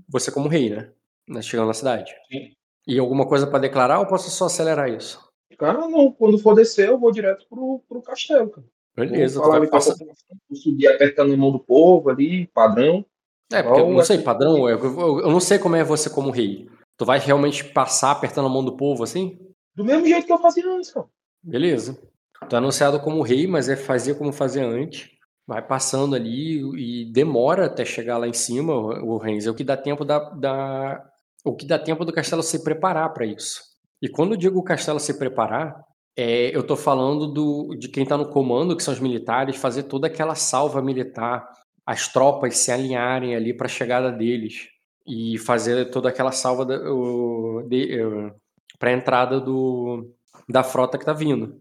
[0.07, 0.89] você como rei, né?
[1.27, 2.13] né chegando na cidade.
[2.31, 2.51] Sim.
[2.87, 5.27] E alguma coisa para declarar ou posso só acelerar isso?
[5.57, 6.11] Cara, não.
[6.11, 8.67] Quando for descer, eu vou direto pro, pro castelo, cara.
[8.95, 9.95] Beleza, Vou tu falar vai passar...
[10.49, 13.05] vou subir apertando a mão do povo ali, padrão.
[13.51, 16.31] É, porque eu não sei, padrão, eu, eu, eu não sei como é você como
[16.31, 16.67] rei.
[16.97, 19.37] Tu vai realmente passar apertando a mão do povo assim?
[19.77, 21.05] Do mesmo jeito que eu fazia antes, cara.
[21.41, 21.97] Beleza.
[22.51, 25.09] É anunciado como rei, mas é fazer como fazia antes.
[25.45, 29.45] Vai passando ali e demora até chegar lá em cima, o o Renz.
[29.45, 31.03] É o que dá tempo da, da-
[31.45, 33.61] o que dá tempo do castelo se preparar para isso.
[34.01, 35.79] E quando eu digo o castelo se preparar,
[36.17, 39.83] é, eu tô falando do, de quem tá no comando, que são os militares, fazer
[39.83, 41.47] toda aquela salva militar,
[41.85, 44.67] as tropas se alinharem ali para a chegada deles
[45.07, 46.65] e fazer toda aquela salva
[48.79, 50.09] para a entrada do,
[50.47, 51.59] da frota que tá vindo.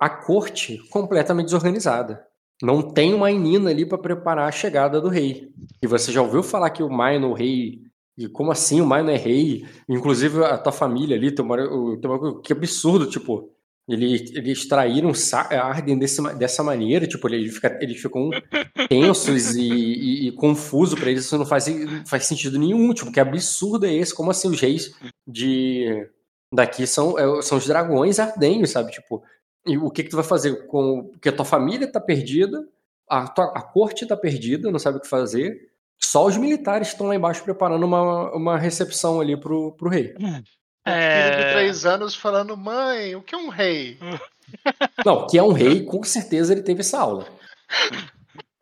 [0.00, 2.24] A corte completamente desorganizada.
[2.62, 5.48] Não tem uma menina ali para preparar a chegada do rei.
[5.82, 7.80] E você já ouviu falar que o Maino, o rei.
[8.16, 9.66] E como assim o Maino é rei?
[9.88, 13.50] Inclusive a tua família ali, teu, mari- o- teu bagulho- que absurdo, tipo.
[13.86, 15.12] Ele, eles traíram
[15.50, 18.30] Arden desse, dessa maneira, tipo, ele fica, eles ficam
[18.88, 23.12] tensos e, e, e confusos pra eles, isso não faz, não faz sentido nenhum, tipo,
[23.12, 24.14] que absurdo é esse?
[24.14, 24.94] Como assim os reis
[25.26, 26.06] de
[26.54, 28.92] daqui são, é, são os dragões ardenhos, sabe?
[28.92, 29.22] Tipo,
[29.66, 32.64] e o que que tu vai fazer com porque a tua família tá perdida,
[33.08, 35.72] a, tua, a corte tá perdida, não sabe o que fazer.
[36.00, 40.14] Só os militares estão lá embaixo preparando uma, uma recepção ali pro, pro rei.
[40.18, 40.50] Um filho de
[40.84, 43.98] É, três anos falando, mãe, o que é um rei?
[45.04, 47.26] Não, que é um rei, com certeza ele teve essa aula.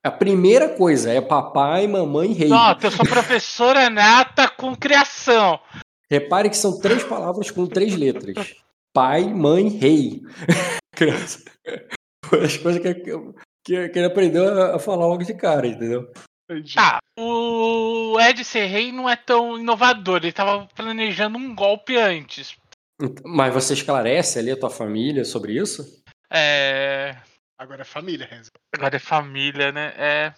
[0.05, 2.49] A primeira coisa é papai, mamãe, rei.
[2.49, 5.61] Nossa, eu sou professora nata com criação.
[6.13, 8.55] Repare que são três palavras com três letras:
[8.93, 10.21] pai, mãe, rei.
[10.95, 11.43] Criança.
[12.27, 16.13] Foi as coisas que, que, que ele aprendeu a, falar logo de cara, entendeu?
[16.75, 20.19] Tá, o Ed ser rei não é tão inovador.
[20.19, 22.59] Ele tava planejando um golpe antes.
[23.25, 26.03] Mas você esclarece ali a tua família sobre isso?
[26.31, 27.17] É.
[27.59, 28.51] Agora é família, Renzo.
[28.77, 29.95] Agora é família, né?
[29.97, 30.35] É.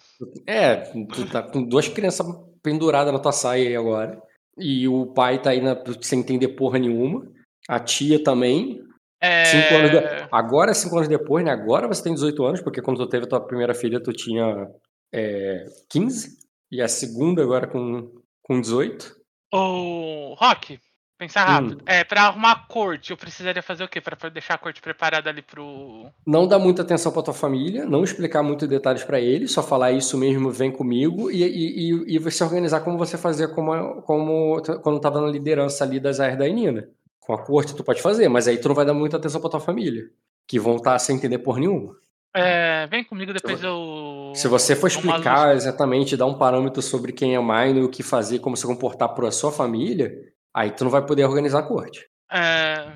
[0.47, 2.25] É, tu tá com duas crianças
[2.63, 4.23] penduradas na tua saia aí agora.
[4.57, 7.27] E o pai tá aí na- sem entender porra nenhuma.
[7.67, 8.81] A tia também.
[9.21, 9.45] é...
[9.45, 11.51] Cinco anos de- Agora, cinco anos depois, né?
[11.51, 14.67] Agora você tem 18 anos, porque quando tu teve a tua primeira filha, tu tinha
[15.13, 16.37] é, 15.
[16.71, 18.11] E a segunda agora com,
[18.43, 19.15] com 18.
[19.53, 20.79] Ô, Rock,
[21.17, 21.81] pensar rápido.
[21.85, 24.01] É, pra arrumar a corte, eu precisaria fazer o quê?
[24.01, 26.11] Pra deixar a corte preparada ali pro.
[26.25, 29.91] Não dar muita atenção pra tua família, não explicar muito detalhes pra eles, só falar
[29.91, 34.61] isso mesmo, vem comigo, e, e, e, e você organizar como você fazia como, como
[34.81, 36.87] quando tava na liderança ali das áreas da Nina.
[37.19, 39.49] Com a corte tu pode fazer, mas aí tu não vai dar muita atenção pra
[39.49, 40.03] tua família,
[40.47, 41.95] que vão estar sem entender por nenhuma.
[42.35, 44.33] É, vem comigo, depois Se eu.
[44.35, 48.39] Se você for explicar exatamente, dar um parâmetro sobre quem é Mine, o que fazer,
[48.39, 50.13] como se comportar para a sua família,
[50.55, 52.07] aí tu não vai poder organizar a corte.
[52.31, 52.91] É,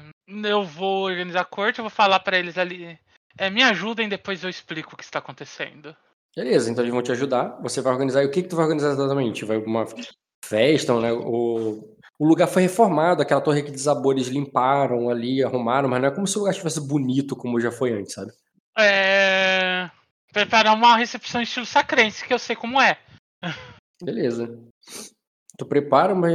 [0.45, 2.97] eu vou organizar a corte, eu vou falar pra eles ali.
[3.37, 5.95] É, me ajudem, depois eu explico o que está acontecendo.
[6.35, 8.23] Beleza, então eles vão te ajudar, você vai organizar.
[8.23, 9.45] E o que, que tu vai organizar exatamente?
[9.45, 9.85] Vai uma
[10.45, 11.11] festa, né?
[11.11, 16.07] O, o lugar foi reformado, aquela torre que desabou, eles limparam ali, arrumaram, mas não
[16.07, 18.31] é como se o lugar estivesse bonito como já foi antes, sabe?
[18.77, 19.89] É.
[20.31, 22.97] Preparar uma recepção estilo sacrense, que eu sei como é.
[24.01, 24.57] Beleza.
[25.59, 26.29] Tu prepara uma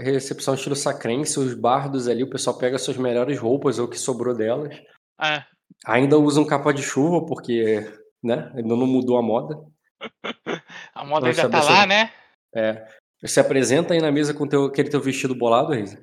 [0.00, 3.98] recepção estilo sacrense, os bardos ali, o pessoal pega suas melhores roupas ou o que
[3.98, 4.80] sobrou delas.
[5.20, 5.44] É.
[5.84, 7.80] Ainda usam capa de chuva, porque,
[8.22, 9.60] né, ainda não mudou a moda.
[10.94, 12.12] A moda Nossa, ainda tá lá, né?
[12.54, 12.86] É.
[13.20, 15.96] Você apresenta aí na mesa com teu, aquele teu vestido bolado, Reis.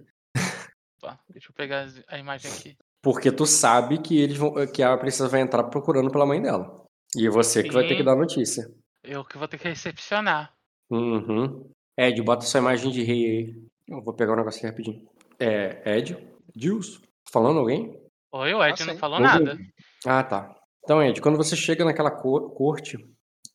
[1.30, 2.78] Deixa eu pegar a imagem aqui.
[3.02, 6.86] Porque tu sabe que eles vão, que a princesa vai entrar procurando pela mãe dela.
[7.16, 8.04] E você que vai ter que Sim.
[8.04, 8.70] dar a notícia.
[9.04, 10.54] Eu que vou ter que recepcionar.
[10.90, 11.72] Uhum.
[11.98, 13.64] Ed, bota sua imagem de rei aí.
[13.88, 15.08] Eu vou pegar um negócio aqui rapidinho.
[15.40, 16.18] É, Ed?
[16.56, 17.02] Dilson?
[17.32, 18.00] Falando alguém?
[18.34, 19.00] Oi, o Ed Ah, não sim.
[19.00, 19.52] falou Não nada.
[19.52, 19.70] ouvi.
[20.06, 20.56] Ah, tá.
[20.84, 22.98] Então, Ed, quando você chega naquela cor- corte,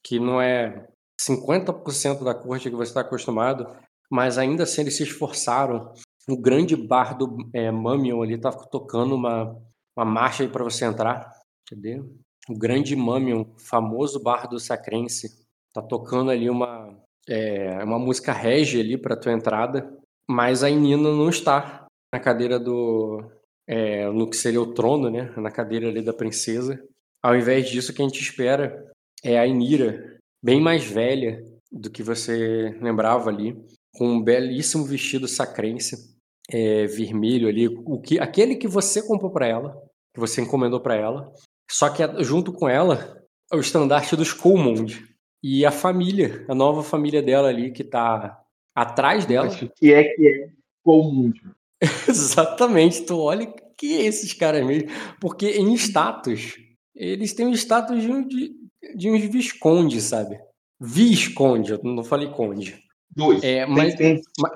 [0.04, 0.86] que não é
[1.20, 3.66] 50% da corte que você está acostumado,
[4.10, 5.92] mas ainda assim eles se esforçaram.
[6.28, 9.56] O grande bar do é, Mamion ali tá tocando uma,
[9.96, 11.30] uma marcha aí para você entrar.
[11.68, 12.00] Cadê?
[12.48, 16.96] O grande Mamion, famoso bar do Sacrense, tá tocando ali uma,
[17.28, 19.92] é, uma música rege ali para tua entrada,
[20.28, 23.22] mas a Nina não está na cadeira do,
[23.66, 25.32] é, no que seria o trono, né?
[25.36, 26.80] Na cadeira ali da princesa.
[27.22, 28.90] Ao invés disso, o que a gente espera
[29.22, 33.56] é a Inira, bem mais velha do que você lembrava ali,
[33.94, 36.14] com um belíssimo vestido sacrense,
[36.48, 39.82] é, vermelho ali, o que, aquele que você comprou para ela,
[40.14, 41.32] que você encomendou para ela,
[41.68, 43.20] só que junto com ela,
[43.52, 48.42] o estandarte dos Colmond e a família, a nova família dela ali que tá
[48.74, 49.46] atrás dela.
[49.46, 50.50] Mas o que é que é
[50.82, 51.32] comum?
[52.08, 54.88] Exatamente, tu olha que é esses caras mesmo,
[55.20, 56.56] porque em status,
[56.94, 58.54] eles têm o status de, um, de,
[58.94, 60.40] de uns viscondes, sabe?
[60.80, 62.82] Visconde, eu não falei conde.
[63.14, 63.42] Dois.
[63.42, 64.52] É, mas, tem, tem mas-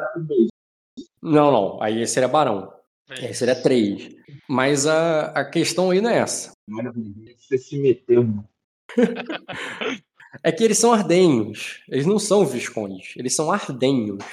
[1.23, 2.73] não, não, aí seria barão.
[3.09, 4.15] Aí seria três.
[4.49, 6.53] Mas a, a questão aí não é essa.
[6.67, 7.35] Maravilha.
[7.37, 8.49] Você se meteu, mano.
[10.43, 11.83] É que eles são ardenhos.
[11.89, 13.15] Eles não são viscondes.
[13.17, 14.25] Eles são ardenhos.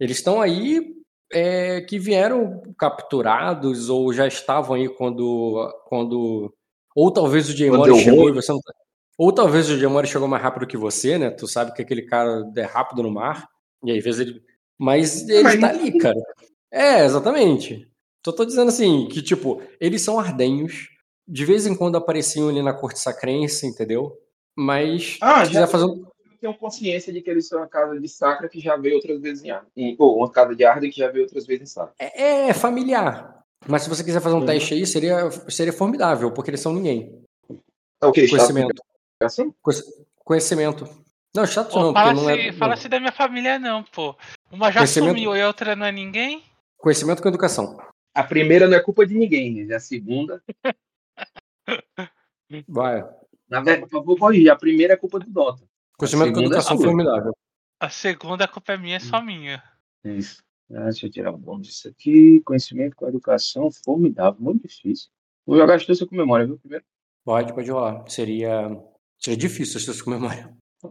[0.00, 0.94] Eles estão aí
[1.32, 5.70] é, que vieram capturados ou já estavam aí quando.
[5.86, 6.52] quando
[6.94, 8.60] ou talvez o Jaymori deu chegou e você não.
[8.60, 8.72] tá-
[9.18, 11.30] Ou talvez o Jaymori chegou mais rápido que você, né?
[11.30, 13.48] Tu sabe que aquele cara é rápido no mar.
[13.84, 14.42] E aí, às vezes ele.
[14.78, 16.20] Mas ele Mas tá ali, cara.
[16.70, 17.88] É, exatamente.
[18.24, 20.88] Só tô dizendo assim, que tipo, eles são ardenhos.
[21.26, 24.12] De vez em quando apareciam ali na corte sacrense, entendeu?
[24.56, 25.96] Mas Ah, se já quiser fazer um.
[26.04, 29.20] eu tenho consciência de que eles são uma casa de Sacra que já veio outras
[29.20, 29.96] vezes em Arden.
[29.98, 31.94] Ou uma casa de Arden que já veio outras vezes em Sacra.
[31.98, 33.42] É, é familiar.
[33.66, 34.46] Mas se você quiser fazer um Uhum.
[34.46, 37.22] teste aí, seria, seria formidável, porque eles são ninguém.
[38.02, 38.28] É o que?
[38.28, 38.82] Conhecimento.
[39.20, 39.52] Assim?
[39.62, 39.84] Conhec-
[40.22, 40.84] Conhecimento.
[41.34, 42.52] Não, chato Pô, não, fala, porque não assim, é.
[42.52, 42.78] fala não.
[42.78, 44.14] assim da minha família, não, pô.
[44.52, 46.42] Uma já sumiu e a outra não é ninguém?
[46.76, 47.76] Conhecimento com educação.
[48.14, 49.74] A primeira não é culpa de ninguém, né?
[49.74, 50.40] A segunda.
[52.68, 53.02] Vai.
[53.54, 54.50] Na verdade, eu vou corrigir.
[54.50, 55.64] A primeira é culpa do Dota.
[55.96, 56.86] Conhecimento com é educação sua.
[56.86, 57.36] formidável.
[57.78, 59.62] A segunda a culpa é minha, é só minha.
[60.04, 60.42] Isso.
[60.72, 62.40] Ah, deixa eu tirar o bônus disso aqui.
[62.40, 64.40] Conhecimento com educação, formidável.
[64.40, 65.08] Muito difícil.
[65.46, 66.58] Vou jogar as com memória, viu?
[66.58, 66.84] Primeiro.
[67.24, 68.04] Pode, pode rolar.
[68.08, 68.70] Seria.
[69.18, 70.52] Seria difícil as com memória.
[70.80, 70.90] Tá.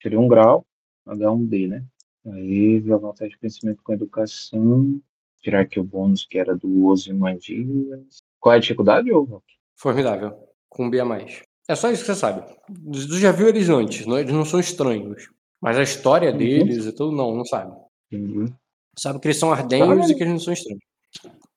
[0.00, 0.66] Tirei um grau.
[1.06, 1.84] H1B, né?
[2.26, 5.00] Aí, jogar um teste de conhecimento com educação.
[5.40, 8.22] Tirar aqui o bônus que era do Ozymandias.
[8.38, 9.42] Qual é a dificuldade, ô?
[9.76, 10.47] Formidável.
[10.68, 11.42] Com B a mais.
[11.68, 12.42] É só isso que você sabe.
[12.66, 15.30] Tu já viu eles antes, não, eles não são estranhos.
[15.60, 16.36] Mas a história Uhum.
[16.38, 17.74] deles e tudo, não, não sabe.
[18.10, 18.52] Entendi.
[18.98, 20.12] Sabe que eles são ardenhos Cara.
[20.12, 20.82] e que eles não são estranhos.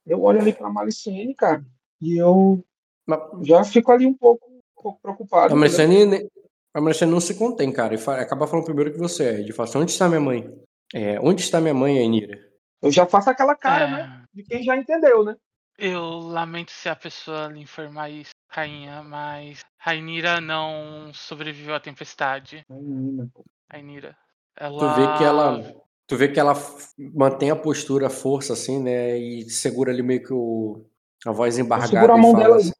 [0.06, 1.64] Eu olho ali pra Malicene, cara.
[2.02, 2.64] E eu
[3.08, 5.54] Mas já fico ali um pouco, um pouco preocupado.
[5.54, 5.60] a entendeu?
[5.60, 6.30] Marciane,
[6.74, 7.94] a Marciane não se contém, cara.
[7.94, 9.40] E fa- acaba falando primeiro que você é.
[9.40, 10.50] Ele fala assim, onde está minha mãe?
[10.94, 12.38] É, onde está minha mãe, Ainira?
[12.82, 14.24] Eu já faço aquela cara, É, né?
[14.34, 15.36] De quem já entendeu, né?
[15.78, 22.66] Eu lamento se a pessoa lhe informar isso, rainha, mas Rainira não sobreviveu à tempestade.
[22.68, 23.44] Pô.
[23.72, 24.16] Rainira.
[24.58, 24.94] Tu Ela.
[24.94, 25.74] vê que ela.
[26.08, 26.54] Tu vê que ela
[27.16, 29.18] mantém a postura, a força, assim, né?
[29.18, 30.86] E segura ali meio que o,
[31.26, 31.92] a voz embargada.
[31.92, 32.72] seguro a e mão fala dela assim-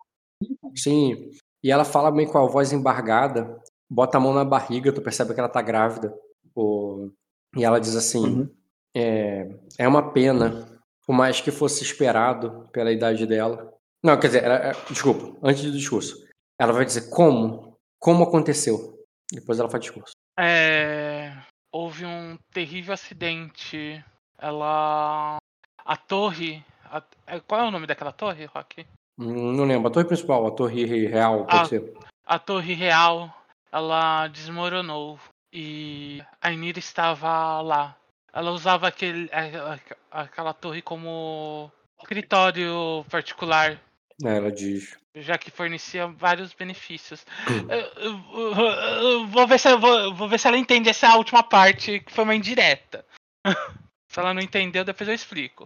[0.76, 1.30] Sim.
[1.64, 3.58] E ela fala meio com a voz embargada,
[3.90, 6.14] bota a mão na barriga, tu percebe que ela tá grávida.
[6.54, 7.10] O-
[7.56, 8.50] E ela diz assim: Uhum.
[8.94, 10.68] é, é uma pena,
[11.06, 13.72] por mais que fosse esperado pela idade dela.
[14.04, 16.28] Não, quer dizer, ela- é, desculpa, antes do discurso.
[16.60, 17.78] Ela vai dizer como?
[18.00, 18.98] Como aconteceu?
[19.32, 20.14] Depois ela faz discurso.
[20.40, 21.34] É,
[21.72, 24.04] houve um terrível acidente.
[24.38, 25.38] Ela.
[25.86, 26.64] A torre.
[26.86, 28.86] a- é, Qual é o nome daquela torre, Rock?
[29.18, 29.88] Não lembro.
[29.88, 31.66] A torre principal, a torre real, pode Ah.
[31.66, 31.94] ser.
[32.26, 33.34] A torre real.
[33.72, 35.20] Ela desmoronou.
[35.54, 37.96] E a Inira estava lá.
[38.34, 39.80] Ela usava aquele, a-
[40.12, 41.72] a- aquela torre como
[42.02, 43.80] escritório particular.
[44.24, 44.96] Ela diz.
[45.16, 47.26] já que fornecia vários benefícios.
[47.70, 52.12] Eu, eu- vou, ver se, vou, vou ver se ela entende essa última parte, que
[52.12, 53.06] foi uma indireta.
[54.12, 55.66] se ela não entendeu, depois eu explico.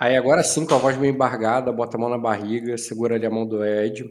[0.00, 3.26] Aí agora sim, com a voz meio embargada, bota a mão na barriga, segura ali
[3.26, 4.04] a mão do Ed.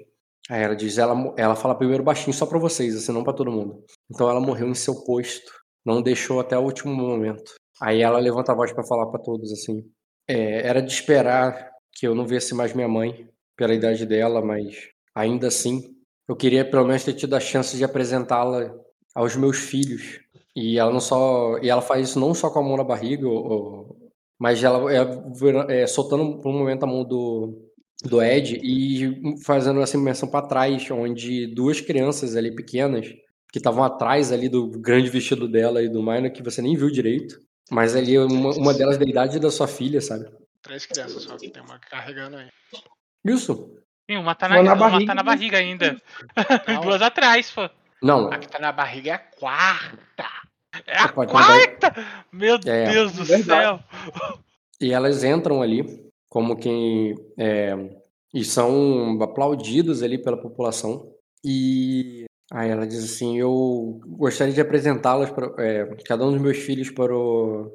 [0.49, 3.51] Aí ela diz, ela, ela fala primeiro baixinho só pra vocês, assim, não pra todo
[3.51, 3.83] mundo.
[4.11, 5.51] Então ela morreu em seu posto,
[5.83, 7.53] não deixou até o último momento.
[7.81, 9.83] Aí ela levanta a voz pra falar pra todos, assim.
[10.29, 14.89] "É, era de esperar que eu não visse mais minha mãe, pela idade dela, mas
[15.13, 15.95] ainda assim,
[16.27, 18.73] eu queria pelo menos ter tido a chance de apresentá-la
[19.13, 20.19] aos meus filhos.
[20.55, 23.27] E ela não só, e ela faz isso não só com a mão na barriga,
[23.27, 27.69] ou- ou- mas ela é, é, soltando por um momento a mão do,
[28.03, 33.07] do Ed e fazendo essa menção para trás, onde duas crianças ali pequenas
[33.51, 36.89] que estavam atrás ali do grande vestido dela e do Minor que você nem viu
[36.89, 37.39] direito,
[37.71, 40.25] mas ali uma, uma delas da idade da sua filha, sabe?
[40.61, 42.47] Três crianças só que tem uma carregando aí.
[43.25, 43.75] Isso?
[44.09, 46.01] Sim, uma tá Uma na, na uma barriga, tá na barriga ainda.
[46.67, 46.81] Não.
[46.81, 47.69] Duas atrás, pô.
[48.01, 48.31] Não.
[48.31, 50.25] A que tá na barriga é a quarta.
[50.85, 51.95] É a quarta!
[52.31, 52.91] Meu É.
[52.91, 53.63] Deus do Verdade.
[53.63, 53.79] céu!
[54.79, 57.73] E elas entram ali como quem é,
[58.33, 61.11] e são aplaudidos ali pela população.
[61.43, 66.57] E aí ela diz assim: Eu gostaria de apresentá-las para é, cada um dos meus
[66.57, 67.71] filhos para o.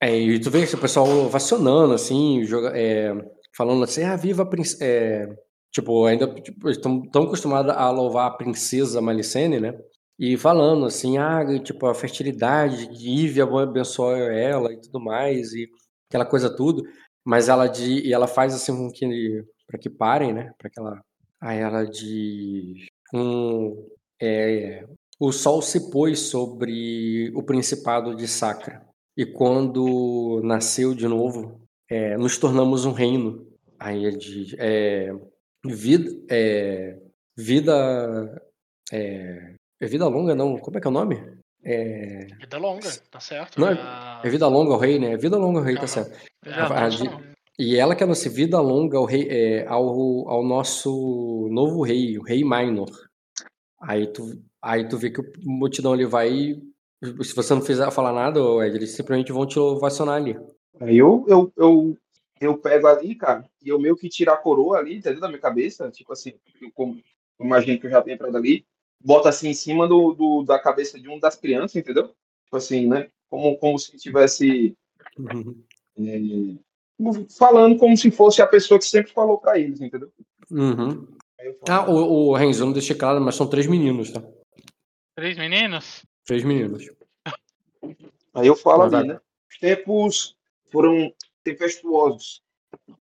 [0.00, 3.12] É, e tu vê esse pessoal ovacionando, assim, joga, é,
[3.58, 4.84] falando assim: Ah, viva a princesa.
[4.84, 5.28] É,
[5.72, 9.76] tipo, ainda tipo, estão tão acostumados a louvar a princesa Malicene, né?
[10.18, 15.68] E falando assim: Ah, tipo, a fertilidade, Ivy abençoe ela e tudo mais, e
[16.08, 16.84] aquela coisa tudo.
[17.24, 20.52] Mas ela de, e ela faz assim com que para que parem, né?
[20.58, 21.02] Para que ela
[21.40, 23.86] aí ela diz um,
[24.20, 24.84] é,
[25.20, 28.84] o sol se pôs sobre o principado de Sacra
[29.16, 33.47] e quando nasceu de novo é, nos tornamos um reino.
[33.78, 35.12] Aí ele diz é,
[35.64, 36.98] vida é,
[37.36, 38.42] vida
[38.92, 41.38] é, é vida longa não como é que é o nome?
[41.64, 42.26] É...
[42.38, 43.60] Vida longa, tá certo.
[43.60, 45.16] Não, é, é vida longa o rei, né?
[45.16, 46.16] Vida longa o rei, tá certo.
[47.58, 52.22] e ela quer nossa vida longa ao, rei, é, ao, ao nosso novo rei, o
[52.22, 52.88] rei Minor.
[53.80, 56.60] Aí tu, aí tu vê que o multidão ele vai.
[57.22, 60.38] Se você não fizer falar nada, Ed, eles simplesmente vão te ovacionar ali.
[60.80, 61.96] Aí eu, eu, eu,
[62.40, 65.20] eu pego ali, cara, e eu meio que tiro a coroa ali, entendeu?
[65.20, 65.90] Da minha cabeça.
[65.90, 67.02] Tipo assim, eu, como,
[67.40, 68.64] imagino que eu já tenho entrado ali
[69.00, 72.08] bota assim em cima do, do, da cabeça de um das crianças, entendeu?
[72.44, 73.08] Tipo assim, né?
[73.28, 74.76] Como, como se tivesse
[75.18, 75.62] uhum.
[75.98, 80.10] é, falando como se fosse a pessoa que sempre falou para eles, entendeu?
[80.50, 81.06] Uhum.
[81.68, 84.22] Ah, o, o Renzo não deixei claro, mas são três meninos, tá?
[85.14, 86.04] Três meninos?
[86.24, 86.88] Três meninos.
[88.34, 89.20] Aí eu falo ali, né?
[89.50, 90.36] Os tempos
[90.70, 91.12] foram
[91.48, 92.42] tempestuosos.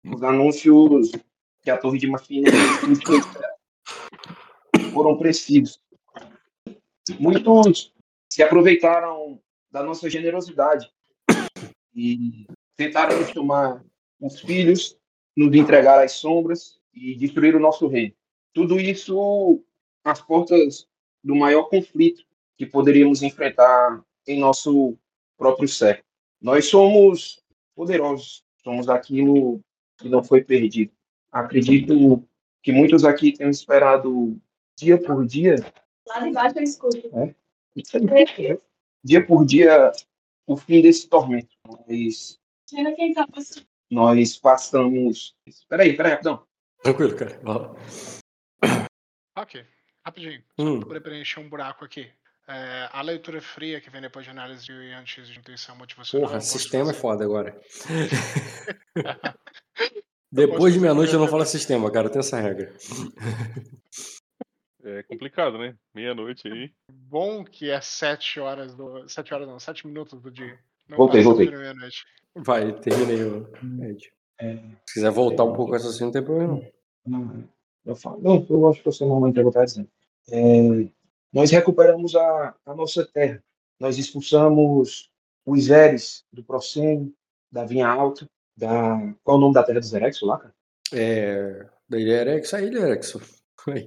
[0.03, 1.11] Os anúncios
[1.61, 2.51] que a Torre de Mafina
[4.93, 5.79] foram precisos.
[7.19, 7.93] Muitos
[8.29, 9.41] se aproveitaram
[9.71, 10.91] da nossa generosidade
[11.95, 13.83] e tentaram tomar
[14.19, 14.97] os filhos,
[15.35, 18.13] nos entregar às sombras e destruir o nosso reino.
[18.53, 19.63] Tudo isso
[20.03, 20.87] às portas
[21.23, 22.23] do maior conflito
[22.57, 24.97] que poderíamos enfrentar em nosso
[25.37, 26.05] próprio século.
[26.41, 27.43] Nós somos
[27.75, 29.61] poderosos, somos aquilo
[29.97, 30.91] que não foi perdido.
[31.31, 32.27] Acredito
[32.63, 34.39] que muitos aqui tenham esperado
[34.77, 35.55] dia por dia.
[36.07, 37.11] Lá de baixo eu escuto.
[37.19, 37.35] É?
[39.03, 39.91] Dia por dia,
[40.47, 41.55] o fim desse tormento.
[41.65, 42.39] Nós,
[42.71, 45.35] tá nós passamos.
[45.69, 46.45] Peraí, peraí, rapidão.
[46.81, 47.39] Tranquilo, cara.
[49.37, 49.65] Ok,
[50.05, 50.43] rapidinho.
[50.57, 50.79] Hum.
[50.79, 52.09] Para preencher um buraco aqui.
[52.47, 56.27] É, a leitura fria que vem depois de análise e antes de intuição motivacional.
[56.27, 56.97] Porra, sistema fazer.
[56.97, 57.59] é foda agora.
[60.31, 62.71] depois de meia-noite eu não falo sistema, cara, tem essa regra.
[64.83, 65.75] É complicado, né?
[65.95, 66.71] Meia-noite aí.
[66.91, 69.09] Bom que é sete horas do.
[69.09, 70.59] Sete horas não, sete minutos do dia.
[70.87, 71.49] Não voltei, voltei.
[72.35, 73.49] Vai, terminei o.
[74.39, 76.61] É, Se quiser voltar um pouco essa assim, não tem problema.
[77.03, 77.43] Não,
[77.83, 78.21] eu falo.
[78.21, 79.89] Não, eu acho que você não vai interpretar dizendo.
[80.29, 80.87] É,
[81.35, 83.43] nós recuperamos a, a nossa terra.
[83.77, 85.11] Nós expulsamos
[85.45, 87.13] os Eres do Procênio,
[87.51, 89.13] da Vinha Alta, da.
[89.21, 90.55] Qual é o nome da terra dos Erexo lá, cara?
[90.93, 91.67] É.
[91.89, 93.21] Da Ilha Erexo, a Ilha Erexo.
[93.67, 93.85] Não.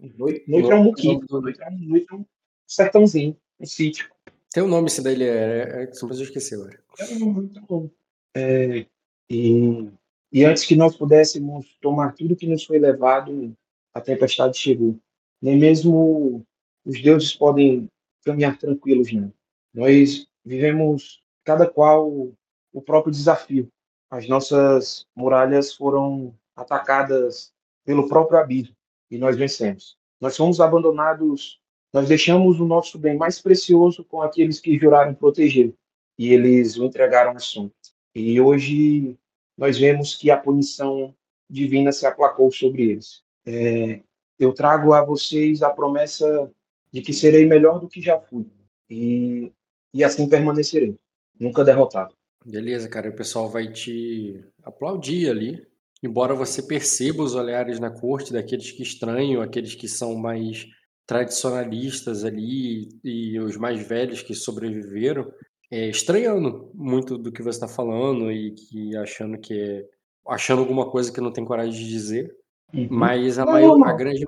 [0.00, 2.24] Noite, é um muquinho, noite é um, um
[2.66, 4.10] sertãozinho, um sítio.
[4.52, 6.78] Tem um nome esse daí, é, é, só eu esqueci agora.
[6.98, 7.88] É muito bom.
[8.34, 8.84] É,
[9.30, 9.90] e,
[10.32, 13.56] e antes que nós pudéssemos tomar tudo que nos foi levado,
[13.98, 14.96] a tempestade chegou.
[15.42, 16.44] Nem mesmo
[16.84, 17.88] os deuses podem
[18.24, 19.32] caminhar tranquilos, não.
[19.74, 22.32] Nós vivemos cada qual
[22.72, 23.68] o próprio desafio.
[24.10, 27.52] As nossas muralhas foram atacadas
[27.84, 28.74] pelo próprio abismo
[29.10, 29.96] e nós vencemos.
[30.20, 31.60] Nós fomos abandonados,
[31.92, 35.74] nós deixamos o nosso bem mais precioso com aqueles que juraram proteger
[36.18, 37.72] e eles o entregaram à sombra.
[38.14, 39.16] E hoje
[39.56, 41.14] nós vemos que a punição
[41.48, 43.22] divina se aplacou sobre eles.
[43.48, 44.00] É,
[44.38, 46.50] eu trago a vocês a promessa
[46.92, 48.46] de que serei melhor do que já fui.
[48.90, 49.52] E,
[49.92, 50.96] e assim permanecerei,
[51.38, 52.14] nunca derrotado.
[52.44, 55.66] Beleza, cara, o pessoal vai te aplaudir ali,
[56.02, 60.66] Embora você perceba os olhares na corte daqueles que estranham, aqueles que são mais
[61.06, 65.30] tradicionalistas ali e os mais velhos que sobreviveram,
[65.70, 69.86] é, estranhando muito do que você está falando e que achando que é
[70.26, 72.30] achando alguma coisa que não tem coragem de dizer,
[72.72, 72.88] uhum.
[72.90, 74.24] mas a maior, a grande,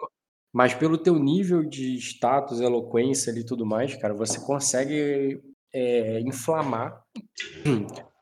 [0.53, 5.41] mas pelo teu nível de status, eloquência e tudo mais, cara, você consegue
[5.73, 7.03] é, inflamar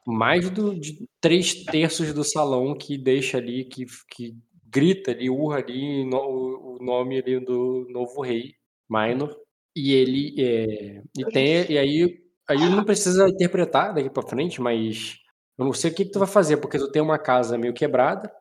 [0.07, 4.35] mais do, de três terços do salão que deixa ali, que, que
[4.71, 8.55] grita ali, urra ali no, o nome ali do novo rei,
[8.89, 9.35] Minor.
[9.77, 15.17] E ele é, e tem e aí aí não precisa interpretar daqui para frente, mas
[15.59, 17.75] Eu não sei o que, que tu vai fazer, porque tu tem uma casa meio
[17.75, 18.33] quebrada.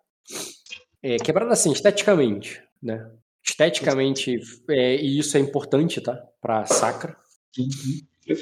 [1.07, 3.09] É, quebrada assim, esteticamente, né?
[3.41, 4.37] Esteticamente,
[4.69, 6.21] é, e isso é importante, tá?
[6.41, 7.15] Pra Sacra.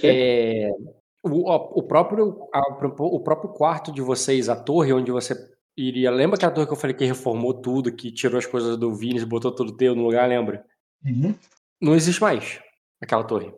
[0.03, 0.71] É,
[1.23, 2.61] o, o, próprio, a,
[2.99, 5.35] o próprio quarto de vocês, a torre onde você
[5.77, 6.09] iria.
[6.09, 9.29] Lembra aquela torre que eu falei que reformou tudo, que tirou as coisas do Vinícius,
[9.29, 10.65] botou tudo teu no lugar, lembra?
[11.05, 11.35] Uhum.
[11.79, 12.59] Não existe mais
[12.99, 13.53] aquela torre.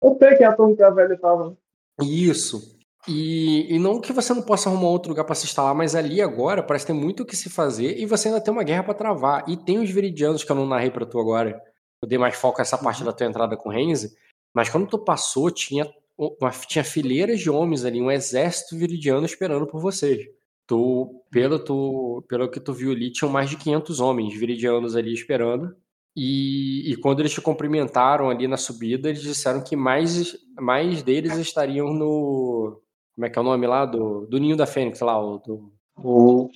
[0.00, 1.56] Eu sei que é a torre que a velha tava.
[2.00, 2.78] Isso.
[3.08, 6.20] E, e não que você não possa arrumar outro lugar para se instalar, mas ali
[6.20, 8.94] agora parece ter muito o que se fazer e você ainda tem uma guerra para
[8.94, 9.44] travar.
[9.48, 11.60] E tem os viridianos que eu não narrei para tu agora.
[12.02, 14.14] Eu dei mais foco nessa parte da tua entrada com Renzi.
[14.54, 19.66] Mas quando tu passou, tinha, uma, tinha fileiras de homens ali, um exército viridiano esperando
[19.66, 20.26] por vocês.
[20.66, 25.12] Tu, pelo, tu, pelo que tu viu ali, tinham mais de 500 homens viridianos ali
[25.12, 25.74] esperando.
[26.16, 31.36] E, e, quando eles te cumprimentaram ali na subida, eles disseram que mais, mais deles
[31.36, 32.80] estariam no.
[33.20, 33.84] Como é que é o nome lá?
[33.84, 35.70] Do, do Ninho da Fênix, lá, o, do,
[36.02, 36.48] O...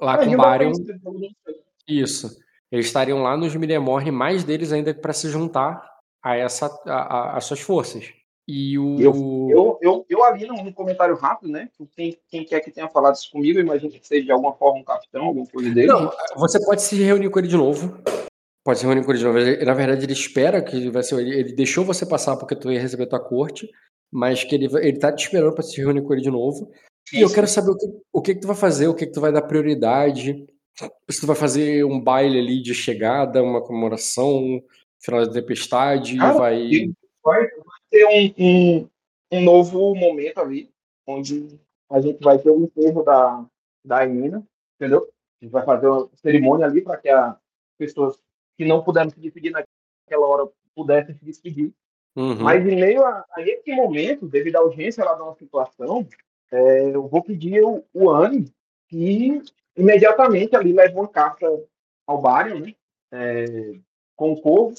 [0.00, 0.70] lá Ah, com e o Barion.
[1.88, 2.38] Isso.
[2.70, 5.82] Eles estariam lá nos Miremorne, mais deles ainda para se juntar
[6.22, 8.12] a essa a, a- as suas forças.
[8.46, 9.00] E o.
[9.00, 11.68] Eu, eu, eu ali num, comentário rápido, né?
[11.96, 14.78] Quem, quem quer que tenha falado isso comigo, eu imagino que seja de alguma forma
[14.78, 15.88] um capitão, alguma coisa dele.
[15.88, 17.98] Não, você pode se reunir com ele de novo.
[18.64, 19.38] Pode se reunir com ele de novo.
[19.38, 21.18] Ele- na verdade, ele espera que vai ser.
[21.18, 23.68] Ele, ele deixou você passar porque tu ia receber tua corte,
[24.12, 26.70] mas que ele, ele tá te esperando para se reunir com ele de novo.
[27.12, 29.12] E eu quero saber o que, o que, que tu vai fazer, o que, que
[29.12, 30.46] tu vai dar prioridade.
[31.10, 34.62] Se tu vai fazer um baile ali de chegada, uma comemoração,
[35.00, 36.68] final da tempestade, Cara, vai.
[37.22, 38.88] vai, vai ter um, um,
[39.32, 40.70] um novo momento ali,
[41.06, 41.58] onde
[41.90, 43.44] a gente vai ter o enterro da,
[43.84, 44.46] da Emina,
[44.76, 45.08] entendeu?
[45.40, 47.36] A gente vai fazer uma cerimônia ali para que as
[47.78, 48.18] pessoas
[48.56, 51.72] que não puderam se despedir naquela hora pudessem se despedir.
[52.16, 52.36] Uhum.
[52.42, 56.06] Mas em meio a, a esse momento, devido à urgência lá da nossa situação,
[56.50, 58.52] é, eu vou pedir o, o Anne
[58.88, 59.42] que
[59.76, 61.46] imediatamente ali leve uma carta
[62.06, 62.74] ao Barion, né?
[63.12, 63.44] É,
[64.16, 64.74] com o corvo,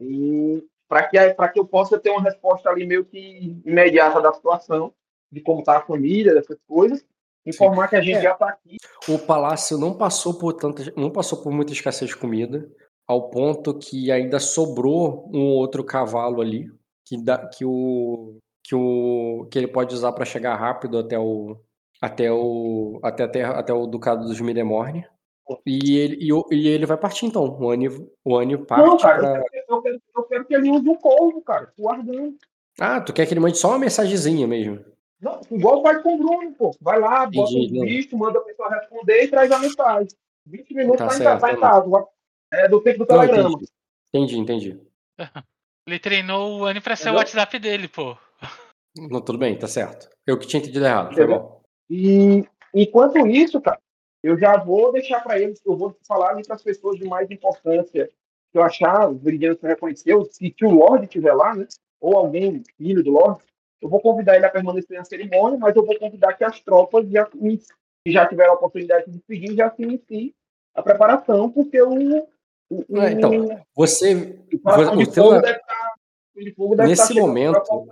[0.00, 4.32] e para que, pra que eu possa ter uma resposta ali meio que imediata da
[4.32, 4.92] situação,
[5.30, 7.04] de como está a família, dessas coisas,
[7.44, 8.22] informar que a gente É.
[8.22, 8.76] já está aqui.
[9.08, 12.70] O palácio não passou por tanta, não passou por muita escassez de comida,
[13.06, 16.70] ao ponto que ainda sobrou um outro cavalo ali
[17.04, 21.56] que dá, que o que o que ele pode usar para chegar rápido até o
[22.00, 25.06] até o até a terra, até o ducado dos Miremorne.
[25.66, 27.44] E ele e, e ele vai partir então.
[27.60, 27.88] O Anne
[28.24, 31.42] o Anne parte Não, cara, pra- eu, quero, eu, quero, que ele use um corvo,
[31.42, 32.34] cara, guardando.
[32.80, 34.80] Ah, tu quer que ele mande só uma mensagenzinha mesmo?
[35.20, 36.70] Não, igual faz com o Bruno, pô.
[36.80, 37.84] Vai lá, bota Entendi, o não.
[37.86, 40.08] bicho, manda a pessoa responder e traz a mensagem.
[40.46, 42.06] 20 minutos Tá tá, em, certo, tá em casa.
[42.60, 43.48] É do tempo do Não, telegrama.
[43.50, 43.66] entendi.
[44.12, 44.80] Entendi, entendi.
[45.86, 47.18] Ele treinou o Anne pra ser o Entendeu?
[47.18, 48.16] WhatsApp dele, pô.
[48.96, 50.08] Não, tudo bem, tá certo.
[50.26, 51.62] Eu que tinha entendido errado, foi mal.
[51.90, 53.78] E enquanto isso, cara,
[54.22, 57.30] eu já vou deixar para eles, eu vou falar ali para as pessoas de mais
[57.30, 58.08] importância
[58.50, 61.66] que eu achar, o Viridiano se reconheceu, se, se o Lorde estiver lá, né,
[62.00, 63.42] ou alguém, filho do Lorde,
[63.82, 67.06] eu vou convidar ele a permanecer na cerimônia, mas eu vou convidar que as tropas
[67.10, 67.60] já, que
[68.06, 70.34] já tiveram a oportunidade de se despedir já se iniciem
[70.74, 72.26] a preparação, porque o.
[72.70, 75.60] o, É, então, Você o o teu deve
[76.88, 77.86] Nesse chegando momento,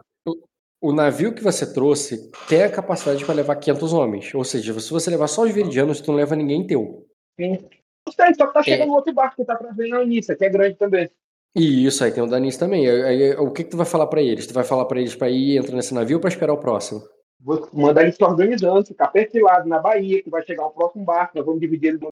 [0.81, 4.35] o, navio que você trouxe tem a capacidade para levar 500 homens.
[4.35, 7.07] Ou seja, se você levar só os viridianos, tu não leva ninguém teu.
[7.39, 7.69] Sim.
[8.09, 8.63] Só que tá É.
[8.65, 11.09] chegando outro barco que tá trazendo a Anícia, que é grande também.
[11.55, 12.89] E isso aí tem o Danis também.
[12.89, 14.47] Aí, o que, que tu vai falar para eles?
[14.47, 17.03] Tu vai falar para eles para ir entrar nesse navio ou para esperar o próximo?
[17.39, 21.37] Vou mandar eles se organizando, ficar perfilado na Bahia, que vai chegar o próximo barco,
[21.37, 22.07] nós vamos dividir eles de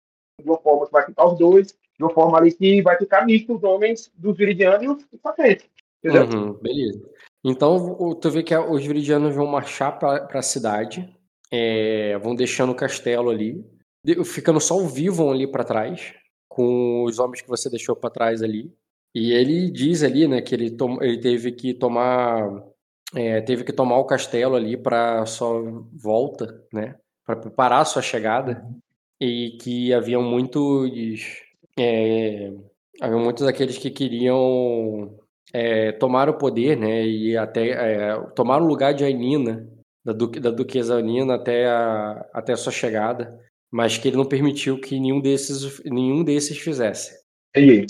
[0.44, 3.54] uma forma que vai ficar os dois, de uma forma ali que vai ficar misto
[3.54, 5.66] os homens dos viridianos e os patentes.
[6.02, 6.98] Uhum, beleza.
[7.44, 11.14] Então, tu vê que os viridianos vão marchar para a cidade,
[11.52, 13.62] é, vão deixando o castelo ali,
[14.24, 16.14] ficando só o Vivon ali para trás,
[16.48, 18.72] com os homens que você deixou para trás ali.
[19.14, 22.64] E ele diz ali, né, que ele, ele teve que tomar,
[23.14, 26.96] é, teve que tomar o castelo ali para sua volta, né,
[27.26, 28.66] para preparar a sua chegada,
[29.20, 32.52] e que haviam muitos, é,
[33.00, 35.18] haviam muitos daqueles que queriam
[35.52, 39.68] é, tomar o poder, né, e até é, tomar o lugar de Ainina,
[40.04, 43.40] da, duque, da duquesa Ainina até a, até a sua chegada,
[43.70, 47.20] mas que ele não permitiu que nenhum desses, nenhum desses fizesse.
[47.54, 47.86] Entendi.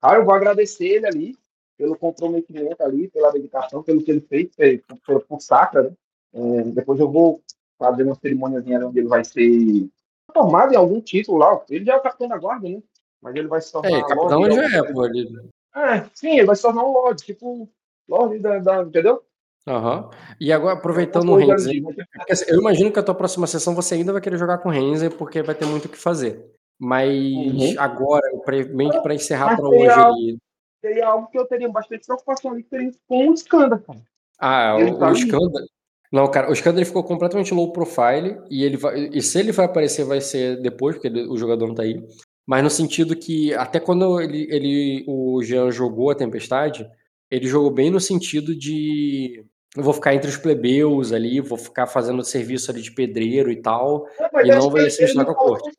[0.00, 1.36] Ah, eu vou agradecer ele ali
[1.76, 5.82] pelo comprometimento ali, pela dedicação, pelo que ele fez eh, por, por Sacra.
[5.82, 5.90] Né?
[6.34, 7.42] Eh, depois eu vou
[7.78, 9.88] fazer uma cerimôniazinha onde ele vai ser
[10.32, 11.60] formado em algum título lá.
[11.68, 12.80] Ele já é o capitão da guarda, né?
[13.24, 15.06] Mas ele vai se tornar É, capitão lorde, ele já é, pô.
[15.06, 15.50] Ele...
[15.74, 17.66] É, sim, ele vai se tornar um lorde, tipo,
[18.06, 19.22] lorde da, da- entendeu?
[19.66, 20.10] Aham.
[20.38, 21.82] E agora, aproveitando o Renzi,
[22.28, 24.72] assim, eu imagino que a tua próxima sessão você ainda vai querer jogar com o
[24.72, 26.44] Renzi, porque vai ter muito o que fazer.
[26.78, 27.74] Mas uhum.
[27.78, 28.30] agora,
[28.74, 30.38] meio que para encerrar para hoje algo,
[30.82, 34.00] Seria algo que eu teria bastante preocupação ali, seria com o Skanda, cara.
[34.38, 35.64] Ah, o, tá o Skanda.
[36.12, 39.08] Não, cara, o Skanda ficou completamente low profile e ele vai.
[39.10, 42.06] E se ele vai aparecer, vai ser depois, porque ele, o jogador não tá aí.
[42.46, 46.88] Mas no sentido que, até quando ele, ele o Jean jogou a Tempestade,
[47.30, 49.44] ele jogou bem no sentido de
[49.76, 53.60] eu vou ficar entre os plebeus ali, vou ficar fazendo serviço ali de pedreiro e
[53.60, 55.70] tal, não, e não vai se misturar com a corte.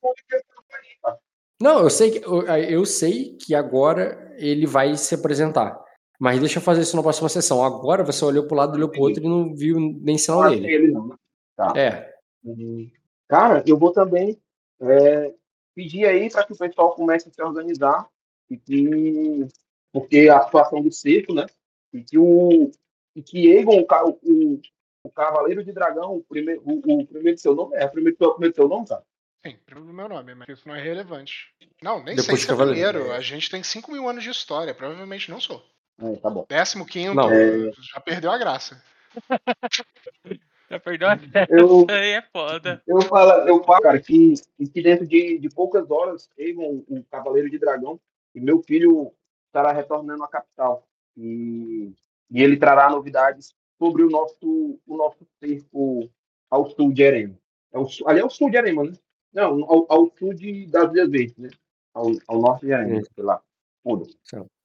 [1.61, 5.81] Não, eu sei que eu, eu, sei que agora ele vai se apresentar.
[6.19, 7.63] Mas deixa eu fazer isso na próxima sessão.
[7.63, 10.67] Agora você olhou pro lado, olhou pro outro e não viu nem sinal ah, dele.
[10.67, 11.07] Ele não.
[11.07, 11.15] Né?
[11.55, 11.73] Tá.
[11.75, 12.13] É.
[12.43, 12.89] Uhum.
[13.27, 14.37] Cara, eu vou também
[14.81, 15.33] é,
[15.75, 18.07] pedir aí para que o pessoal comece a se organizar
[18.49, 19.47] e que
[19.91, 21.45] porque a situação do cerco, né?
[21.93, 22.71] E que o
[23.15, 24.61] e que Egon, o, o,
[25.03, 28.31] o Cavaleiro de Dragão, o primeiro, o, o primeiro seu nome, é o primeiro, o
[28.31, 29.03] primeiro seu nome, cara?
[29.45, 31.53] Sim, primeiro meu nome, mas isso não é relevante.
[31.81, 33.11] Não, nem Depois sei se é primeiro.
[33.11, 35.63] A gente tem 5 mil anos de história, provavelmente não sou.
[36.01, 36.45] É, tá bom.
[36.49, 37.71] Décimo quinto, é...
[37.93, 38.83] já perdeu a graça.
[40.69, 42.81] já perdeu a graça, eu, aí é foda.
[42.87, 44.33] Eu falo, eu falo, cara, que,
[44.73, 47.99] que dentro de, de poucas horas, Egon, o Cavaleiro de Dragão,
[48.33, 49.13] e meu filho
[49.47, 50.87] estará retornando à capital.
[51.15, 51.93] E,
[52.29, 56.09] e ele trará novidades sobre o nosso, o nosso cerco
[56.49, 57.37] ao sul de Erema.
[57.71, 58.93] É o, ali é o sul de Erema, né?
[59.33, 61.49] Não, ao, ao sul de, das Ilhas Verdes, né?
[61.93, 63.41] Ao, ao norte de Erema, sei lá.
[63.83, 64.05] Foda.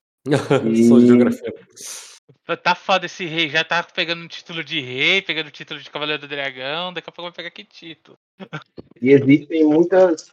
[0.66, 0.86] E...
[0.86, 1.54] Sou de geografia.
[2.62, 6.22] Tá foda esse rei, já tá pegando título de rei, pegando o título de Cavaleiro
[6.22, 8.18] do Dragão, daqui a pouco vai pegar que título.
[9.00, 10.32] E existem muitas,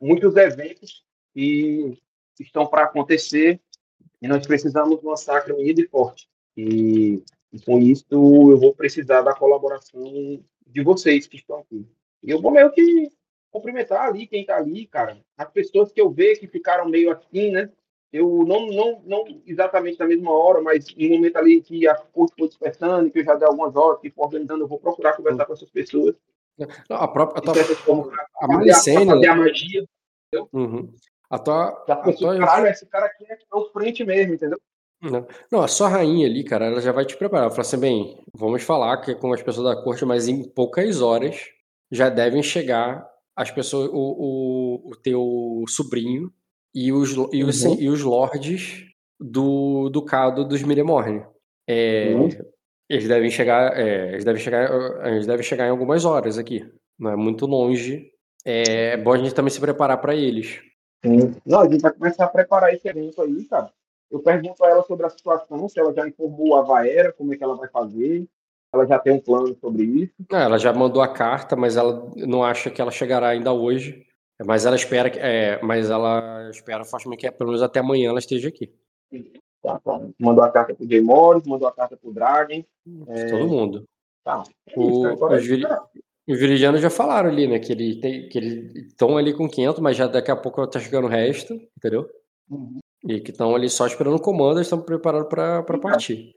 [0.00, 1.96] muitos eventos que
[2.40, 3.60] estão para acontecer
[4.20, 6.28] e nós precisamos de uma sacra unida e forte.
[6.56, 7.22] E,
[7.52, 10.02] e, com isso eu vou precisar da colaboração
[10.66, 11.86] de vocês que estão aqui.
[12.22, 13.10] E eu vou meio que
[13.50, 15.18] cumprimentar ali quem está ali, cara.
[15.36, 17.70] As pessoas que eu vejo que ficaram meio assim, né?
[18.16, 22.34] Eu não, não, não exatamente na mesma hora, mas no momento ali que a corte
[22.38, 25.44] foi despertando, que eu já dei algumas horas, que for organizando, eu vou procurar conversar
[25.44, 26.16] com essas pessoas.
[26.88, 27.42] Não, a própria.
[27.44, 29.06] A, a, a Malicene.
[29.06, 29.84] Fazer a magia.
[30.52, 30.92] Uhum.
[31.28, 31.84] A tua.
[31.86, 32.38] A tua...
[32.38, 34.58] Caralho, esse cara aqui é o frente mesmo, entendeu?
[35.02, 37.44] Não, não, a sua rainha ali, cara, ela já vai te preparar.
[37.44, 41.02] Ela fala assim: bem, vamos falar que com as pessoas da corte, mas em poucas
[41.02, 41.50] horas
[41.90, 46.32] já devem chegar as pessoas, o, o, o teu sobrinho
[46.76, 47.76] e os, e os, uhum.
[47.80, 48.84] e os lords
[49.18, 51.24] do Ducado dos Miremorne.
[51.66, 52.28] É, uhum.
[52.86, 56.70] Eles devem chegar, é, eles devem chegar, eles devem chegar em algumas horas aqui.
[56.98, 58.10] Não é muito longe.
[58.44, 60.60] É, é bom a gente também se preparar para eles.
[61.02, 61.34] Sim.
[61.46, 63.72] Não, a gente vai começar a preparar esse evento aí, cara.
[64.10, 67.38] Eu pergunto a ela sobre a situação, se ela já informou a Vaera, como é
[67.38, 68.28] que ela vai fazer,
[68.72, 70.12] ela já tem um plano sobre isso.
[70.30, 74.05] Não, ela já mandou a carta, mas ela não acha que ela chegará ainda hoje.
[74.44, 78.18] Mas ela espera que, é, mas ela espera fortemente que pelo menos até amanhã ela
[78.18, 78.70] esteja aqui.
[79.62, 80.00] Tá, tá.
[80.18, 82.62] Mandou a carta pro Jay Morris, mandou a carta pro Dragon.
[83.08, 83.26] É...
[83.30, 83.84] Todo mundo.
[84.22, 84.42] Tá.
[84.68, 85.64] É o, os, viri...
[86.28, 87.58] os viridianos já falaram ali, né?
[87.58, 90.78] Que ele tem, que eles estão ali com 500, mas já daqui a pouco tá
[90.78, 92.08] chegando o resto, entendeu?
[92.50, 92.78] Uhum.
[93.04, 96.34] E que estão ali só esperando o comando, estão preparados para partir.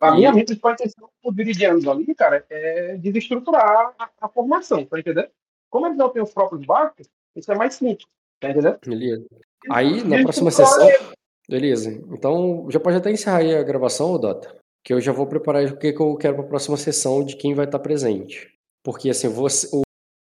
[0.00, 0.32] A minha e...
[0.32, 5.28] principal intenção com os viridianos ali, cara, é desestruturar a, a, formação, tá entendendo?
[5.68, 8.06] Como eles não têm os próprios barcos, isso é mais simples,
[8.40, 8.78] tá entendendo?
[8.84, 9.26] Beleza.
[9.70, 10.88] Aí, na próxima sessão.
[11.48, 11.90] Beleza.
[12.12, 14.56] Então, já pode até encerrar aí a gravação, Dota.
[14.84, 17.36] Que eu já vou preparar o que, que eu quero para a próxima sessão de
[17.36, 18.54] quem vai estar presente.
[18.82, 19.68] Porque, assim, você,